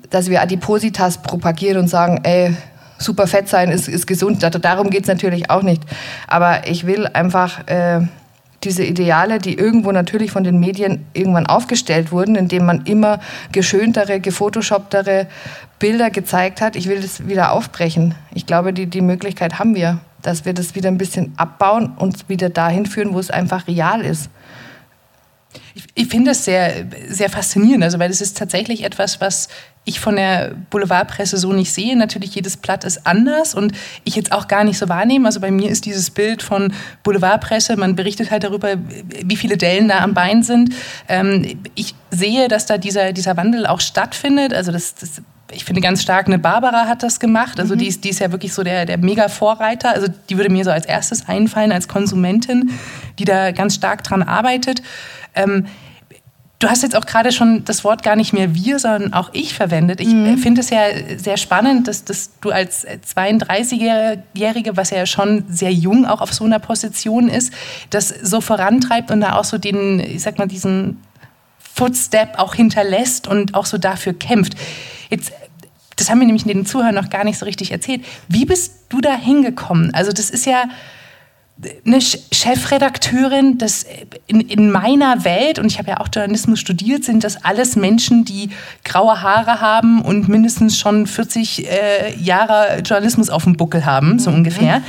dass 0.09 0.29
wir 0.29 0.41
Adipositas 0.41 1.21
propagieren 1.21 1.77
und 1.77 1.87
sagen, 1.87 2.21
ey, 2.23 2.55
super 2.97 3.27
fett 3.27 3.47
sein 3.47 3.69
ist, 3.69 3.87
ist 3.87 4.07
gesund. 4.07 4.41
Darum 4.41 4.89
geht 4.89 5.03
es 5.03 5.07
natürlich 5.07 5.51
auch 5.51 5.61
nicht. 5.61 5.83
Aber 6.27 6.67
ich 6.67 6.87
will 6.87 7.07
einfach... 7.07 7.67
Äh, 7.67 8.01
diese 8.63 8.83
Ideale, 8.83 9.39
die 9.39 9.57
irgendwo 9.57 9.91
natürlich 9.91 10.31
von 10.31 10.43
den 10.43 10.59
Medien 10.59 11.05
irgendwann 11.13 11.47
aufgestellt 11.47 12.11
wurden, 12.11 12.35
indem 12.35 12.65
man 12.65 12.85
immer 12.85 13.19
geschöntere, 13.51 14.19
gefotoshoptere 14.19 15.27
Bilder 15.79 16.11
gezeigt 16.11 16.61
hat. 16.61 16.75
Ich 16.75 16.87
will 16.87 17.01
das 17.01 17.27
wieder 17.27 17.53
aufbrechen. 17.53 18.15
Ich 18.33 18.45
glaube, 18.45 18.71
die, 18.71 18.85
die 18.85 19.01
Möglichkeit 19.01 19.57
haben 19.57 19.73
wir, 19.73 19.99
dass 20.21 20.45
wir 20.45 20.53
das 20.53 20.75
wieder 20.75 20.89
ein 20.89 20.99
bisschen 20.99 21.33
abbauen 21.37 21.93
und 21.97 22.29
wieder 22.29 22.49
dahin 22.49 22.85
führen, 22.85 23.13
wo 23.13 23.19
es 23.19 23.31
einfach 23.31 23.67
real 23.67 24.01
ist. 24.01 24.29
Ich, 25.73 25.85
ich 25.95 26.07
finde 26.07 26.31
das 26.31 26.45
sehr, 26.45 26.85
sehr 27.09 27.29
faszinierend, 27.29 27.83
also 27.83 27.99
weil 27.99 28.11
es 28.11 28.21
ist 28.21 28.37
tatsächlich 28.37 28.83
etwas, 28.83 29.19
was 29.19 29.49
ich 29.83 29.99
von 29.99 30.15
der 30.15 30.51
Boulevardpresse 30.69 31.37
so 31.37 31.53
nicht 31.53 31.73
sehe. 31.73 31.97
Natürlich, 31.97 32.35
jedes 32.35 32.57
Blatt 32.57 32.83
ist 32.83 33.07
anders 33.07 33.55
und 33.55 33.73
ich 34.03 34.15
jetzt 34.15 34.31
auch 34.31 34.47
gar 34.47 34.63
nicht 34.63 34.77
so 34.77 34.89
wahrnehme. 34.89 35.25
Also 35.25 35.39
bei 35.39 35.49
mir 35.49 35.69
ist 35.69 35.85
dieses 35.85 36.11
Bild 36.11 36.43
von 36.43 36.73
Boulevardpresse, 37.03 37.75
man 37.77 37.95
berichtet 37.95 38.29
halt 38.29 38.43
darüber, 38.43 38.75
wie 39.23 39.35
viele 39.35 39.57
Dellen 39.57 39.87
da 39.87 39.99
am 39.99 40.13
Bein 40.13 40.43
sind. 40.43 40.73
Ähm, 41.07 41.59
ich 41.73 41.95
sehe, 42.11 42.47
dass 42.47 42.67
da 42.67 42.77
dieser, 42.77 43.11
dieser 43.11 43.37
Wandel 43.37 43.65
auch 43.65 43.81
stattfindet. 43.81 44.53
Also 44.53 44.71
das, 44.71 44.93
das 44.95 45.21
ich 45.51 45.65
finde 45.65 45.81
ganz 45.81 46.01
stark, 46.01 46.27
eine 46.27 46.39
Barbara 46.39 46.87
hat 46.87 47.03
das 47.03 47.19
gemacht. 47.19 47.59
Also 47.59 47.75
mhm. 47.75 47.79
die, 47.79 47.87
ist, 47.87 48.03
die 48.03 48.09
ist 48.09 48.19
ja 48.19 48.31
wirklich 48.31 48.53
so 48.53 48.63
der, 48.63 48.85
der 48.85 48.97
Mega-Vorreiter. 48.97 49.93
Also 49.93 50.07
die 50.29 50.37
würde 50.37 50.51
mir 50.51 50.63
so 50.63 50.71
als 50.71 50.85
erstes 50.85 51.27
einfallen 51.27 51.71
als 51.71 51.87
Konsumentin, 51.87 52.71
die 53.19 53.25
da 53.25 53.51
ganz 53.51 53.75
stark 53.75 54.03
dran 54.03 54.23
arbeitet. 54.23 54.81
Ähm, 55.35 55.65
Du 56.61 56.69
hast 56.69 56.83
jetzt 56.83 56.95
auch 56.95 57.07
gerade 57.07 57.31
schon 57.31 57.65
das 57.65 57.83
Wort 57.83 58.03
gar 58.03 58.15
nicht 58.15 58.33
mehr 58.33 58.53
wir, 58.53 58.77
sondern 58.77 59.13
auch 59.13 59.31
ich 59.33 59.55
verwendet. 59.55 59.99
Ich 59.99 60.09
mhm. 60.09 60.37
finde 60.37 60.61
es 60.61 60.69
ja 60.69 60.83
sehr 61.17 61.37
spannend, 61.37 61.87
dass, 61.87 62.05
dass 62.05 62.37
du 62.39 62.51
als 62.51 62.85
32-Jährige, 62.85 64.77
was 64.77 64.91
ja 64.91 65.07
schon 65.07 65.43
sehr 65.49 65.73
jung 65.73 66.05
auch 66.05 66.21
auf 66.21 66.31
so 66.31 66.43
einer 66.45 66.59
Position 66.59 67.29
ist, 67.29 67.51
das 67.89 68.09
so 68.09 68.41
vorantreibt 68.41 69.09
und 69.09 69.21
da 69.21 69.37
auch 69.37 69.43
so 69.43 69.57
den, 69.57 69.99
ich 69.99 70.21
sag 70.21 70.37
mal, 70.37 70.47
diesen 70.47 71.01
Footstep 71.57 72.37
auch 72.37 72.53
hinterlässt 72.53 73.27
und 73.27 73.55
auch 73.55 73.65
so 73.65 73.79
dafür 73.79 74.13
kämpft. 74.13 74.53
Jetzt 75.09 75.31
das 75.95 76.09
haben 76.09 76.19
wir 76.19 76.25
nämlich 76.25 76.45
den 76.45 76.65
Zuhörern 76.65 76.95
noch 76.95 77.09
gar 77.09 77.23
nicht 77.23 77.37
so 77.37 77.45
richtig 77.45 77.71
erzählt. 77.71 78.03
Wie 78.27 78.45
bist 78.45 78.85
du 78.89 79.01
da 79.01 79.15
hingekommen? 79.15 79.93
Also 79.93 80.11
das 80.11 80.29
ist 80.29 80.45
ja, 80.45 80.65
eine 81.85 81.99
Chefredakteurin, 82.01 83.57
das 83.57 83.85
in, 84.27 84.41
in 84.41 84.71
meiner 84.71 85.23
Welt, 85.23 85.59
und 85.59 85.65
ich 85.65 85.77
habe 85.77 85.91
ja 85.91 85.99
auch 85.99 86.07
Journalismus 86.13 86.59
studiert, 86.59 87.03
sind 87.03 87.23
das 87.23 87.43
alles 87.43 87.75
Menschen, 87.75 88.25
die 88.25 88.49
graue 88.83 89.21
Haare 89.21 89.61
haben 89.61 90.01
und 90.01 90.27
mindestens 90.27 90.79
schon 90.79 91.07
40 91.07 91.67
äh, 91.69 92.15
Jahre 92.17 92.81
Journalismus 92.83 93.29
auf 93.29 93.43
dem 93.43 93.57
Buckel 93.57 93.85
haben, 93.85 94.19
so 94.19 94.29
mhm. 94.29 94.37
ungefähr. 94.37 94.81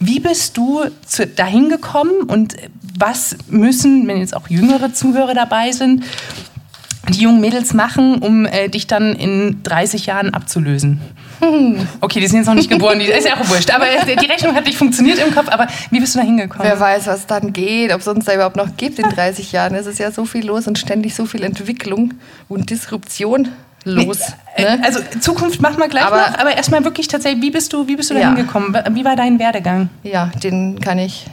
Wie 0.00 0.20
bist 0.20 0.56
du 0.56 0.84
zu, 1.06 1.26
dahin 1.26 1.68
gekommen 1.68 2.22
und 2.26 2.56
was 2.98 3.36
müssen, 3.48 4.06
wenn 4.06 4.18
jetzt 4.18 4.34
auch 4.34 4.48
jüngere 4.48 4.92
Zuhörer 4.92 5.34
dabei 5.34 5.72
sind, 5.72 6.04
die 7.08 7.20
jungen 7.20 7.40
Mädels 7.40 7.74
machen, 7.74 8.18
um 8.18 8.46
äh, 8.46 8.68
dich 8.68 8.86
dann 8.86 9.14
in 9.14 9.62
30 9.62 10.06
Jahren 10.06 10.34
abzulösen? 10.34 11.00
Okay, 12.00 12.20
die 12.20 12.26
sind 12.26 12.38
jetzt 12.38 12.46
noch 12.46 12.54
nicht 12.54 12.70
geboren, 12.70 12.98
die 12.98 13.06
ist 13.06 13.26
ja 13.26 13.34
auch 13.34 13.48
wurscht. 13.48 13.70
Aber 13.70 13.86
die 13.86 14.26
Rechnung 14.26 14.54
hat 14.54 14.64
nicht 14.64 14.78
funktioniert 14.78 15.18
im 15.18 15.34
Kopf. 15.34 15.48
Aber 15.48 15.66
wie 15.90 16.00
bist 16.00 16.14
du 16.14 16.18
da 16.18 16.24
hingekommen? 16.24 16.66
Wer 16.66 16.78
weiß, 16.78 17.06
was 17.06 17.26
dann 17.26 17.52
geht, 17.52 17.92
ob 17.92 18.00
es 18.00 18.08
uns 18.08 18.24
da 18.24 18.34
überhaupt 18.34 18.56
noch 18.56 18.76
gibt 18.76 18.98
in 18.98 19.08
30 19.08 19.52
Jahren. 19.52 19.74
Es 19.74 19.86
ist 19.86 19.98
ja 19.98 20.10
so 20.10 20.24
viel 20.24 20.46
los 20.46 20.66
und 20.66 20.78
ständig 20.78 21.14
so 21.14 21.26
viel 21.26 21.42
Entwicklung 21.42 22.14
und 22.48 22.70
Disruption 22.70 23.48
los. 23.84 24.20
Nee, 24.56 24.64
ne? 24.64 24.80
Also 24.84 25.00
Zukunft 25.20 25.60
machen 25.60 25.78
wir 25.78 25.88
gleich 25.88 26.04
aber, 26.04 26.16
noch, 26.16 26.38
aber 26.38 26.56
erstmal 26.56 26.84
wirklich 26.84 27.08
tatsächlich, 27.08 27.42
wie 27.42 27.50
bist 27.50 27.72
du, 27.72 27.86
wie 27.86 27.96
bist 27.96 28.10
du 28.10 28.14
da 28.14 28.20
ja. 28.20 28.26
hingekommen? 28.28 28.76
Wie 28.92 29.04
war 29.04 29.16
dein 29.16 29.38
Werdegang? 29.38 29.88
Ja, 30.02 30.30
den 30.42 30.80
kann 30.80 30.98
ich. 30.98 31.26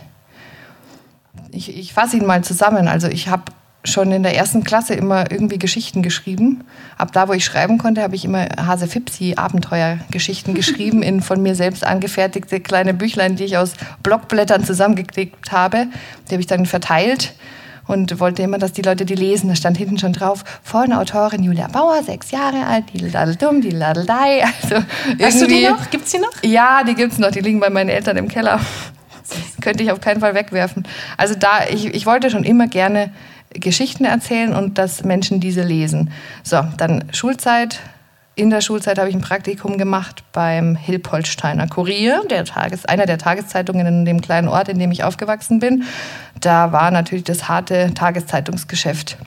Ich, 1.51 1.75
ich 1.75 1.93
fasse 1.93 2.17
ihn 2.17 2.25
mal 2.25 2.43
zusammen. 2.43 2.87
Also 2.87 3.07
ich 3.07 3.27
habe 3.29 3.43
schon 3.85 4.11
in 4.11 4.23
der 4.23 4.35
ersten 4.35 4.63
Klasse 4.63 4.93
immer 4.93 5.31
irgendwie 5.31 5.57
Geschichten 5.57 6.01
geschrieben. 6.01 6.63
Ab 6.97 7.11
da, 7.13 7.27
wo 7.27 7.33
ich 7.33 7.45
schreiben 7.45 7.77
konnte, 7.77 8.01
habe 8.01 8.15
ich 8.15 8.25
immer 8.25 8.47
Hase 8.57 8.87
Fipsi 8.87 9.35
Abenteuergeschichten 9.35 10.53
geschrieben 10.55 11.03
in 11.03 11.21
von 11.21 11.41
mir 11.41 11.55
selbst 11.55 11.85
angefertigte 11.85 12.59
kleine 12.59 12.93
Büchlein, 12.93 13.35
die 13.35 13.45
ich 13.45 13.57
aus 13.57 13.73
Blockblättern 14.03 14.63
zusammengeklebt 14.63 15.51
habe. 15.51 15.87
Die 16.27 16.33
habe 16.33 16.41
ich 16.41 16.47
dann 16.47 16.65
verteilt 16.65 17.33
und 17.87 18.19
wollte 18.19 18.41
immer, 18.41 18.57
dass 18.57 18.73
die 18.73 18.81
Leute 18.81 19.05
die 19.05 19.15
lesen. 19.15 19.49
Da 19.49 19.55
stand 19.55 19.77
hinten 19.77 19.97
schon 19.97 20.13
drauf, 20.13 20.43
von 20.63 20.91
Autorin 20.93 21.43
Julia 21.43 21.67
Bauer, 21.67 22.03
sechs 22.03 22.31
Jahre 22.31 22.65
alt, 22.65 22.85
die 22.93 22.99
Ladel-Dumm, 22.99 23.61
die 23.61 23.71
Ladeldei. 23.71 24.43
Also 24.61 24.83
Hast 25.21 25.41
du 25.41 25.47
die 25.47 25.67
noch? 25.67 25.89
Gibt's 25.89 26.11
die 26.11 26.19
noch? 26.19 26.31
Ja, 26.43 26.83
die 26.83 26.95
gibt's 26.95 27.19
noch. 27.19 27.31
Die 27.31 27.41
liegen 27.41 27.59
bei 27.59 27.69
meinen 27.69 27.89
Eltern 27.89 28.17
im 28.17 28.27
Keller. 28.27 28.59
Könnte 29.61 29.83
ich 29.83 29.91
auf 29.91 30.01
keinen 30.01 30.19
Fall 30.19 30.35
wegwerfen. 30.35 30.87
Also 31.17 31.35
da, 31.35 31.65
ich, 31.69 31.85
ich 31.85 32.05
wollte 32.05 32.29
schon 32.29 32.43
immer 32.43 32.67
gerne 32.67 33.11
Geschichten 33.59 34.05
erzählen 34.05 34.53
und 34.53 34.77
dass 34.77 35.03
Menschen 35.03 35.39
diese 35.39 35.63
lesen. 35.63 36.11
So, 36.43 36.63
dann 36.77 37.05
Schulzeit. 37.11 37.79
In 38.37 38.49
der 38.49 38.59
Schulzeit 38.59 38.99
habe 38.99 39.07
ich 39.07 39.15
ein 39.15 39.21
Praktikum 39.21 39.77
gemacht 39.77 40.23
beim 40.33 40.75
Hilpoltsteiner 40.75 41.67
Kurier, 41.67 42.21
der 42.29 42.43
Tages-, 42.43 42.85
einer 42.85 43.05
der 43.05 43.17
Tageszeitungen 43.17 43.85
in 43.87 44.05
dem 44.05 44.19
kleinen 44.19 44.49
Ort, 44.49 44.67
in 44.67 44.77
dem 44.77 44.91
ich 44.91 45.05
aufgewachsen 45.05 45.59
bin. 45.59 45.83
Da 46.41 46.73
war 46.73 46.91
natürlich 46.91 47.23
das 47.23 47.47
harte 47.47 47.93
Tageszeitungsgeschäft 47.93 49.17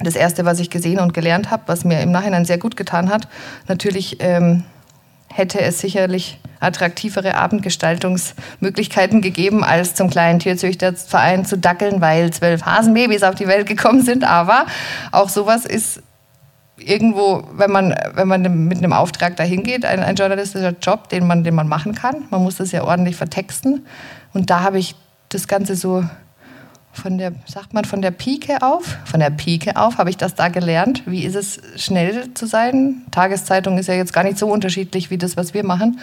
das 0.00 0.16
Erste, 0.16 0.44
was 0.44 0.58
ich 0.58 0.70
gesehen 0.70 0.98
und 0.98 1.14
gelernt 1.14 1.50
habe, 1.50 1.62
was 1.66 1.84
mir 1.84 2.00
im 2.00 2.10
Nachhinein 2.10 2.44
sehr 2.44 2.58
gut 2.58 2.76
getan 2.76 3.10
hat. 3.10 3.28
Natürlich 3.68 4.16
ähm, 4.20 4.64
hätte 5.32 5.60
es 5.60 5.80
sicherlich 5.80 6.38
attraktivere 6.60 7.34
Abendgestaltungsmöglichkeiten 7.34 9.20
gegeben, 9.20 9.64
als 9.64 9.94
zum 9.94 10.10
kleinen 10.10 10.38
Tierzüchterverein 10.38 11.44
zu 11.44 11.58
dackeln, 11.58 12.00
weil 12.00 12.32
zwölf 12.32 12.62
Hasenbabys 12.62 13.22
auf 13.24 13.34
die 13.34 13.48
Welt 13.48 13.66
gekommen 13.66 14.02
sind. 14.02 14.24
Aber 14.24 14.66
auch 15.10 15.28
sowas 15.28 15.66
ist 15.66 16.02
irgendwo, 16.78 17.44
wenn 17.52 17.70
man, 17.70 17.94
wenn 18.14 18.28
man 18.28 18.66
mit 18.66 18.78
einem 18.78 18.92
Auftrag 18.92 19.36
dahin 19.36 19.62
geht, 19.62 19.84
ein, 19.84 20.00
ein 20.00 20.14
journalistischer 20.14 20.74
Job, 20.80 21.08
den 21.08 21.26
man, 21.26 21.44
den 21.44 21.54
man 21.54 21.68
machen 21.68 21.94
kann. 21.94 22.24
Man 22.30 22.42
muss 22.42 22.56
das 22.56 22.72
ja 22.72 22.84
ordentlich 22.84 23.16
vertexten. 23.16 23.86
Und 24.32 24.50
da 24.50 24.60
habe 24.60 24.78
ich 24.78 24.94
das 25.28 25.48
Ganze 25.48 25.74
so 25.74 26.04
von 26.92 27.18
der, 27.18 27.32
sagt 27.46 27.72
man, 27.72 27.84
von 27.84 28.02
der 28.02 28.10
Pike 28.10 28.62
auf? 28.62 28.98
Von 29.04 29.20
der 29.20 29.30
Pike 29.30 29.76
auf 29.76 29.98
habe 29.98 30.10
ich 30.10 30.16
das 30.16 30.34
da 30.34 30.48
gelernt. 30.48 31.02
Wie 31.06 31.24
ist 31.24 31.34
es, 31.34 31.60
schnell 31.76 32.32
zu 32.34 32.46
sein? 32.46 33.02
Tageszeitung 33.10 33.78
ist 33.78 33.88
ja 33.88 33.94
jetzt 33.94 34.12
gar 34.12 34.24
nicht 34.24 34.38
so 34.38 34.46
unterschiedlich 34.46 35.10
wie 35.10 35.18
das, 35.18 35.36
was 35.36 35.54
wir 35.54 35.64
machen. 35.64 35.98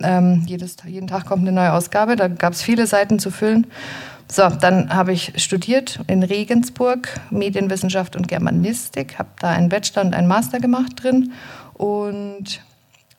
Ähm, 0.00 0.44
jedes, 0.46 0.76
jeden 0.86 1.08
Tag 1.08 1.26
kommt 1.26 1.42
eine 1.42 1.52
neue 1.52 1.72
Ausgabe, 1.72 2.16
da 2.16 2.28
gab 2.28 2.52
es 2.52 2.62
viele 2.62 2.86
Seiten 2.86 3.18
zu 3.18 3.30
füllen. 3.30 3.66
So, 4.30 4.48
dann 4.48 4.94
habe 4.94 5.12
ich 5.12 5.32
studiert 5.36 6.00
in 6.08 6.22
Regensburg 6.22 7.08
Medienwissenschaft 7.30 8.16
und 8.16 8.28
Germanistik, 8.28 9.18
habe 9.18 9.28
da 9.38 9.50
einen 9.50 9.68
Bachelor 9.68 10.04
und 10.04 10.14
einen 10.14 10.26
Master 10.26 10.58
gemacht 10.58 11.02
drin 11.02 11.32
und 11.74 12.60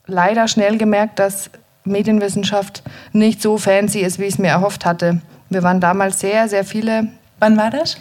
leider 0.06 0.48
schnell 0.48 0.78
gemerkt, 0.78 1.20
dass 1.20 1.50
Medienwissenschaft 1.86 2.84
nicht 3.14 3.42
so 3.42 3.58
fancy 3.58 4.00
ist, 4.00 4.20
wie 4.20 4.26
ich 4.26 4.34
es 4.34 4.38
mir 4.38 4.50
erhofft 4.50 4.86
hatte. 4.86 5.22
Wir 5.49 5.63
waren 5.63 5.79
damals 5.79 6.19
sehr, 6.19 6.47
sehr 6.49 6.65
viele. 6.65 7.07
Wann 7.39 7.57
war 7.57 7.69
das? 7.69 7.95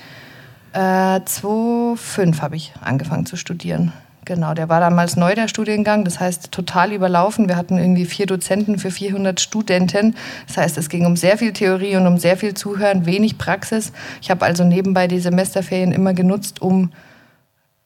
Äh, 0.72 1.24
2005 1.24 2.42
habe 2.42 2.56
ich 2.56 2.72
angefangen 2.80 3.26
zu 3.26 3.36
studieren. 3.36 3.92
Genau, 4.26 4.54
der 4.54 4.68
war 4.68 4.80
damals 4.80 5.16
neu, 5.16 5.36
der 5.36 5.46
Studiengang. 5.46 6.04
Das 6.04 6.18
heißt, 6.18 6.50
total 6.50 6.92
überlaufen. 6.92 7.48
Wir 7.48 7.56
hatten 7.56 7.78
irgendwie 7.78 8.04
vier 8.04 8.26
Dozenten 8.26 8.76
für 8.76 8.90
400 8.90 9.40
Studenten. 9.40 10.16
Das 10.48 10.56
heißt, 10.56 10.76
es 10.78 10.88
ging 10.88 11.06
um 11.06 11.14
sehr 11.14 11.38
viel 11.38 11.52
Theorie 11.52 11.94
und 11.96 12.08
um 12.08 12.18
sehr 12.18 12.36
viel 12.36 12.52
Zuhören, 12.54 13.06
wenig 13.06 13.38
Praxis. 13.38 13.92
Ich 14.20 14.28
habe 14.28 14.44
also 14.44 14.64
nebenbei 14.64 15.06
die 15.06 15.20
Semesterferien 15.20 15.92
immer 15.92 16.12
genutzt, 16.12 16.60
um 16.60 16.90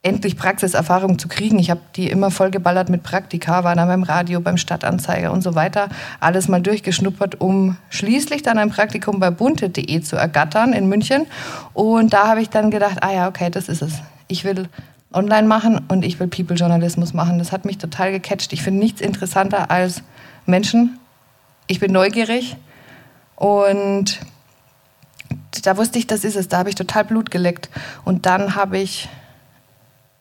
endlich 0.02 0.36
Praxiserfahrung 0.36 1.18
zu 1.18 1.28
kriegen. 1.28 1.58
Ich 1.58 1.70
habe 1.70 1.80
die 1.94 2.08
immer 2.08 2.30
vollgeballert 2.30 2.88
mit 2.88 3.02
Praktika, 3.02 3.64
war 3.64 3.76
dann 3.76 3.86
beim 3.86 4.02
Radio, 4.02 4.40
beim 4.40 4.56
Stadtanzeiger 4.56 5.30
und 5.30 5.42
so 5.42 5.54
weiter. 5.54 5.88
Alles 6.20 6.48
mal 6.48 6.62
durchgeschnuppert, 6.62 7.40
um 7.40 7.76
schließlich 7.90 8.42
dann 8.42 8.58
ein 8.58 8.70
Praktikum 8.70 9.20
bei 9.20 9.30
bunte.de 9.30 10.00
zu 10.00 10.16
ergattern 10.16 10.72
in 10.72 10.88
München. 10.88 11.26
Und 11.74 12.14
da 12.14 12.28
habe 12.28 12.40
ich 12.40 12.48
dann 12.48 12.70
gedacht, 12.70 13.02
ah 13.02 13.12
ja, 13.12 13.28
okay, 13.28 13.50
das 13.50 13.68
ist 13.68 13.82
es. 13.82 13.94
Ich 14.26 14.44
will 14.44 14.68
online 15.12 15.46
machen 15.46 15.84
und 15.88 16.04
ich 16.04 16.18
will 16.18 16.28
People-Journalismus 16.28 17.12
machen. 17.12 17.38
Das 17.38 17.52
hat 17.52 17.66
mich 17.66 17.76
total 17.76 18.12
gecatcht. 18.12 18.52
Ich 18.54 18.62
finde 18.62 18.80
nichts 18.80 19.02
interessanter 19.02 19.70
als 19.70 20.02
Menschen. 20.46 20.98
Ich 21.66 21.78
bin 21.78 21.92
neugierig 21.92 22.56
und 23.36 24.20
da 25.62 25.76
wusste 25.76 25.98
ich, 25.98 26.06
das 26.06 26.24
ist 26.24 26.36
es. 26.36 26.48
Da 26.48 26.58
habe 26.58 26.70
ich 26.70 26.74
total 26.74 27.04
Blut 27.04 27.30
geleckt. 27.30 27.68
Und 28.04 28.24
dann 28.24 28.54
habe 28.54 28.78
ich 28.78 29.08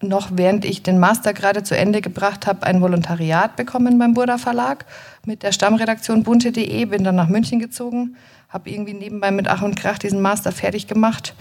noch, 0.01 0.29
während 0.33 0.65
ich 0.65 0.81
den 0.81 0.99
Master 0.99 1.33
gerade 1.33 1.63
zu 1.63 1.75
Ende 1.75 2.01
gebracht 2.01 2.47
habe, 2.47 2.65
ein 2.65 2.81
Volontariat 2.81 3.55
bekommen 3.55 3.99
beim 3.99 4.13
Burda 4.13 4.37
Verlag 4.37 4.85
mit 5.25 5.43
der 5.43 5.51
Stammredaktion 5.51 6.23
bunte.de. 6.23 6.85
Bin 6.85 7.03
dann 7.03 7.15
nach 7.15 7.27
München 7.27 7.59
gezogen, 7.59 8.15
habe 8.49 8.69
irgendwie 8.69 8.93
nebenbei 8.93 9.31
mit 9.31 9.47
Ach 9.47 9.61
und 9.61 9.75
Krach 9.75 9.97
diesen 9.97 10.21
Master 10.21 10.51
fertig 10.51 10.87
gemacht 10.87 11.33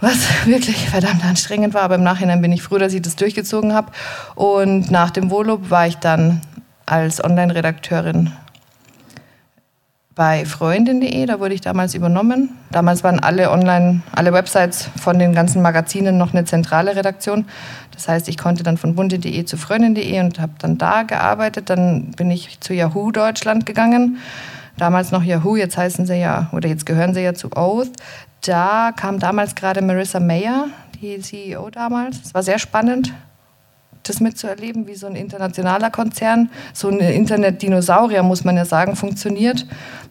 was 0.00 0.28
wirklich 0.46 0.88
verdammt 0.88 1.24
anstrengend 1.24 1.74
war. 1.74 1.82
Aber 1.82 1.96
im 1.96 2.02
Nachhinein 2.02 2.40
bin 2.40 2.52
ich 2.52 2.62
froh, 2.62 2.78
dass 2.78 2.94
ich 2.94 3.02
das 3.02 3.16
durchgezogen 3.16 3.72
habe. 3.74 3.92
Und 4.34 4.90
nach 4.90 5.10
dem 5.10 5.30
Volob 5.30 5.70
war 5.70 5.86
ich 5.86 5.96
dann 5.96 6.40
als 6.86 7.22
Online-Redakteurin 7.22 8.32
bei 10.18 10.44
Freundin.de, 10.44 11.24
da 11.24 11.40
wurde 11.40 11.54
ich 11.54 11.62
damals 11.62 11.94
übernommen. 11.94 12.50
Damals 12.70 13.02
waren 13.02 13.18
alle 13.20 13.50
Online, 13.50 14.02
alle 14.14 14.34
Websites 14.34 14.90
von 15.00 15.18
den 15.18 15.32
ganzen 15.32 15.62
Magazinen 15.62 16.18
noch 16.18 16.34
eine 16.34 16.44
zentrale 16.44 16.94
Redaktion. 16.94 17.46
Das 17.94 18.06
heißt, 18.06 18.28
ich 18.28 18.36
konnte 18.36 18.62
dann 18.62 18.76
von 18.76 18.94
bunte.de 18.94 19.44
zu 19.46 19.56
Freundin.de 19.56 20.20
und 20.20 20.38
habe 20.40 20.52
dann 20.58 20.76
da 20.76 21.04
gearbeitet. 21.04 21.70
Dann 21.70 22.10
bin 22.16 22.30
ich 22.30 22.60
zu 22.60 22.74
Yahoo 22.74 23.12
Deutschland 23.12 23.64
gegangen. 23.64 24.18
Damals 24.76 25.10
noch 25.10 25.22
Yahoo, 25.22 25.56
jetzt 25.56 25.78
heißen 25.78 26.04
sie 26.04 26.20
ja, 26.20 26.50
oder 26.52 26.68
jetzt 26.68 26.84
gehören 26.84 27.14
sie 27.14 27.22
ja 27.22 27.32
zu 27.32 27.48
Oath 27.56 27.90
da 28.42 28.92
kam 28.94 29.18
damals 29.18 29.54
gerade 29.54 29.82
Marissa 29.82 30.20
Mayer, 30.20 30.66
die 31.00 31.18
CEO 31.20 31.70
damals. 31.70 32.20
Es 32.24 32.34
war 32.34 32.42
sehr 32.42 32.58
spannend, 32.58 33.12
das 34.08 34.20
mitzuerleben, 34.20 34.86
wie 34.86 34.94
so 34.94 35.06
ein 35.06 35.16
internationaler 35.16 35.90
Konzern, 35.90 36.50
so 36.72 36.88
ein 36.88 37.00
Internet-Dinosaurier, 37.00 38.22
muss 38.22 38.44
man 38.44 38.56
ja 38.56 38.64
sagen, 38.64 38.96
funktioniert. 38.96 39.66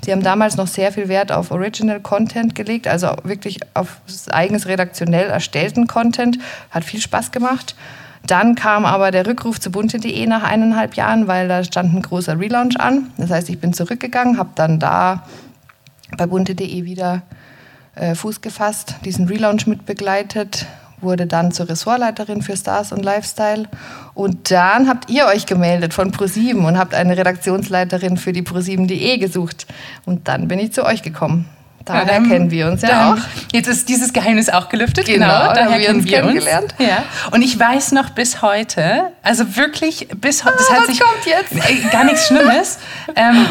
Die 0.05 0.11
haben 0.11 0.23
damals 0.23 0.57
noch 0.57 0.67
sehr 0.67 0.91
viel 0.91 1.07
Wert 1.07 1.31
auf 1.31 1.51
Original 1.51 1.99
Content 1.99 2.55
gelegt, 2.55 2.87
also 2.87 3.09
wirklich 3.23 3.59
auf 3.73 3.97
eigens 4.29 4.67
redaktionell 4.67 5.29
erstellten 5.29 5.87
Content. 5.87 6.39
Hat 6.71 6.83
viel 6.83 7.01
Spaß 7.01 7.31
gemacht. 7.31 7.75
Dann 8.25 8.55
kam 8.55 8.85
aber 8.85 9.11
der 9.11 9.25
Rückruf 9.25 9.59
zu 9.59 9.71
bunte.de 9.71 10.25
nach 10.27 10.43
eineinhalb 10.43 10.95
Jahren, 10.95 11.27
weil 11.27 11.47
da 11.47 11.63
stand 11.63 11.93
ein 11.93 12.01
großer 12.01 12.37
Relaunch 12.39 12.77
an. 12.77 13.11
Das 13.17 13.31
heißt, 13.31 13.49
ich 13.49 13.59
bin 13.59 13.73
zurückgegangen, 13.73 14.37
habe 14.37 14.49
dann 14.55 14.79
da 14.79 15.23
bei 16.17 16.25
bunte.de 16.25 16.83
wieder 16.83 17.21
äh, 17.95 18.15
Fuß 18.15 18.41
gefasst, 18.41 18.95
diesen 19.05 19.27
Relaunch 19.27 19.65
mitbegleitet, 19.65 20.65
wurde 20.99 21.27
dann 21.27 21.51
zur 21.51 21.69
Ressortleiterin 21.69 22.41
für 22.41 22.57
Stars 22.57 22.91
und 22.91 23.03
Lifestyle. 23.03 23.65
Und 24.13 24.51
dann 24.51 24.89
habt 24.89 25.09
ihr 25.09 25.25
euch 25.27 25.45
gemeldet 25.45 25.93
von 25.93 26.11
ProSieben 26.11 26.65
und 26.65 26.77
habt 26.77 26.93
eine 26.93 27.15
Redaktionsleiterin 27.15 28.17
für 28.17 28.33
die 28.33 28.41
ProSieben.de 28.41 29.17
gesucht. 29.17 29.67
Und 30.05 30.27
dann 30.27 30.47
bin 30.47 30.59
ich 30.59 30.73
zu 30.73 30.85
euch 30.85 31.03
gekommen. 31.03 31.47
Daher 31.87 32.21
ja, 32.21 32.27
kennen 32.27 32.51
wir 32.51 32.67
uns 32.67 32.81
ja 32.81 33.13
auch. 33.13 33.17
Jetzt 33.53 33.67
ist 33.67 33.87
dieses 33.87 34.11
Geheimnis 34.11 34.49
auch 34.49 34.67
gelüftet. 34.67 35.05
Genau, 35.05 35.25
genau 35.25 35.53
daher 35.53 35.71
haben 35.71 35.79
wir 35.79 35.89
uns 35.89 36.05
kennengelernt. 36.05 36.75
Uns. 36.77 36.87
Ja. 36.87 37.03
Und 37.31 37.41
ich 37.41 37.57
weiß 37.57 37.93
noch 37.93 38.09
bis 38.09 38.41
heute, 38.41 39.11
also 39.23 39.55
wirklich 39.55 40.09
bis 40.19 40.43
heute, 40.43 40.57
das 40.57 40.67
ah, 40.69 40.73
hat 40.73 40.79
was 40.81 40.87
sich 40.87 40.99
kommt 40.99 41.25
jetzt? 41.25 41.69
Äh, 41.69 41.89
gar 41.89 42.03
nichts 42.03 42.27
Schlimmes. 42.27 42.79
ähm, 43.15 43.45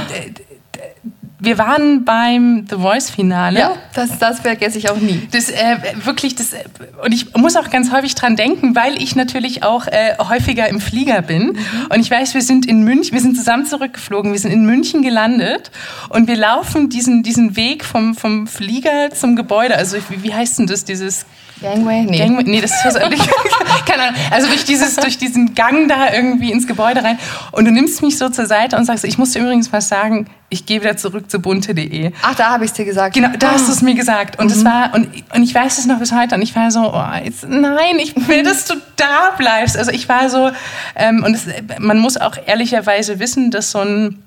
wir 1.39 1.59
waren 1.59 2.05
beim 2.05 2.67
The 2.69 2.77
Voice 2.77 3.11
Finale. 3.11 3.59
Ja, 3.59 3.77
das, 3.95 4.19
das 4.19 4.41
vergesse 4.41 4.79
ich 4.79 4.91
auch 4.91 4.97
nie. 4.97 5.29
Das 5.33 5.51
äh, 5.51 5.77
wirklich 6.05 6.35
das 6.35 6.55
äh, 6.55 6.65
und 7.05 7.13
ich 7.13 7.35
muss 7.35 7.57
auch 7.57 7.69
ganz 7.69 7.93
häufig 7.93 8.15
dran 8.15 8.37
denken, 8.37 8.75
weil 8.75 9.01
ich 9.03 9.17
natürlich 9.17 9.63
auch 9.63 9.87
äh, 9.87 10.17
häufiger 10.19 10.69
im 10.69 10.81
Flieger 10.81 11.21
bin 11.21 11.49
mhm. 11.49 11.57
und 11.91 12.01
ich 12.01 12.11
weiß, 12.11 12.35
wir 12.35 12.43
sind 12.43 12.65
in 12.65 12.85
München, 12.85 13.13
wir 13.13 13.21
sind 13.21 13.37
zusammen 13.37 13.67
zurückgeflogen, 13.67 14.33
wir 14.33 14.39
sind 14.39 14.51
in 14.51 14.65
München 14.65 15.03
gelandet 15.03 15.71
und 16.09 16.27
wir 16.27 16.37
laufen 16.37 16.89
diesen 16.89 17.23
diesen 17.23 17.57
Weg 17.57 17.85
vom 17.85 18.15
vom 18.15 18.47
Flieger 18.47 19.11
zum 19.11 19.37
Gebäude. 19.37 19.77
Also 19.77 19.99
wie, 20.09 20.23
wie 20.23 20.35
heißt 20.35 20.59
denn 20.59 20.67
das 20.67 20.85
dieses 20.85 21.27
Gangway? 21.61 22.03
Nee. 22.03 22.19
Gangway, 22.19 22.43
nee, 22.45 22.61
das 22.61 22.71
ist 22.85 22.99
keine 23.87 24.03
Ahnung. 24.03 24.21
Also 24.31 24.49
durch, 24.49 24.65
dieses, 24.65 24.97
durch 24.97 25.19
diesen 25.19 25.55
Gang 25.55 25.89
da 25.89 26.13
irgendwie 26.13 26.53
ins 26.53 26.67
Gebäude 26.67 27.03
rein. 27.03 27.19
Und 27.53 27.65
du 27.65 27.71
nimmst 27.71 28.03
mich 28.03 28.19
so 28.19 28.29
zur 28.29 28.47
Seite 28.47 28.77
und 28.77 28.85
sagst, 28.85 29.05
ich 29.05 29.19
muss 29.19 29.33
dir 29.33 29.41
übrigens 29.41 29.73
was 29.73 29.89
sagen, 29.89 30.27
ich 30.49 30.67
gehe 30.67 30.81
wieder 30.81 30.97
zurück 30.97 31.31
zu 31.31 31.41
bunte.de. 31.41 32.13
Ach, 32.23 32.35
da 32.35 32.51
habe 32.51 32.65
ich 32.65 32.71
es 32.71 32.77
dir 32.77 32.85
gesagt. 32.85 33.15
Genau, 33.15 33.31
da 33.39 33.53
hast 33.53 33.69
du 33.69 33.73
es 33.73 33.83
mir 33.83 33.95
gesagt. 33.95 34.39
Und, 34.39 34.47
mhm. 34.47 34.51
das 34.51 34.65
war, 34.65 34.95
und, 34.95 35.09
und 35.35 35.43
ich 35.43 35.55
weiß 35.55 35.79
es 35.79 35.87
noch 35.87 35.99
bis 35.99 36.13
heute. 36.13 36.35
Und 36.35 36.43
ich 36.43 36.55
war 36.55 36.71
so, 36.71 36.93
oh, 36.93 37.25
jetzt, 37.25 37.49
nein, 37.49 37.99
ich 37.99 38.15
will, 38.29 38.43
dass 38.43 38.67
du 38.67 38.75
da 38.97 39.33
bleibst. 39.37 39.77
Also 39.77 39.91
ich 39.91 40.09
war 40.09 40.29
so, 40.29 40.51
ähm, 40.95 41.25
und 41.25 41.35
es, 41.35 41.47
man 41.79 41.99
muss 41.99 42.17
auch 42.17 42.37
ehrlicherweise 42.47 43.19
wissen, 43.19 43.51
dass 43.51 43.71
so 43.71 43.81
ein 43.81 44.23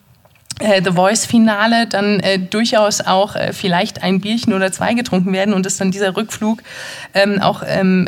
äh, 0.60 0.82
The 0.84 0.92
Voice-Finale 0.92 1.88
dann 1.88 2.20
äh, 2.20 2.40
durchaus 2.40 3.02
auch 3.02 3.36
äh, 3.36 3.54
vielleicht 3.54 4.04
ein 4.04 4.22
Bierchen 4.22 4.54
oder 4.54 4.72
zwei 4.72 4.94
getrunken 4.94 5.34
werden 5.34 5.54
und 5.54 5.66
dass 5.66 5.78
dann 5.78 5.92
dieser 5.92 6.16
Rückflug 6.16 6.62
ähm, 7.14 7.42
auch 7.42 7.64
ähm, 7.66 8.08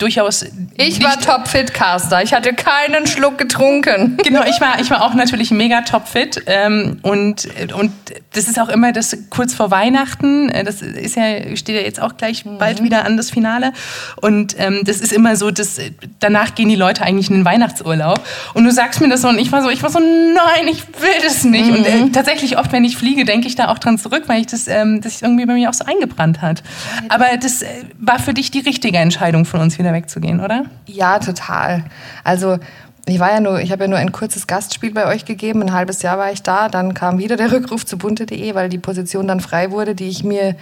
durchaus. 0.00 0.44
Ich 0.76 1.02
war 1.02 1.18
topfit, 1.20 1.74
Caster. 1.74 2.22
Ich 2.22 2.32
hatte 2.32 2.52
keinen 2.54 3.06
Schluck 3.06 3.38
getrunken. 3.38 4.18
Genau, 4.30 4.44
ich 4.44 4.60
war, 4.60 4.80
ich 4.80 4.90
war 4.90 5.02
auch 5.02 5.14
natürlich 5.14 5.50
mega 5.50 5.80
topfit. 5.80 6.42
Ähm, 6.46 7.00
und, 7.02 7.48
und 7.74 7.90
das 8.32 8.46
ist 8.46 8.60
auch 8.60 8.68
immer 8.68 8.92
das 8.92 9.16
kurz 9.28 9.54
vor 9.54 9.72
Weihnachten. 9.72 10.50
Äh, 10.50 10.62
das 10.62 10.82
ist 10.82 11.16
ja, 11.16 11.56
steht 11.56 11.74
ja 11.74 11.82
jetzt 11.82 12.00
auch 12.00 12.16
gleich 12.16 12.44
mhm. 12.44 12.58
bald 12.58 12.82
wieder 12.82 13.04
an, 13.04 13.16
das 13.16 13.30
Finale. 13.30 13.72
Und 14.20 14.54
ähm, 14.58 14.82
das 14.84 14.98
ist 14.98 15.12
immer 15.12 15.34
so, 15.34 15.50
dass 15.50 15.78
danach 16.20 16.54
gehen 16.54 16.68
die 16.68 16.76
Leute 16.76 17.02
eigentlich 17.02 17.28
in 17.28 17.36
den 17.36 17.44
Weihnachtsurlaub. 17.44 18.20
Und 18.54 18.64
du 18.64 18.70
sagst 18.70 19.00
mir 19.00 19.08
das 19.08 19.22
so 19.22 19.28
und 19.28 19.38
ich 19.38 19.50
war 19.50 19.62
so, 19.62 19.70
ich 19.70 19.82
war 19.82 19.90
so, 19.90 19.98
nein, 19.98 20.68
ich 20.68 20.86
will 21.00 21.22
das 21.22 21.44
nicht. 21.44 21.66
Mhm. 21.66 21.76
Und 21.76 21.86
äh, 21.86 21.96
mhm. 21.96 22.12
tatsächlich 22.12 22.58
oft, 22.58 22.70
wenn 22.72 22.84
ich 22.84 22.96
fliege, 22.96 23.24
denke 23.24 23.48
ich 23.48 23.56
da 23.56 23.68
auch 23.68 23.78
dran 23.78 23.98
zurück, 23.98 24.24
weil 24.26 24.40
ich 24.40 24.46
das, 24.46 24.68
ähm, 24.68 25.00
das 25.00 25.22
irgendwie 25.22 25.46
bei 25.46 25.54
mir 25.54 25.68
auch 25.68 25.74
so 25.74 25.84
eingebrannt 25.84 26.40
hat. 26.40 26.62
Aber 27.08 27.26
das 27.40 27.62
äh, 27.62 27.66
war 27.98 28.18
für 28.18 28.34
dich 28.34 28.50
die 28.50 28.60
richtige 28.60 28.98
Entscheidung 28.98 29.44
von 29.44 29.60
uns 29.60 29.78
wieder 29.78 29.89
wieder 29.90 29.98
wegzugehen, 29.98 30.40
oder? 30.40 30.64
Ja, 30.86 31.18
total. 31.18 31.84
Also 32.24 32.58
ich 33.06 33.18
war 33.18 33.32
ja 33.32 33.40
nur, 33.40 33.60
ich 33.60 33.72
habe 33.72 33.84
ja 33.84 33.88
nur 33.88 33.98
ein 33.98 34.12
kurzes 34.12 34.46
Gastspiel 34.46 34.92
bei 34.92 35.06
euch 35.06 35.24
gegeben, 35.24 35.62
ein 35.62 35.72
halbes 35.72 36.02
Jahr 36.02 36.18
war 36.18 36.32
ich 36.32 36.42
da, 36.42 36.68
dann 36.68 36.94
kam 36.94 37.18
wieder 37.18 37.36
der 37.36 37.52
Rückruf 37.52 37.84
zu 37.84 37.98
bunte.de, 37.98 38.54
weil 38.54 38.68
die 38.68 38.78
Position 38.78 39.26
dann 39.26 39.40
frei 39.40 39.70
wurde, 39.70 39.94
die 39.94 40.08
ich 40.08 40.24
mir 40.24 40.56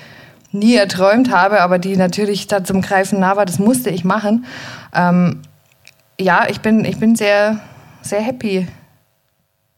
nie 0.50 0.76
erträumt 0.76 1.30
habe, 1.30 1.60
aber 1.60 1.78
die 1.78 1.96
natürlich 1.96 2.46
da 2.46 2.64
zum 2.64 2.80
Greifen 2.80 3.20
nah 3.20 3.36
war, 3.36 3.44
das 3.44 3.58
musste 3.58 3.90
ich 3.90 4.04
machen. 4.04 4.46
Ähm, 4.94 5.42
ja, 6.18 6.46
ich 6.48 6.60
bin, 6.60 6.84
ich 6.84 6.98
bin 6.98 7.16
sehr, 7.16 7.60
sehr 8.00 8.20
happy 8.20 8.66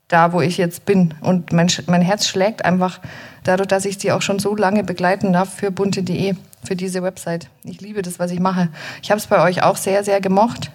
da, 0.07 0.33
wo 0.33 0.41
ich 0.41 0.59
jetzt 0.59 0.85
bin. 0.87 1.15
Und 1.21 1.53
mein, 1.53 1.69
mein 1.87 2.03
Herz 2.03 2.27
schlägt 2.27 2.65
einfach 2.65 3.01
dadurch, 3.43 3.69
dass 3.69 3.85
ich 3.85 3.99
sie 3.99 4.13
auch 4.13 4.23
schon 4.23 4.39
so 4.39 4.55
lange 4.55 4.85
begleiten 4.85 5.33
darf 5.33 5.53
für 5.55 5.71
bunte.de 5.71 6.35
für 6.63 6.77
diese 6.77 7.03
Website. 7.03 7.49
Ich 7.65 7.81
liebe 7.81 8.03
das, 8.03 8.19
was 8.19 8.31
ich 8.31 8.41
mache. 8.41 8.69
Ich 9.03 9.11
habe 9.11 9.19
es 9.19 9.27
bei 9.27 9.43
euch 9.43 9.63
auch 9.63 9.77
sehr, 9.77 10.05
sehr 10.05 10.21
gemocht. 10.21 10.71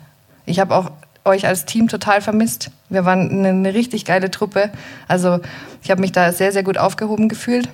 Ich 0.45 0.59
habe 0.59 0.75
auch 0.75 0.91
euch 1.25 1.47
als 1.47 1.65
Team 1.65 1.87
total 1.87 2.21
vermisst. 2.21 2.71
Wir 2.89 3.03
waren 3.05 3.29
eine, 3.29 3.49
eine 3.49 3.73
richtig 3.73 4.05
geile 4.05 4.29
Truppe. 4.31 4.69
Also 5.07 5.39
ich 5.83 5.91
habe 5.91 6.01
mich 6.01 6.11
da 6.11 6.31
sehr, 6.31 6.51
sehr 6.51 6.63
gut 6.63 6.77
aufgehoben 6.77 7.29
gefühlt. 7.29 7.67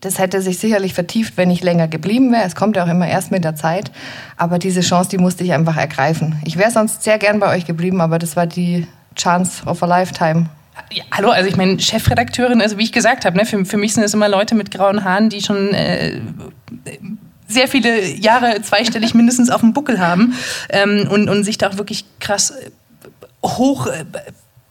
Das 0.00 0.18
hätte 0.18 0.40
sich 0.40 0.58
sicherlich 0.58 0.94
vertieft, 0.94 1.36
wenn 1.36 1.50
ich 1.50 1.62
länger 1.62 1.88
geblieben 1.88 2.30
wäre. 2.30 2.44
Es 2.44 2.54
kommt 2.54 2.76
ja 2.76 2.84
auch 2.84 2.88
immer 2.88 3.08
erst 3.08 3.32
mit 3.32 3.42
der 3.42 3.56
Zeit. 3.56 3.90
Aber 4.36 4.60
diese 4.60 4.80
Chance, 4.80 5.10
die 5.10 5.18
musste 5.18 5.42
ich 5.42 5.52
einfach 5.52 5.76
ergreifen. 5.76 6.40
Ich 6.44 6.56
wäre 6.56 6.70
sonst 6.70 7.02
sehr 7.02 7.18
gern 7.18 7.40
bei 7.40 7.54
euch 7.54 7.66
geblieben, 7.66 8.00
aber 8.00 8.20
das 8.20 8.36
war 8.36 8.46
die 8.46 8.86
Chance 9.16 9.66
of 9.66 9.82
a 9.82 9.86
Lifetime. 9.86 10.46
Ja, 10.92 11.02
hallo, 11.10 11.30
also 11.30 11.48
ich 11.48 11.56
meine, 11.56 11.80
Chefredakteurin, 11.80 12.62
also 12.62 12.78
wie 12.78 12.84
ich 12.84 12.92
gesagt 12.92 13.24
habe, 13.24 13.36
ne, 13.36 13.44
für, 13.44 13.64
für 13.64 13.76
mich 13.76 13.94
sind 13.94 14.04
es 14.04 14.14
immer 14.14 14.28
Leute 14.28 14.54
mit 14.54 14.70
grauen 14.70 15.02
Haaren, 15.02 15.28
die 15.28 15.42
schon 15.42 15.74
äh, 15.74 16.20
sehr 17.48 17.68
viele 17.68 18.04
Jahre 18.04 18.60
zweistellig 18.62 19.14
mindestens 19.14 19.50
auf 19.50 19.62
dem 19.62 19.72
Buckel 19.72 19.98
haben 19.98 20.34
ähm, 20.68 21.08
und, 21.10 21.28
und 21.28 21.44
sich 21.44 21.58
da 21.58 21.68
auch 21.68 21.78
wirklich 21.78 22.04
krass 22.20 22.52
hoch 23.42 23.86
äh, 23.86 24.04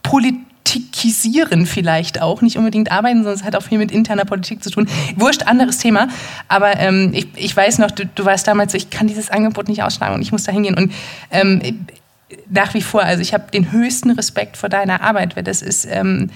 politikisieren 0.03 1.65
vielleicht 1.65 2.21
auch, 2.21 2.41
nicht 2.41 2.57
unbedingt 2.57 2.91
arbeiten, 2.91 3.17
sondern 3.17 3.33
es 3.33 3.43
hat 3.43 3.55
auch 3.55 3.63
viel 3.63 3.79
mit 3.79 3.91
interner 3.91 4.25
Politik 4.25 4.63
zu 4.63 4.69
tun. 4.69 4.87
Wurscht, 5.15 5.43
anderes 5.43 5.79
Thema. 5.79 6.07
Aber 6.47 6.77
ähm, 6.79 7.11
ich, 7.13 7.27
ich 7.35 7.57
weiß 7.57 7.79
noch, 7.79 7.91
du, 7.91 8.05
du 8.05 8.25
warst 8.25 8.47
damals 8.47 8.73
so, 8.73 8.77
ich 8.77 8.89
kann 8.89 9.07
dieses 9.07 9.31
Angebot 9.31 9.67
nicht 9.69 9.81
ausschlagen 9.81 10.15
und 10.15 10.21
ich 10.21 10.31
muss 10.31 10.43
da 10.43 10.51
hingehen. 10.51 10.75
Und 10.77 10.93
ähm, 11.31 11.87
nach 12.49 12.73
wie 12.73 12.81
vor, 12.81 13.01
also 13.01 13.21
ich 13.21 13.33
habe 13.33 13.51
den 13.51 13.71
höchsten 13.71 14.11
Respekt 14.11 14.57
vor 14.57 14.69
deiner 14.69 15.01
Arbeit, 15.01 15.35
weil 15.35 15.43
das 15.43 15.61
ist 15.61 15.87
ähm, 15.89 16.29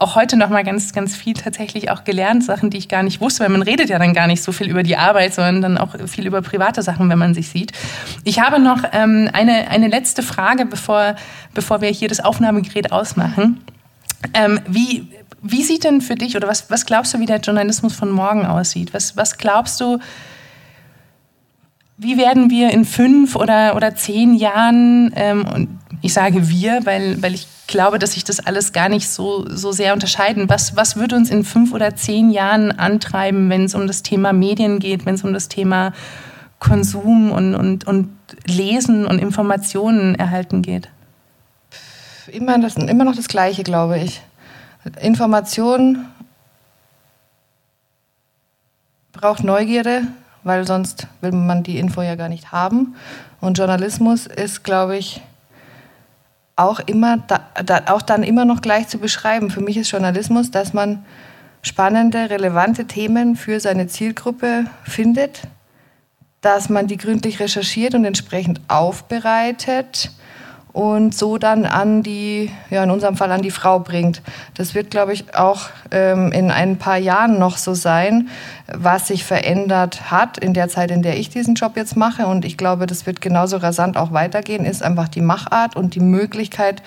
auch 0.00 0.16
heute 0.16 0.36
noch 0.36 0.48
mal 0.48 0.64
ganz, 0.64 0.92
ganz 0.92 1.14
viel 1.14 1.34
tatsächlich 1.34 1.90
auch 1.90 2.02
gelernt, 2.02 2.44
Sachen, 2.44 2.70
die 2.70 2.78
ich 2.78 2.88
gar 2.88 3.02
nicht 3.04 3.20
wusste, 3.20 3.44
weil 3.44 3.50
man 3.50 3.62
redet 3.62 3.88
ja 3.88 3.98
dann 3.98 4.14
gar 4.14 4.26
nicht 4.26 4.42
so 4.42 4.50
viel 4.50 4.68
über 4.68 4.82
die 4.82 4.96
Arbeit, 4.96 5.32
sondern 5.32 5.62
dann 5.62 5.78
auch 5.78 5.94
viel 6.08 6.26
über 6.26 6.42
private 6.42 6.82
Sachen, 6.82 7.08
wenn 7.08 7.18
man 7.18 7.34
sich 7.34 7.48
sieht. 7.48 7.72
Ich 8.24 8.40
habe 8.40 8.58
noch 8.58 8.82
ähm, 8.92 9.30
eine, 9.32 9.68
eine 9.68 9.86
letzte 9.86 10.22
Frage, 10.22 10.66
bevor, 10.66 11.14
bevor 11.54 11.80
wir 11.80 11.88
hier 11.90 12.08
das 12.08 12.18
Aufnahmegerät 12.20 12.90
ausmachen. 12.90 13.60
Ähm, 14.34 14.60
wie, 14.66 15.06
wie 15.40 15.62
sieht 15.62 15.84
denn 15.84 16.00
für 16.00 16.16
dich 16.16 16.36
oder 16.36 16.48
was, 16.48 16.68
was 16.70 16.84
glaubst 16.84 17.14
du, 17.14 17.20
wie 17.20 17.26
der 17.26 17.38
Journalismus 17.38 17.94
von 17.94 18.10
morgen 18.10 18.46
aussieht? 18.46 18.92
Was, 18.92 19.16
was 19.16 19.38
glaubst 19.38 19.80
du, 19.80 19.98
wie 22.00 22.16
werden 22.16 22.48
wir 22.48 22.70
in 22.70 22.86
fünf 22.86 23.36
oder, 23.36 23.76
oder 23.76 23.94
zehn 23.94 24.34
Jahren, 24.34 25.12
ähm, 25.16 25.44
und 25.46 25.68
ich 26.00 26.14
sage 26.14 26.48
wir, 26.48 26.86
weil, 26.86 27.22
weil 27.22 27.34
ich 27.34 27.46
glaube, 27.66 27.98
dass 27.98 28.12
sich 28.12 28.24
das 28.24 28.40
alles 28.40 28.72
gar 28.72 28.88
nicht 28.88 29.08
so, 29.08 29.46
so 29.48 29.70
sehr 29.70 29.92
unterscheiden. 29.92 30.48
Was, 30.48 30.76
was 30.76 30.96
wird 30.96 31.12
uns 31.12 31.30
in 31.30 31.44
fünf 31.44 31.74
oder 31.74 31.94
zehn 31.94 32.30
Jahren 32.30 32.72
antreiben, 32.72 33.50
wenn 33.50 33.64
es 33.64 33.74
um 33.74 33.86
das 33.86 34.02
Thema 34.02 34.32
Medien 34.32 34.78
geht, 34.78 35.04
wenn 35.04 35.14
es 35.14 35.24
um 35.24 35.34
das 35.34 35.48
Thema 35.48 35.92
Konsum 36.58 37.30
und, 37.30 37.54
und, 37.54 37.86
und 37.86 38.08
Lesen 38.46 39.04
und 39.04 39.18
Informationen 39.18 40.14
erhalten 40.14 40.62
geht? 40.62 40.88
Immer, 42.32 42.58
das, 42.58 42.76
immer 42.76 43.04
noch 43.04 43.14
das 43.14 43.28
Gleiche, 43.28 43.62
glaube 43.62 43.98
ich. 43.98 44.22
Information 45.02 46.06
braucht 49.12 49.44
Neugierde, 49.44 50.04
weil 50.44 50.66
sonst 50.66 51.06
will 51.20 51.32
man 51.32 51.62
die 51.62 51.78
Info 51.78 52.02
ja 52.02 52.14
gar 52.14 52.28
nicht 52.28 52.52
haben. 52.52 52.94
Und 53.40 53.58
Journalismus 53.58 54.26
ist, 54.26 54.64
glaube 54.64 54.96
ich, 54.96 55.22
auch 56.56 56.80
immer, 56.80 57.18
da, 57.18 57.40
da, 57.64 57.82
auch 57.86 58.02
dann 58.02 58.22
immer 58.22 58.44
noch 58.44 58.60
gleich 58.60 58.88
zu 58.88 58.98
beschreiben. 58.98 59.50
Für 59.50 59.60
mich 59.60 59.76
ist 59.76 59.90
Journalismus, 59.90 60.50
dass 60.50 60.72
man 60.72 61.04
spannende, 61.62 62.30
relevante 62.30 62.86
Themen 62.86 63.36
für 63.36 63.60
seine 63.60 63.86
Zielgruppe 63.86 64.66
findet, 64.84 65.42
dass 66.40 66.68
man 66.68 66.86
die 66.86 66.96
gründlich 66.96 67.40
recherchiert 67.40 67.94
und 67.94 68.04
entsprechend 68.04 68.60
aufbereitet 68.68 70.10
und 70.72 71.14
so 71.14 71.38
dann 71.38 71.66
an 71.66 72.02
die, 72.02 72.50
ja 72.70 72.84
in 72.84 72.90
unserem 72.90 73.16
Fall 73.16 73.32
an 73.32 73.42
die 73.42 73.50
Frau 73.50 73.80
bringt. 73.80 74.22
Das 74.54 74.74
wird, 74.74 74.90
glaube 74.90 75.12
ich, 75.12 75.34
auch 75.34 75.68
ähm, 75.90 76.32
in 76.32 76.50
ein 76.50 76.76
paar 76.76 76.96
Jahren 76.96 77.38
noch 77.38 77.56
so 77.56 77.74
sein, 77.74 78.28
was 78.72 79.08
sich 79.08 79.24
verändert 79.24 80.10
hat 80.10 80.38
in 80.38 80.54
der 80.54 80.68
Zeit, 80.68 80.90
in 80.90 81.02
der 81.02 81.18
ich 81.18 81.28
diesen 81.28 81.54
Job 81.54 81.76
jetzt 81.76 81.96
mache. 81.96 82.26
Und 82.26 82.44
ich 82.44 82.56
glaube, 82.56 82.86
das 82.86 83.06
wird 83.06 83.20
genauso 83.20 83.56
rasant 83.56 83.96
auch 83.96 84.12
weitergehen, 84.12 84.64
ist 84.64 84.82
einfach 84.82 85.08
die 85.08 85.22
Machart 85.22 85.76
und 85.76 85.94
die 85.94 86.00
Möglichkeit, 86.00 86.82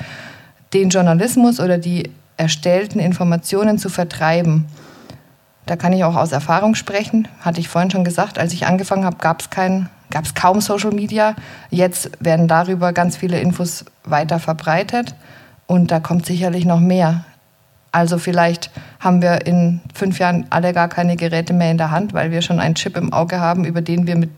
den 0.74 0.90
Journalismus 0.90 1.60
oder 1.60 1.78
die 1.78 2.10
erstellten 2.38 3.00
Informationen 3.00 3.78
zu 3.78 3.90
vertreiben. 3.90 4.66
Da 5.66 5.76
kann 5.76 5.94
ich 5.94 6.04
auch 6.04 6.16
aus 6.16 6.32
Erfahrung 6.32 6.76
sprechen. 6.76 7.28
Hatte 7.42 7.60
ich 7.60 7.70
vorhin 7.70 7.92
schon 7.92 8.04
gesagt, 8.04 8.38
als 8.38 8.54
ich 8.54 8.66
angefangen 8.66 9.06
habe, 9.06 9.18
gab 9.18 9.42
es 9.42 9.50
kein 9.50 9.90
gab 10.14 10.26
es 10.26 10.36
kaum 10.36 10.62
Social 10.62 10.92
Media. 10.92 11.36
Jetzt 11.72 12.12
werden 12.20 12.48
darüber 12.48 12.94
ganz 12.94 13.18
viele 13.18 13.40
Infos 13.40 13.84
weiter 14.04 14.38
verbreitet 14.40 15.16
und 15.66 15.90
da 15.90 16.00
kommt 16.00 16.28
sicherlich 16.28 16.66
noch 16.66 16.80
mehr. 16.80 17.26
Also 17.92 18.20
vielleicht 18.20 18.70
haben 19.00 19.24
wir 19.24 19.46
in 19.48 19.82
fünf 19.94 20.20
Jahren 20.20 20.46
alle 20.52 20.72
gar 20.72 20.88
keine 20.88 21.16
Geräte 21.16 21.54
mehr 21.54 21.72
in 21.72 21.80
der 21.80 21.90
Hand, 21.90 22.14
weil 22.14 22.32
wir 22.32 22.44
schon 22.44 22.60
einen 22.60 22.76
Chip 22.76 22.96
im 22.96 23.12
Auge 23.12 23.40
haben, 23.40 23.66
über 23.66 23.82
den 23.82 24.06
wir 24.06 24.16
mit 24.16 24.30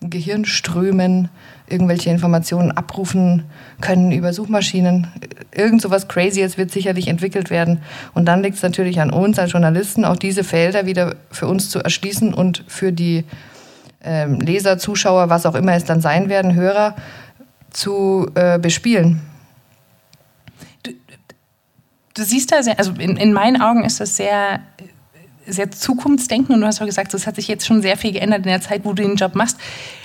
Gehirnströmen 0.00 1.30
irgendwelche 1.68 2.10
Informationen 2.10 2.70
abrufen 2.70 3.44
können 3.80 4.12
über 4.12 4.32
Suchmaschinen. 4.32 5.08
Irgend 5.52 5.82
so 5.82 5.90
was 5.90 6.06
Crazyes 6.06 6.58
wird 6.58 6.70
sicherlich 6.70 7.08
entwickelt 7.08 7.50
werden. 7.50 7.80
Und 8.14 8.26
dann 8.26 8.40
liegt 8.40 8.56
es 8.56 8.62
natürlich 8.62 9.00
an 9.00 9.10
uns 9.10 9.38
als 9.38 9.50
Journalisten, 9.50 10.04
auch 10.04 10.16
diese 10.16 10.44
Felder 10.44 10.86
wieder 10.86 11.16
für 11.32 11.48
uns 11.48 11.70
zu 11.70 11.80
erschließen 11.80 12.32
und 12.32 12.62
für 12.68 12.92
die 12.92 13.24
ähm, 14.06 14.40
Leser, 14.40 14.78
Zuschauer, 14.78 15.28
was 15.28 15.44
auch 15.44 15.54
immer 15.54 15.74
es 15.74 15.84
dann 15.84 16.00
sein 16.00 16.28
werden, 16.28 16.54
Hörer, 16.54 16.96
zu 17.70 18.30
äh, 18.34 18.58
bespielen. 18.58 19.20
Du, 20.82 20.92
du, 22.14 22.24
siehst 22.24 22.52
da 22.52 22.62
sehr, 22.62 22.78
also 22.78 22.92
in, 22.92 23.16
in 23.16 23.32
meinen 23.32 23.60
Augen 23.60 23.84
ist 23.84 24.00
das 24.00 24.16
sehr 24.16 24.60
sehr 25.46 25.70
Zukunftsdenken 25.70 26.54
und 26.54 26.60
du 26.60 26.66
hast 26.66 26.80
auch 26.82 26.86
gesagt, 26.86 27.14
es 27.14 27.26
hat 27.26 27.36
sich 27.36 27.48
jetzt 27.48 27.66
schon 27.66 27.80
sehr 27.80 27.96
viel 27.96 28.12
geändert 28.12 28.40
in 28.40 28.50
der 28.50 28.60
Zeit, 28.60 28.84
wo 28.84 28.92
du 28.92 29.02
den 29.02 29.16
Job 29.16 29.34
machst. 29.34 29.56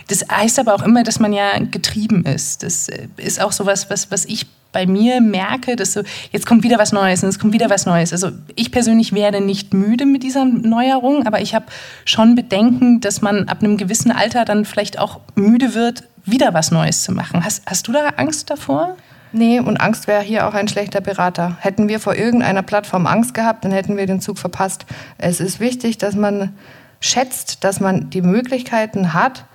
Das 0.07 0.25
heißt 0.29 0.59
aber 0.59 0.75
auch 0.75 0.83
immer, 0.83 1.03
dass 1.03 1.19
man 1.19 1.33
ja 1.33 1.57
getrieben 1.59 2.25
ist. 2.25 2.63
Das 2.63 2.89
äh, 2.89 3.07
ist 3.17 3.41
auch 3.41 3.51
so 3.51 3.65
was, 3.65 3.89
was, 3.89 4.11
was 4.11 4.25
ich 4.25 4.45
bei 4.71 4.85
mir 4.85 5.21
merke, 5.21 5.75
dass 5.75 5.93
so, 5.93 6.01
jetzt 6.31 6.45
kommt 6.45 6.63
wieder 6.63 6.79
was 6.79 6.91
Neues 6.91 7.23
und 7.23 7.29
es 7.29 7.39
kommt 7.39 7.53
wieder 7.53 7.69
was 7.69 7.85
Neues. 7.85 8.13
Also 8.13 8.31
ich 8.55 8.71
persönlich 8.71 9.13
werde 9.13 9.41
nicht 9.41 9.73
müde 9.73 10.05
mit 10.05 10.23
dieser 10.23 10.45
Neuerung, 10.45 11.27
aber 11.27 11.41
ich 11.41 11.55
habe 11.55 11.65
schon 12.05 12.35
Bedenken, 12.35 13.01
dass 13.01 13.21
man 13.21 13.47
ab 13.47 13.61
einem 13.61 13.77
gewissen 13.77 14.11
Alter 14.11 14.45
dann 14.45 14.65
vielleicht 14.65 14.99
auch 14.99 15.19
müde 15.35 15.73
wird, 15.73 16.03
wieder 16.23 16.53
was 16.53 16.71
Neues 16.71 17.03
zu 17.03 17.11
machen. 17.11 17.43
Hast, 17.43 17.63
hast 17.65 17.87
du 17.87 17.91
da 17.91 18.07
Angst 18.17 18.49
davor? 18.49 18.95
Nee, 19.33 19.59
und 19.59 19.79
Angst 19.79 20.07
wäre 20.07 20.21
hier 20.21 20.47
auch 20.47 20.53
ein 20.53 20.67
schlechter 20.67 20.99
Berater. 20.99 21.57
Hätten 21.61 21.87
wir 21.87 21.99
vor 21.99 22.15
irgendeiner 22.15 22.63
Plattform 22.63 23.07
Angst 23.07 23.33
gehabt, 23.33 23.63
dann 23.63 23.71
hätten 23.71 23.95
wir 23.95 24.05
den 24.05 24.19
Zug 24.19 24.37
verpasst. 24.37 24.85
Es 25.17 25.39
ist 25.39 25.59
wichtig, 25.59 25.97
dass 25.97 26.15
man 26.15 26.53
schätzt, 26.99 27.63
dass 27.63 27.79
man 27.79 28.09
die 28.09 28.21
Möglichkeiten 28.21 29.13
hat, 29.13 29.45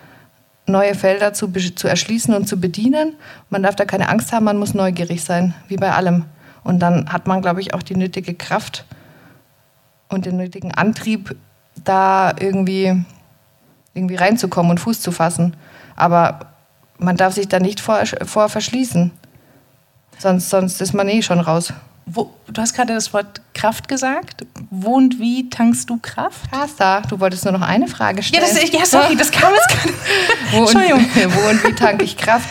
neue 0.66 0.94
Felder 0.94 1.32
zu, 1.32 1.50
zu 1.50 1.88
erschließen 1.88 2.34
und 2.34 2.46
zu 2.48 2.60
bedienen. 2.60 3.14
Man 3.50 3.62
darf 3.62 3.76
da 3.76 3.84
keine 3.84 4.08
Angst 4.08 4.32
haben, 4.32 4.44
man 4.44 4.58
muss 4.58 4.74
neugierig 4.74 5.24
sein, 5.24 5.54
wie 5.68 5.76
bei 5.76 5.92
allem. 5.92 6.24
Und 6.64 6.80
dann 6.80 7.12
hat 7.12 7.26
man, 7.26 7.42
glaube 7.42 7.60
ich, 7.60 7.74
auch 7.74 7.82
die 7.82 7.94
nötige 7.94 8.34
Kraft 8.34 8.84
und 10.08 10.26
den 10.26 10.36
nötigen 10.36 10.72
Antrieb, 10.72 11.36
da 11.84 12.34
irgendwie, 12.38 13.04
irgendwie 13.94 14.16
reinzukommen 14.16 14.70
und 14.70 14.80
Fuß 14.80 15.00
zu 15.00 15.12
fassen. 15.12 15.56
Aber 15.94 16.40
man 16.98 17.16
darf 17.16 17.34
sich 17.34 17.48
da 17.48 17.60
nicht 17.60 17.80
vor, 17.80 18.04
vor 18.24 18.48
verschließen. 18.48 19.12
Sonst, 20.18 20.50
sonst 20.50 20.80
ist 20.80 20.94
man 20.94 21.08
eh 21.08 21.22
schon 21.22 21.40
raus. 21.40 21.72
Wo, 22.08 22.30
du 22.46 22.60
hast 22.60 22.72
gerade 22.72 22.94
das 22.94 23.12
Wort 23.12 23.40
Kraft 23.52 23.88
gesagt. 23.88 24.46
Wo 24.70 24.94
und 24.94 25.18
wie 25.18 25.50
tankst 25.50 25.90
du 25.90 25.98
Kraft? 26.00 26.50
Kasta, 26.52 27.00
du 27.02 27.18
wolltest 27.18 27.44
nur 27.44 27.52
noch 27.52 27.62
eine 27.62 27.88
Frage 27.88 28.22
stellen. 28.22 28.44
Ja, 28.44 28.60
das, 28.60 28.70
ja 28.70 28.86
sorry, 28.86 29.16
das 29.16 29.32
kam 29.32 29.52
jetzt 29.52 29.68
gerade. 29.68 29.94
wo, 30.52 30.58
Entschuldigung. 30.60 31.00
Und, 31.00 31.34
wo 31.36 31.50
und 31.50 31.64
wie 31.64 31.72
tanke 31.72 32.04
ich 32.04 32.16
Kraft? 32.16 32.48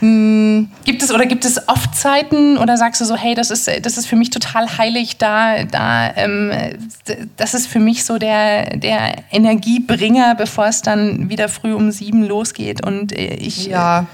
Hm. 0.00 0.68
Gibt 0.84 1.02
es 1.02 1.10
oder 1.10 1.26
gibt 1.26 1.44
es 1.44 1.68
oft 1.68 1.94
Zeiten 1.96 2.58
oder 2.58 2.76
sagst 2.76 3.00
du 3.00 3.04
so, 3.04 3.16
hey, 3.16 3.34
das 3.34 3.50
ist, 3.50 3.68
das 3.82 3.98
ist 3.98 4.06
für 4.06 4.14
mich 4.14 4.30
total 4.30 4.78
heilig, 4.78 5.16
da, 5.16 5.64
da, 5.64 6.14
ähm, 6.14 6.52
das 7.36 7.54
ist 7.54 7.66
für 7.66 7.80
mich 7.80 8.04
so 8.04 8.18
der, 8.18 8.76
der 8.76 9.16
Energiebringer, 9.32 10.36
bevor 10.36 10.66
es 10.66 10.82
dann 10.82 11.30
wieder 11.30 11.48
früh 11.48 11.72
um 11.72 11.90
sieben 11.90 12.22
losgeht 12.22 12.86
und 12.86 13.12
äh, 13.12 13.34
ich. 13.34 13.66
Ja, 13.66 14.06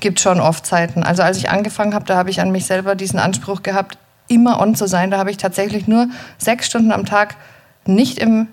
gibt 0.00 0.20
schon 0.20 0.38
oft 0.38 0.66
Zeiten. 0.66 1.02
Also 1.02 1.22
als 1.22 1.38
ich 1.38 1.50
angefangen 1.50 1.94
habe, 1.94 2.04
da 2.04 2.16
habe 2.16 2.28
ich 2.28 2.40
an 2.40 2.52
mich 2.52 2.66
selber 2.66 2.94
diesen 2.94 3.18
Anspruch 3.18 3.62
gehabt, 3.62 3.96
immer 4.34 4.60
on 4.60 4.74
zu 4.74 4.86
sein. 4.86 5.10
Da 5.10 5.18
habe 5.18 5.30
ich 5.30 5.36
tatsächlich 5.36 5.86
nur 5.86 6.08
sechs 6.38 6.66
Stunden 6.66 6.92
am 6.92 7.06
Tag 7.06 7.36
nicht 7.86 8.18
im 8.18 8.48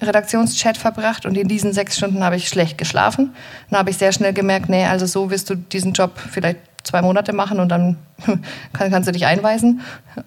Redaktionschat 0.00 0.76
verbracht 0.76 1.26
und 1.26 1.36
in 1.36 1.48
diesen 1.48 1.72
sechs 1.72 1.96
Stunden 1.96 2.22
habe 2.22 2.36
ich 2.36 2.48
schlecht 2.48 2.78
geschlafen. 2.78 3.34
Dann 3.70 3.80
habe 3.80 3.90
ich 3.90 3.98
sehr 3.98 4.12
schnell 4.12 4.32
gemerkt, 4.32 4.68
nee, 4.68 4.86
also 4.86 5.06
so 5.06 5.30
wirst 5.30 5.50
du 5.50 5.56
diesen 5.56 5.92
Job 5.92 6.12
vielleicht 6.30 6.58
zwei 6.84 7.02
Monate 7.02 7.32
machen 7.32 7.58
und 7.58 7.68
dann 7.68 7.96
kannst 8.72 9.08
du 9.08 9.12
dich 9.12 9.26
einweisen. 9.26 9.80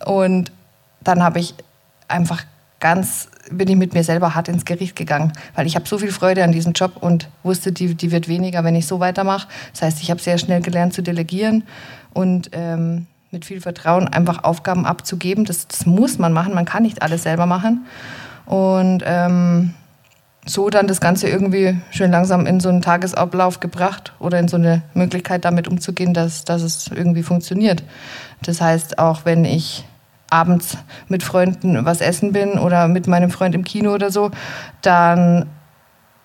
Und 0.06 0.52
dann 1.02 1.24
habe 1.24 1.40
ich 1.40 1.56
einfach 2.08 2.44
ganz, 2.80 3.30
bin 3.50 3.70
ich 3.70 3.78
mit 3.78 3.94
mir 3.94 4.04
selber 4.04 4.36
hart 4.36 4.50
ins 4.50 4.66
Gericht 4.66 4.96
gegangen, 4.96 5.32
weil 5.56 5.68
ich 5.68 5.76
habe 5.76 5.88
so 5.88 5.98
viel 5.98 6.12
Freude 6.12 6.44
an 6.44 6.52
diesem 6.52 6.74
Job 6.74 6.98
und 7.00 7.30
wusste, 7.44 7.72
die, 7.72 7.96
die 7.96 8.12
wird 8.12 8.28
weniger, 8.28 8.64
wenn 8.66 8.76
ich 8.76 8.88
so 8.88 9.00
weitermache. 9.00 9.48
Das 9.72 9.84
heißt, 9.84 10.02
ich 10.02 10.12
habe 10.12 10.22
sehr 10.22 10.38
schnell 10.38 10.62
gelernt 10.62 10.94
zu 10.94 11.02
delegieren 11.02 11.64
und 12.14 12.50
ähm, 12.52 13.08
mit 13.32 13.46
viel 13.46 13.62
Vertrauen 13.62 14.10
einfach 14.10 14.44
Aufgaben 14.44 14.86
abzugeben. 14.86 15.46
Das, 15.46 15.68
das, 15.68 15.86
muss 15.86 16.20
man 16.20 16.34
machen, 16.34 16.54
man 16.54 16.66
kann 16.66 16.84
nicht 16.84 17.02
alles 17.02 17.24
selber 17.24 17.46
machen. 17.46 17.86
Und 18.46 19.04
ähm, 19.06 19.74
so 20.46 20.70
dann 20.70 20.88
das 20.88 21.00
Ganze 21.00 21.30
irgendwie 21.30 21.80
schön 21.92 22.12
langsam 22.12 22.46
in 22.46 22.60
so 22.60 22.68
einen 22.68 22.82
Tagesablauf 22.82 23.62
gebracht 23.62 24.12
oder 24.20 24.38
in 24.38 24.50
so 24.50 24.58
eine 24.58 24.82
Möglichkeit 24.94 25.46
damit 25.46 25.70
umzugehen, 25.70 26.14
dass, 26.14 26.44
dass 26.44 26.62
es 26.62 26.88
irgendwie 26.88 27.24
funktioniert. 27.24 27.84
Das 28.44 28.60
heißt, 28.60 29.00
auch 29.00 29.24
wenn 29.24 29.46
ich 29.46 29.86
abends 30.30 30.78
mit 31.08 31.24
Freunden 31.24 31.86
was 31.86 32.02
essen 32.02 32.34
bin 32.34 32.60
oder 32.60 32.90
mit 32.90 33.08
meinem 33.08 33.32
Freund 33.32 33.56
im 33.56 33.64
Kino 33.64 33.94
oder 33.94 34.12
so, 34.12 34.32
dann 34.82 35.46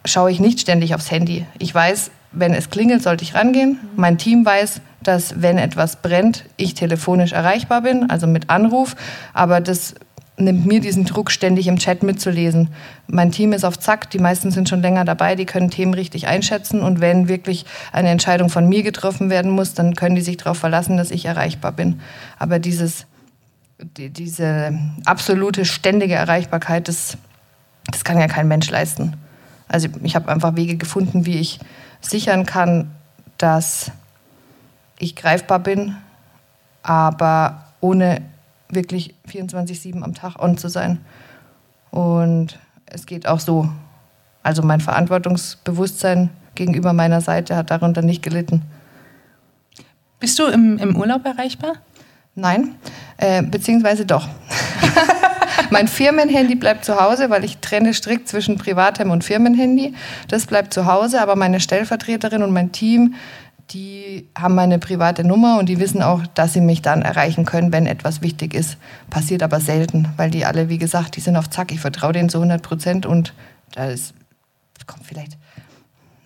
schaue 0.05 0.33
ich 0.33 0.41
nicht 0.41 0.61
ständig 0.61 0.95
aufs 0.95 1.11
Handy. 1.13 1.47
Ich 1.59 1.73
weiß, 1.73 2.11
wenn 2.33 2.53
es 2.53 2.71
klingelt, 2.71 3.03
sollte 3.03 3.23
ich 3.23 3.35
rangehen. 3.35 3.79
Mein 3.95 4.19
Team 4.19 4.45
weiß, 4.45 4.81
dass 5.03 5.41
wenn 5.41 5.59
etwas 5.59 5.97
brennt, 5.97 6.45
ich 6.57 6.75
telefonisch 6.75 7.33
erreichbar 7.33 7.83
bin, 7.83 8.11
also 8.11 8.27
mit 8.27 8.51
Anruf. 8.51 8.97
Aber 9.35 9.61
das 9.61 9.95
nimmt 10.39 10.67
mir 10.67 10.81
diesen 10.81 11.05
Druck, 11.05 11.31
ständig 11.31 11.67
im 11.67 11.79
Chat 11.79 12.03
mitzulesen. 12.03 12.69
Mein 13.07 13.33
Team 13.33 13.53
ist 13.53 13.65
auf 13.65 13.79
Zack, 13.79 14.11
die 14.11 14.19
meisten 14.19 14.51
sind 14.51 14.69
schon 14.69 14.83
länger 14.83 15.05
dabei, 15.05 15.35
die 15.35 15.47
können 15.47 15.71
Themen 15.71 15.95
richtig 15.95 16.27
einschätzen 16.27 16.81
und 16.81 17.01
wenn 17.01 17.29
wirklich 17.29 17.65
eine 17.93 18.11
Entscheidung 18.11 18.51
von 18.51 18.69
mir 18.69 18.83
getroffen 18.83 19.31
werden 19.31 19.51
muss, 19.51 19.75
dann 19.75 19.95
können 19.95 20.17
die 20.17 20.23
sich 20.23 20.37
darauf 20.37 20.59
verlassen, 20.59 20.97
dass 20.97 21.11
ich 21.11 21.25
erreichbar 21.25 21.73
bin. 21.73 22.01
Aber 22.39 22.59
dieses, 22.59 23.07
die, 23.79 24.11
diese 24.11 24.79
absolute 25.05 25.65
ständige 25.65 26.15
Erreichbarkeit, 26.15 26.89
das, 26.89 27.17
das 27.91 28.05
kann 28.05 28.19
ja 28.19 28.27
kein 28.27 28.49
Mensch 28.49 28.69
leisten. 28.71 29.15
Also 29.69 29.89
ich 30.03 30.15
habe 30.15 30.31
einfach 30.31 30.57
Wege 30.57 30.77
gefunden, 30.77 31.27
wie 31.27 31.39
ich 31.39 31.59
sichern 32.01 32.47
kann, 32.47 32.91
dass 33.39 33.91
ich 34.99 35.17
greifbar 35.17 35.59
bin, 35.59 35.97
aber 36.83 37.65
ohne 37.81 38.23
wirklich 38.69 39.15
24-7 39.31 40.03
am 40.03 40.15
Tag 40.15 40.37
on 40.39 40.59
zu 40.59 40.69
sein. 40.69 41.01
Und 41.91 42.59
es 42.87 43.07
geht 43.07 43.27
auch 43.27 43.41
so. 43.41 43.69
Also 44.43 44.63
mein 44.63 44.81
Verantwortungsbewusstsein 44.81 46.31
gegenüber 46.55 46.93
meiner 46.93 47.21
Seite 47.21 47.57
hat 47.57 47.71
darunter 47.71 48.03
nicht 48.03 48.23
gelitten. 48.23 48.63
Bist 50.19 50.39
du 50.39 50.47
im, 50.47 50.79
im 50.79 50.97
Urlaub 50.97 51.25
erreichbar? 51.27 51.75
Nein, 52.35 52.75
äh, 53.17 53.43
beziehungsweise 53.43 54.07
doch. 54.07 54.29
mein 55.71 55.89
Firmenhandy 55.89 56.55
bleibt 56.55 56.85
zu 56.85 57.01
Hause, 57.01 57.31
weil 57.31 57.45
ich 57.45 57.59
trenne 57.59 57.95
strikt 57.95 58.29
zwischen 58.29 58.59
Privatem 58.59 59.11
und 59.11 59.25
Firmenhandy. 59.25 59.95
Das 60.29 60.47
bleibt 60.47 60.73
zu 60.73 60.87
Hause, 60.87 61.21
aber 61.21 61.37
meine 61.37 61.61
Stellvertreterin 61.61 62.43
und 62.43 62.53
mein 62.53 62.73
Team 62.73 63.15
die 63.71 64.29
haben 64.39 64.55
meine 64.55 64.79
private 64.79 65.25
Nummer 65.25 65.59
und 65.59 65.69
die 65.69 65.81
wissen 65.81 66.03
auch, 66.03 66.27
dass 66.35 66.53
sie 66.53 66.61
mich 66.61 66.83
dann 66.83 67.03
erreichen 67.03 67.45
können, 67.45 67.73
wenn 67.73 67.87
etwas 67.87 68.23
wichtig 68.23 68.55
ist. 68.55 68.77
Passiert 69.11 69.43
aber 69.43 69.61
selten, 69.61 70.09
weil 70.17 70.31
die 70.31 70.45
alle, 70.45 70.69
wie 70.69 70.79
gesagt, 70.79 71.17
die 71.17 71.21
sind 71.21 71.37
auf 71.37 71.51
Zack. 71.51 71.73
Ich 71.73 71.81
vertraue 71.81 72.13
denen 72.13 72.29
zu 72.29 72.39
100 72.39 72.63
Prozent 72.63 73.07
und 73.07 73.35
da 73.75 73.89
kommt 74.87 75.05
vielleicht 75.05 75.37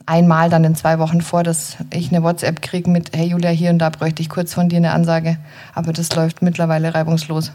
einmal 0.07 0.51
dann 0.51 0.65
in 0.65 0.75
zwei 0.75 0.99
Wochen 0.99 1.21
vor, 1.21 1.43
dass 1.45 1.77
ich 1.93 2.11
eine 2.11 2.23
WhatsApp 2.23 2.63
kriege 2.63 2.91
mit, 2.91 3.17
hey 3.17 3.29
Julia, 3.29 3.51
hier 3.51 3.71
und 3.71 3.79
da 3.79 3.91
bräuchte 3.91 4.23
ich 4.23 4.29
kurz 4.29 4.53
von 4.53 4.69
dir 4.69 4.79
eine 4.79 4.93
Ansage. 4.93 5.39
Aber 5.73 5.93
das 5.93 6.15
läuft 6.15 6.43
mittlerweile 6.43 6.95
reibungslos. 6.95 7.53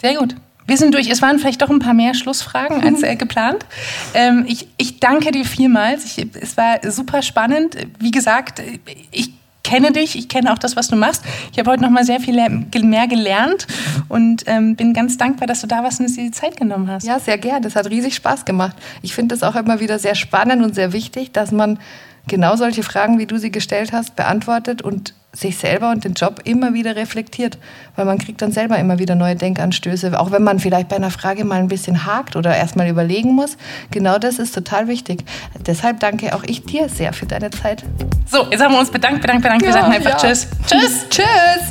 Sehr 0.00 0.16
gut. 0.16 0.34
Wir 0.70 0.76
sind 0.76 0.94
durch. 0.94 1.10
Es 1.10 1.20
waren 1.20 1.40
vielleicht 1.40 1.62
doch 1.62 1.68
ein 1.68 1.80
paar 1.80 1.94
mehr 1.94 2.14
Schlussfragen 2.14 2.80
als 2.84 3.02
äh, 3.02 3.16
geplant. 3.16 3.66
Ähm, 4.14 4.44
ich, 4.46 4.68
ich 4.76 5.00
danke 5.00 5.32
dir 5.32 5.44
vielmals. 5.44 6.04
Ich, 6.04 6.24
es 6.40 6.56
war 6.56 6.78
super 6.88 7.22
spannend. 7.22 7.76
Wie 7.98 8.12
gesagt, 8.12 8.62
ich 9.10 9.32
kenne 9.64 9.90
dich, 9.90 10.16
ich 10.16 10.28
kenne 10.28 10.52
auch 10.52 10.58
das, 10.58 10.76
was 10.76 10.86
du 10.86 10.94
machst. 10.94 11.24
Ich 11.50 11.58
habe 11.58 11.72
heute 11.72 11.82
noch 11.82 11.90
mal 11.90 12.04
sehr 12.04 12.20
viel 12.20 12.36
mehr 12.36 13.08
gelernt 13.08 13.66
und 14.08 14.44
ähm, 14.46 14.76
bin 14.76 14.94
ganz 14.94 15.18
dankbar, 15.18 15.48
dass 15.48 15.60
du 15.60 15.66
da 15.66 15.82
warst 15.82 15.98
und 15.98 16.06
dir 16.06 16.22
die 16.22 16.30
Zeit 16.30 16.56
genommen 16.56 16.88
hast. 16.88 17.04
Ja, 17.04 17.18
sehr 17.18 17.36
gern. 17.36 17.62
Das 17.62 17.74
hat 17.74 17.90
riesig 17.90 18.14
Spaß 18.14 18.44
gemacht. 18.44 18.76
Ich 19.02 19.12
finde 19.12 19.34
es 19.34 19.42
auch 19.42 19.56
immer 19.56 19.80
wieder 19.80 19.98
sehr 19.98 20.14
spannend 20.14 20.62
und 20.62 20.76
sehr 20.76 20.92
wichtig, 20.92 21.32
dass 21.32 21.50
man 21.50 21.80
genau 22.26 22.56
solche 22.56 22.82
Fragen, 22.82 23.18
wie 23.18 23.26
du 23.26 23.38
sie 23.38 23.50
gestellt 23.50 23.92
hast, 23.92 24.16
beantwortet 24.16 24.82
und 24.82 25.14
sich 25.32 25.58
selber 25.58 25.90
und 25.90 26.04
den 26.04 26.14
Job 26.14 26.40
immer 26.44 26.74
wieder 26.74 26.96
reflektiert, 26.96 27.58
weil 27.94 28.04
man 28.04 28.18
kriegt 28.18 28.42
dann 28.42 28.50
selber 28.50 28.78
immer 28.78 28.98
wieder 28.98 29.14
neue 29.14 29.36
Denkanstöße, 29.36 30.18
auch 30.18 30.32
wenn 30.32 30.42
man 30.42 30.58
vielleicht 30.58 30.88
bei 30.88 30.96
einer 30.96 31.10
Frage 31.10 31.44
mal 31.44 31.60
ein 31.60 31.68
bisschen 31.68 32.04
hakt 32.04 32.34
oder 32.34 32.56
erstmal 32.56 32.88
überlegen 32.88 33.34
muss. 33.34 33.56
Genau 33.92 34.18
das 34.18 34.38
ist 34.38 34.54
total 34.54 34.88
wichtig. 34.88 35.24
Deshalb 35.66 36.00
danke 36.00 36.34
auch 36.34 36.42
ich 36.44 36.64
dir 36.64 36.88
sehr 36.88 37.12
für 37.12 37.26
deine 37.26 37.50
Zeit. 37.50 37.84
So, 38.26 38.46
jetzt 38.50 38.62
haben 38.62 38.72
wir 38.72 38.80
uns 38.80 38.90
bedankt, 38.90 39.22
bedankt, 39.22 39.42
bedankt. 39.42 39.62
Ja, 39.62 39.68
wir 39.68 39.74
sagen 39.74 39.92
einfach 39.92 40.22
ja. 40.22 40.28
Tschüss. 40.28 40.48
Tschüss. 40.66 41.06
Tschüss. 41.10 41.70